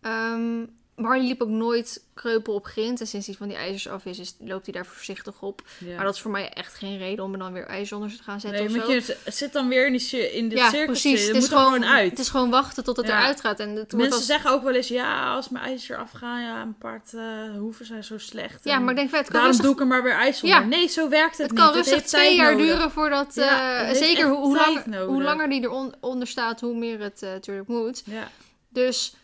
ehm 0.00 0.62
Marley 1.00 1.26
liep 1.26 1.42
ook 1.42 1.48
nooit 1.48 2.02
kreupel 2.14 2.54
op 2.54 2.64
grind. 2.66 3.00
En 3.00 3.06
sinds 3.06 3.26
hij 3.26 3.34
van 3.36 3.48
die 3.48 3.56
ijzers 3.56 3.88
af 3.88 4.04
is, 4.04 4.18
is 4.18 4.36
loopt 4.40 4.64
hij 4.64 4.74
daar 4.74 4.86
voorzichtig 4.86 5.42
op. 5.42 5.62
ja. 5.78 5.94
Maar 5.96 6.04
dat 6.04 6.14
is 6.14 6.20
voor 6.20 6.30
mij 6.30 6.48
echt 6.52 6.74
geen 6.74 6.98
reden 6.98 7.24
om 7.24 7.32
er 7.32 7.38
dan 7.38 7.52
weer 7.52 7.66
ijzer 7.66 7.96
onder 7.96 8.16
te 8.16 8.22
gaan 8.22 8.40
zetten 8.40 8.64
Nee, 8.72 8.76
of 8.80 8.84
zo. 8.84 8.92
je 8.92 9.16
het 9.24 9.34
zit 9.36 9.52
dan 9.52 9.68
weer 9.68 9.86
in, 9.86 9.92
die, 9.92 10.00
cir- 10.00 10.32
in 10.34 10.48
dit 10.48 10.58
ja, 10.58 10.70
cirkeltje. 10.70 11.08
precies. 11.10 11.26
Het 11.26 11.34
Het 11.34 11.36
is, 11.44 11.50
moet 11.50 11.58
gewoon, 11.58 11.72
gewoon 11.74 11.88
uit. 11.94 12.10
het 12.10 12.18
is 12.18 12.28
gewoon 12.28 12.50
wachten 12.50 12.84
tot 12.84 12.96
het 12.96 13.06
Ja. 13.06 13.18
eruit 13.18 13.40
gaat. 13.40 13.60
En 13.60 13.76
het 13.76 13.92
Mensen 13.92 14.16
als... 14.16 14.26
zeggen 14.26 14.50
ook 14.50 14.62
wel 14.62 14.74
eens, 14.74 14.88
ja, 14.88 15.34
als 15.34 15.48
mijn 15.48 15.64
ijzer 15.64 15.96
afgaan, 15.96 16.42
ja, 16.42 16.62
een 16.62 16.78
paard 16.78 17.14
eh 17.14 17.22
hoeven 17.58 17.86
zijn 17.86 18.04
zo 18.04 18.18
slecht. 18.18 18.60
Ja, 18.64 18.78
maar 18.78 18.90
ik 18.90 18.96
denk, 18.96 19.10
vet, 19.10 19.18
het 19.18 19.30
kan 19.30 19.44
rustig, 19.44 19.64
doe 19.64 19.74
ik 19.74 19.80
er 19.80 19.86
maar 19.86 20.02
weer 20.02 20.12
ijs 20.12 20.42
onder. 20.42 20.58
Ja. 20.60 20.64
Nee, 20.66 20.88
zo 20.88 21.08
werkt 21.08 21.38
het, 21.38 21.46
het 21.46 21.50
niet. 21.50 21.60
kan 21.60 21.72
rustig 21.74 22.02
twee 22.02 22.36
jaar 22.36 22.52
nodig. 22.56 22.66
duren 22.66 22.90
voordat... 22.90 23.36
Eh, 23.36 23.86
het 23.86 23.96
zeker 23.96 24.28
hoe, 24.28 24.38
hoe, 24.38 24.56
langer, 24.56 24.82
nodig. 24.86 25.06
hoe 25.06 25.22
langer 25.22 25.48
die 25.48 25.60
eronder 25.62 26.26
staat, 26.26 26.60
hoe 26.60 26.76
meer 26.76 27.00
het 27.00 27.22
eh, 27.22 27.30
natuurlijk 27.30 27.68
moet. 27.68 28.02
Ja, 28.04 28.28
Dus, 28.68 29.14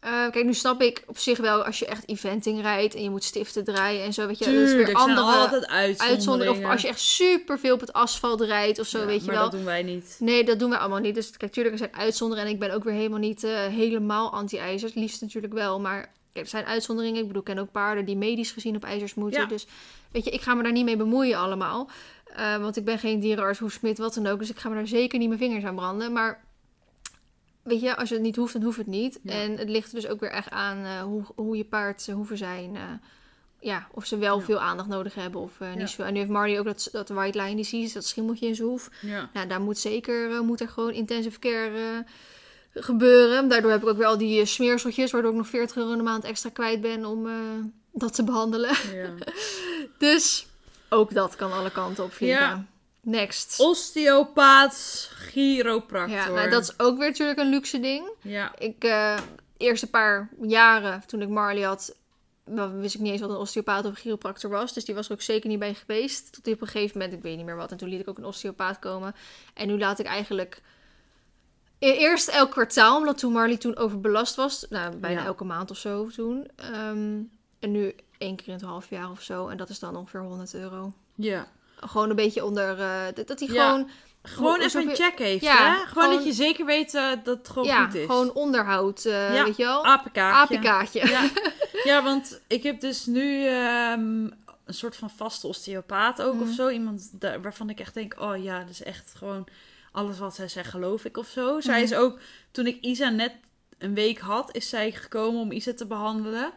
eh, 0.00 0.10
kijk, 0.30 0.44
nu 0.44 0.54
snap 0.54 0.82
ik 0.82 1.02
op 1.06 1.18
zich 1.18 1.38
wel 1.38 1.64
als 1.64 1.78
je 1.78 1.86
echt 1.86 2.08
eventing 2.08 2.60
rijdt 2.60 2.94
en 2.94 3.02
je 3.02 3.10
moet 3.10 3.24
stiften 3.24 3.64
draaien 3.64 4.04
en 4.04 4.12
zo, 4.12 4.26
weet 4.26 4.38
je, 4.38 4.44
dat 4.44 4.54
is 4.54 4.72
weer 4.72 4.80
er 4.80 4.86
zijn 4.86 4.96
andere 4.96 5.36
altijd 5.36 5.68
uitzonderingen. 6.00 6.64
Of 6.64 6.70
als 6.70 6.82
je 6.82 6.88
echt 6.88 7.00
super 7.00 7.58
veel 7.58 7.74
op 7.74 7.80
het 7.80 7.92
asfalt 7.92 8.40
rijdt 8.40 8.78
of 8.78 8.86
zo, 8.86 8.98
Ja, 8.98 9.06
weet 9.06 9.20
je 9.20 9.26
maar 9.26 9.34
wel. 9.34 9.42
dat 9.42 9.52
doen 9.52 9.64
wij 9.64 9.82
niet. 9.82 10.16
Nee, 10.18 10.44
dat 10.44 10.58
doen 10.58 10.70
wij 10.70 10.78
allemaal 10.78 10.98
niet. 10.98 11.14
Dus 11.14 11.30
kijk, 11.36 11.52
tuurlijk, 11.52 11.74
er 11.74 11.80
zijn 11.80 12.02
uitzonderingen 12.02 12.48
en 12.48 12.54
ik 12.54 12.60
ben 12.60 12.74
ook 12.74 12.84
weer 12.84 12.94
helemaal 12.94 13.18
niet 13.18 13.44
eh, 13.44 13.66
helemaal 13.66 14.32
anti-ijzer. 14.32 14.88
Het 14.88 14.98
liefst 14.98 15.20
natuurlijk 15.20 15.52
wel, 15.52 15.80
maar 15.80 16.00
kijk, 16.32 16.44
er 16.44 16.50
zijn 16.50 16.64
uitzonderingen. 16.64 17.20
Ik 17.20 17.26
bedoel, 17.26 17.42
ik 17.42 17.54
ken 17.54 17.58
ook 17.58 17.72
paarden 17.72 18.04
die 18.04 18.16
medisch 18.16 18.50
gezien 18.50 18.76
op 18.76 18.84
ijzers 18.84 19.14
moeten. 19.14 19.40
Ja. 19.40 19.46
Dus 19.46 19.66
weet 20.12 20.24
je, 20.24 20.30
ik 20.30 20.40
ga 20.40 20.54
me 20.54 20.62
daar 20.62 20.72
niet 20.72 20.84
mee 20.84 20.96
bemoeien 20.96 21.38
allemaal. 21.38 21.90
Eh, 22.24 22.56
want 22.56 22.76
ik 22.76 22.84
ben 22.84 22.98
geen 22.98 23.20
dierenarts, 23.20 23.58
hoefsmid, 23.58 23.98
wat 23.98 24.14
dan 24.14 24.26
ook. 24.26 24.38
Dus 24.38 24.50
ik 24.50 24.58
ga 24.58 24.68
me 24.68 24.74
daar 24.74 24.86
zeker 24.86 25.18
niet 25.18 25.28
mijn 25.28 25.40
vingers 25.40 25.64
aan 25.64 25.74
branden. 25.74 26.12
Maar 26.12 26.44
weet 27.62 27.80
je, 27.80 27.96
als 27.96 28.08
je 28.08 28.14
het 28.14 28.24
niet 28.24 28.36
hoeft, 28.36 28.52
dan 28.52 28.62
hoeft 28.62 28.76
het 28.76 28.86
niet. 28.86 29.18
Ja. 29.22 29.32
En 29.32 29.56
het 29.58 29.68
ligt 29.68 29.88
er 29.88 29.94
dus 30.00 30.06
ook 30.06 30.20
weer 30.20 30.30
echt 30.30 30.50
aan 30.50 30.84
eh, 30.84 31.02
hoe, 31.02 31.22
hoe 31.34 31.56
je 31.56 31.64
paard 31.64 32.02
zijn 32.02 32.16
hoeven 32.16 32.36
zijn. 32.36 32.76
eh, 32.76 32.82
ja, 33.60 33.86
of 33.92 34.06
ze 34.06 34.18
wel 34.18 34.38
Ja. 34.38 34.44
veel 34.44 34.58
aandacht 34.60 34.88
nodig 34.88 35.14
hebben 35.14 35.40
of 35.40 35.60
eh, 35.60 35.74
niet 35.74 35.88
zoveel. 35.88 36.04
En 36.04 36.12
nu 36.12 36.18
heeft 36.18 36.30
Marley 36.30 36.58
ook 36.58 36.64
dat, 36.64 36.88
dat 36.92 37.08
white 37.08 37.42
line 37.42 37.56
disease, 37.56 37.94
dat 37.94 38.04
schimmeltje 38.04 38.46
in 38.46 38.54
zijn 38.54 38.68
hoef. 38.68 38.88
Ja. 39.00 39.30
Nou, 39.32 39.46
daar 39.48 39.60
moet 39.60 39.78
zeker 39.78 40.30
eh, 40.34 40.40
moet 40.40 40.60
er 40.60 40.68
gewoon 40.68 40.92
intensive 40.92 41.38
care 41.38 41.78
eh, 41.78 42.82
gebeuren. 42.82 43.48
Daardoor 43.48 43.70
heb 43.70 43.82
ik 43.82 43.88
ook 43.88 43.96
weer 43.96 44.06
al 44.06 44.18
die 44.18 44.40
eh, 44.40 44.46
smeerseltjes, 44.46 45.10
waardoor 45.10 45.30
ik 45.30 45.36
nog 45.36 45.46
40 45.48 45.76
euro 45.76 45.90
in 45.90 45.96
de 45.98 46.02
maand 46.04 46.24
extra 46.24 46.50
kwijt 46.50 46.80
ben 46.80 47.04
om 47.04 47.26
eh, 47.26 47.32
dat 47.92 48.14
te 48.14 48.24
behandelen. 48.24 48.74
ja. 48.92 49.10
Dus 49.98 50.46
ook 50.88 51.14
dat 51.14 51.36
kan 51.36 51.52
alle 51.52 51.70
kanten 51.70 52.04
op 52.04 52.12
vliegen. 52.12 52.68
Next. 53.02 53.60
Osteopaat, 53.60 55.08
chiropractor. 55.14 56.16
Ja, 56.16 56.28
nou, 56.28 56.50
dat 56.50 56.62
is 56.62 56.78
ook 56.78 56.98
weer 56.98 57.08
natuurlijk 57.08 57.38
een 57.38 57.48
luxe 57.48 57.80
ding. 57.80 58.10
Ja. 58.22 58.58
Ik, 58.58 58.84
eh 58.84 59.18
eerste 59.56 59.86
paar 59.90 60.28
jaren 60.40 61.02
toen 61.06 61.22
ik 61.22 61.28
Marley 61.28 61.62
had, 61.62 61.96
wist 62.74 62.94
ik 62.94 63.00
niet 63.00 63.12
eens 63.12 63.20
wat 63.20 63.30
een 63.30 63.36
osteopaat 63.36 63.84
of 63.84 63.90
een 63.90 63.96
chiropractor 63.96 64.50
was. 64.50 64.72
Dus 64.72 64.84
die 64.84 64.94
was 64.94 65.06
er 65.06 65.12
ook 65.12 65.22
zeker 65.22 65.48
niet 65.48 65.58
bij 65.58 65.74
geweest. 65.74 66.32
Tot 66.32 66.54
op 66.54 66.60
een 66.60 66.66
gegeven 66.68 66.98
moment, 66.98 67.16
ik 67.16 67.22
weet 67.22 67.36
niet 67.36 67.46
meer 67.46 67.56
wat. 67.56 67.70
En 67.70 67.76
toen 67.76 67.88
liet 67.88 68.00
ik 68.00 68.08
ook 68.08 68.18
een 68.18 68.24
osteopaat 68.24 68.78
komen. 68.78 69.14
En 69.54 69.66
nu 69.66 69.78
laat 69.78 69.98
ik 69.98 70.06
eigenlijk 70.06 70.62
e- 71.78 71.92
eerst 71.92 72.28
elk 72.28 72.50
kwartaal, 72.50 72.96
omdat 72.98 73.18
toen 73.18 73.32
Marley 73.32 73.56
toen 73.56 73.76
overbelast 73.76 74.34
was. 74.34 74.66
Nou, 74.70 74.96
bijna 74.96 75.20
Ja. 75.20 75.26
elke 75.26 75.44
maand 75.44 75.70
of 75.70 75.76
zo 75.76 76.08
toen. 76.08 76.48
Ehm, 76.56 77.18
en 77.58 77.70
nu 77.70 77.94
één 78.18 78.36
keer 78.36 78.46
in 78.46 78.52
het 78.52 78.62
half 78.62 78.90
jaar 78.90 79.10
of 79.10 79.22
zo. 79.22 79.48
En 79.48 79.56
dat 79.56 79.68
is 79.68 79.78
dan 79.78 79.96
ongeveer 79.96 80.20
100 80.22 80.54
euro. 80.54 80.92
ja. 81.14 81.46
Gewoon 81.86 82.10
een 82.10 82.16
beetje 82.16 82.44
onder, 82.44 82.80
eh, 82.80 83.00
dat, 83.14 83.26
dat 83.26 83.38
hij 83.40 83.48
Ja. 83.48 83.66
gewoon... 83.68 83.90
Gewoon 84.22 84.60
even 84.60 84.88
een 84.88 84.94
check 84.94 85.18
heeft, 85.18 85.42
Ja, 85.44 85.56
hè? 85.56 85.72
Gewoon, 85.74 85.86
gewoon- 85.88 86.14
dat 86.16 86.24
je 86.24 86.32
zeker 86.32 86.64
weet 86.66 86.94
eh, 86.94 87.08
dat 87.24 87.38
het 87.38 87.48
gewoon 87.48 87.64
ja, 87.68 87.84
goed 87.84 87.94
is. 87.94 88.06
gewoon 88.06 88.32
onderhoud, 88.32 89.04
eh, 89.04 89.34
Ja, 89.34 89.44
weet 89.44 89.56
je 89.56 89.64
wel? 89.64 89.84
Apenkaartje. 89.84 90.40
Apenkaartje. 90.56 91.06
Ja. 91.08 91.30
ja, 91.90 92.02
want 92.02 92.40
ik 92.46 92.62
heb 92.62 92.80
dus 92.80 93.06
nu 93.06 93.46
ehm, 93.46 94.24
een 94.64 94.74
soort 94.74 94.96
van 94.96 95.10
vaste 95.10 95.46
osteopaat 95.46 96.22
ook 96.22 96.34
Mhm. 96.34 96.42
of 96.42 96.54
zo. 96.54 96.68
Iemand 96.68 97.20
daar, 97.20 97.42
waarvan 97.42 97.70
ik 97.70 97.80
echt 97.80 97.94
denk, 97.94 98.14
oh 98.20 98.42
ja, 98.42 98.58
dat 98.58 98.68
is 98.70 98.82
echt 98.82 99.12
gewoon 99.16 99.46
alles 99.92 100.18
wat 100.18 100.34
zij 100.34 100.48
zegt 100.48 100.70
geloof 100.70 101.04
ik 101.04 101.16
of 101.16 101.26
zo. 101.28 101.60
Zij 101.60 101.74
Mhm. 101.82 101.92
is 101.92 101.94
ook, 101.94 102.18
toen 102.50 102.66
ik 102.66 102.80
Isa 102.80 103.08
net 103.08 103.32
een 103.78 103.94
week 103.94 104.18
had, 104.18 104.56
is 104.56 104.68
zij 104.68 104.90
gekomen 104.92 105.40
om 105.40 105.52
Isa 105.52 105.74
te 105.74 105.86
behandelen. 105.86 106.52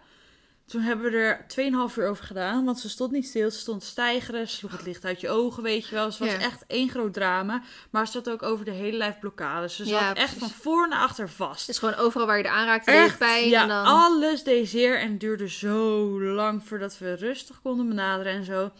Toen 0.67 0.81
hebben 0.81 1.11
we 1.11 1.17
er 1.17 1.45
2,5 1.91 1.97
uur 1.97 2.07
over 2.07 2.23
gedaan, 2.25 2.65
want 2.65 2.79
ze 2.79 2.89
stond 2.89 3.11
niet 3.11 3.25
stil. 3.27 3.51
Ze 3.51 3.59
stond 3.59 3.83
stijgeren, 3.83 4.47
ze 4.49 4.55
sloeg 4.55 4.71
het 4.71 4.85
licht 4.85 5.05
uit 5.05 5.21
je 5.21 5.29
ogen, 5.29 5.63
weet 5.63 5.87
je 5.87 5.95
wel. 5.95 6.05
Het 6.05 6.17
was 6.17 6.31
Ja. 6.31 6.39
echt 6.39 6.63
één 6.67 6.89
groot 6.89 7.13
drama. 7.13 7.61
Maar 7.89 8.05
ze 8.05 8.11
zat 8.11 8.29
ook 8.29 8.43
over 8.43 8.65
de 8.65 8.71
hele 8.71 8.97
lijf 8.97 9.19
blokkade. 9.19 9.69
Ze 9.69 9.75
zat 9.85 9.87
Ja, 9.99 10.13
echt 10.15 10.33
van 10.37 10.49
voor 10.49 10.87
naar 10.87 10.99
achter 10.99 11.29
vast. 11.29 11.59
Het 11.59 11.69
is 11.69 11.77
gewoon 11.77 11.95
overal 11.95 12.27
waar 12.27 12.37
je 12.37 12.43
er 12.43 12.49
aanraakt, 12.49 12.87
Echt, 12.87 13.17
pijn. 13.17 13.49
ja, 13.49 13.61
en 13.61 13.67
dan... 13.67 13.85
alles 13.85 14.43
deed 14.43 14.69
zeer 14.69 14.99
en 14.99 15.17
duurde 15.17 15.49
zo 15.49 16.21
lang 16.21 16.63
voordat 16.67 16.97
we 16.97 17.13
rustig 17.15 17.61
konden 17.61 17.87
benaderen 17.87 18.33
en 18.33 18.43
zo. 18.43 18.71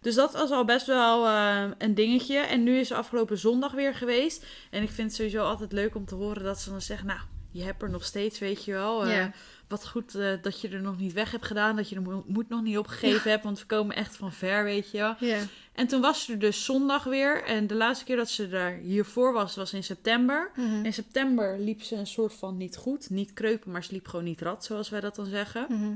Dus 0.00 0.14
dat 0.14 0.32
was 0.32 0.50
al 0.50 0.64
best 0.64 0.86
wel 0.86 1.26
eh, 1.26 1.64
een 1.78 1.94
dingetje. 1.94 2.38
En 2.38 2.62
nu 2.62 2.78
is 2.78 2.88
ze 2.88 2.94
afgelopen 2.94 3.38
zondag 3.38 3.72
weer 3.72 3.94
geweest. 3.94 4.44
En 4.70 4.82
ik 4.82 4.90
vind 4.90 5.06
het 5.08 5.16
sowieso 5.16 5.42
altijd 5.44 5.72
leuk 5.72 5.94
om 5.94 6.04
te 6.04 6.14
horen 6.14 6.42
dat 6.44 6.60
ze 6.60 6.70
dan 6.70 6.80
zegt, 6.82 7.04
nou, 7.04 7.18
je 7.50 7.62
hebt 7.62 7.82
er 7.82 7.90
nog 7.90 8.04
steeds, 8.04 8.38
weet 8.38 8.64
je 8.64 8.72
wel. 8.72 9.04
Eh, 9.04 9.16
Ja. 9.16 9.30
Wat 9.68 9.88
goed 9.88 10.14
eh, 10.14 10.32
dat 10.42 10.60
je 10.60 10.68
er 10.68 10.82
nog 10.82 10.98
niet 10.98 11.12
weg 11.12 11.30
hebt 11.30 11.44
gedaan, 11.46 11.76
dat 11.76 11.88
je 11.88 11.94
de 11.94 12.00
mo- 12.00 12.24
moed 12.26 12.48
nog 12.48 12.62
niet 12.62 12.78
opgegeven 12.78 13.30
hebt, 13.30 13.44
want 13.44 13.60
we 13.60 13.66
komen 13.66 13.96
echt 13.96 14.16
van 14.16 14.32
ver, 14.32 14.64
weet 14.64 14.90
je 14.90 14.98
wel. 14.98 15.14
Ja. 15.20 15.38
En 15.72 15.86
toen 15.86 16.00
was 16.00 16.24
ze 16.24 16.32
er 16.32 16.38
dus 16.38 16.64
zondag 16.64 17.04
weer. 17.04 17.44
En 17.44 17.66
de 17.66 17.74
laatste 17.74 18.04
keer 18.04 18.16
dat 18.16 18.30
ze 18.30 18.48
daar 18.48 18.72
hiervoor 18.72 19.32
was, 19.32 19.56
was 19.56 19.72
in 19.72 19.84
september. 19.84 20.50
Mhm. 20.56 20.84
In 20.84 20.92
september 20.92 21.58
liep 21.58 21.82
ze 21.82 21.96
een 21.96 22.06
soort 22.06 22.34
van 22.34 22.56
niet 22.56 22.76
goed. 22.76 23.10
Niet 23.10 23.32
kreupen, 23.32 23.70
maar 23.70 23.84
ze 23.84 23.92
liep 23.92 24.06
gewoon 24.08 24.24
niet 24.24 24.40
rad, 24.40 24.64
zoals 24.64 24.88
wij 24.88 25.00
dat 25.00 25.14
dan 25.16 25.26
zeggen. 25.26 25.66
Mhm. 25.68 25.94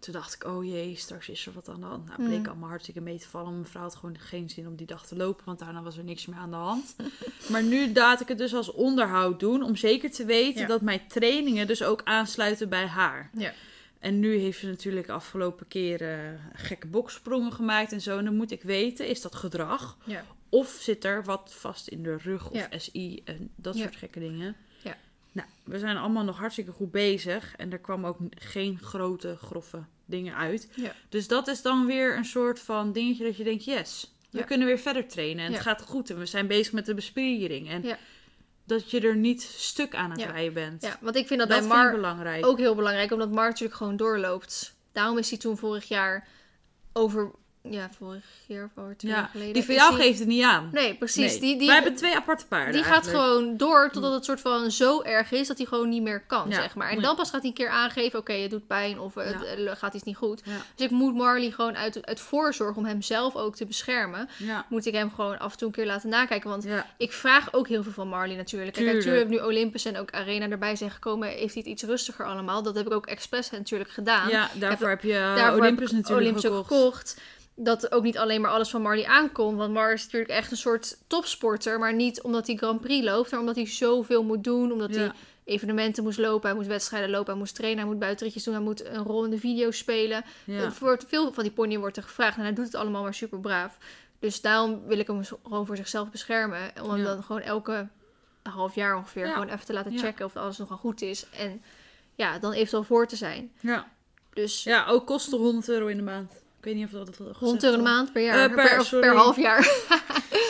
Toen 0.00 0.12
dacht 0.12 0.34
ik, 0.34 0.44
oh 0.44 0.64
jee, 0.64 0.96
straks 0.96 1.28
is 1.28 1.46
er 1.46 1.52
wat 1.52 1.68
aan 1.68 1.80
de 1.80 1.86
hand. 1.86 2.06
Nou, 2.08 2.22
bleek 2.22 2.38
Mm. 2.38 2.46
allemaal 2.46 2.68
hartstikke 2.68 3.00
mee 3.00 3.18
te 3.18 3.28
vallen. 3.28 3.52
Mijn 3.52 3.66
vrouw 3.66 3.82
had 3.82 3.94
gewoon 3.94 4.18
geen 4.18 4.50
zin 4.50 4.66
om 4.66 4.76
die 4.76 4.86
dag 4.86 5.06
te 5.06 5.16
lopen, 5.16 5.44
want 5.44 5.58
daarna 5.58 5.82
was 5.82 5.96
er 5.96 6.04
niks 6.04 6.26
meer 6.26 6.38
aan 6.38 6.50
de 6.50 6.56
hand. 6.56 6.96
maar 7.52 7.62
nu 7.62 7.92
laat 7.92 8.20
ik 8.20 8.28
het 8.28 8.38
dus 8.38 8.54
als 8.54 8.72
onderhoud 8.72 9.40
doen, 9.40 9.62
om 9.62 9.76
zeker 9.76 10.10
te 10.10 10.24
weten 10.24 10.60
Ja. 10.60 10.66
dat 10.66 10.80
mijn 10.80 11.06
trainingen 11.08 11.66
dus 11.66 11.82
ook 11.82 12.00
aansluiten 12.04 12.68
bij 12.68 12.86
haar. 12.86 13.30
Ja. 13.32 13.52
En 13.98 14.20
nu 14.20 14.36
heeft 14.36 14.58
ze 14.58 14.66
natuurlijk 14.66 15.06
de 15.06 15.12
afgelopen 15.12 15.68
keren 15.68 16.40
gekke 16.54 16.86
boksprongen 16.86 17.52
gemaakt 17.52 17.92
en 17.92 18.00
zo. 18.00 18.18
En 18.18 18.24
dan 18.24 18.36
moet 18.36 18.50
ik 18.50 18.62
weten, 18.62 19.08
is 19.08 19.20
dat 19.20 19.34
gedrag? 19.34 19.96
Ja. 20.04 20.24
Of 20.48 20.78
zit 20.80 21.04
er 21.04 21.24
wat 21.24 21.54
vast 21.54 21.88
in 21.88 22.02
de 22.02 22.16
rug 22.16 22.50
of. 22.50 22.66
SI 22.76 23.22
en 23.24 23.50
dat 23.56 23.76
soort 23.76 23.96
gekke 23.96 24.20
dingen. 24.20 24.56
Nou, 25.32 25.48
we 25.64 25.78
zijn 25.78 25.96
allemaal 25.96 26.24
nog 26.24 26.38
hartstikke 26.38 26.72
goed 26.72 26.90
bezig. 26.90 27.56
En 27.56 27.72
er 27.72 27.78
kwam 27.78 28.06
ook 28.06 28.18
geen 28.30 28.78
grote, 28.78 29.36
grove 29.42 29.84
dingen 30.04 30.34
uit. 30.36 30.68
Ja. 30.74 30.92
Dus 31.08 31.28
dat 31.28 31.48
is 31.48 31.62
dan 31.62 31.86
weer 31.86 32.16
een 32.16 32.24
soort 32.24 32.60
van 32.60 32.92
dingetje 32.92 33.24
dat 33.24 33.36
je 33.36 33.44
denkt, 33.44 33.64
yes, 33.64 34.14
we 34.30 34.38
Ja. 34.38 34.44
kunnen 34.44 34.66
weer 34.66 34.78
verder 34.78 35.08
trainen. 35.08 35.44
En 35.44 35.50
Ja. 35.50 35.56
het 35.56 35.66
gaat 35.66 35.82
goed. 35.82 36.10
En 36.10 36.18
we 36.18 36.26
zijn 36.26 36.46
bezig 36.46 36.72
met 36.72 36.86
de 36.86 36.94
bespiering. 36.94 37.68
En 37.68 37.84
dat 38.64 38.90
je 38.90 39.00
er 39.00 39.16
niet 39.16 39.42
stuk 39.42 39.94
aan 39.94 40.10
het 40.10 40.24
rijden 40.24 40.52
bent. 40.52 40.82
ja, 40.82 40.98
want 41.00 41.16
ik 41.16 41.26
vind 41.26 41.40
dat, 41.40 41.48
dat 41.48 41.68
bij 41.68 41.68
Mar 41.68 42.44
ook 42.44 42.58
heel 42.58 42.74
belangrijk, 42.74 43.12
omdat 43.12 43.30
Mar 43.30 43.48
natuurlijk 43.48 43.76
gewoon 43.76 43.96
doorloopt. 43.96 44.74
Daarom 44.92 45.18
is 45.18 45.30
hij 45.30 45.38
toen 45.38 45.56
vorig 45.56 45.88
jaar 45.88 46.28
over... 46.92 47.30
Ja, 47.62 47.88
vorig 47.98 48.24
jaar 48.46 48.64
of 48.74 48.82
over 48.82 48.96
twee 48.96 49.12
jaar 49.12 49.20
ja, 49.20 49.26
geleden. 49.26 49.52
die 49.52 49.64
van 49.64 49.74
is 49.74 49.80
jou 49.80 49.94
hij- 49.96 50.02
geeft 50.06 50.18
het 50.18 50.28
niet 50.28 50.44
aan. 50.44 50.68
Nee, 50.72 50.94
precies. 50.94 51.30
Nee. 51.32 51.40
Die, 51.40 51.56
die, 51.58 51.66
Wij 51.66 51.74
hebben 51.76 51.94
twee 51.94 52.16
aparte 52.16 52.46
paarden 52.46 52.72
die 52.74 52.82
gaat 52.84 53.06
gewoon 53.06 53.56
door 53.56 53.90
totdat 53.92 54.12
het 54.12 54.24
soort 54.24 54.40
van 54.40 54.70
zo 54.70 55.02
erg 55.02 55.32
is 55.32 55.46
dat 55.48 55.56
hij 55.56 55.66
gewoon 55.66 55.88
niet 55.88 56.02
meer 56.02 56.20
kan, 56.26 56.48
Ja. 56.48 56.54
zeg 56.54 56.74
maar. 56.74 56.90
En 56.90 57.02
dan 57.02 57.16
pas 57.16 57.30
gaat 57.30 57.40
hij 57.40 57.48
een 57.48 57.56
keer 57.56 57.68
aangeven, 57.68 58.18
oké, 58.18 58.32
het 58.32 58.50
doet 58.50 58.66
pijn 58.66 59.00
of 59.00 59.14
het 59.14 59.36
Ja. 59.56 59.70
eh, 59.70 59.76
gaat 59.76 59.94
iets 59.94 60.04
niet 60.04 60.16
goed. 60.16 60.42
Dus 60.44 60.84
ik 60.86 60.90
moet 60.90 61.14
Marley 61.14 61.50
gewoon 61.50 61.76
uit, 61.76 62.06
uit 62.06 62.20
voorzorg 62.20 62.76
om 62.76 62.84
hem 62.84 63.02
zelf 63.02 63.36
ook 63.36 63.56
te 63.56 63.66
beschermen, 63.66 64.28
moet 64.68 64.86
ik 64.86 64.94
hem 64.94 65.10
gewoon 65.14 65.38
af 65.38 65.52
en 65.52 65.58
toe 65.58 65.68
een 65.68 65.74
keer 65.74 65.86
laten 65.86 66.08
nakijken. 66.08 66.50
Want 66.50 66.66
ik 66.96 67.12
vraag 67.12 67.52
ook 67.52 67.68
heel 67.68 67.82
veel 67.82 67.92
van 67.92 68.08
Marley 68.08 68.36
natuurlijk. 68.36 68.72
Kijk, 68.72 68.86
Tuurlijk. 68.86 69.06
natuurlijk 69.06 69.42
nu 69.42 69.46
Olympus 69.48 69.84
en 69.84 69.98
ook 69.98 70.10
Arena 70.10 70.48
erbij 70.48 70.76
zijn 70.76 70.90
gekomen, 70.90 71.28
heeft 71.28 71.54
hij 71.54 71.62
het 71.62 71.66
iets 71.72 71.82
rustiger 71.82 72.26
allemaal. 72.26 72.62
Dat 72.62 72.74
heb 72.74 72.86
ik 72.86 72.92
ook 72.92 73.06
expres 73.06 73.50
natuurlijk 73.50 73.90
gedaan. 73.90 74.28
ja, 74.28 74.50
daarvoor 74.54 74.88
heb 74.88 75.02
je 75.02 75.12
eh, 75.14 75.34
Daarvoor 75.34 75.60
Olympus 75.60 75.90
heb 75.90 75.96
natuurlijk 76.00 76.20
Olympus 76.26 76.46
ook 76.50 76.66
gekocht. 76.66 77.08
gekocht. 77.10 77.20
Dat 77.62 77.92
ook 77.92 78.02
niet 78.02 78.18
alleen 78.18 78.40
maar 78.40 78.50
alles 78.50 78.70
van 78.70 78.82
Marley 78.82 79.06
aankomt. 79.06 79.56
Want 79.58 79.72
Mar 79.72 79.92
is 79.92 80.04
natuurlijk 80.04 80.30
echt 80.30 80.50
een 80.50 80.56
soort 80.56 80.98
topsporter. 81.06 81.78
Maar 81.78 81.94
niet 81.94 82.22
omdat 82.22 82.46
hij 82.46 82.56
Grand 82.56 82.80
Prix 82.80 83.04
loopt. 83.04 83.30
Maar 83.30 83.40
omdat 83.40 83.56
hij 83.56 83.66
zoveel 83.66 84.22
moet 84.22 84.44
doen. 84.44 84.72
Omdat 84.72 84.94
hij 84.94 85.12
evenementen 85.44 86.02
moest 86.02 86.18
lopen. 86.18 86.48
Hij 86.48 86.56
moest 86.56 86.68
wedstrijden 86.68 87.10
lopen. 87.10 87.26
Hij 87.30 87.38
moest 87.38 87.54
trainen. 87.54 87.78
Hij 87.80 87.90
moet 87.90 87.98
buitenritjes 88.00 88.44
doen. 88.44 88.54
Hij 88.54 88.62
moet 88.62 88.84
een 88.86 89.02
rol 89.04 89.24
in 89.24 89.30
de 89.30 89.38
video 89.38 89.70
spelen. 89.70 90.24
Ja. 90.44 90.60
Er 90.60 90.72
wordt 90.80 91.04
veel 91.08 91.32
van 91.32 91.42
die 91.42 91.52
pony 91.52 91.78
wordt 91.78 91.96
er 91.96 92.02
gevraagd. 92.02 92.36
En 92.36 92.42
hij 92.42 92.52
doet 92.52 92.64
het 92.64 92.74
allemaal 92.74 93.02
maar 93.02 93.14
super 93.14 93.40
braaf. 93.40 93.78
Dus 94.18 94.40
daarom 94.40 94.86
wil 94.86 94.98
ik 94.98 95.06
hem 95.06 95.24
gewoon 95.24 95.66
voor 95.66 95.76
zichzelf 95.76 96.10
beschermen. 96.10 96.72
Om 96.82 96.90
hem 96.90 96.98
Ja. 96.98 97.04
dan 97.04 97.22
gewoon 97.22 97.42
elke 97.42 97.88
half 98.42 98.74
jaar 98.74 98.96
ongeveer 98.96 99.26
Ja. 99.26 99.32
gewoon 99.32 99.48
even 99.48 99.66
te 99.66 99.72
laten 99.72 99.98
checken 99.98 100.24
of 100.24 100.36
alles 100.36 100.58
nogal 100.58 100.76
goed 100.76 101.02
is. 101.02 101.26
En 101.38 101.62
ja, 102.14 102.38
dan 102.38 102.52
eventueel 102.52 102.84
voor 102.84 103.06
te 103.06 103.16
zijn. 103.16 103.52
Ja. 103.60 103.88
Dus 104.32 104.62
ja, 104.62 104.86
ook 104.86 105.06
kosten 105.06 105.38
100 105.38 105.68
euro 105.68 105.86
in 105.86 105.96
de 105.96 106.02
maand. 106.02 106.32
Ik 106.60 106.66
weet 106.66 106.74
niet 106.74 106.84
of 106.84 106.90
dat 106.90 107.06
het 107.06 107.16
gezegd 107.16 107.36
100 107.38 107.62
euro 107.64 107.76
in 107.76 107.82
de 107.82 107.88
was. 107.90 107.96
maand 107.96 108.12
per 108.12 108.22
jaar. 108.22 108.48
Eh, 108.48 108.54
per- 108.54 108.88
per, 108.90 109.00
per 109.00 109.14
half 109.16 109.36
jaar. 109.36 109.60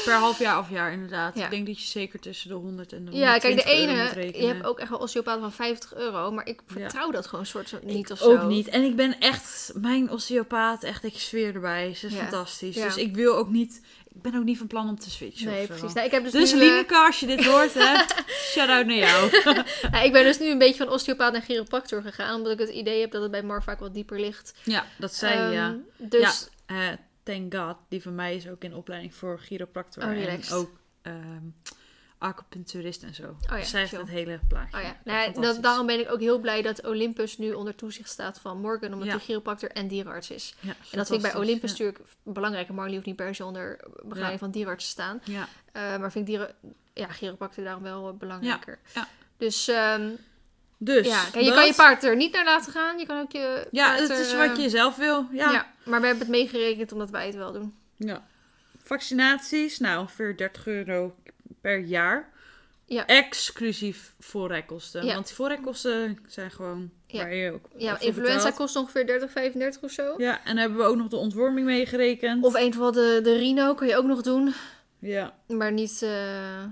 Per 0.05 0.15
half 0.15 0.39
jaar 0.39 0.59
of 0.59 0.71
jaar, 0.71 0.93
inderdaad. 0.93 1.37
Ja. 1.39 1.45
Ik 1.45 1.51
denk 1.51 1.67
dat 1.67 1.81
je 1.81 1.87
zeker 1.87 2.21
tussen 2.21 2.49
de 2.49 2.55
100 2.55 2.93
en 2.93 3.05
de 3.05 3.13
Ja, 3.17 3.39
kijk, 3.39 3.57
de 3.57 3.63
120 3.63 3.77
euro 3.89 4.05
moet 4.05 4.35
ene, 4.35 4.41
je 4.47 4.53
hebt 4.53 4.65
ook 4.67 4.79
echt 4.79 4.91
wel 4.91 4.99
osteopaat 4.99 5.41
van 5.41 5.53
50 5.53 5.95
euro, 5.95 6.33
maar 6.33 6.47
ik 6.47 6.61
vertrouw 6.67 7.11
dat 7.11 7.27
gewoon 7.27 7.47
soort 7.47 7.75
niet 7.83 8.11
of 8.13 8.19
zo. 8.19 8.33
ook 8.33 8.43
niet. 8.49 8.69
En 8.69 8.83
ik 8.83 8.97
ben 8.97 9.19
echt, 9.19 9.73
mijn 9.75 10.11
osteopaat, 10.11 10.83
echt, 10.83 11.05
ik 11.05 11.19
zweer 11.19 11.55
erbij. 11.55 11.95
Ze 11.95 12.07
is 12.07 12.13
Ja. 12.13 12.19
fantastisch. 12.19 12.75
Dus 12.75 12.97
ik 12.97 13.15
wil 13.15 13.37
ook 13.37 13.49
niet, 13.49 13.81
ik 14.15 14.23
ben 14.23 14.35
ook 14.35 14.45
niet 14.45 14.59
van 14.59 14.67
plan 14.67 14.89
om 14.89 14.99
te 14.99 15.11
switchen 15.11 15.47
Nee, 15.47 15.67
precies. 15.67 15.93
Nou, 15.93 16.07
ik, 16.07 16.13
heb 16.13 16.23
dus 16.23 16.33
Dus 16.33 16.53
nu, 16.53 16.61
eh, 16.61 16.67
Lineke, 16.67 16.97
als 16.97 17.21
je 17.21 17.27
dit 17.27 17.45
hoort, 17.45 17.75
hè, 17.75 17.97
shout-out 18.53 18.87
naar 18.87 18.97
jou. 18.97 19.31
nou, 19.91 20.05
ik 20.05 20.13
ben 20.13 20.25
dus 20.25 20.39
nu 20.39 20.51
een 20.51 20.59
beetje 20.59 20.85
van 20.85 20.93
osteopaat 20.93 21.33
naar 21.33 21.43
chiropractor 21.43 22.03
gegaan, 22.03 22.35
omdat 22.37 22.53
ik 22.53 22.59
het 22.59 22.69
idee 22.69 23.01
heb 23.01 23.11
dat 23.11 23.23
het 23.23 23.31
bij 23.31 23.43
Mar 23.43 23.63
vaak 23.63 23.81
wat 23.81 23.95
dieper 23.95 24.21
ligt. 24.21 24.55
ja, 24.63 24.87
dat 24.99 25.15
zei 25.15 25.53
ja. 25.53 25.67
Ehm, 25.69 25.79
Dus 25.97 26.49
Eh, 26.67 26.89
thank 27.23 27.55
God, 27.55 27.77
die 27.89 28.03
van 28.03 28.15
mij 28.15 28.37
is 28.37 28.49
ook 28.49 28.65
in 28.65 28.75
opleiding 28.75 29.15
voor 29.15 29.39
chiropractor. 29.39 30.03
Oh, 30.03 30.11
en 30.11 30.41
ook 30.53 30.71
ehm 31.03 31.47
acupuncturist 32.21 33.03
en 33.03 33.15
zo. 33.15 33.37
ja, 33.49 33.57
Dus 33.57 33.71
zij 33.71 33.81
heeft 33.81 33.93
het 33.97 34.09
hele 34.09 34.41
plaatje. 34.49 34.77
Oh 34.77 34.83
ja, 34.83 34.97
nou, 35.05 35.33
dat, 35.41 35.63
daarom 35.63 35.87
ben 35.87 36.01
ik 36.01 36.13
ook 36.13 36.21
heel 36.21 36.39
blij 36.39 36.63
dat 36.63 36.87
Olympus 36.87 37.39
nu 37.39 37.53
onder 37.53 37.75
toezicht 37.75 38.09
staat 38.09 38.41
van 38.41 38.61
Morgan, 38.61 38.93
omdat 38.93 39.07
Ja. 39.09 39.15
hij 39.15 39.23
chiropractor 39.25 39.71
en 39.71 39.89
dierenarts 39.89 40.31
is. 40.31 40.55
Ja, 40.61 40.69
En 40.91 40.99
dat 40.99 41.07
vind 41.09 41.25
ik 41.25 41.33
bij 41.33 41.41
Olympus 41.41 41.71
natuurlijk 41.71 42.01
belangrijk. 42.23 42.69
En 42.69 42.75
Marley 42.75 42.95
hoeft 42.95 43.07
niet 43.07 43.17
per 43.17 43.35
se 43.35 43.45
onder 43.45 43.81
begeleiding 44.03 44.41
van 44.41 44.51
dierenarts 44.51 44.85
te 44.85 44.91
staan. 44.91 45.21
Eh, 45.73 45.83
maar 45.97 46.13
vind 46.13 46.29
ik 46.29 46.35
dieren, 46.37 46.55
ja, 46.95 47.09
chiropractor 47.09 47.65
daarom 47.65 47.83
wel 47.83 48.09
eh, 48.09 48.15
belangrijker. 48.15 48.79
Dus 49.37 49.69
ehm, 49.69 50.11
dus 50.79 51.07
ja, 51.07 51.25
je 51.41 51.45
dat- 51.45 51.55
kan 51.55 51.67
je 51.67 51.75
paard 51.75 52.05
er 52.05 52.17
niet 52.17 52.33
naar 52.33 52.45
laten 52.45 52.73
gaan. 52.73 52.99
Je 52.99 53.07
kan 53.07 53.21
ook 53.21 53.33
je 53.33 53.67
Ja, 53.71 53.95
het 53.95 54.11
is 54.11 54.35
wat 54.35 54.57
je 54.57 54.69
zelf 54.69 54.97
wil. 54.97 55.27
Ja. 55.33 55.51
Ja. 55.53 55.73
maar 55.85 56.01
we 56.01 56.07
hebben 56.07 56.25
het 56.27 56.35
meegerekend 56.37 56.93
omdat 56.93 57.11
wij 57.11 57.27
het 57.27 57.35
wel 57.35 57.53
doen. 57.53 57.75
ja. 57.97 58.29
Vaccinaties, 58.83 59.79
nou 59.79 60.01
ongeveer 60.01 60.37
30 60.37 60.67
euro 60.67 61.15
per 61.61 61.79
jaar. 61.79 62.31
Ja. 62.85 63.07
Exclusief 63.07 64.15
voorrijkosten. 64.19 65.05
Ja. 65.07 65.15
Want 65.15 65.31
voorrijkosten 65.33 66.19
zijn 66.27 66.51
gewoon 66.51 66.91
Ja. 67.07 67.19
waar 67.19 67.35
je 67.35 67.53
ook 67.53 67.69
Ja, 67.77 68.01
influenza 68.01 68.35
betaalt. 68.37 68.55
kost 68.55 68.77
ongeveer 68.77 69.07
30, 69.07 69.31
35 69.31 69.83
of 69.83 69.91
zo. 69.91 70.15
Ja, 70.19 70.39
en 70.39 70.43
dan 70.47 70.57
hebben 70.57 70.79
we 70.79 70.85
ook 70.85 70.97
nog 70.97 71.09
de 71.09 71.17
ontworming 71.17 71.67
meegerekend. 71.67 72.45
Of 72.45 72.55
eventueel 72.57 72.93
de, 72.93 73.21
de 73.23 73.37
Rino 73.37 73.75
kan 73.75 73.87
je 73.87 73.97
ook 73.97 74.05
nog 74.07 74.23
doen. 74.23 74.55
Ja, 74.99 75.35
Maar 75.47 75.73
niet... 75.73 76.03
eh, 76.03 76.65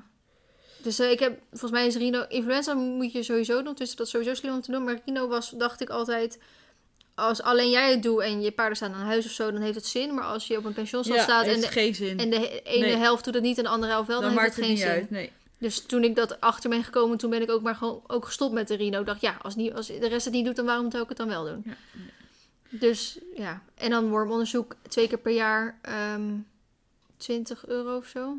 Dus 0.82 0.99
eh, 0.99 1.11
ik 1.11 1.18
heb... 1.18 1.39
Volgens 1.51 1.70
mij 1.70 1.86
is 1.86 1.97
Rino... 1.97 2.24
Influenza 2.28 2.74
moet 2.74 3.12
je 3.12 3.22
sowieso 3.22 3.62
doen. 3.62 3.74
Dus 3.74 3.97
dat 3.97 4.07
is 4.07 4.12
sowieso 4.12 4.34
slim 4.34 4.53
om 4.53 4.61
te 4.61 4.70
doen. 4.72 4.84
Maar 4.84 4.99
Rino 5.05 5.28
was, 5.28 5.51
dacht 5.51 5.80
ik 5.80 5.89
altijd... 5.91 6.39
als 7.19 7.43
alleen 7.43 7.71
jij 7.71 7.91
het 7.91 8.03
doet 8.03 8.21
en 8.21 8.41
je 8.41 8.51
paarden 8.53 8.77
staan 8.77 8.93
aan 8.95 9.07
huis 9.07 9.25
of 9.27 9.31
zo, 9.31 9.53
dan 9.53 9.61
heeft 9.61 9.75
het 9.75 9.87
zin. 9.87 10.14
Maar 10.14 10.25
als 10.25 10.47
je 10.47 10.57
op 10.57 10.64
een 10.64 10.73
pensionstal 10.73 11.16
Ja, 11.16 11.23
staat 11.23 11.47
en 11.47 11.61
de, 11.61 11.66
geen 11.69 11.95
zin. 11.95 12.19
en 12.19 12.31
de 12.31 12.62
ene 12.62 12.87
Nee. 12.87 12.97
helft 12.97 13.25
doet 13.25 13.35
het 13.35 13.43
niet 13.43 13.59
en 13.59 13.64
de 13.64 13.69
andere 13.71 13.93
helft 13.93 14.09
wel, 14.09 14.21
dan, 14.21 14.35
dan 14.35 14.39
heeft 14.39 14.57
maakt 14.57 14.61
het 14.61 14.66
geen 14.66 14.77
zin. 14.87 14.89
uit. 14.89 15.11
Nee. 15.11 15.33
Dus 15.59 15.81
toen 15.87 16.05
ik 16.05 16.14
dat 16.16 16.41
achter 16.41 16.71
ben 16.71 16.85
gekomen, 16.85 17.19
toen 17.19 17.31
ben 17.31 17.43
ik 17.43 17.51
ook 17.51 17.62
maar 17.62 17.75
gewoon 17.75 18.03
ook 18.07 18.25
gestopt 18.25 18.53
met 18.53 18.69
de 18.69 18.75
Rino. 18.75 19.01
Ik 19.01 19.07
dacht, 19.07 19.21
ja, 19.21 19.37
als, 19.43 19.57
niet, 19.57 19.73
als 19.75 19.87
de 19.87 20.09
rest 20.09 20.25
het 20.25 20.35
niet 20.35 20.45
doet, 20.45 20.57
dan 20.57 20.64
waarom 20.66 20.91
zou 20.91 21.03
ik 21.03 21.09
het 21.09 21.19
dan 21.19 21.29
wel 21.29 21.45
doen? 21.45 21.62
Ja, 21.66 21.77
Dus 22.71 23.19
ja, 23.35 23.62
en 23.75 23.91
dan 23.91 24.09
wormonderzoek 24.11 24.75
twee 24.89 25.09
keer 25.09 25.19
per 25.19 25.33
jaar, 25.33 25.79
ehm 25.83 26.23
20 27.16 27.66
euro 27.66 27.97
of 27.97 28.07
zo. 28.07 28.37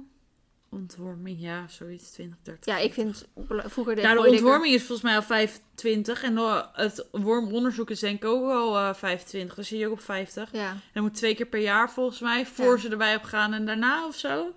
Ontworming, 0.72 1.42
ja, 1.42 1.68
zoiets, 1.68 2.12
20, 2.12 2.38
30. 2.44 2.66
Ja, 2.66 2.78
ik 2.80 2.94
vind 2.94 3.28
vroeger 3.48 4.00
Ja, 4.00 4.14
de 4.14 4.20
er- 4.22 4.28
ontworming 4.28 4.74
is 4.74 4.80
volgens 4.84 5.02
mij 5.02 5.16
al 5.16 5.22
25. 5.22 6.24
En 6.24 6.38
het 6.74 7.08
wormonderzoek 7.12 7.90
is 7.90 8.00
denk 8.00 8.24
ik 8.24 8.30
ook 8.30 8.50
eh 8.76 8.94
25. 8.94 9.56
Dan 9.56 9.64
zie 9.64 9.78
je 9.80 9.86
ook 9.88 9.92
op 9.94 10.02
50. 10.02 10.50
Ja. 10.52 10.76
Dat 10.94 11.04
moet 11.04 11.14
twee 11.14 11.36
keer 11.36 11.46
per 11.46 11.60
jaar 11.62 11.92
volgens 11.92 12.20
mij. 12.20 12.46
Voor 12.46 12.76
Ja. 12.76 12.82
ze 12.82 12.90
erbij 12.90 13.16
op 13.16 13.24
gaan 13.24 13.54
en 13.54 13.66
daarna 13.66 14.08
of 14.08 14.16
zo. 14.16 14.54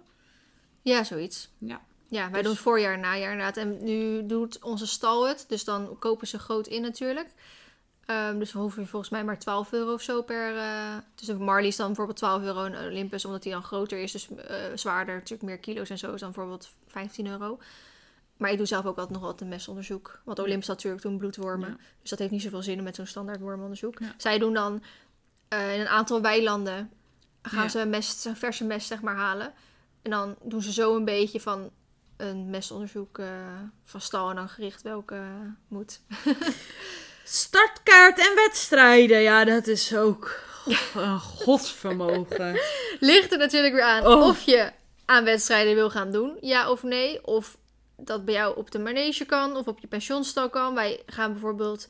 ja, 0.83 1.05
zoiets. 1.05 1.51
Ja. 1.59 1.81
Ja, 2.09 2.31
wij 2.31 2.43
Dus- 2.43 2.51
doen 2.51 2.61
voorjaar 2.61 2.95
en 2.95 3.01
najaar 3.01 3.31
inderdaad. 3.33 3.57
En 3.57 3.85
nu 3.85 4.27
doet 4.27 4.63
onze 4.63 4.87
stal 4.87 5.29
het. 5.29 5.45
Dus 5.49 5.65
dan 5.65 5.97
kopen 5.99 6.27
ze 6.27 6.39
groot 6.39 6.67
in 6.67 6.83
natuurlijk. 6.83 7.29
Ehm, 8.07 8.39
dus 8.39 8.53
we 8.53 8.59
hoeven 8.59 8.87
volgens 8.87 9.11
mij 9.11 9.25
maar 9.25 9.39
12 9.39 9.73
euro 9.73 9.93
of 9.93 10.03
zo 10.03 10.23
per... 10.23 10.57
eh 10.57 10.97
dus 11.15 11.29
een 11.29 11.43
Marley 11.43 11.69
is 11.69 11.77
dan 11.77 11.87
bijvoorbeeld 11.87 12.19
12 12.19 12.43
euro 12.43 12.65
en 12.65 12.87
Olympus, 12.87 13.25
omdat 13.25 13.43
die 13.43 13.53
dan 13.53 13.63
groter 13.63 13.99
is. 13.99 14.13
Dus 14.13 14.29
eh, 14.29 14.57
zwaarder, 14.75 15.15
natuurlijk 15.15 15.43
meer 15.43 15.59
kilo's 15.59 15.91
en 15.91 15.99
zo, 15.99 16.13
is 16.13 16.21
dan 16.21 16.33
bijvoorbeeld 16.33 16.73
15 16.87 17.27
euro. 17.27 17.59
Maar 18.37 18.51
ik 18.51 18.57
doe 18.57 18.67
zelf 18.67 18.85
ook 18.85 18.97
altijd 18.97 19.15
nog 19.15 19.23
altijd 19.23 19.41
een 19.41 19.49
mesonderzoek. 19.49 20.21
Want 20.25 20.39
Olympus 20.39 20.67
had 20.67 20.77
natuurlijk 20.77 21.03
toen 21.03 21.19
bloedwormen. 21.19 21.69
Ja. 21.69 21.77
Dus 22.01 22.11
dat 22.11 22.19
heeft 22.19 22.31
niet 22.31 22.43
zoveel 22.43 22.63
zin 22.63 22.79
om 22.79 22.85
met 22.85 22.95
zo'n 22.95 23.07
standaard 23.07 23.41
wormonderzoek. 23.41 23.99
Ja. 23.99 24.15
Zij 24.17 24.39
doen 24.39 24.55
dan 24.55 24.83
eh, 25.49 25.75
in 25.75 25.81
een 25.81 25.89
aantal 25.89 26.21
weilanden... 26.21 26.91
gaan 27.43 27.63
Ja. 27.63 27.69
ze 27.69 27.85
mest, 27.85 28.29
verse 28.35 28.65
mest 28.65 28.87
zeg 28.87 29.01
maar 29.03 29.17
halen. 29.17 29.53
En 30.03 30.11
dan 30.11 30.37
doen 30.43 30.63
ze 30.63 30.73
zo 30.73 30.97
een 30.97 31.05
beetje 31.05 31.41
van 31.41 31.71
een 32.17 32.51
mestonderzoek 32.51 33.21
van 33.85 34.01
stal 34.01 34.31
en 34.31 34.37
dan 34.37 34.49
gericht 34.49 34.83
welke 34.83 35.23
moet. 35.69 36.01
Startkaart 37.25 38.19
en 38.19 38.35
wedstrijden. 38.35 39.21
Ja, 39.21 39.45
dat 39.45 39.67
is 39.67 39.95
ook 39.97 40.41
een 40.95 41.19
godsvermogen. 41.21 42.61
Ligt 43.01 43.33
er 43.33 43.39
natuurlijk 43.39 43.75
weer 43.75 43.83
aan 43.85 44.07
Oh. 44.07 44.27
of 44.27 44.43
je 44.43 44.71
aan 45.05 45.25
wedstrijden 45.25 45.75
wil 45.75 45.91
gaan 45.91 46.13
doen, 46.13 46.37
ja 46.41 46.71
of 46.71 46.83
nee. 46.83 47.25
Of 47.27 47.57
dat 47.97 48.25
bij 48.25 48.35
jou 48.35 48.57
op 48.57 48.71
de 48.71 48.79
manege 48.79 49.25
kan 49.25 49.57
of 49.57 49.67
op 49.67 49.79
je 49.81 49.87
pensioenstal 49.87 50.51
kan. 50.51 50.75
Wij 50.75 51.03
gaan 51.07 51.33
bijvoorbeeld 51.33 51.89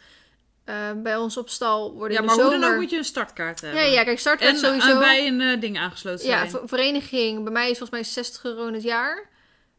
eh, 0.65 0.75
bij 0.97 1.17
ons 1.17 1.37
op 1.37 1.49
stal 1.49 1.93
worden 1.93 2.17
Ja, 2.17 2.23
maar 2.25 2.35
hoe 2.35 2.51
dan 2.51 2.65
ook 2.65 2.77
moet 2.77 2.91
je 2.91 2.97
een 2.97 3.05
startkaart 3.05 3.61
hebben. 3.61 3.81
ja, 3.81 3.87
ja, 3.87 4.05
kijk, 4.05 4.19
startkaart 4.19 4.53
En 4.53 4.59
sowieso. 4.59 4.91
eh, 4.93 4.99
bij 4.99 5.27
een 5.27 5.41
eh, 5.41 5.61
ding 5.61 5.79
aangesloten 5.79 6.27
Ja, 6.27 6.39
zijn. 6.39 6.51
ver- 6.51 6.69
vereniging. 6.69 7.43
Bij 7.43 7.53
mij 7.53 7.71
is 7.71 7.79
volgens 7.79 7.91
mij 7.91 8.05
60 8.05 8.45
euro 8.45 8.67
in 8.67 8.75
het 8.75 8.83
jaar. 8.83 9.29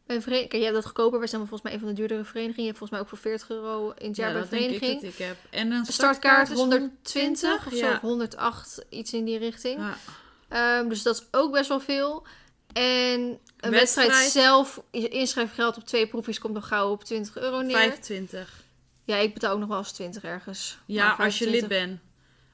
Bij 0.06 0.16
een 0.16 0.22
vere- 0.22 0.36
Kijk, 0.38 0.52
jij 0.52 0.62
hebt 0.62 0.74
dat 0.74 0.84
goedkoper. 0.84 1.18
Wij 1.18 1.28
zijn 1.28 1.40
volgens 1.40 1.62
mij 1.62 1.72
een 1.72 1.78
van 1.78 1.88
de 1.88 1.94
duurdere 1.94 2.24
verenigingen. 2.24 2.62
Je 2.62 2.66
hebt 2.66 2.78
volgens 2.78 2.90
mij 2.90 3.00
ook 3.00 3.08
voor 3.08 3.30
40 3.30 3.50
euro 3.50 3.90
in 3.98 4.06
het 4.08 4.16
jaar 4.16 4.28
ja, 4.28 4.34
bij 4.34 4.42
ik 4.42 4.48
vereniging. 4.48 5.00
dat 5.00 5.10
ik 5.12 5.18
heb. 5.18 5.36
En 5.50 5.70
een 5.72 5.86
startkaart 5.86 6.50
is 6.50 6.56
120 6.56 7.66
of 7.66 7.72
zo, 7.72 7.78
ja. 7.78 7.92
of 7.92 8.00
108, 8.00 8.84
iets 8.88 9.12
in 9.12 9.24
die 9.24 9.38
richting. 9.38 9.78
Ja. 9.78 9.96
Ehm, 10.48 10.88
dus 10.88 11.02
dat 11.02 11.16
is 11.16 11.26
ook 11.30 11.52
best 11.52 11.68
wel 11.68 11.80
veel. 11.80 12.26
En 12.72 13.20
een 13.60 13.70
Wedstrijd. 13.70 14.08
wedstrijd, 14.08 14.30
zelf, 14.30 14.82
je 14.90 15.08
inschrijfgeld 15.08 15.76
op 15.76 15.84
twee 15.84 16.06
proefjes 16.06 16.38
komt 16.38 16.54
nog 16.54 16.68
gauw 16.68 16.90
op 16.90 17.04
20 17.04 17.36
euro 17.36 17.60
neer. 17.60 17.76
25. 17.76 18.62
Ja, 19.04 19.16
ik 19.16 19.34
betaal 19.34 19.52
ook 19.52 19.58
nog 19.58 19.68
wel 19.68 19.78
eens 19.78 19.92
20 19.92 20.22
ergens. 20.24 20.78
Ja, 20.86 21.14
als 21.18 21.38
je 21.38 21.50
lid 21.50 21.64
25 21.64 21.68
bent. 21.68 22.00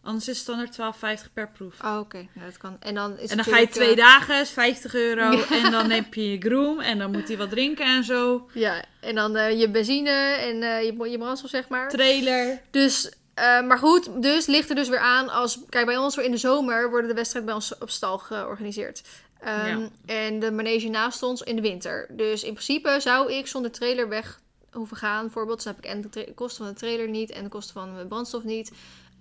Anders 0.03 0.29
is 0.29 0.39
het 0.39 0.47
standaard 0.71 1.23
12,50 1.25 1.33
per 1.33 1.49
proef. 1.49 1.75
Oh, 1.85 1.99
oké. 1.99 2.27
Dat 2.35 2.57
kan. 2.57 2.77
En 2.81 2.95
dan, 2.95 3.19
is 3.19 3.31
En 3.31 3.37
dan 3.37 3.45
ga 3.45 3.59
je 3.59 3.69
twee 3.69 3.91
eh, 3.91 3.97
dagen, 3.97 4.41
is 4.41 4.51
50 4.51 4.95
euro. 4.95 5.31
Ja. 5.31 5.45
En 5.51 5.71
dan 5.71 5.91
heb 5.91 6.15
je 6.15 6.31
je 6.31 6.39
groom. 6.39 6.81
En 6.81 6.99
dan 6.99 7.11
moet 7.11 7.29
hij 7.29 7.37
wat 7.37 7.51
drinken 7.51 7.87
en 7.87 8.05
zo. 8.05 8.49
Ja, 8.55 8.85
en 9.01 9.15
dan 9.15 9.37
eh, 9.37 9.61
je 9.61 9.71
benzine 9.71 10.11
en 10.11 10.63
eh, 10.63 10.83
je, 10.83 11.11
je 11.11 11.19
brandstof, 11.19 11.51
zeg 11.51 11.69
maar. 11.69 11.89
Trailer. 11.89 12.61
Dus, 12.71 13.13
maar 13.37 13.79
goed, 13.79 14.23
dus 14.23 14.47
ligt 14.47 14.69
er 14.69 14.75
dus 14.75 14.89
weer 14.89 14.99
aan 14.99 15.29
als... 15.29 15.59
Kijk, 15.69 15.87
bij 15.87 15.97
ons 15.97 16.17
in 16.17 16.31
de 16.31 16.37
zomer 16.37 16.91
worden 16.91 17.09
de 17.09 17.15
wedstrijden 17.15 17.51
bij 17.51 17.61
ons 17.61 17.79
op 17.79 17.91
stal 17.91 18.19
georganiseerd. 18.19 19.03
Ehm, 19.41 19.79
Ja. 19.79 19.89
En 20.07 20.41
de 20.41 20.51
manege 20.51 20.89
naast 20.89 21.23
ons 21.23 21.43
in 21.43 21.57
de 21.57 21.63
winter. 21.63 22.07
Dus 22.11 22.43
in 22.43 22.53
principe 22.53 22.97
zou 23.01 23.33
ik 23.33 23.47
zonder 23.47 23.71
trailer 23.71 24.09
weg 24.09 24.41
hoeven 24.73 24.97
gaan. 24.97 25.23
Bijvoorbeeld, 25.23 25.57
dus 25.57 25.65
dan 25.65 25.75
heb 25.75 25.85
ik 25.85 25.91
en 25.91 26.25
de 26.25 26.35
kosten 26.35 26.65
van 26.65 26.75
de 26.75 26.81
trailer 26.81 27.09
niet 27.09 27.31
en 27.31 27.43
de 27.43 27.49
kosten 27.49 27.75
van 27.75 27.95
mijn 27.95 28.09
brandstof 28.09 28.45
niet. 28.45 28.73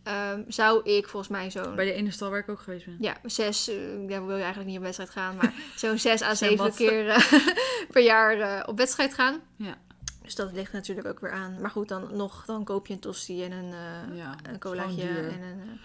Ehm, 0.03 0.41
zou 0.47 0.83
ik 0.83 1.07
volgens 1.07 1.31
mij 1.31 1.51
zo'n... 1.51 1.75
Bij 1.75 1.85
de 1.85 1.93
ene 1.93 2.11
stal 2.11 2.29
waar 2.29 2.39
ik 2.39 2.49
ook 2.49 2.59
geweest 2.59 2.85
ben. 2.85 2.97
Ja, 2.99 3.17
zes, 3.23 3.65
ja, 4.07 4.23
wil 4.23 4.35
je 4.35 4.41
eigenlijk 4.41 4.65
niet 4.65 4.77
op 4.77 4.83
wedstrijd 4.83 5.09
gaan, 5.09 5.35
maar 5.35 5.53
zo'n 5.75 5.97
zes 5.97 6.21
à 6.21 6.35
zeven 6.35 6.73
keer 6.73 7.07
eh, 7.09 7.33
per 7.91 8.01
jaar 8.03 8.39
eh, 8.39 8.63
op 8.67 8.77
wedstrijd 8.77 9.13
gaan. 9.13 9.39
Ja. 9.55 9.77
Dus 10.23 10.35
dat 10.35 10.51
ligt 10.53 10.73
natuurlijk 10.73 11.07
ook 11.07 11.19
weer 11.19 11.31
aan. 11.31 11.57
Maar 11.61 11.69
goed, 11.71 11.87
dan 11.87 12.09
nog, 12.11 12.43
dan 12.45 12.63
koop 12.63 12.87
je 12.87 12.93
een 12.93 12.99
tosti 12.99 13.43
en 13.43 13.51
een, 13.51 13.73
Ja, 14.15 14.35
een 14.43 14.59
colaatje 14.59 15.07
en 15.07 15.41
een... 15.41 15.79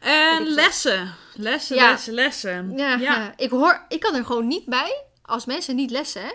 En 0.00 0.46
lessen. 0.46 1.14
Lessen, 1.34 1.76
Ja. 1.76 1.90
lessen, 1.90 2.14
lessen. 2.14 2.76
Ja, 2.76 2.88
Ja. 2.92 2.98
ja. 2.98 3.32
Ik, 3.36 3.50
hoor, 3.50 3.84
ik 3.88 4.00
kan 4.00 4.14
er 4.14 4.24
gewoon 4.24 4.46
niet 4.46 4.64
bij 4.64 5.04
als 5.22 5.44
mensen 5.44 5.76
niet 5.76 5.90
lessen. 5.90 6.22
Hè? 6.22 6.30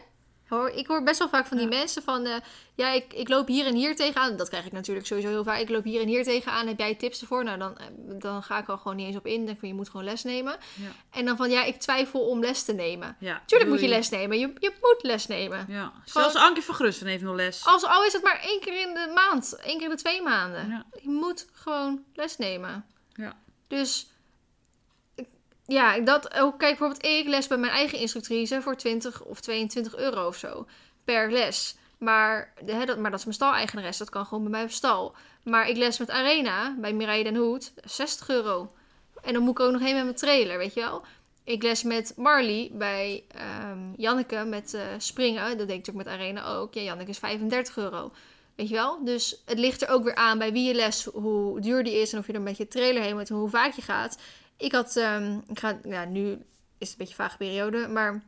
Hoor, 0.47 0.69
ik 0.69 0.87
hoor 0.87 1.03
best 1.03 1.19
wel 1.19 1.29
vaak 1.29 1.45
van 1.45 1.57
die 1.57 1.69
Ja. 1.69 1.77
mensen 1.77 2.03
van... 2.03 2.25
eh, 2.25 2.35
ja, 2.75 2.89
ik, 2.91 3.13
ik 3.13 3.29
loop 3.29 3.47
hier 3.47 3.65
en 3.65 3.75
hier 3.75 3.95
tegenaan. 3.95 4.35
Dat 4.37 4.49
krijg 4.49 4.65
ik 4.65 4.71
natuurlijk 4.71 5.05
sowieso 5.07 5.29
heel 5.29 5.43
vaak. 5.43 5.59
Ik 5.59 5.69
loop 5.69 5.83
hier 5.83 6.01
en 6.01 6.07
hier 6.07 6.23
tegenaan. 6.23 6.67
Heb 6.67 6.79
jij 6.79 6.95
tips 6.95 7.21
ervoor? 7.21 7.43
Nou, 7.43 7.57
dan, 7.57 7.77
eh, 7.77 7.85
dan 8.19 8.43
ga 8.43 8.57
ik 8.59 8.67
er 8.67 8.77
gewoon 8.77 8.95
niet 8.95 9.07
eens 9.07 9.15
op 9.15 9.25
in. 9.25 9.35
Dan 9.35 9.45
denk 9.45 9.59
van, 9.59 9.67
je 9.67 9.73
moet 9.73 9.89
gewoon 9.89 10.05
les 10.05 10.23
nemen. 10.23 10.55
Ja. 10.73 10.89
En 11.11 11.25
dan 11.25 11.37
van, 11.37 11.49
ja, 11.49 11.63
ik 11.63 11.79
twijfel 11.79 12.19
om 12.27 12.39
les 12.39 12.63
te 12.63 12.73
nemen. 12.73 13.15
Ja, 13.19 13.41
Tuurlijk 13.45 13.69
moet 13.71 13.79
je 13.81 13.87
les 13.87 14.09
nemen. 14.09 14.39
Je, 14.39 14.53
je 14.59 14.73
moet 14.81 14.97
les 15.03 15.27
nemen. 15.27 15.65
Ja. 15.69 15.91
Zelfs 16.05 16.35
Anke 16.35 16.61
van 16.61 16.75
Grussen 16.75 17.07
heeft 17.07 17.23
nog 17.23 17.35
les. 17.35 17.65
Als, 17.65 17.83
al 17.83 18.03
is 18.03 18.13
het 18.13 18.23
maar 18.23 18.39
één 18.43 18.59
keer 18.59 18.81
in 18.87 18.93
de 18.93 19.11
maand. 19.15 19.55
één 19.63 19.77
keer 19.77 19.89
in 19.89 19.95
de 19.95 20.01
twee 20.01 20.21
maanden. 20.21 20.85
Je 21.01 21.09
moet 21.09 21.47
gewoon 21.53 22.03
les 22.13 22.37
nemen. 22.37 22.85
Ja. 23.13 23.33
Dus 23.67 24.07
ja, 25.65 25.99
dat 25.99 26.33
ook. 26.33 26.59
Kijk, 26.59 26.77
bijvoorbeeld 26.77 27.05
ik 27.05 27.27
les 27.27 27.47
bij 27.47 27.57
mijn 27.57 27.71
eigen 27.71 27.99
instructrice 27.99 28.61
voor 28.61 28.75
20 28.75 29.23
of 29.23 29.39
22 29.39 29.95
euro 29.95 30.27
of 30.27 30.37
zo 30.37 30.65
per 31.03 31.31
les. 31.31 31.75
Maar, 31.97 32.53
hè, 32.65 32.85
dat, 32.85 32.97
maar 32.97 33.11
dat 33.11 33.19
is 33.19 33.25
mijn 33.25 33.37
stal-eigenares. 33.37 33.97
Dat 33.97 34.09
kan 34.09 34.25
gewoon 34.25 34.43
bij 34.43 34.51
mij 34.51 34.63
op 34.63 34.71
stal. 34.71 35.15
Maar 35.43 35.69
ik 35.69 35.77
les 35.77 35.99
met 35.99 36.09
Arena 36.09 36.75
bij 36.77 36.93
Mireille 36.93 37.23
den 37.23 37.35
Hoed. 37.35 37.73
60 37.83 38.29
euro. 38.29 38.71
En 39.21 39.33
dan 39.33 39.41
moet 39.41 39.59
ik 39.59 39.65
ook 39.65 39.71
nog 39.71 39.81
heen 39.81 39.95
met 39.95 40.03
mijn 40.03 40.15
trailer, 40.15 40.57
weet 40.57 40.73
je 40.73 40.79
wel. 40.79 41.03
Ik 41.43 41.63
les 41.63 41.83
met 41.83 42.13
Marley 42.15 42.69
bij 42.73 43.23
ehm, 43.27 43.79
Janneke 43.97 44.43
met 44.43 44.73
eh, 44.73 44.81
springen. 44.97 45.57
Dat 45.57 45.67
deed 45.67 45.87
ik 45.87 45.93
met 45.93 46.07
Arena 46.07 46.45
ook. 46.45 46.73
Ja, 46.73 46.81
Janneke 46.81 47.09
is 47.09 47.17
35 47.17 47.77
euro. 47.77 48.11
Weet 48.55 48.69
je 48.69 48.75
wel? 48.75 49.03
Dus 49.03 49.41
het 49.45 49.59
ligt 49.59 49.81
er 49.81 49.89
ook 49.89 50.03
weer 50.03 50.15
aan 50.15 50.37
bij 50.37 50.51
wie 50.51 50.67
je 50.67 50.73
les, 50.73 51.05
hoe 51.05 51.59
duur 51.59 51.83
die 51.83 52.01
is 52.01 52.13
en 52.13 52.19
of 52.19 52.27
je 52.27 52.33
er 52.33 52.41
met 52.41 52.57
je 52.57 52.67
trailer 52.67 53.03
heen 53.03 53.15
moet 53.15 53.29
en 53.29 53.35
hoe 53.35 53.49
vaak 53.49 53.73
je 53.73 53.81
gaat. 53.81 54.17
Ik 54.57 54.71
had, 54.71 54.95
ehm, 54.95 55.39
ik 55.47 55.59
ga, 55.59 55.79
ja, 55.83 56.05
nu 56.05 56.31
is 56.77 56.89
het 56.89 56.89
een 56.89 56.95
beetje 56.97 57.13
een 57.17 57.25
vage 57.25 57.37
periode, 57.37 57.87
maar 57.87 58.23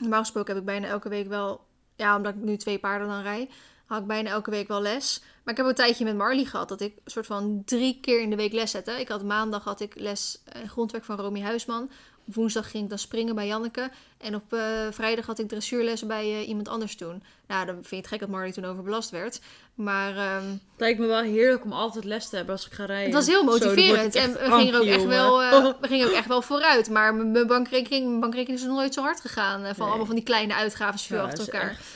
normaal 0.00 0.20
gesproken 0.20 0.54
heb 0.54 0.62
ik 0.62 0.68
bijna 0.68 0.86
elke 0.86 1.08
week 1.08 1.28
wel, 1.28 1.66
ja, 1.96 2.16
omdat 2.16 2.34
ik 2.34 2.40
nu 2.40 2.56
twee 2.56 2.78
paarden 2.78 3.08
dan 3.08 3.22
rij, 3.22 3.50
had 3.86 4.00
ik 4.00 4.06
bijna 4.06 4.30
elke 4.30 4.50
week 4.50 4.68
wel 4.68 4.80
les. 4.80 5.22
Maar 5.44 5.54
ik 5.54 5.60
heb 5.60 5.66
een 5.66 5.74
tijdje 5.74 6.04
met 6.04 6.16
Marley 6.16 6.44
gehad 6.44 6.68
dat 6.68 6.80
ik 6.80 6.96
een 7.04 7.10
soort 7.10 7.26
van 7.26 7.62
drie 7.64 7.98
keer 8.00 8.20
in 8.20 8.30
de 8.30 8.36
week 8.36 8.52
les 8.52 8.70
zette. 8.70 9.00
Ik 9.00 9.08
had 9.08 9.22
maandag 9.22 9.64
had 9.64 9.80
ik 9.80 9.94
les 9.94 10.42
eh, 10.44 10.68
grondwerk 10.68 11.04
van 11.04 11.16
Romy 11.16 11.40
Huisman. 11.40 11.90
Woensdag 12.24 12.70
ging 12.70 12.82
ik 12.84 12.88
dan 12.88 12.98
springen 12.98 13.34
bij 13.34 13.46
Janneke. 13.46 13.90
En 14.18 14.34
op 14.34 14.52
eh, 14.52 14.60
vrijdag 14.90 15.26
had 15.26 15.38
ik 15.38 15.48
dressuurles 15.48 16.06
bij 16.06 16.24
eh, 16.24 16.48
iemand 16.48 16.68
anders 16.68 16.96
toen. 16.96 17.22
Nou, 17.46 17.66
dan 17.66 17.74
vind 17.74 17.88
je 17.90 17.96
het 17.96 18.06
gek 18.06 18.20
dat 18.20 18.28
Marley 18.28 18.52
toen 18.52 18.64
overbelast 18.64 19.10
werd. 19.10 19.40
Maar 19.74 20.16
ehm, 20.16 20.48
Het 20.50 20.60
lijkt 20.76 20.98
me 20.98 21.06
wel 21.06 21.20
heerlijk 21.22 21.64
om 21.64 21.72
altijd 21.72 22.04
les 22.04 22.28
te 22.28 22.36
hebben 22.36 22.54
als 22.54 22.66
ik 22.66 22.72
ga 22.72 22.84
rijden. 22.84 23.04
het 23.04 23.14
was 23.14 23.26
heel 23.26 23.44
motiverend. 23.44 24.14
en 24.14 24.32
we 24.32 24.38
gingen, 24.38 24.74
ook 24.80 24.84
echt 24.86 25.04
wel, 25.04 25.42
eh, 25.42 25.72
we 25.80 25.86
gingen 25.88 26.06
ook 26.06 26.12
echt 26.12 26.26
wel 26.28 26.42
vooruit. 26.42 26.90
Maar 26.90 27.14
mijn- 27.14 27.46
bankrekening, 27.46 28.06
mijn 28.08 28.20
bankrekening 28.20 28.60
is 28.60 28.66
nog 28.66 28.76
nooit 28.76 28.94
zo 28.94 29.02
hard 29.02 29.20
gegaan. 29.20 29.60
van 29.60 29.72
Nee. 29.78 29.86
allemaal 29.88 30.06
van 30.06 30.14
die 30.14 30.24
kleine 30.24 30.54
uitgaven 30.54 31.00
veel 31.00 31.16
Ja, 31.16 31.24
achter 31.24 31.44
elkaar. 31.44 31.70
echt, 31.70 31.94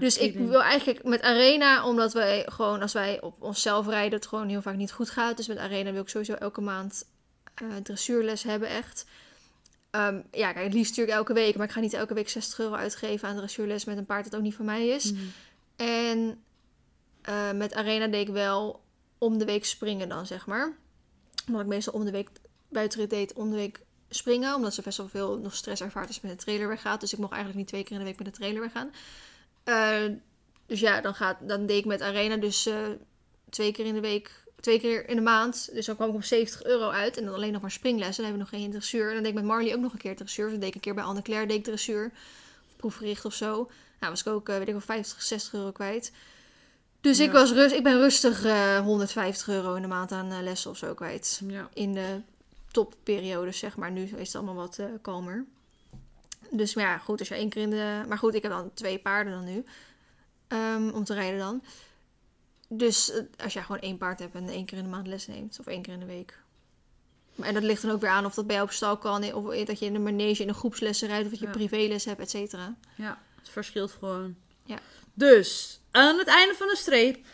Dus 0.00 0.18
ik 0.18 0.38
wil 0.38 0.62
eigenlijk 0.62 1.04
met 1.04 1.22
Arena, 1.22 1.86
omdat 1.86 2.12
wij 2.12 2.46
gewoon 2.52 2.82
als 2.82 2.92
wij 2.92 3.20
op 3.20 3.34
onszelf 3.42 3.86
rijden, 3.88 4.18
het 4.18 4.26
gewoon 4.26 4.48
heel 4.48 4.62
vaak 4.62 4.76
niet 4.76 4.92
goed 4.92 5.10
gaat. 5.10 5.36
Dus 5.36 5.46
met 5.48 5.58
Arena 5.58 5.92
wil 5.92 6.02
ik 6.02 6.08
sowieso 6.08 6.34
elke 6.34 6.60
maand 6.60 7.04
dressuurles 7.82 8.42
hebben, 8.42 8.68
echt. 8.68 9.04
Ehm, 9.90 10.20
ja, 10.30 10.52
kijk, 10.52 10.64
het 10.64 10.74
liefst 10.74 10.90
natuurlijk 10.90 11.16
elke 11.16 11.32
week, 11.32 11.56
maar 11.56 11.66
ik 11.66 11.72
ga 11.72 11.80
niet 11.80 11.92
elke 11.92 12.14
week 12.14 12.28
60 12.28 12.58
euro 12.58 12.74
uitgeven 12.74 13.28
aan 13.28 13.36
dressuurles 13.36 13.84
met 13.84 13.96
een 13.96 14.06
paard 14.06 14.24
dat 14.24 14.36
ook 14.36 14.42
niet 14.42 14.54
van 14.54 14.64
mij 14.64 14.88
is. 14.88 15.12
Mhm. 15.12 15.22
En 15.76 16.42
eh, 17.22 17.52
met 17.52 17.74
Arena 17.74 18.06
deed 18.06 18.28
ik 18.28 18.34
wel 18.34 18.82
om 19.18 19.38
de 19.38 19.44
week 19.44 19.64
springen 19.64 20.08
dan, 20.08 20.26
zeg 20.26 20.46
maar. 20.46 20.76
Omdat 21.46 21.62
ik 21.62 21.66
meestal 21.66 21.92
om 21.92 22.04
de 22.04 22.10
week 22.10 22.28
buitenrit 22.68 23.10
deed, 23.10 23.32
om 23.32 23.50
de 23.50 23.56
week 23.56 23.80
springen. 24.08 24.54
Omdat 24.54 24.74
ze 24.74 24.82
best 24.82 24.98
wel 24.98 25.08
veel 25.08 25.38
nog 25.38 25.54
stress 25.54 25.82
ervaart 25.82 26.08
als 26.08 26.20
met 26.20 26.30
de 26.30 26.44
trailer 26.44 26.68
weggaat. 26.68 27.00
Dus 27.00 27.12
ik 27.12 27.18
mocht 27.18 27.32
eigenlijk 27.32 27.60
niet 27.60 27.68
twee 27.68 27.82
keer 27.82 27.92
in 27.92 27.98
de 27.98 28.04
week 28.04 28.18
met 28.18 28.26
de 28.26 28.32
trailer 28.32 28.60
weggaan. 28.60 28.90
Eh, 29.64 30.16
dus 30.66 30.80
ja, 30.80 31.00
dan, 31.00 31.14
gaat, 31.14 31.36
dan 31.40 31.66
deed 31.66 31.78
ik 31.78 31.84
met 31.84 32.02
Arena 32.02 32.36
dus 32.36 32.66
eh, 32.66 32.88
twee 33.48 33.72
keer 33.72 33.86
in 33.86 33.94
de 33.94 34.00
week 34.00 34.39
twee 34.60 34.80
keer 34.80 35.08
in 35.08 35.16
de 35.16 35.22
maand. 35.22 35.68
Dus 35.72 35.86
dan 35.86 35.96
kwam 35.96 36.08
ik 36.08 36.14
op 36.14 36.24
70 36.24 36.64
euro 36.64 36.90
uit. 36.90 37.16
En 37.16 37.24
dan 37.24 37.34
alleen 37.34 37.52
nog 37.52 37.62
maar 37.62 37.70
springlessen. 37.70 38.22
Dan 38.22 38.24
hebben 38.24 38.46
we 38.46 38.50
nog 38.52 38.62
geen 38.62 38.70
dressuur. 38.70 39.08
En 39.08 39.14
dan 39.14 39.22
deed 39.22 39.32
ik 39.32 39.38
met 39.38 39.44
Marley 39.44 39.74
ook 39.74 39.80
nog 39.80 39.92
een 39.92 39.98
keer 39.98 40.16
dressuur. 40.16 40.44
Dus 40.44 40.52
dan 40.52 40.60
deed 40.60 40.68
ik 40.68 40.74
een 40.74 40.80
keer 40.80 40.94
bij 40.94 41.04
Anne-Claire 41.04 41.46
deed 41.46 41.56
ik 41.56 41.64
dressuur. 41.64 42.10
Of 42.66 42.76
proefgericht 42.76 43.24
of 43.24 43.34
zo. 43.34 43.70
Nou, 44.00 44.12
was 44.12 44.20
ik 44.20 44.26
ook, 44.26 44.48
eh, 44.48 44.56
weet 44.56 44.66
ik 44.66 44.72
wel, 44.72 44.82
50, 44.82 45.22
60 45.22 45.52
euro 45.52 45.70
kwijt. 45.70 46.12
Dus 47.00 47.18
ik, 47.18 47.30
was 47.32 47.52
rust, 47.52 47.74
ik 47.74 47.82
ben 47.82 47.98
rustig 47.98 48.44
eh 48.44 48.78
150 48.80 49.48
euro 49.48 49.74
in 49.74 49.82
de 49.82 49.88
maand 49.88 50.12
aan 50.12 50.32
eh, 50.32 50.40
lessen 50.42 50.70
of 50.70 50.76
zo 50.76 50.94
kwijt. 50.94 51.40
Ja. 51.46 51.68
In 51.74 51.92
de 51.92 52.20
topperiodes, 52.70 53.58
zeg 53.58 53.76
maar. 53.76 53.90
Nu 53.90 54.02
is 54.02 54.26
het 54.26 54.34
allemaal 54.34 54.54
wat 54.54 54.78
eh, 54.78 54.86
kalmer. 55.02 55.44
Dus 56.50 56.74
maar 56.74 56.84
ja, 56.84 56.98
goed, 56.98 57.18
als 57.18 57.28
je 57.28 57.34
één 57.34 57.48
keer 57.48 57.62
in 57.62 57.70
de... 57.70 58.02
Maar 58.08 58.18
goed, 58.18 58.34
ik 58.34 58.42
heb 58.42 58.52
dan 58.52 58.70
twee 58.74 58.98
paarden 58.98 59.32
dan 59.32 59.44
nu. 59.44 59.64
ehm, 60.48 60.88
om 60.88 61.04
te 61.04 61.14
rijden 61.14 61.38
dan. 61.38 61.62
Dus 62.72 63.10
eh, 63.10 63.22
als 63.44 63.52
jij 63.52 63.62
gewoon 63.62 63.80
één 63.80 63.96
paard 63.98 64.18
hebt 64.18 64.34
en 64.34 64.48
één 64.48 64.64
keer 64.64 64.78
in 64.78 64.84
de 64.84 64.90
maand 64.90 65.06
les 65.06 65.26
neemt. 65.26 65.56
Of 65.60 65.66
één 65.66 65.82
keer 65.82 65.92
in 65.92 66.00
de 66.00 66.06
week. 66.06 66.38
Maar- 67.34 67.48
En 67.48 67.54
dat 67.54 67.62
ligt 67.62 67.82
dan 67.82 67.90
ook 67.90 68.00
weer 68.00 68.10
aan 68.10 68.24
of 68.24 68.34
dat 68.34 68.46
bij 68.46 68.54
jou 68.56 68.68
op 68.68 68.74
stal 68.74 68.96
kan. 68.98 69.32
Of 69.32 69.54
dat 69.64 69.78
je 69.78 69.84
in 69.86 69.94
een 69.94 70.02
manege 70.02 70.42
in 70.42 70.48
een 70.48 70.54
groepslessen 70.54 71.08
rijdt. 71.08 71.24
Of 71.24 71.30
dat 71.30 71.40
je 71.40 71.46
Ja. 71.46 71.52
privéles 71.52 72.04
hebt, 72.04 72.20
et 72.20 72.30
cetera. 72.30 72.74
Ja, 72.94 73.18
het 73.38 73.48
verschilt 73.48 73.90
gewoon. 73.90 74.36
Ja. 74.64 74.78
Dus, 75.14 75.80
aan 75.90 76.18
het 76.18 76.26
einde 76.26 76.54
van 76.54 76.66
de 76.66 76.76
streep 76.76 77.26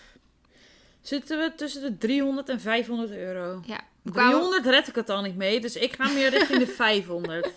zitten 1.00 1.38
we 1.38 1.54
tussen 1.54 1.80
de 1.82 1.98
300 1.98 2.48
en 2.48 2.60
500 2.60 3.10
euro. 3.10 3.62
Ja, 3.66 3.80
300 4.12 4.66
red 4.66 4.88
ik 4.88 4.94
het 4.94 5.10
al 5.10 5.22
niet 5.22 5.36
mee, 5.36 5.60
dus 5.60 5.76
ik 5.76 5.94
ga 5.94 6.08
meer 6.08 6.30
richting 6.30 6.58
de 6.58 6.66
500. 6.84 7.48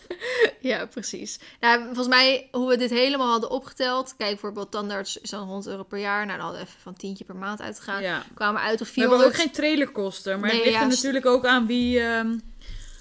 Ja, 0.60 0.86
precies. 0.86 1.40
Nou, 1.60 1.84
volgens 1.86 2.08
mij, 2.08 2.48
hoe 2.52 2.70
we 2.70 2.78
dit 2.78 2.90
helemaal 2.90 3.32
hadden 3.32 3.50
opgeteld. 3.50 4.14
Kijk, 4.18 4.30
bijvoorbeeld 4.30 4.72
tandarts 4.72 5.18
is 5.18 5.30
dan 5.30 5.48
100 5.48 5.68
euro 5.68 5.84
per 5.84 6.00
jaar. 6.00 6.26
Nou, 6.26 6.38
dan 6.38 6.46
hadden 6.46 6.62
we 6.62 6.68
even 6.68 6.82
van 6.82 6.94
tientje 6.94 7.24
per 7.24 7.36
maand 7.36 7.62
uitgegaan. 7.62 8.02
Ja. 8.02 8.24
Kwamen 8.34 8.62
uit 8.62 8.82
op 8.82 8.88
We 8.88 9.02
hebben 9.02 9.18
400. 9.18 9.30
ook 9.30 9.36
geen 9.36 9.52
trailerkosten, 9.52 10.40
maar 10.40 10.50
Nee, 10.50 10.58
het 10.58 10.66
ligt 10.66 10.78
ja, 10.78 10.84
er 10.84 10.90
natuurlijk 10.90 11.26
ook 11.26 11.46
aan 11.46 11.66
wie, 11.66 12.00
ehm, 12.00 12.38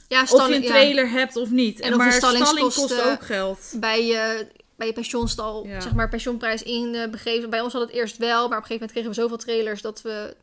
ja, 0.08 0.22
of 0.22 0.48
je 0.48 0.54
een 0.54 0.62
trailer 0.62 1.10
hebt 1.10 1.36
of 1.36 1.50
niet. 1.50 1.80
En 1.80 1.86
of 1.86 1.98
de 1.98 2.04
maar 2.04 2.12
stalling 2.12 2.58
kost 2.58 3.02
ook 3.02 3.22
geld. 3.22 3.72
bij 3.76 4.06
je, 4.06 4.46
bij 4.76 4.86
je 4.86 4.92
pensioenstal, 4.92 5.66
zeg 5.78 5.94
maar, 5.94 6.08
pensioenprijs 6.08 6.62
inbegeven. 6.62 7.50
Bij 7.50 7.60
ons 7.60 7.72
had 7.72 7.82
het 7.82 7.90
eerst 7.90 8.16
wel, 8.16 8.48
maar 8.48 8.58
op 8.58 8.62
een 8.62 8.68
gegeven 8.68 8.72
moment 8.74 8.92
kregen 8.92 9.10
we 9.10 9.16
zoveel 9.16 9.36
trailers 9.36 9.82
dat, 9.82 10.02
we, 10.02 10.36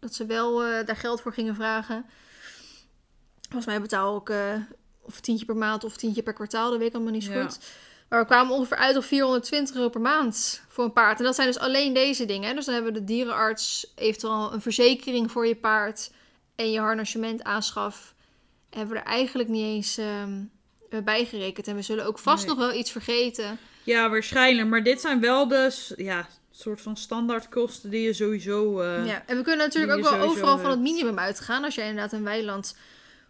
dat 0.00 0.14
ze 0.14 0.26
wel 0.26 0.64
eh, 0.64 0.86
daar 0.86 0.96
geld 0.96 1.20
voor 1.20 1.32
gingen 1.32 1.54
vragen. 1.54 2.04
Volgens 3.52 3.66
mij 3.72 3.80
betaal 3.80 4.16
ik 4.16 4.28
eh, 4.28 4.54
of 5.02 5.20
tientje 5.20 5.44
per 5.44 5.56
maand 5.56 5.84
of 5.84 5.96
tientje 5.96 6.22
per 6.22 6.32
kwartaal, 6.32 6.70
dat 6.70 6.78
weet 6.78 6.88
ik 6.88 6.94
allemaal 6.94 7.12
niet 7.12 7.24
zo 7.24 7.32
Ja. 7.32 7.42
goed. 7.42 7.58
Maar 8.08 8.20
we 8.20 8.26
kwamen 8.26 8.54
ongeveer 8.54 8.76
uit 8.76 8.96
op 8.96 9.04
420 9.04 9.76
euro 9.76 9.88
per 9.88 10.00
maand 10.00 10.62
voor 10.68 10.84
een 10.84 10.92
paard. 10.92 11.18
En 11.18 11.24
dat 11.24 11.34
zijn 11.34 11.46
dus 11.46 11.58
alleen 11.58 11.92
deze 11.94 12.24
dingen. 12.24 12.48
Hè? 12.48 12.54
Dus 12.54 12.64
dan 12.64 12.74
hebben 12.74 12.92
we 12.92 12.98
de 12.98 13.04
dierenarts, 13.04 13.92
eventueel 13.94 14.52
een 14.52 14.60
verzekering 14.60 15.30
voor 15.30 15.46
je 15.46 15.56
paard 15.56 16.10
en 16.56 16.70
je 16.70 16.78
harnassement 16.80 17.42
aanschaf. 17.42 18.14
Hebben 18.70 18.94
we 18.94 19.00
er 19.02 19.06
eigenlijk 19.06 19.48
niet 19.48 19.64
eens 19.64 19.98
ehm 19.98 20.30
bij 21.04 21.24
gerekend. 21.24 21.66
En 21.66 21.74
we 21.76 21.82
zullen 21.82 22.06
ook 22.06 22.18
vast 22.18 22.46
Nee. 22.46 22.54
nog 22.54 22.64
wel 22.66 22.74
iets 22.78 22.90
vergeten. 22.90 23.58
Ja, 23.82 24.10
waarschijnlijk. 24.10 24.68
Maar 24.68 24.82
dit 24.82 25.00
zijn 25.00 25.20
wel 25.20 25.48
de 25.48 25.92
ja, 25.96 26.28
soort 26.50 26.80
van 26.80 26.96
standaardkosten 26.96 27.90
die 27.90 28.02
je 28.02 28.12
sowieso... 28.12 28.80
eh, 28.80 29.06
ja. 29.06 29.22
En 29.26 29.36
we 29.36 29.42
kunnen 29.42 29.66
natuurlijk 29.66 29.92
ook 29.98 30.10
wel 30.10 30.20
overal 30.28 30.58
van 30.58 30.70
het 30.70 30.80
minimum 30.80 31.18
uitgaan. 31.18 31.64
Als 31.64 31.74
jij 31.74 31.88
inderdaad 31.88 32.12
een 32.12 32.24
weiland 32.24 32.76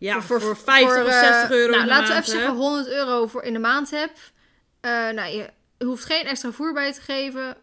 Ja, 0.03 0.23
voor, 0.23 0.57
50 0.57 0.95
voor, 0.95 1.03
of 1.03 1.09
eh, 1.09 1.21
60 1.21 1.51
euro 1.51 1.71
nou, 1.71 1.83
in 1.83 1.89
de 1.89 1.93
laten 1.95 2.15
we 2.15 2.21
even 2.21 2.33
hè? 2.33 2.39
zeggen 2.39 2.57
100 2.57 2.89
euro 2.89 3.27
voor 3.27 3.43
in 3.43 3.53
de 3.53 3.59
maand 3.59 3.91
hebt. 3.91 4.33
Eh, 4.81 4.91
nou, 4.91 5.37
je 5.37 5.51
hoeft 5.85 6.05
geen 6.05 6.25
extra 6.25 6.51
voer 6.51 6.73
bij 6.73 6.93
te 6.93 7.01
geven. 7.01 7.57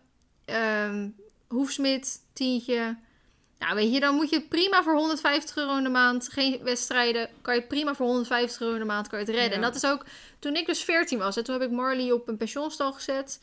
Ehm 0.46 1.08
hoefsmid, 1.50 2.22
tientje. 2.34 2.98
Nou, 3.60 3.76
weet 3.76 3.94
je, 3.94 4.00
dan 4.00 4.16
moet 4.16 4.30
je 4.30 4.42
prima 4.42 4.84
voor 4.84 4.94
150 4.94 5.56
euro 5.56 5.78
in 5.78 5.84
de 5.84 5.90
maand. 5.90 6.30
Geen 6.32 6.64
wedstrijden. 6.64 7.30
Kan 7.42 7.56
je 7.56 7.62
prima 7.62 7.96
voor 7.96 8.06
150 8.06 8.62
euro 8.62 8.74
in 8.74 8.80
de 8.80 8.86
maand 8.86 9.08
kan 9.08 9.20
je 9.20 9.26
het 9.26 9.34
redden. 9.34 9.52
Ja. 9.52 9.56
En 9.56 9.72
dat 9.72 9.76
is 9.76 9.86
ook 9.86 10.06
toen 10.40 10.56
ik 10.56 10.66
dus 10.66 10.84
14 10.84 11.18
was. 11.18 11.38
En 11.38 11.44
toen 11.44 11.60
heb 11.60 11.70
ik 11.70 11.76
Marley 11.76 12.12
op 12.12 12.28
een 12.28 12.38
pensioenstal 12.38 12.94
gezet. 12.94 13.40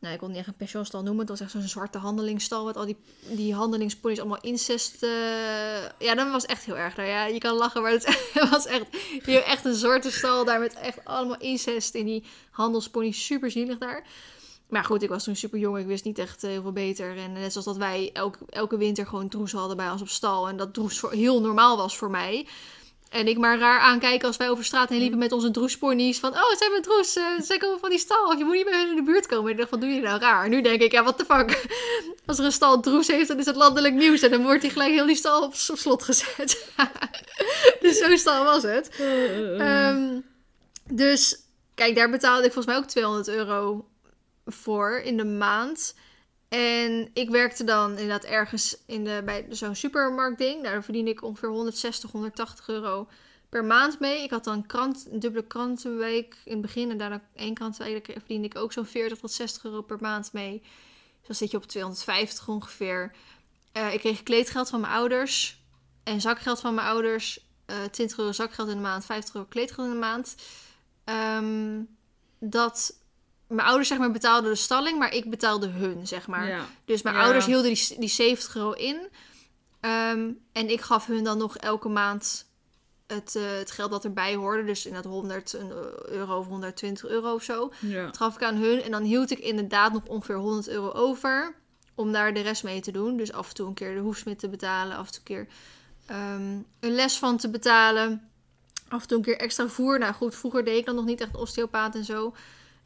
Nou, 0.00 0.12
ik 0.14 0.18
kon 0.20 0.28
het 0.28 0.36
niet 0.36 0.46
echt 0.46 0.54
een 0.54 0.64
pensioenstal 0.64 1.02
noemen. 1.02 1.20
Het 1.20 1.28
was 1.28 1.40
echt 1.40 1.50
zo'n 1.50 1.62
zwarte 1.62 1.98
handelingsstal. 1.98 2.64
Met 2.64 2.76
al 2.76 2.84
die, 2.86 2.96
die 3.28 3.54
handelingsponies 3.54 4.18
allemaal 4.18 4.40
incest. 4.40 5.02
eh, 5.02 5.08
Ja, 5.98 6.14
dat 6.14 6.30
was 6.30 6.44
echt 6.46 6.64
heel 6.64 6.76
erg. 6.76 6.96
Nou 6.96 7.08
ja, 7.08 7.26
je 7.26 7.38
kan 7.38 7.54
lachen, 7.56 7.82
maar 7.82 7.90
het 7.90 8.30
was 8.50 8.66
echt, 8.66 8.84
echt 9.26 9.64
een 9.64 9.74
zwarte 9.74 10.10
stal 10.10 10.44
daar. 10.44 10.60
Met 10.60 10.74
echt 10.74 11.04
allemaal 11.04 11.38
incest 11.38 11.94
in 11.94 12.06
die 12.06 12.24
handelsponies. 12.50 13.24
Super 13.26 13.50
zielig 13.50 13.78
daar. 13.78 14.06
Maar 14.68 14.84
goed, 14.84 15.02
ik 15.02 15.08
was 15.08 15.24
toen 15.24 15.36
super 15.36 15.58
jong. 15.58 15.78
Ik 15.78 15.86
wist 15.86 16.04
niet 16.04 16.18
echt 16.18 16.44
eh, 16.44 16.50
heel 16.50 16.62
veel 16.62 16.72
beter. 16.72 17.16
En 17.18 17.32
net 17.32 17.50
zoals 17.52 17.66
dat 17.66 17.76
wij 17.76 18.10
elke, 18.12 18.38
elke 18.48 18.76
winter 18.76 19.06
gewoon 19.06 19.28
droes 19.28 19.52
hadden 19.52 19.76
bij 19.76 19.90
ons 19.90 20.00
op 20.00 20.08
stal. 20.08 20.48
En 20.48 20.56
dat 20.56 20.74
droes 20.74 21.00
heel 21.00 21.40
normaal 21.40 21.76
was 21.76 21.96
voor 21.96 22.10
mij. 22.10 22.46
En 23.16 23.28
ik 23.28 23.38
maar 23.38 23.58
raar 23.58 23.80
aankijken 23.80 24.26
als 24.26 24.36
wij 24.36 24.50
over 24.50 24.64
straat 24.64 24.88
heen 24.88 24.98
liepen 24.98 25.18
met 25.18 25.32
onze 25.32 25.50
droesponies. 25.50 26.18
Van, 26.18 26.30
oh, 26.30 26.54
zijn 26.58 26.70
we 26.72 26.80
droes? 26.80 27.16
eh, 27.16 27.24
zij 27.38 27.58
komen 27.58 27.78
van 27.78 27.90
die 27.90 27.98
stal. 27.98 28.26
Of 28.26 28.38
je 28.38 28.44
moet 28.44 28.54
niet 28.54 28.64
bij 28.64 28.78
hun 28.78 28.88
in 28.88 28.96
de 28.96 29.02
buurt 29.02 29.26
komen. 29.26 29.44
En 29.44 29.50
ik 29.50 29.56
dacht, 29.56 29.70
wat 29.70 29.80
doe 29.80 29.90
je 29.90 30.00
nou 30.00 30.20
raar? 30.20 30.48
Nu 30.48 30.62
denk 30.62 30.80
ik, 30.80 30.92
ja, 30.92 31.02
what 31.02 31.18
the 31.18 31.24
fuck. 31.24 31.66
Als 32.26 32.38
er 32.38 32.44
een 32.44 32.52
stal 32.52 32.80
droes 32.80 33.06
heeft, 33.06 33.28
dan 33.28 33.38
is 33.38 33.46
het 33.46 33.56
landelijk 33.56 33.94
nieuws. 33.94 34.22
En 34.22 34.30
dan 34.30 34.42
wordt 34.42 34.60
die 34.60 34.70
gelijk 34.70 34.92
heel 34.92 35.06
die 35.06 35.16
stal 35.16 35.42
op, 35.42 35.54
op 35.68 35.78
slot 35.78 36.02
gezet. 36.02 36.70
dus 37.80 37.98
zo'n 37.98 38.18
stal 38.18 38.44
was 38.44 38.62
het. 38.62 38.90
Ehm, 39.58 40.20
dus, 40.90 41.36
kijk, 41.74 41.96
daar 41.96 42.10
betaalde 42.10 42.46
ik 42.46 42.52
volgens 42.52 42.74
mij 42.74 42.82
ook 42.84 42.90
200 42.90 43.28
euro 43.28 43.88
voor 44.46 45.00
in 45.04 45.16
de 45.16 45.24
maand. 45.24 45.94
En 46.56 47.10
ik 47.12 47.30
werkte 47.30 47.64
dan 47.64 47.90
inderdaad 47.90 48.24
ergens 48.24 48.76
in 48.86 49.04
de, 49.04 49.22
bij 49.24 49.46
zo'n 49.50 49.74
supermarktding. 49.74 50.62
Daar 50.62 50.84
verdiende 50.84 51.10
ik 51.10 51.22
ongeveer 51.22 51.48
160, 51.48 52.10
180 52.10 52.68
euro 52.68 53.08
per 53.48 53.64
maand 53.64 54.00
mee. 54.00 54.22
Ik 54.22 54.30
had 54.30 54.44
dan 54.44 54.66
krant, 54.66 55.06
een 55.10 55.20
dubbele 55.20 55.46
krantenweek 55.46 56.36
in 56.44 56.52
het 56.52 56.60
begin. 56.60 56.90
En 56.90 56.98
daarna 56.98 57.22
één 57.34 57.54
krantenweek. 57.54 58.06
Daar 58.06 58.16
verdiende 58.18 58.46
ik 58.46 58.56
ook 58.56 58.72
zo'n 58.72 58.86
40 58.86 59.18
tot 59.18 59.32
60 59.32 59.64
euro 59.64 59.82
per 59.82 59.98
maand 60.00 60.32
mee. 60.32 60.62
Dus 61.26 61.38
zit 61.38 61.50
je 61.50 61.56
op 61.56 61.66
250 61.66 62.48
ongeveer. 62.48 63.12
Eh, 63.72 63.92
ik 63.92 64.00
kreeg 64.00 64.22
kleedgeld 64.22 64.68
van 64.68 64.80
mijn 64.80 64.92
ouders. 64.92 65.62
En 66.04 66.20
zakgeld 66.20 66.60
van 66.60 66.74
mijn 66.74 66.86
ouders. 66.86 67.44
eh 67.66 67.84
20 67.84 68.18
euro 68.18 68.32
zakgeld 68.32 68.68
in 68.68 68.74
de 68.74 68.82
maand, 68.82 69.04
50 69.04 69.34
euro 69.34 69.46
kleedgeld 69.48 69.86
in 69.86 69.92
de 69.92 69.98
maand. 69.98 70.34
Ehm, 71.04 71.82
dat 72.38 72.94
mijn 73.48 73.66
ouders 73.68 73.88
zeg 73.88 73.98
maar 73.98 74.10
betaalden 74.10 74.50
de 74.50 74.56
stalling, 74.56 74.98
maar 74.98 75.12
ik 75.14 75.30
betaalde 75.30 75.68
hun, 75.68 76.06
zeg 76.06 76.26
maar. 76.26 76.48
Ja. 76.48 76.64
Dus 76.84 77.02
mijn 77.02 77.16
Ja. 77.16 77.22
ouders 77.22 77.46
hielden 77.46 77.74
die, 77.74 77.98
die 77.98 78.08
70 78.08 78.56
euro 78.56 78.72
in. 78.72 79.08
Ehm, 79.80 80.30
en 80.52 80.68
ik 80.70 80.80
gaf 80.80 81.06
hun 81.06 81.24
dan 81.24 81.38
nog 81.38 81.56
elke 81.56 81.88
maand 81.88 82.46
het, 83.06 83.36
eh, 83.36 83.42
het 83.58 83.70
geld 83.70 83.90
dat 83.90 84.04
erbij 84.04 84.34
hoorde. 84.34 84.64
Dus 84.64 84.86
inderdaad 84.86 85.12
100 85.12 85.52
een 85.52 85.72
euro 86.06 86.38
of 86.38 86.46
120 86.46 87.06
euro 87.10 87.34
of 87.34 87.42
zo. 87.42 87.72
Ja. 87.80 88.04
Dat 88.04 88.16
gaf 88.16 88.34
ik 88.34 88.42
aan 88.42 88.56
hun. 88.56 88.82
En 88.82 88.90
dan 88.90 89.02
hield 89.02 89.30
ik 89.30 89.38
inderdaad 89.38 89.92
nog 89.92 90.02
ongeveer 90.06 90.36
100 90.36 90.68
euro 90.68 90.90
over. 90.90 91.54
Om 91.94 92.12
daar 92.12 92.34
de 92.34 92.40
rest 92.40 92.64
mee 92.64 92.80
te 92.80 92.90
doen. 92.90 93.16
Dus 93.16 93.32
af 93.32 93.48
en 93.48 93.54
toe 93.54 93.66
een 93.68 93.74
keer 93.74 93.94
de 93.94 94.00
hoefsmid 94.00 94.38
te 94.38 94.48
betalen. 94.48 94.96
Af 94.96 95.06
en 95.06 95.12
toe 95.12 95.20
een 95.36 95.44
keer 95.44 95.54
ehm, 96.06 96.58
een 96.80 96.94
les 96.94 97.18
van 97.18 97.36
te 97.36 97.48
betalen. 97.50 98.30
Af 98.88 99.02
en 99.02 99.08
toe 99.08 99.16
een 99.16 99.22
keer 99.24 99.36
extra 99.38 99.68
voer. 99.68 99.98
Nou 99.98 100.12
goed, 100.14 100.34
vroeger 100.34 100.64
deed 100.64 100.78
ik 100.78 100.86
dan 100.86 100.94
nog 100.94 101.04
niet 101.04 101.20
echt 101.20 101.36
osteopaat 101.36 101.94
en 101.94 102.04
zo. 102.04 102.34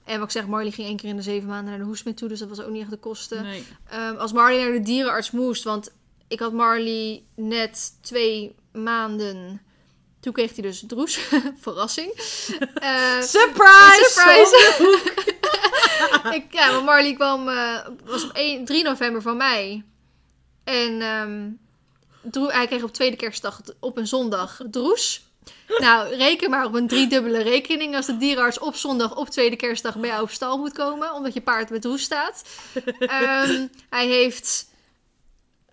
En 0.04 0.18
wat 0.18 0.24
ik 0.28 0.32
zeg, 0.32 0.46
Marley 0.46 0.70
ging 0.70 0.86
één 0.88 0.96
keer 0.96 1.08
in 1.08 1.16
de 1.16 1.22
zeven 1.22 1.48
maanden 1.48 1.70
naar 1.70 1.78
de 1.78 1.84
hoefsmid 1.84 2.16
toe. 2.16 2.28
Dus 2.28 2.38
dat 2.38 2.48
was 2.48 2.60
ook 2.60 2.70
niet 2.70 2.80
echt 2.82 2.90
de 2.90 2.96
kosten. 2.96 3.42
Nee. 3.42 3.64
Ehm, 3.88 4.16
als 4.16 4.32
Marley 4.32 4.62
naar 4.62 4.72
de 4.72 4.82
dierenarts 4.82 5.30
moest, 5.30 5.64
want 5.64 5.92
ik 6.28 6.40
had 6.40 6.52
Marley 6.52 7.22
net 7.34 7.92
twee 8.00 8.54
maanden. 8.72 9.60
Toen 10.20 10.32
kreeg 10.32 10.54
hij 10.54 10.62
dus 10.62 10.82
droes. 10.86 11.14
Verrassing. 11.60 12.12
Eh, 12.74 13.20
Surprise! 13.20 14.10
surprise! 14.10 15.00
ik, 16.36 16.44
ja, 16.52 16.70
maar 16.72 16.84
Marley 16.84 17.14
kwam, 17.14 17.48
eh, 17.48 17.86
was 18.04 18.24
op 18.24 18.30
1, 18.32 18.64
3 18.64 18.82
november 18.82 19.22
van 19.22 19.36
mij. 19.36 19.84
En 20.64 21.00
ehm, 21.02 21.48
droe- 22.30 22.52
hij 22.52 22.66
kreeg 22.66 22.82
op 22.82 22.92
tweede 22.92 23.16
kerstdag 23.16 23.60
op 23.80 23.96
een 23.96 24.06
zondag 24.06 24.60
droes. 24.70 25.28
Nou, 25.78 26.14
reken 26.14 26.50
maar 26.50 26.64
op 26.64 26.74
een 26.74 26.86
driedubbele 26.88 27.42
rekening 27.42 27.96
als 27.96 28.06
de 28.06 28.16
dierenarts 28.16 28.58
op 28.58 28.74
zondag 28.76 29.16
op 29.16 29.28
tweede 29.28 29.56
kerstdag 29.56 29.98
bij 29.98 30.08
jou 30.10 30.22
op 30.22 30.30
stal 30.30 30.58
moet 30.58 30.72
komen, 30.72 31.12
omdat 31.14 31.34
je 31.34 31.40
paard 31.40 31.70
met 31.70 31.82
droes 31.82 32.02
staat. 32.02 32.42
Ehm, 32.98 33.66
hij 33.90 34.06
heeft, 34.06 34.68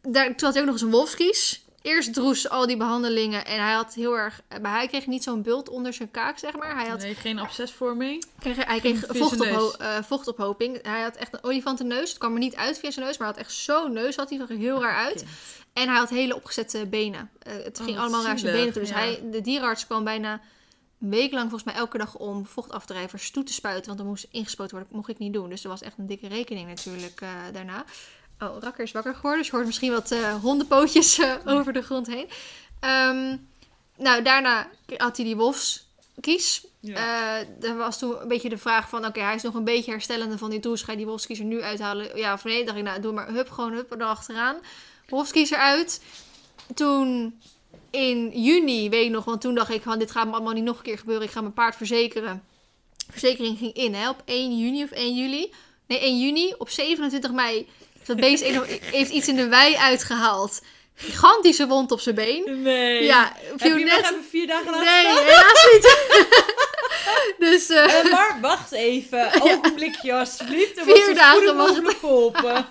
daar, 0.02 0.26
toen 0.36 0.46
had 0.46 0.54
hij 0.54 0.60
ook 0.60 0.66
nog 0.66 0.74
eens 0.76 0.82
een 0.82 0.90
wolfskies. 0.92 1.66
Eerst 1.82 2.14
droes 2.14 2.50
al 2.50 2.68
die 2.68 2.78
behandelingen 2.78 3.46
en 3.46 3.64
hij 3.64 3.74
had 3.74 3.94
heel 3.94 4.18
erg, 4.18 4.42
maar 4.62 4.72
hij 4.72 4.88
kreeg 4.88 5.08
niet 5.08 5.24
zo'n 5.24 5.42
bult 5.42 5.70
onder 5.70 5.94
zijn 5.94 6.12
kaak, 6.12 6.38
zeg 6.38 6.56
maar. 6.56 6.76
Hij 6.76 6.88
had 6.90 7.02
Nee, 7.02 7.16
geen 7.16 7.40
abscesvorming. 7.40 8.24
kreeg, 8.40 8.66
hij 8.66 8.80
kreeg 8.80 9.08
neus. 9.08 9.18
vochtopho- 9.18 9.72
eh, 9.78 9.98
vochtophoping. 10.04 10.80
Hij 10.82 11.02
had 11.02 11.16
echt 11.16 11.34
een 11.34 11.44
olifantenneus. 11.44 12.10
Het 12.10 12.18
kwam 12.18 12.34
er 12.34 12.40
niet 12.40 12.56
uit 12.56 12.80
via 12.80 12.92
zijn 12.92 13.06
neus, 13.06 13.18
maar 13.18 13.28
hij 13.28 13.36
had 13.38 13.46
echt 13.46 13.56
zo'n 13.56 13.94
neus. 13.94 14.16
Had 14.16 14.30
hij 14.30 14.38
zag 14.38 14.50
er 14.50 14.56
heel 14.58 14.82
raar 14.82 14.96
uit. 15.06 15.24
En 15.78 15.88
hij 15.88 15.98
had 15.98 16.10
hele 16.10 16.36
opgezette 16.36 16.86
benen. 16.86 17.30
Eh, 17.40 17.54
het 17.64 17.80
Oh, 17.80 17.86
ging 17.86 17.98
allemaal 17.98 18.24
naar 18.24 18.40
zijn 18.40 18.54
benen 18.56 18.74
toe. 18.74 18.82
Dus 18.82 18.92
ja. 18.92 18.96
hij, 18.96 19.22
de 19.32 19.42
dierenarts 19.42 19.86
kwam 19.86 20.04
bijna 20.04 20.42
een 21.02 21.10
week 21.10 21.32
lang 21.32 21.50
volgens 21.50 21.64
mij 21.64 21.74
elke 21.74 21.98
dag 21.98 22.16
om 22.16 22.46
vochtafdrijvers 22.46 23.32
toe 23.32 23.44
te 23.44 23.54
spuiten. 23.54 23.88
Want 23.88 24.00
er 24.00 24.06
moest 24.06 24.28
ingespoten 24.32 24.72
worden. 24.72 24.88
Dat 24.88 24.98
mocht 24.98 25.10
ik 25.10 25.18
niet 25.18 25.34
doen. 25.34 25.50
Dus 25.50 25.64
er 25.64 25.70
was 25.70 25.82
echt 25.82 25.98
een 25.98 26.08
dikke 26.08 26.28
rekening 26.28 26.68
natuurlijk 26.68 27.22
eh, 27.22 27.30
daarna. 27.54 27.86
Oh, 28.40 28.58
Rakker 28.60 28.84
is 28.84 28.92
wakker 28.92 29.16
geworden. 29.16 29.40
Dus 29.40 29.48
je 29.48 29.56
hoort 29.56 29.66
misschien 29.66 29.92
wat 29.92 30.12
eh, 30.12 30.36
hondenpootjes 30.36 31.22
over 31.46 31.74
de 31.74 31.82
grond 31.82 32.08
heen. 32.08 32.28
Ehm, 32.80 33.38
nou, 33.98 34.24
daarna 34.24 34.70
had 34.98 35.18
hij 35.18 35.26
die 35.26 35.36
wolfskies. 35.36 36.66
Ja. 36.80 37.44
Er 37.62 37.78
was 37.78 38.00
toen 38.00 38.22
een 38.22 38.28
beetje 38.28 38.50
de 38.50 38.58
vraag 38.58 38.90
van... 38.90 39.06
Oké, 39.06 39.20
hij 39.20 39.36
is 39.36 39.42
nog 39.42 39.54
een 39.54 39.64
beetje 39.64 39.92
herstellende 39.92 40.38
van 40.38 40.50
die 40.50 40.60
douche. 40.60 40.86
Ga 40.86 40.92
je 40.92 40.98
die 40.98 41.08
wolfskies 41.08 41.40
er 41.40 41.46
nu 41.46 41.62
uithalen? 41.62 42.18
Ja 42.18 42.34
of 42.34 42.44
nee? 42.44 42.66
dacht 42.66 42.78
ik, 42.78 42.84
nou, 42.84 43.02
doe 43.02 43.14
maar 43.14 43.28
hup, 43.28 43.50
gewoon 43.50 43.74
hup 43.74 43.92
erachteraan. 43.92 44.58
Wolfskies 45.08 45.52
eruit. 45.52 46.02
Toen 46.76 47.40
in 47.92 48.32
juni, 48.34 48.90
weet 48.90 49.06
ik 49.06 49.12
nog... 49.12 49.26
Want 49.26 49.42
toen 49.42 49.56
dacht 49.56 49.70
ik, 49.70 49.82
van, 49.82 50.00
dit 50.00 50.12
gaat 50.12 50.26
me 50.26 50.34
allemaal 50.34 50.54
niet 50.54 50.64
nog 50.64 50.78
een 50.78 50.84
keer 50.84 50.98
gebeuren. 50.98 51.26
Ik 51.26 51.32
ga 51.32 51.42
mijn 51.42 51.54
paard 51.54 51.76
verzekeren. 51.76 52.44
Verzekering 53.10 53.58
ging 53.58 53.74
in, 53.74 53.94
hè, 53.94 54.10
op 54.10 54.22
1 54.26 54.58
juni 54.58 54.84
of 54.84 54.92
1 54.92 55.16
juli. 55.16 55.54
Nee, 55.88 56.00
1 56.00 56.20
juni. 56.20 56.54
Op 56.58 56.70
27 56.70 57.32
mei 57.32 57.68
dat 58.08 58.18
beest 58.18 58.44
heeft 58.98 59.12
iets 59.12 59.28
in 59.28 59.36
de 59.36 59.48
wei 59.48 59.76
uitgehaald. 59.76 60.62
Gigantische 60.96 61.68
wond 61.68 61.92
op 61.92 62.00
zijn 62.00 62.16
been. 62.16 62.62
Nee. 62.62 63.04
Ja, 63.04 63.36
Heb 63.58 63.78
je 63.78 63.84
net... 63.84 64.00
even 64.00 64.26
vier 64.30 64.48
dagen 64.48 64.72
laten 64.72 64.86
Nee, 64.86 65.24
helaas 65.24 65.70
niet. 65.74 65.86
dus 67.40 67.70
eh, 67.70 68.00
Eh, 68.00 68.12
maar 68.12 68.38
wacht 68.42 68.72
even. 68.72 69.30
Ogenblikje 69.42 70.14
alsjeblieft. 70.14 70.78
Er 70.78 70.84
Vier 70.84 71.16
dagen 71.16 71.56
wachten. 71.58 71.86
geholpen. 71.96 72.66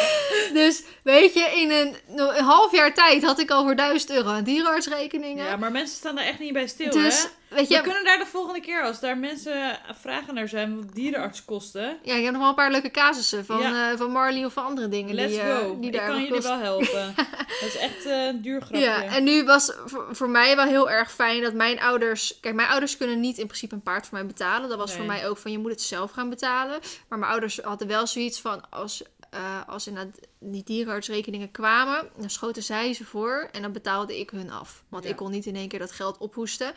dus 0.52 0.82
weet 1.02 1.34
je, 1.34 1.40
in 1.40 1.70
een, 1.70 1.96
een 2.36 2.44
half 2.44 2.72
jaar 2.72 2.94
tijd 2.94 3.24
had 3.24 3.38
ik 3.38 3.50
al 3.50 3.62
voor 3.64 3.76
1000 3.76 4.10
euro 4.10 4.28
aan 4.28 4.44
dierenartsrekeningen. 4.44 5.44
Ja, 5.46 5.56
maar 5.56 5.72
mensen 5.72 5.96
staan 5.96 6.14
daar 6.14 6.24
echt 6.24 6.38
niet 6.38 6.52
bij 6.52 6.66
stil, 6.66 6.90
dus, 6.90 7.22
hè? 7.22 7.28
weet 7.56 7.68
We 7.68 7.80
kunnen 7.80 8.04
daar 8.04 8.18
de 8.18 8.26
volgende 8.26 8.60
keer, 8.60 8.82
als 8.82 9.00
daar 9.00 9.18
mensen 9.18 9.78
vragen 10.00 10.34
naar 10.34 10.48
zijn, 10.48 10.76
wat 10.76 10.94
dierenarts 10.94 11.44
kosten. 11.44 11.98
ja, 12.02 12.14
ik 12.14 12.22
heb 12.22 12.32
nog 12.32 12.40
wel 12.40 12.48
een 12.50 12.54
paar 12.56 12.70
leuke 12.70 12.90
casussen 12.90 13.44
van, 13.46 13.60
Ja. 13.60 13.90
eh, 13.90 13.98
van 13.98 14.10
Marley 14.10 14.44
of 14.44 14.52
van 14.52 14.64
andere 14.64 14.88
dingen. 14.88 15.14
Let's 15.14 15.32
die, 15.32 15.40
go. 15.40 15.76
die 15.80 15.90
Ik 15.90 15.96
daar 15.96 16.06
kan 16.06 16.18
nog 16.18 16.28
jullie 16.28 16.42
wel 16.42 16.58
helpen. 16.58 17.14
Dat 17.60 17.68
is 17.68 17.76
echt 17.76 18.04
een 18.04 18.42
duur 18.42 18.60
grapje. 18.60 18.80
Ja, 18.80 19.02
en 19.04 19.24
nu 19.24 19.44
was 19.44 19.72
voor, 19.86 20.06
voor 20.10 20.28
mij 20.28 20.56
wel 20.56 20.64
heel 20.66 20.90
erg 20.90 21.12
fijn 21.12 21.42
dat 21.42 21.52
mijn 21.52 21.80
ouders... 21.80 22.38
Kijk, 22.40 22.54
mijn 22.54 22.68
ouders 22.68 22.96
kunnen 22.96 23.20
niet 23.20 23.38
in 23.38 23.45
principe 23.46 23.74
een 23.74 23.82
paard 23.82 24.06
voor 24.06 24.18
mij 24.18 24.26
betalen. 24.26 24.68
Dat 24.68 24.78
was 24.78 24.94
voor 24.94 25.04
mij 25.04 25.28
ook 25.28 25.36
van, 25.38 25.50
je 25.50 25.58
moet 25.58 25.70
het 25.70 25.82
zelf 25.82 26.10
gaan 26.10 26.28
betalen. 26.30 26.80
Maar 27.08 27.18
mijn 27.18 27.30
ouders 27.30 27.58
hadden 27.60 27.88
wel 27.88 28.06
zoiets 28.06 28.40
van, 28.40 28.70
als, 28.70 29.02
eh 29.30 29.68
als 29.68 29.86
inderdaad 29.86 30.18
die 30.38 30.64
dierenartsrekeningen 30.64 31.50
kwamen... 31.50 32.08
dan 32.16 32.30
schoten 32.30 32.62
zij 32.62 32.92
ze 32.92 33.04
voor 33.04 33.48
en 33.52 33.62
dan 33.62 33.72
betaalde 33.72 34.18
ik 34.18 34.30
hun 34.30 34.50
af. 34.50 34.84
Want 34.88 35.04
Ja. 35.04 35.10
ik 35.10 35.16
kon 35.16 35.30
niet 35.30 35.46
in 35.46 35.56
één 35.56 35.68
keer 35.68 35.78
dat 35.78 35.92
geld 35.92 36.18
ophoesten. 36.18 36.72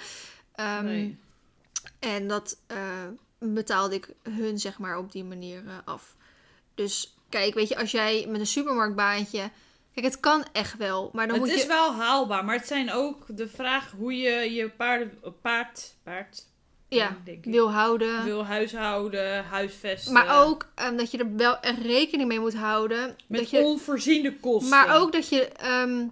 Ehm, 0.55 0.84
Nee. 0.86 1.20
En 1.99 2.28
dat 2.28 2.57
eh, 2.67 2.78
betaalde 3.39 3.95
ik 3.95 4.09
hun, 4.24 4.59
zeg 4.59 4.80
maar, 4.80 4.97
op 4.97 5.11
die 5.11 5.24
manier 5.24 5.67
eh, 5.67 5.74
af. 5.86 6.15
Dus 6.76 7.15
kijk, 7.30 7.53
weet 7.53 7.67
je, 7.67 7.78
als 7.78 7.91
jij 7.91 8.26
met 8.30 8.39
een 8.39 8.47
supermarktbaantje... 8.47 9.49
Kijk, 9.93 10.05
het 10.05 10.20
kan 10.20 10.45
echt 10.51 10.78
wel, 10.78 11.09
maar 11.13 11.28
dan 11.28 11.36
het 11.36 11.45
moet 11.45 11.55
is 11.55 11.61
je... 11.61 11.67
wel 11.67 11.93
haalbaar, 11.93 12.45
maar 12.45 12.55
het 12.55 12.67
zijn 12.67 12.91
ook 12.91 13.26
de 13.38 13.47
vraag 13.47 13.91
hoe 13.97 14.13
je 14.17 14.53
je 14.53 14.70
paarden, 14.70 15.20
paard, 15.41 15.95
paard 16.03 16.45
Ja, 16.89 17.17
denk 17.23 17.45
ik, 17.45 17.51
wil 17.51 17.71
houden. 17.71 18.23
wil 18.23 18.45
huishouden, 18.45 19.43
huisvesten. 19.45 20.13
Maar 20.13 20.41
ook 20.45 20.67
ehm, 20.75 20.95
dat 20.97 21.11
je 21.11 21.17
er 21.17 21.35
wel 21.35 21.59
echt 21.59 21.81
rekening 21.81 22.27
mee 22.27 22.39
moet 22.39 22.55
houden. 22.55 23.15
met 23.27 23.39
dat 23.39 23.49
je, 23.49 23.59
onvoorziene 23.59 24.35
kosten. 24.39 24.69
maar 24.69 24.95
ook 24.99 25.11
dat 25.11 25.29
je 25.29 25.47
ehm, 25.47 26.07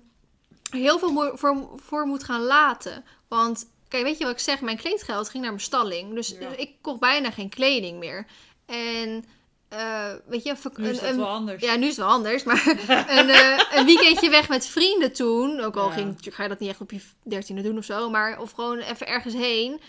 heel 0.69 0.99
veel 0.99 1.31
voor, 1.37 1.67
voor 1.75 2.05
moet 2.05 2.23
gaan 2.23 2.41
laten. 2.41 3.03
Want 3.27 3.67
kijk, 3.87 4.03
weet 4.03 4.17
je 4.17 4.23
wat 4.23 4.33
ik 4.33 4.39
zeg? 4.39 4.61
Mijn 4.61 4.77
kleedgeld 4.77 5.29
ging 5.29 5.43
naar 5.43 5.51
mijn 5.51 5.63
stalling. 5.63 6.13
Dus, 6.13 6.27
Ja. 6.29 6.49
dus 6.49 6.57
ik 6.57 6.71
kocht 6.81 6.99
bijna 6.99 7.31
geen 7.31 7.49
kleding 7.49 7.99
meer. 7.99 8.25
En 8.65 9.25
eh, 9.69 10.11
weet 10.27 10.43
je, 10.43 10.55
nu 10.75 10.89
is 10.89 11.01
een- 11.01 11.17
wel 11.17 11.27
anders. 11.27 11.63
ja, 11.63 11.75
nu 11.75 11.83
is 11.83 11.87
het 11.95 12.05
wel 12.05 12.07
anders. 12.15 12.43
Maar 12.43 12.63
een, 13.17 13.29
eh, 13.29 13.59
een 13.73 13.85
weekendje 13.85 14.29
weg 14.29 14.49
met 14.49 14.65
vrienden 14.67 15.13
toen. 15.13 15.59
Ook 15.59 15.75
al 15.75 15.87
Ja. 15.87 15.93
ging, 15.93 16.15
ga 16.19 16.43
je 16.43 16.49
dat 16.49 16.59
niet 16.59 16.69
echt 16.69 16.81
op 16.81 16.91
je 16.91 16.99
dertiende 17.23 17.61
doen 17.61 17.77
of 17.77 17.83
zo. 17.85 18.09
Maar 18.09 18.39
of 18.41 18.51
gewoon 18.51 18.77
even 18.77 19.07
ergens 19.07 19.33
heen. 19.33 19.81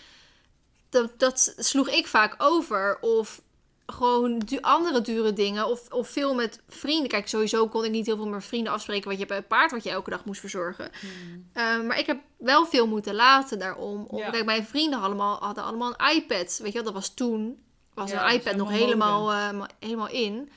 Dat, 0.89 1.11
dat 1.19 1.53
sloeg 1.57 1.89
ik 1.89 2.07
vaak 2.07 2.35
over. 2.37 2.97
Of 3.01 3.41
gewoon 3.85 4.39
du- 4.39 4.61
andere 4.61 5.01
dure 5.01 5.33
dingen. 5.33 5.67
Of, 5.67 5.91
of 5.91 6.09
veel 6.09 6.35
met 6.35 6.61
vrienden. 6.67 7.07
Kijk, 7.09 7.27
sowieso 7.27 7.67
kon 7.67 7.85
ik 7.85 7.91
niet 7.91 8.05
heel 8.05 8.15
veel 8.15 8.27
met 8.27 8.45
vrienden 8.45 8.73
afspreken. 8.73 9.07
Want 9.07 9.19
je 9.19 9.25
hebt 9.25 9.37
een 9.37 9.47
paard 9.47 9.71
wat 9.71 9.83
je 9.83 9.89
elke 9.89 10.09
dag 10.09 10.25
moest 10.25 10.39
verzorgen. 10.39 10.91
Hmm. 10.99 11.49
Eh, 11.53 11.81
maar 11.81 11.99
ik 11.99 12.05
heb 12.05 12.19
wel 12.37 12.65
veel 12.65 12.87
moeten 12.87 13.15
laten 13.15 13.59
daarom. 13.59 14.05
Om, 14.05 14.17
Ja. 14.17 14.29
Kijk, 14.29 14.45
mijn 14.45 14.65
vrienden 14.65 14.99
allemaal, 15.01 15.37
hadden 15.39 15.63
allemaal 15.63 15.93
een 15.97 16.15
iPad. 16.15 16.57
Weet 16.61 16.71
je 16.71 16.73
wel, 16.73 16.83
dat 16.83 16.93
was 16.93 17.13
toen. 17.13 17.59
Was 17.93 18.11
Ja, 18.11 18.27
een 18.29 18.33
iPad 18.39 18.55
nog 18.55 18.69
helemaal 18.69 19.29
helemaal, 19.31 19.51
eh, 19.51 19.57
ma- 19.59 19.69
helemaal 19.79 20.09
in. 20.09 20.49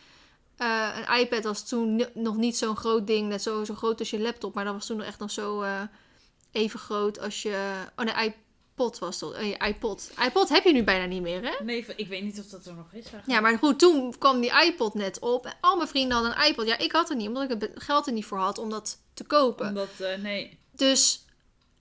Eh, 0.56 0.88
een 1.08 1.18
iPad 1.20 1.44
was 1.44 1.68
toen 1.68 2.06
nog 2.14 2.36
niet 2.36 2.56
zo'n 2.56 2.76
groot 2.76 3.06
ding. 3.06 3.28
Net 3.28 3.42
zo, 3.42 3.64
zo 3.64 3.74
groot 3.74 3.98
als 3.98 4.10
je 4.10 4.20
laptop. 4.20 4.54
Maar 4.54 4.64
dat 4.64 4.74
was 4.74 4.86
toen 4.86 4.96
nog 4.96 5.06
echt 5.06 5.18
nog 5.18 5.30
zo 5.30 5.64
even 6.52 6.78
groot 6.80 7.20
als 7.20 7.42
je... 7.42 7.72
Oh 7.96 8.04
nee, 8.04 8.34
iPod 8.82 8.98
was 8.98 9.18
dat. 9.18 9.34
Eh, 9.34 9.68
iPod. 9.68 10.10
iPod 10.26 10.48
heb 10.48 10.64
je 10.64 10.72
nu 10.72 10.84
bijna 10.84 11.04
niet 11.04 11.22
meer, 11.22 11.42
hè? 11.42 11.64
Nee, 11.64 11.86
ik 11.96 12.08
weet 12.08 12.22
niet 12.22 12.38
of 12.38 12.46
dat 12.46 12.66
er 12.66 12.74
nog 12.74 12.86
is. 12.86 12.92
eigenlijk. 12.92 13.26
Ja, 13.26 13.40
maar 13.40 13.58
goed, 13.58 13.78
toen 13.78 14.18
kwam 14.18 14.40
die 14.40 14.64
iPod 14.64 14.94
net 14.94 15.18
op. 15.18 15.46
En 15.46 15.52
al 15.60 15.76
mijn 15.76 15.88
vrienden 15.88 16.16
hadden 16.16 16.36
een 16.36 16.48
iPod. 16.48 16.66
Ja, 16.66 16.78
ik 16.78 16.92
had 16.92 17.10
er 17.10 17.16
niet, 17.16 17.28
omdat 17.28 17.50
ik 17.50 17.60
het 17.60 17.70
geld 17.74 18.06
er 18.06 18.12
niet 18.12 18.24
voor 18.24 18.38
had 18.38 18.58
om 18.58 18.70
dat 18.70 18.98
te 19.14 19.24
kopen. 19.24 19.66
Omdat, 19.66 20.00
eh, 20.00 20.18
nee. 20.18 20.58
Dus 20.72 21.24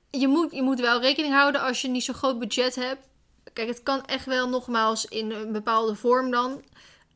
je 0.10 0.28
moet, 0.28 0.52
je 0.52 0.62
moet 0.62 0.80
wel 0.80 1.02
rekening 1.02 1.34
houden 1.34 1.62
als 1.62 1.82
je 1.82 1.88
niet 1.88 2.04
zo'n 2.04 2.16
groot 2.16 2.39
budget 2.39 2.76
hebt. 2.76 3.08
Kijk, 3.54 3.68
het 3.68 3.84
kan 3.84 4.06
echt 4.06 4.26
wel 4.26 4.49
nogmaals 4.49 5.06
in 5.06 5.32
een 5.32 5.52
bepaalde 5.52 5.95
vorm 5.95 6.32
dan. 6.32 6.64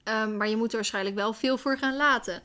Ehm, 0.03 0.37
maar 0.37 0.49
je 0.49 0.57
moet 0.57 0.69
er 0.69 0.75
waarschijnlijk 0.75 1.15
wel 1.15 1.33
veel 1.33 1.57
voor 1.57 1.77
gaan 1.77 1.95
laten. 1.95 2.43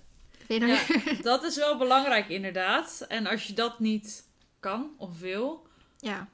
Je 0.48 0.58
nou 0.58 0.72
Ja, 0.72 0.80
dat 1.22 1.44
is 1.44 1.56
wel 1.56 1.76
belangrijk 1.76 2.28
inderdaad. 2.28 3.04
En 3.08 3.26
als 3.26 3.46
je 3.46 3.52
dat 3.52 3.78
niet 3.78 4.24
kan 4.60 4.90
of 4.96 5.18
wil, 5.18 5.66
ja, 5.98 6.28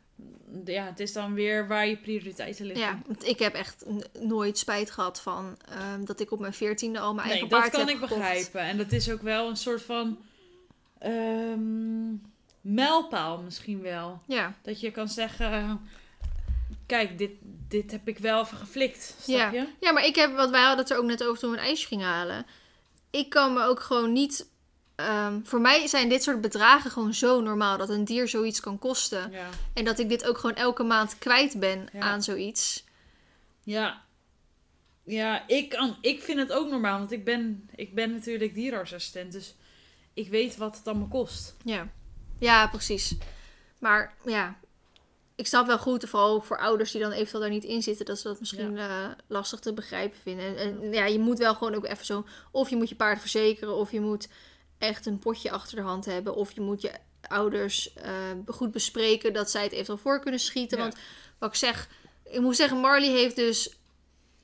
ja, 0.64 0.84
het 0.84 1.00
is 1.00 1.12
dan 1.12 1.34
weer 1.34 1.68
waar 1.68 1.86
je 1.86 1.96
prioriteiten 1.96 2.66
liggen. 2.66 2.86
ja, 2.86 2.98
want 3.06 3.26
ik 3.26 3.38
heb 3.38 3.54
echt 3.54 3.84
nooit 4.20 4.58
spijt 4.58 4.90
gehad 4.90 5.20
van 5.20 5.56
ehm, 5.68 6.04
dat 6.04 6.20
ik 6.20 6.30
op 6.30 6.40
mijn 6.40 6.52
veertiende 6.52 6.98
al 6.98 7.14
mijn 7.14 7.28
nee, 7.28 7.36
eigen 7.38 7.50
dat 7.50 7.60
paard 7.60 7.72
kan 7.72 7.80
heb 7.80 7.88
ik 7.90 7.94
gekocht. 8.02 8.14
begrijpen. 8.20 8.60
En 8.60 8.76
dat 8.76 8.92
is 8.92 9.10
ook 9.10 9.22
wel 9.22 9.48
een 9.48 9.56
soort 9.56 9.82
van 9.82 10.18
ehm 10.98 12.14
mijlpaal 12.60 13.38
misschien 13.42 13.80
wel. 13.82 14.20
Ja, 14.26 14.54
Dat 14.62 14.80
je 14.80 14.90
kan 14.90 15.08
zeggen, 15.08 15.80
kijk, 16.86 17.18
dit, 17.18 17.30
dit 17.68 17.90
heb 17.90 18.08
ik 18.08 18.18
wel 18.18 18.42
even 18.42 18.56
geflikt. 18.56 19.14
Snap 19.20 19.36
Ja. 19.38 19.50
je? 19.52 19.66
Ja, 19.80 19.92
maar 19.92 20.04
ik 20.06 20.14
heb, 20.16 20.34
want 20.34 20.50
wij 20.50 20.60
hadden 20.60 20.78
het 20.78 20.90
er 20.90 20.98
ook 20.98 21.04
net 21.04 21.24
over 21.24 21.38
toen 21.40 21.50
we 21.50 21.56
een 21.56 21.62
ijsje 21.64 21.86
gingen 21.86 22.06
halen. 22.06 22.46
Ik 23.10 23.28
kan 23.30 23.52
me 23.54 23.62
ook 23.62 23.80
gewoon 23.80 24.12
niet. 24.12 24.48
Ehm, 24.97 25.40
voor 25.44 25.61
mij 25.61 25.86
zijn 25.86 26.09
dit 26.09 26.22
soort 26.22 26.40
bedragen 26.40 26.90
gewoon 26.90 27.14
zo 27.14 27.40
normaal 27.40 27.78
dat 27.78 27.88
een 27.88 28.05
dier 28.05 28.28
zoiets 28.28 28.61
kan 28.61 28.78
kosten. 28.78 29.30
Ja. 29.30 29.49
En 29.74 29.84
dat 29.84 29.99
ik 29.99 30.09
dit 30.09 30.24
ook 30.24 30.38
gewoon 30.38 30.57
elke 30.57 30.82
maand 30.82 31.18
kwijt 31.18 31.61
ben 31.61 31.88
Ja. 31.92 32.01
aan 32.01 32.22
zoiets. 32.22 32.84
Ja. 33.62 34.05
Ja, 35.05 35.49
ik, 35.49 35.68
kan, 35.68 35.97
ik 36.01 36.22
vind 36.22 36.38
het 36.38 36.53
ook 36.53 36.70
normaal, 36.70 36.99
want 36.99 37.12
ik 37.12 37.24
ben, 37.24 37.70
ik 37.74 37.94
ben 37.94 38.12
natuurlijk 38.12 38.55
dierenartsassistent, 38.55 39.32
dus 39.32 39.55
ik 40.14 40.28
weet 40.28 40.57
wat 40.57 40.76
het 40.76 40.86
allemaal 40.86 41.09
kost. 41.09 41.55
Ja. 41.64 41.88
ja, 42.38 42.66
precies. 42.68 43.14
Maar 43.78 44.14
ja, 44.24 44.59
ik 45.34 45.47
snap 45.47 45.66
wel 45.66 45.78
goed, 45.78 46.09
vooral 46.09 46.40
voor 46.40 46.59
ouders 46.59 46.90
die 46.92 47.01
dan 47.01 47.11
eventueel 47.12 47.40
daar 47.40 47.51
niet 47.51 47.64
in 47.64 47.82
zitten, 47.82 48.07
dat 48.07 48.18
ze 48.18 48.28
dat 48.28 48.40
misschien 48.40 48.78
eh, 48.78 49.09
lastig 49.26 49.61
te 49.61 49.72
begrijpen 49.72 50.18
vinden. 50.22 50.57
En, 50.57 50.82
en 50.82 50.92
ja, 50.92 51.05
je 51.07 51.18
moet 51.18 51.38
wel 51.38 51.55
gewoon 51.55 51.74
ook 51.74 51.86
even 51.86 52.05
zo, 52.07 52.26
of 52.51 52.70
je 52.70 52.76
moet 52.76 52.88
je 52.88 52.94
paard 52.94 53.20
verzekeren, 53.20 53.76
of 53.76 53.92
je 53.92 54.01
moet 54.01 54.28
echt 54.79 55.07
een 55.07 55.18
potje 55.18 55.51
achter 55.51 55.77
de 55.77 55.83
hand 55.83 56.05
hebben, 56.05 56.35
of 56.35 56.53
je 56.53 56.61
moet 56.61 56.83
je 56.83 56.91
ouders 57.29 57.93
eh, 57.93 58.11
goed 58.47 58.70
bespreken 58.70 59.33
dat 59.33 59.51
zij 59.51 59.62
het 59.62 59.72
eventueel 59.72 59.99
voor 59.99 60.20
kunnen 60.20 60.41
schieten. 60.41 60.79
Ja. 60.79 60.83
Want 60.83 60.97
wat 61.39 61.49
ik 61.49 61.57
zeg, 61.57 61.89
ik 62.24 62.41
moet 62.41 62.57
zeggen, 62.57 62.79
Marley 62.79 63.11
heeft 63.11 63.37
dus 63.37 63.77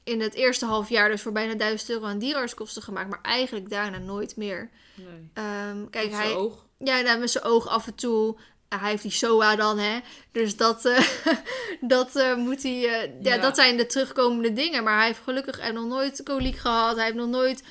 in 0.04 0.20
het 0.20 0.34
eerste 0.34 0.66
half 0.66 0.88
jaar 0.88 1.10
dus 1.10 1.22
voor 1.22 1.32
bijna 1.32 1.54
1000 1.54 1.90
euro 1.90 2.06
aan 2.06 2.18
dierenartskosten 2.18 2.82
gemaakt, 2.82 3.10
maar 3.10 3.22
eigenlijk 3.22 3.70
daarna 3.70 3.98
nooit 3.98 4.36
meer. 4.36 4.70
Nee. 4.94 5.30
Ehm, 5.34 5.88
kijk, 5.90 6.10
zijn 6.10 6.22
hij, 6.22 6.34
oog. 6.34 6.66
ja, 6.78 7.00
nou, 7.00 7.18
met 7.18 7.30
zijn 7.30 7.44
oog 7.44 7.68
af 7.68 7.86
en 7.86 7.94
toe. 7.94 8.36
Uh, 8.68 8.80
hij 8.80 8.90
heeft 8.90 9.02
die 9.02 9.10
SOA 9.10 9.56
dan, 9.56 9.78
hè. 9.78 10.00
Dus 10.32 10.56
dat, 10.56 10.84
eh, 10.84 11.06
dat 11.80 12.16
eh, 12.16 12.36
moet 12.36 12.62
hij... 12.62 12.72
eh, 12.72 13.10
ja. 13.22 13.34
Ja. 13.34 13.38
dat 13.38 13.56
zijn 13.56 13.76
de 13.76 13.86
terugkomende 13.86 14.52
dingen. 14.52 14.84
Maar 14.84 14.96
hij 14.96 15.06
heeft 15.06 15.20
gelukkig 15.24 15.72
nog 15.72 15.86
nooit 15.86 16.22
koliek 16.22 16.56
gehad. 16.56 16.96
Hij 16.96 17.04
heeft 17.04 17.16
nog 17.16 17.28
nooit 17.28 17.62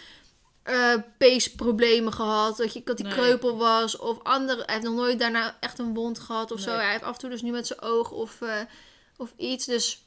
eh 0.63 0.93
peesproblemen 1.17 2.13
gehad. 2.13 2.57
Dat, 2.57 2.73
je, 2.73 2.81
dat 2.83 2.99
hij 2.99 3.07
Nee. 3.07 3.17
kreupel 3.17 3.57
was. 3.57 3.97
Of 3.97 4.23
andere... 4.23 4.63
Hij 4.65 4.73
heeft 4.73 4.85
nog 4.85 4.95
nooit 4.95 5.19
daarna 5.19 5.57
echt 5.59 5.79
een 5.79 5.93
wond 5.93 6.19
gehad 6.19 6.51
of 6.51 6.59
zo. 6.59 6.71
Hij 6.71 6.91
heeft 6.91 7.03
af 7.03 7.13
en 7.13 7.19
toe 7.19 7.29
dus 7.29 7.41
nu 7.41 7.51
met 7.51 7.67
zijn 7.67 7.81
oog 7.81 8.11
of, 8.11 8.41
eh, 8.41 8.55
of 9.17 9.33
iets. 9.37 9.65
Dus 9.65 10.05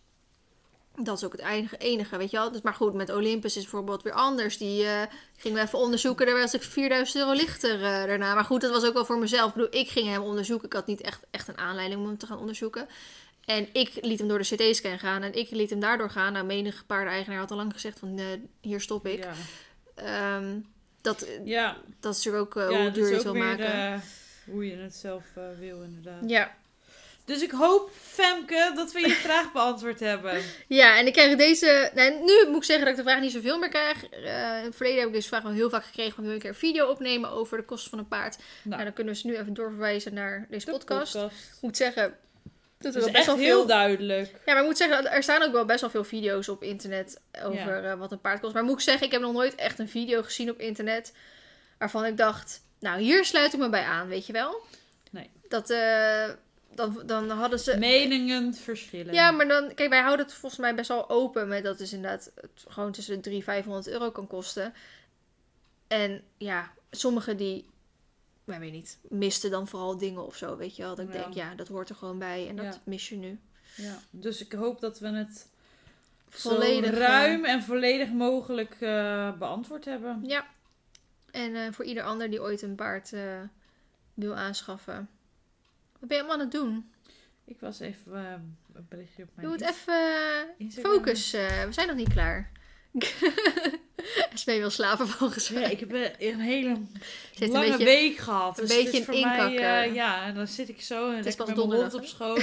dat 0.96 1.16
is 1.16 1.24
ook 1.24 1.32
het 1.32 1.40
enige, 1.40 1.76
enige, 1.76 2.16
weet 2.16 2.30
je 2.30 2.36
wel. 2.36 2.52
Dus, 2.52 2.60
maar 2.60 2.74
goed, 2.74 2.94
met 2.94 3.10
Olympus 3.12 3.56
is 3.56 3.62
bijvoorbeeld 3.62 4.02
weer 4.02 4.12
anders. 4.12 4.58
Die 4.58 4.84
eh, 4.86 5.02
gingen 5.36 5.58
we 5.58 5.64
even 5.64 5.78
onderzoeken. 5.78 6.26
Daar 6.26 6.38
was 6.38 6.54
ik 6.54 6.62
4000 6.62 7.18
euro 7.18 7.32
lichter 7.32 7.78
daarna. 7.78 8.34
Maar 8.34 8.44
goed, 8.44 8.60
dat 8.60 8.70
was 8.70 8.84
ook 8.84 8.94
wel 8.94 9.04
voor 9.04 9.18
mezelf. 9.18 9.48
Ik 9.48 9.54
bedoel, 9.54 9.80
ik 9.80 9.88
ging 9.88 10.08
hem 10.08 10.22
onderzoeken. 10.22 10.66
Ik 10.66 10.72
had 10.72 10.86
niet 10.86 11.00
echt, 11.00 11.20
echt 11.30 11.48
een 11.48 11.58
aanleiding 11.58 12.00
om 12.00 12.06
hem 12.06 12.18
te 12.18 12.26
gaan 12.26 12.38
onderzoeken. 12.38 12.88
En 13.44 13.68
ik 13.72 13.90
liet 14.00 14.18
hem 14.18 14.28
door 14.28 14.38
de 14.42 14.56
CT-scan 14.56 14.98
gaan. 14.98 15.22
En 15.22 15.34
ik 15.34 15.50
liet 15.50 15.70
hem 15.70 15.80
daardoor 15.80 16.10
gaan. 16.10 16.32
Nou, 16.32 16.44
menige 16.46 16.84
paardeneigenaar 16.84 17.38
had 17.38 17.50
al 17.50 17.56
lang 17.56 17.72
gezegd 17.72 17.98
van... 17.98 18.20
hier 18.60 18.80
stop 18.80 19.06
ik. 19.06 19.18
Ja. 19.24 19.32
Ehm, 19.94 20.58
dat, 21.00 21.26
Ja, 21.44 21.76
dat 22.00 22.16
is 22.16 22.24
natuurlijk 22.24 22.56
ook 22.56 22.62
eh, 22.62 22.70
ja 22.70 22.82
hoe 22.82 22.90
duur 22.90 23.08
je 23.08 23.14
het 23.14 23.22
wil 23.22 23.34
maken. 23.34 23.72
eh, 23.72 23.94
hoe 24.46 24.66
je 24.66 24.76
het 24.76 24.94
zelf 24.94 25.24
eh, 25.34 25.42
wil 25.58 25.82
inderdaad. 25.82 26.30
Ja. 26.30 26.54
Dus 27.24 27.42
ik 27.42 27.50
hoop, 27.50 27.90
Femke, 28.02 28.72
dat 28.74 28.92
we 28.92 29.00
je 29.00 29.10
vraag 29.28 29.52
beantwoord 29.52 30.00
hebben. 30.00 30.42
ja, 30.68 30.98
en 30.98 31.06
ik 31.06 31.12
krijg 31.12 31.36
deze... 31.36 31.90
Nou, 31.94 32.10
nu 32.10 32.46
moet 32.48 32.56
ik 32.56 32.64
zeggen 32.64 32.84
dat 32.86 32.98
ik 32.98 33.04
de 33.04 33.10
vraag 33.10 33.20
niet 33.20 33.32
zoveel 33.32 33.58
meer 33.58 33.68
krijg. 33.68 34.04
Eh, 34.08 34.58
in 34.58 34.64
het 34.64 34.76
verleden 34.76 34.98
heb 34.98 35.08
ik 35.08 35.14
deze 35.14 35.28
vraag 35.28 35.42
wel 35.42 35.52
heel 35.52 35.70
vaak 35.70 35.84
gekregen. 35.84 36.16
Wil 36.20 36.28
je 36.28 36.34
een 36.34 36.40
keer 36.40 36.50
een 36.50 36.56
video 36.56 36.86
opnemen 36.90 37.30
over 37.30 37.56
de 37.58 37.64
kosten 37.64 37.90
van 37.90 37.98
een 37.98 38.08
paard? 38.08 38.36
Nou, 38.36 38.46
Nou, 38.62 38.82
dan 38.84 38.92
kunnen 38.92 39.12
we 39.14 39.18
ze 39.20 39.26
nu 39.26 39.36
even 39.36 39.54
doorverwijzen 39.54 40.14
naar 40.14 40.46
deze 40.50 40.64
de 40.66 40.72
podcast. 40.72 41.12
podcast. 41.12 41.34
Ik 41.54 41.60
moet 41.60 41.76
zeggen... 41.76 42.16
Dat 42.92 42.94
is 42.94 43.04
best 43.04 43.16
echt 43.16 43.26
wel 43.26 43.36
heel 43.36 43.56
veel... 43.58 43.66
duidelijk. 43.66 44.30
Ja, 44.46 44.52
maar 44.52 44.62
ik 44.62 44.68
moet 44.68 44.76
zeggen, 44.76 45.10
er 45.10 45.22
staan 45.22 45.42
ook 45.42 45.52
wel 45.52 45.64
best 45.64 45.80
wel 45.80 45.90
veel 45.90 46.04
video's 46.04 46.48
op 46.48 46.62
internet 46.62 47.20
over 47.44 47.84
eh, 47.84 47.98
wat 47.98 48.12
een 48.12 48.20
paard 48.20 48.40
kost. 48.40 48.54
Maar 48.54 48.64
moet 48.64 48.74
ik 48.74 48.80
zeggen, 48.80 49.06
ik 49.06 49.12
heb 49.12 49.20
nog 49.20 49.32
nooit 49.32 49.54
echt 49.54 49.78
een 49.78 49.88
video 49.88 50.22
gezien 50.22 50.50
op 50.50 50.60
internet 50.60 51.12
waarvan 51.78 52.04
ik 52.04 52.16
dacht, 52.16 52.62
nou 52.80 53.00
hier 53.00 53.24
sluit 53.24 53.52
ik 53.52 53.58
me 53.58 53.68
bij 53.68 53.84
aan, 53.84 54.08
weet 54.08 54.26
je 54.26 54.32
wel? 54.32 54.62
Nee. 55.10 55.30
Dat, 55.48 55.70
eh, 55.70 56.28
dan, 56.74 57.02
dan 57.06 57.30
hadden 57.30 57.58
ze... 57.58 57.78
Meningen 57.78 58.54
verschillen. 58.54 59.14
Ja, 59.14 59.30
maar 59.30 59.48
dan, 59.48 59.74
kijk, 59.74 59.88
wij 59.88 60.00
houden 60.00 60.26
het 60.26 60.34
volgens 60.34 60.60
mij 60.60 60.74
best 60.74 60.88
wel 60.88 61.10
open 61.10 61.48
met 61.48 61.64
dat 61.64 61.80
is 61.80 61.92
inderdaad 61.92 62.30
het 62.34 62.64
gewoon 62.68 62.92
tussen 62.92 63.14
de 63.14 63.20
300 63.20 63.56
500 63.56 63.88
euro 63.88 64.10
kan 64.10 64.26
kosten. 64.26 64.74
En 65.88 66.22
ja, 66.36 66.72
sommigen 66.90 67.36
die, 67.36 67.68
ik 68.46 68.58
weet 68.58 68.72
niet, 68.72 68.98
misten 69.08 69.50
dan 69.50 69.68
vooral 69.68 69.96
dingen 69.98 70.26
of 70.26 70.36
zo, 70.36 70.56
weet 70.56 70.76
je 70.76 70.82
wel. 70.82 70.94
Dat 70.94 71.06
ik 71.08 71.12
Ja. 71.14 71.20
denk, 71.22 71.34
ja, 71.34 71.54
dat 71.54 71.68
hoort 71.68 71.88
er 71.88 71.94
gewoon 71.94 72.18
bij 72.18 72.48
en 72.48 72.56
dat 72.56 72.64
Ja. 72.74 72.80
mis 72.84 73.08
je 73.08 73.16
nu. 73.16 73.38
Ja, 73.76 73.98
dus 74.10 74.40
ik 74.44 74.52
hoop 74.52 74.80
dat 74.80 74.98
we 74.98 75.08
het 75.08 75.48
Volledig, 76.28 76.90
zo 76.94 77.00
eh, 77.00 77.06
ruim 77.06 77.44
en 77.44 77.62
volledig 77.62 78.10
mogelijk 78.12 78.76
eh, 78.80 79.32
beantwoord 79.38 79.84
hebben. 79.84 80.20
Ja. 80.26 80.46
En 81.30 81.54
eh, 81.54 81.72
voor 81.72 81.84
ieder 81.84 82.02
ander 82.02 82.30
die 82.30 82.42
ooit 82.42 82.62
een 82.62 82.74
paard 82.74 83.12
eh, 83.12 83.40
wil 84.14 84.34
aanschaffen. 84.34 85.08
Wat 85.98 86.08
ben 86.08 86.16
je 86.16 86.22
allemaal 86.24 86.32
aan 86.34 86.40
het 86.50 86.52
doen? 86.52 86.90
Ik 87.44 87.60
was 87.60 87.80
even 87.80 88.14
eh, 88.16 88.32
een 88.74 88.86
berichtje 88.88 89.22
op 89.22 89.28
Je 89.28 89.34
mijn 89.36 89.48
moet 89.48 89.60
Inst- 89.60 89.72
even 89.88 90.84
eh, 90.84 90.84
focus. 90.92 91.32
eh, 91.32 91.64
we 91.64 91.72
zijn 91.72 91.86
nog 91.86 91.96
niet 91.96 92.12
klaar. 92.12 92.50
Smee 94.34 94.58
wil 94.60 94.70
slapen 94.70 95.08
volgens 95.18 95.50
mij. 95.50 95.62
Ja, 95.62 95.68
ik 95.68 95.80
heb 95.80 95.92
eh, 95.92 96.28
een 96.32 96.40
hele 96.40 96.76
Zit 97.34 97.42
een 97.48 97.50
lange 97.54 97.68
beetje- 97.70 97.84
week 97.84 98.16
gehad. 98.18 98.58
een 98.58 98.66
Dus 98.66 98.76
beetje 98.76 99.04
een 99.06 99.14
inkakker. 99.14 99.60
eh, 99.82 99.94
ja, 99.94 100.24
en 100.24 100.34
dan 100.34 100.46
zit 100.46 100.68
ik 100.68 100.82
zo 100.82 101.10
en 101.10 101.22
pas 101.36 101.46
met 101.46 101.56
mijn 101.56 101.94
op 101.94 102.04
schoot. 102.06 102.42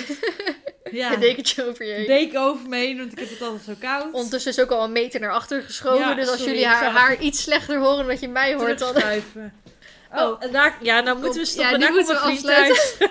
ja, 0.92 1.14
Een 1.14 1.20
dekentje 1.20 1.68
over 1.70 1.86
je 1.86 1.94
heen. 1.94 2.06
deken 2.08 2.42
over 2.42 2.70
me 2.70 2.78
heen, 2.78 2.98
want 2.98 3.12
ik 3.12 3.20
heb 3.20 3.30
het 3.30 3.42
altijd 3.42 3.62
zo 3.64 3.74
koud. 3.80 4.14
Ondertussen 4.14 4.52
is 4.52 4.60
ook 4.60 4.72
al 4.72 4.84
een 4.84 4.92
meter 4.92 5.20
naar 5.20 5.34
achter 5.34 5.62
geschoven. 5.64 6.00
Ja, 6.08 6.14
dus 6.14 6.28
als 6.28 6.38
sorry, 6.38 6.52
jullie 6.54 6.68
ik 6.68 6.72
haar, 6.76 6.92
haar 6.92 7.22
iets 7.22 7.42
slechter 7.42 7.80
horen 7.80 8.06
dan 8.06 8.18
je 8.20 8.28
mij 8.28 8.54
hoort, 8.56 8.80
dan... 8.80 8.96
Oh, 8.96 10.24
Oh. 10.32 10.44
en 10.44 10.52
daar, 10.52 10.78
ja, 10.82 11.02
dan 11.02 11.20
moeten 11.20 11.34
we 11.42 11.48
Ja, 11.48 11.52
stoppen. 11.52 11.80
nu 11.80 11.86
daar 11.86 11.94
moeten 11.94 12.16
we 12.16 12.22
afsluiten. 12.22 12.76
thuis. 12.76 13.10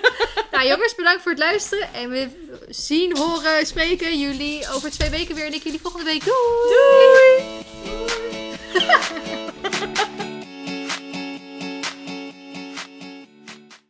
nou 0.50 0.66
jongens, 0.66 0.94
bedankt 0.94 1.22
voor 1.22 1.30
het 1.30 1.40
luisteren. 1.40 1.88
En 1.94 2.10
we 2.10 2.28
zien, 2.68 3.16
horen, 3.16 3.66
spreken 3.66 4.18
jullie 4.18 4.66
over 4.74 4.90
twee 4.90 5.10
weken 5.10 5.34
weer. 5.34 5.46
En 5.46 5.52
ik 5.54 5.62
jullie 5.62 5.80
volgende 5.80 6.04
week. 6.06 6.24
Doei! 6.24 6.34
Doei! 7.84 7.99
Ha 8.72 8.80
ha 8.80 9.20
ha! 9.26 9.49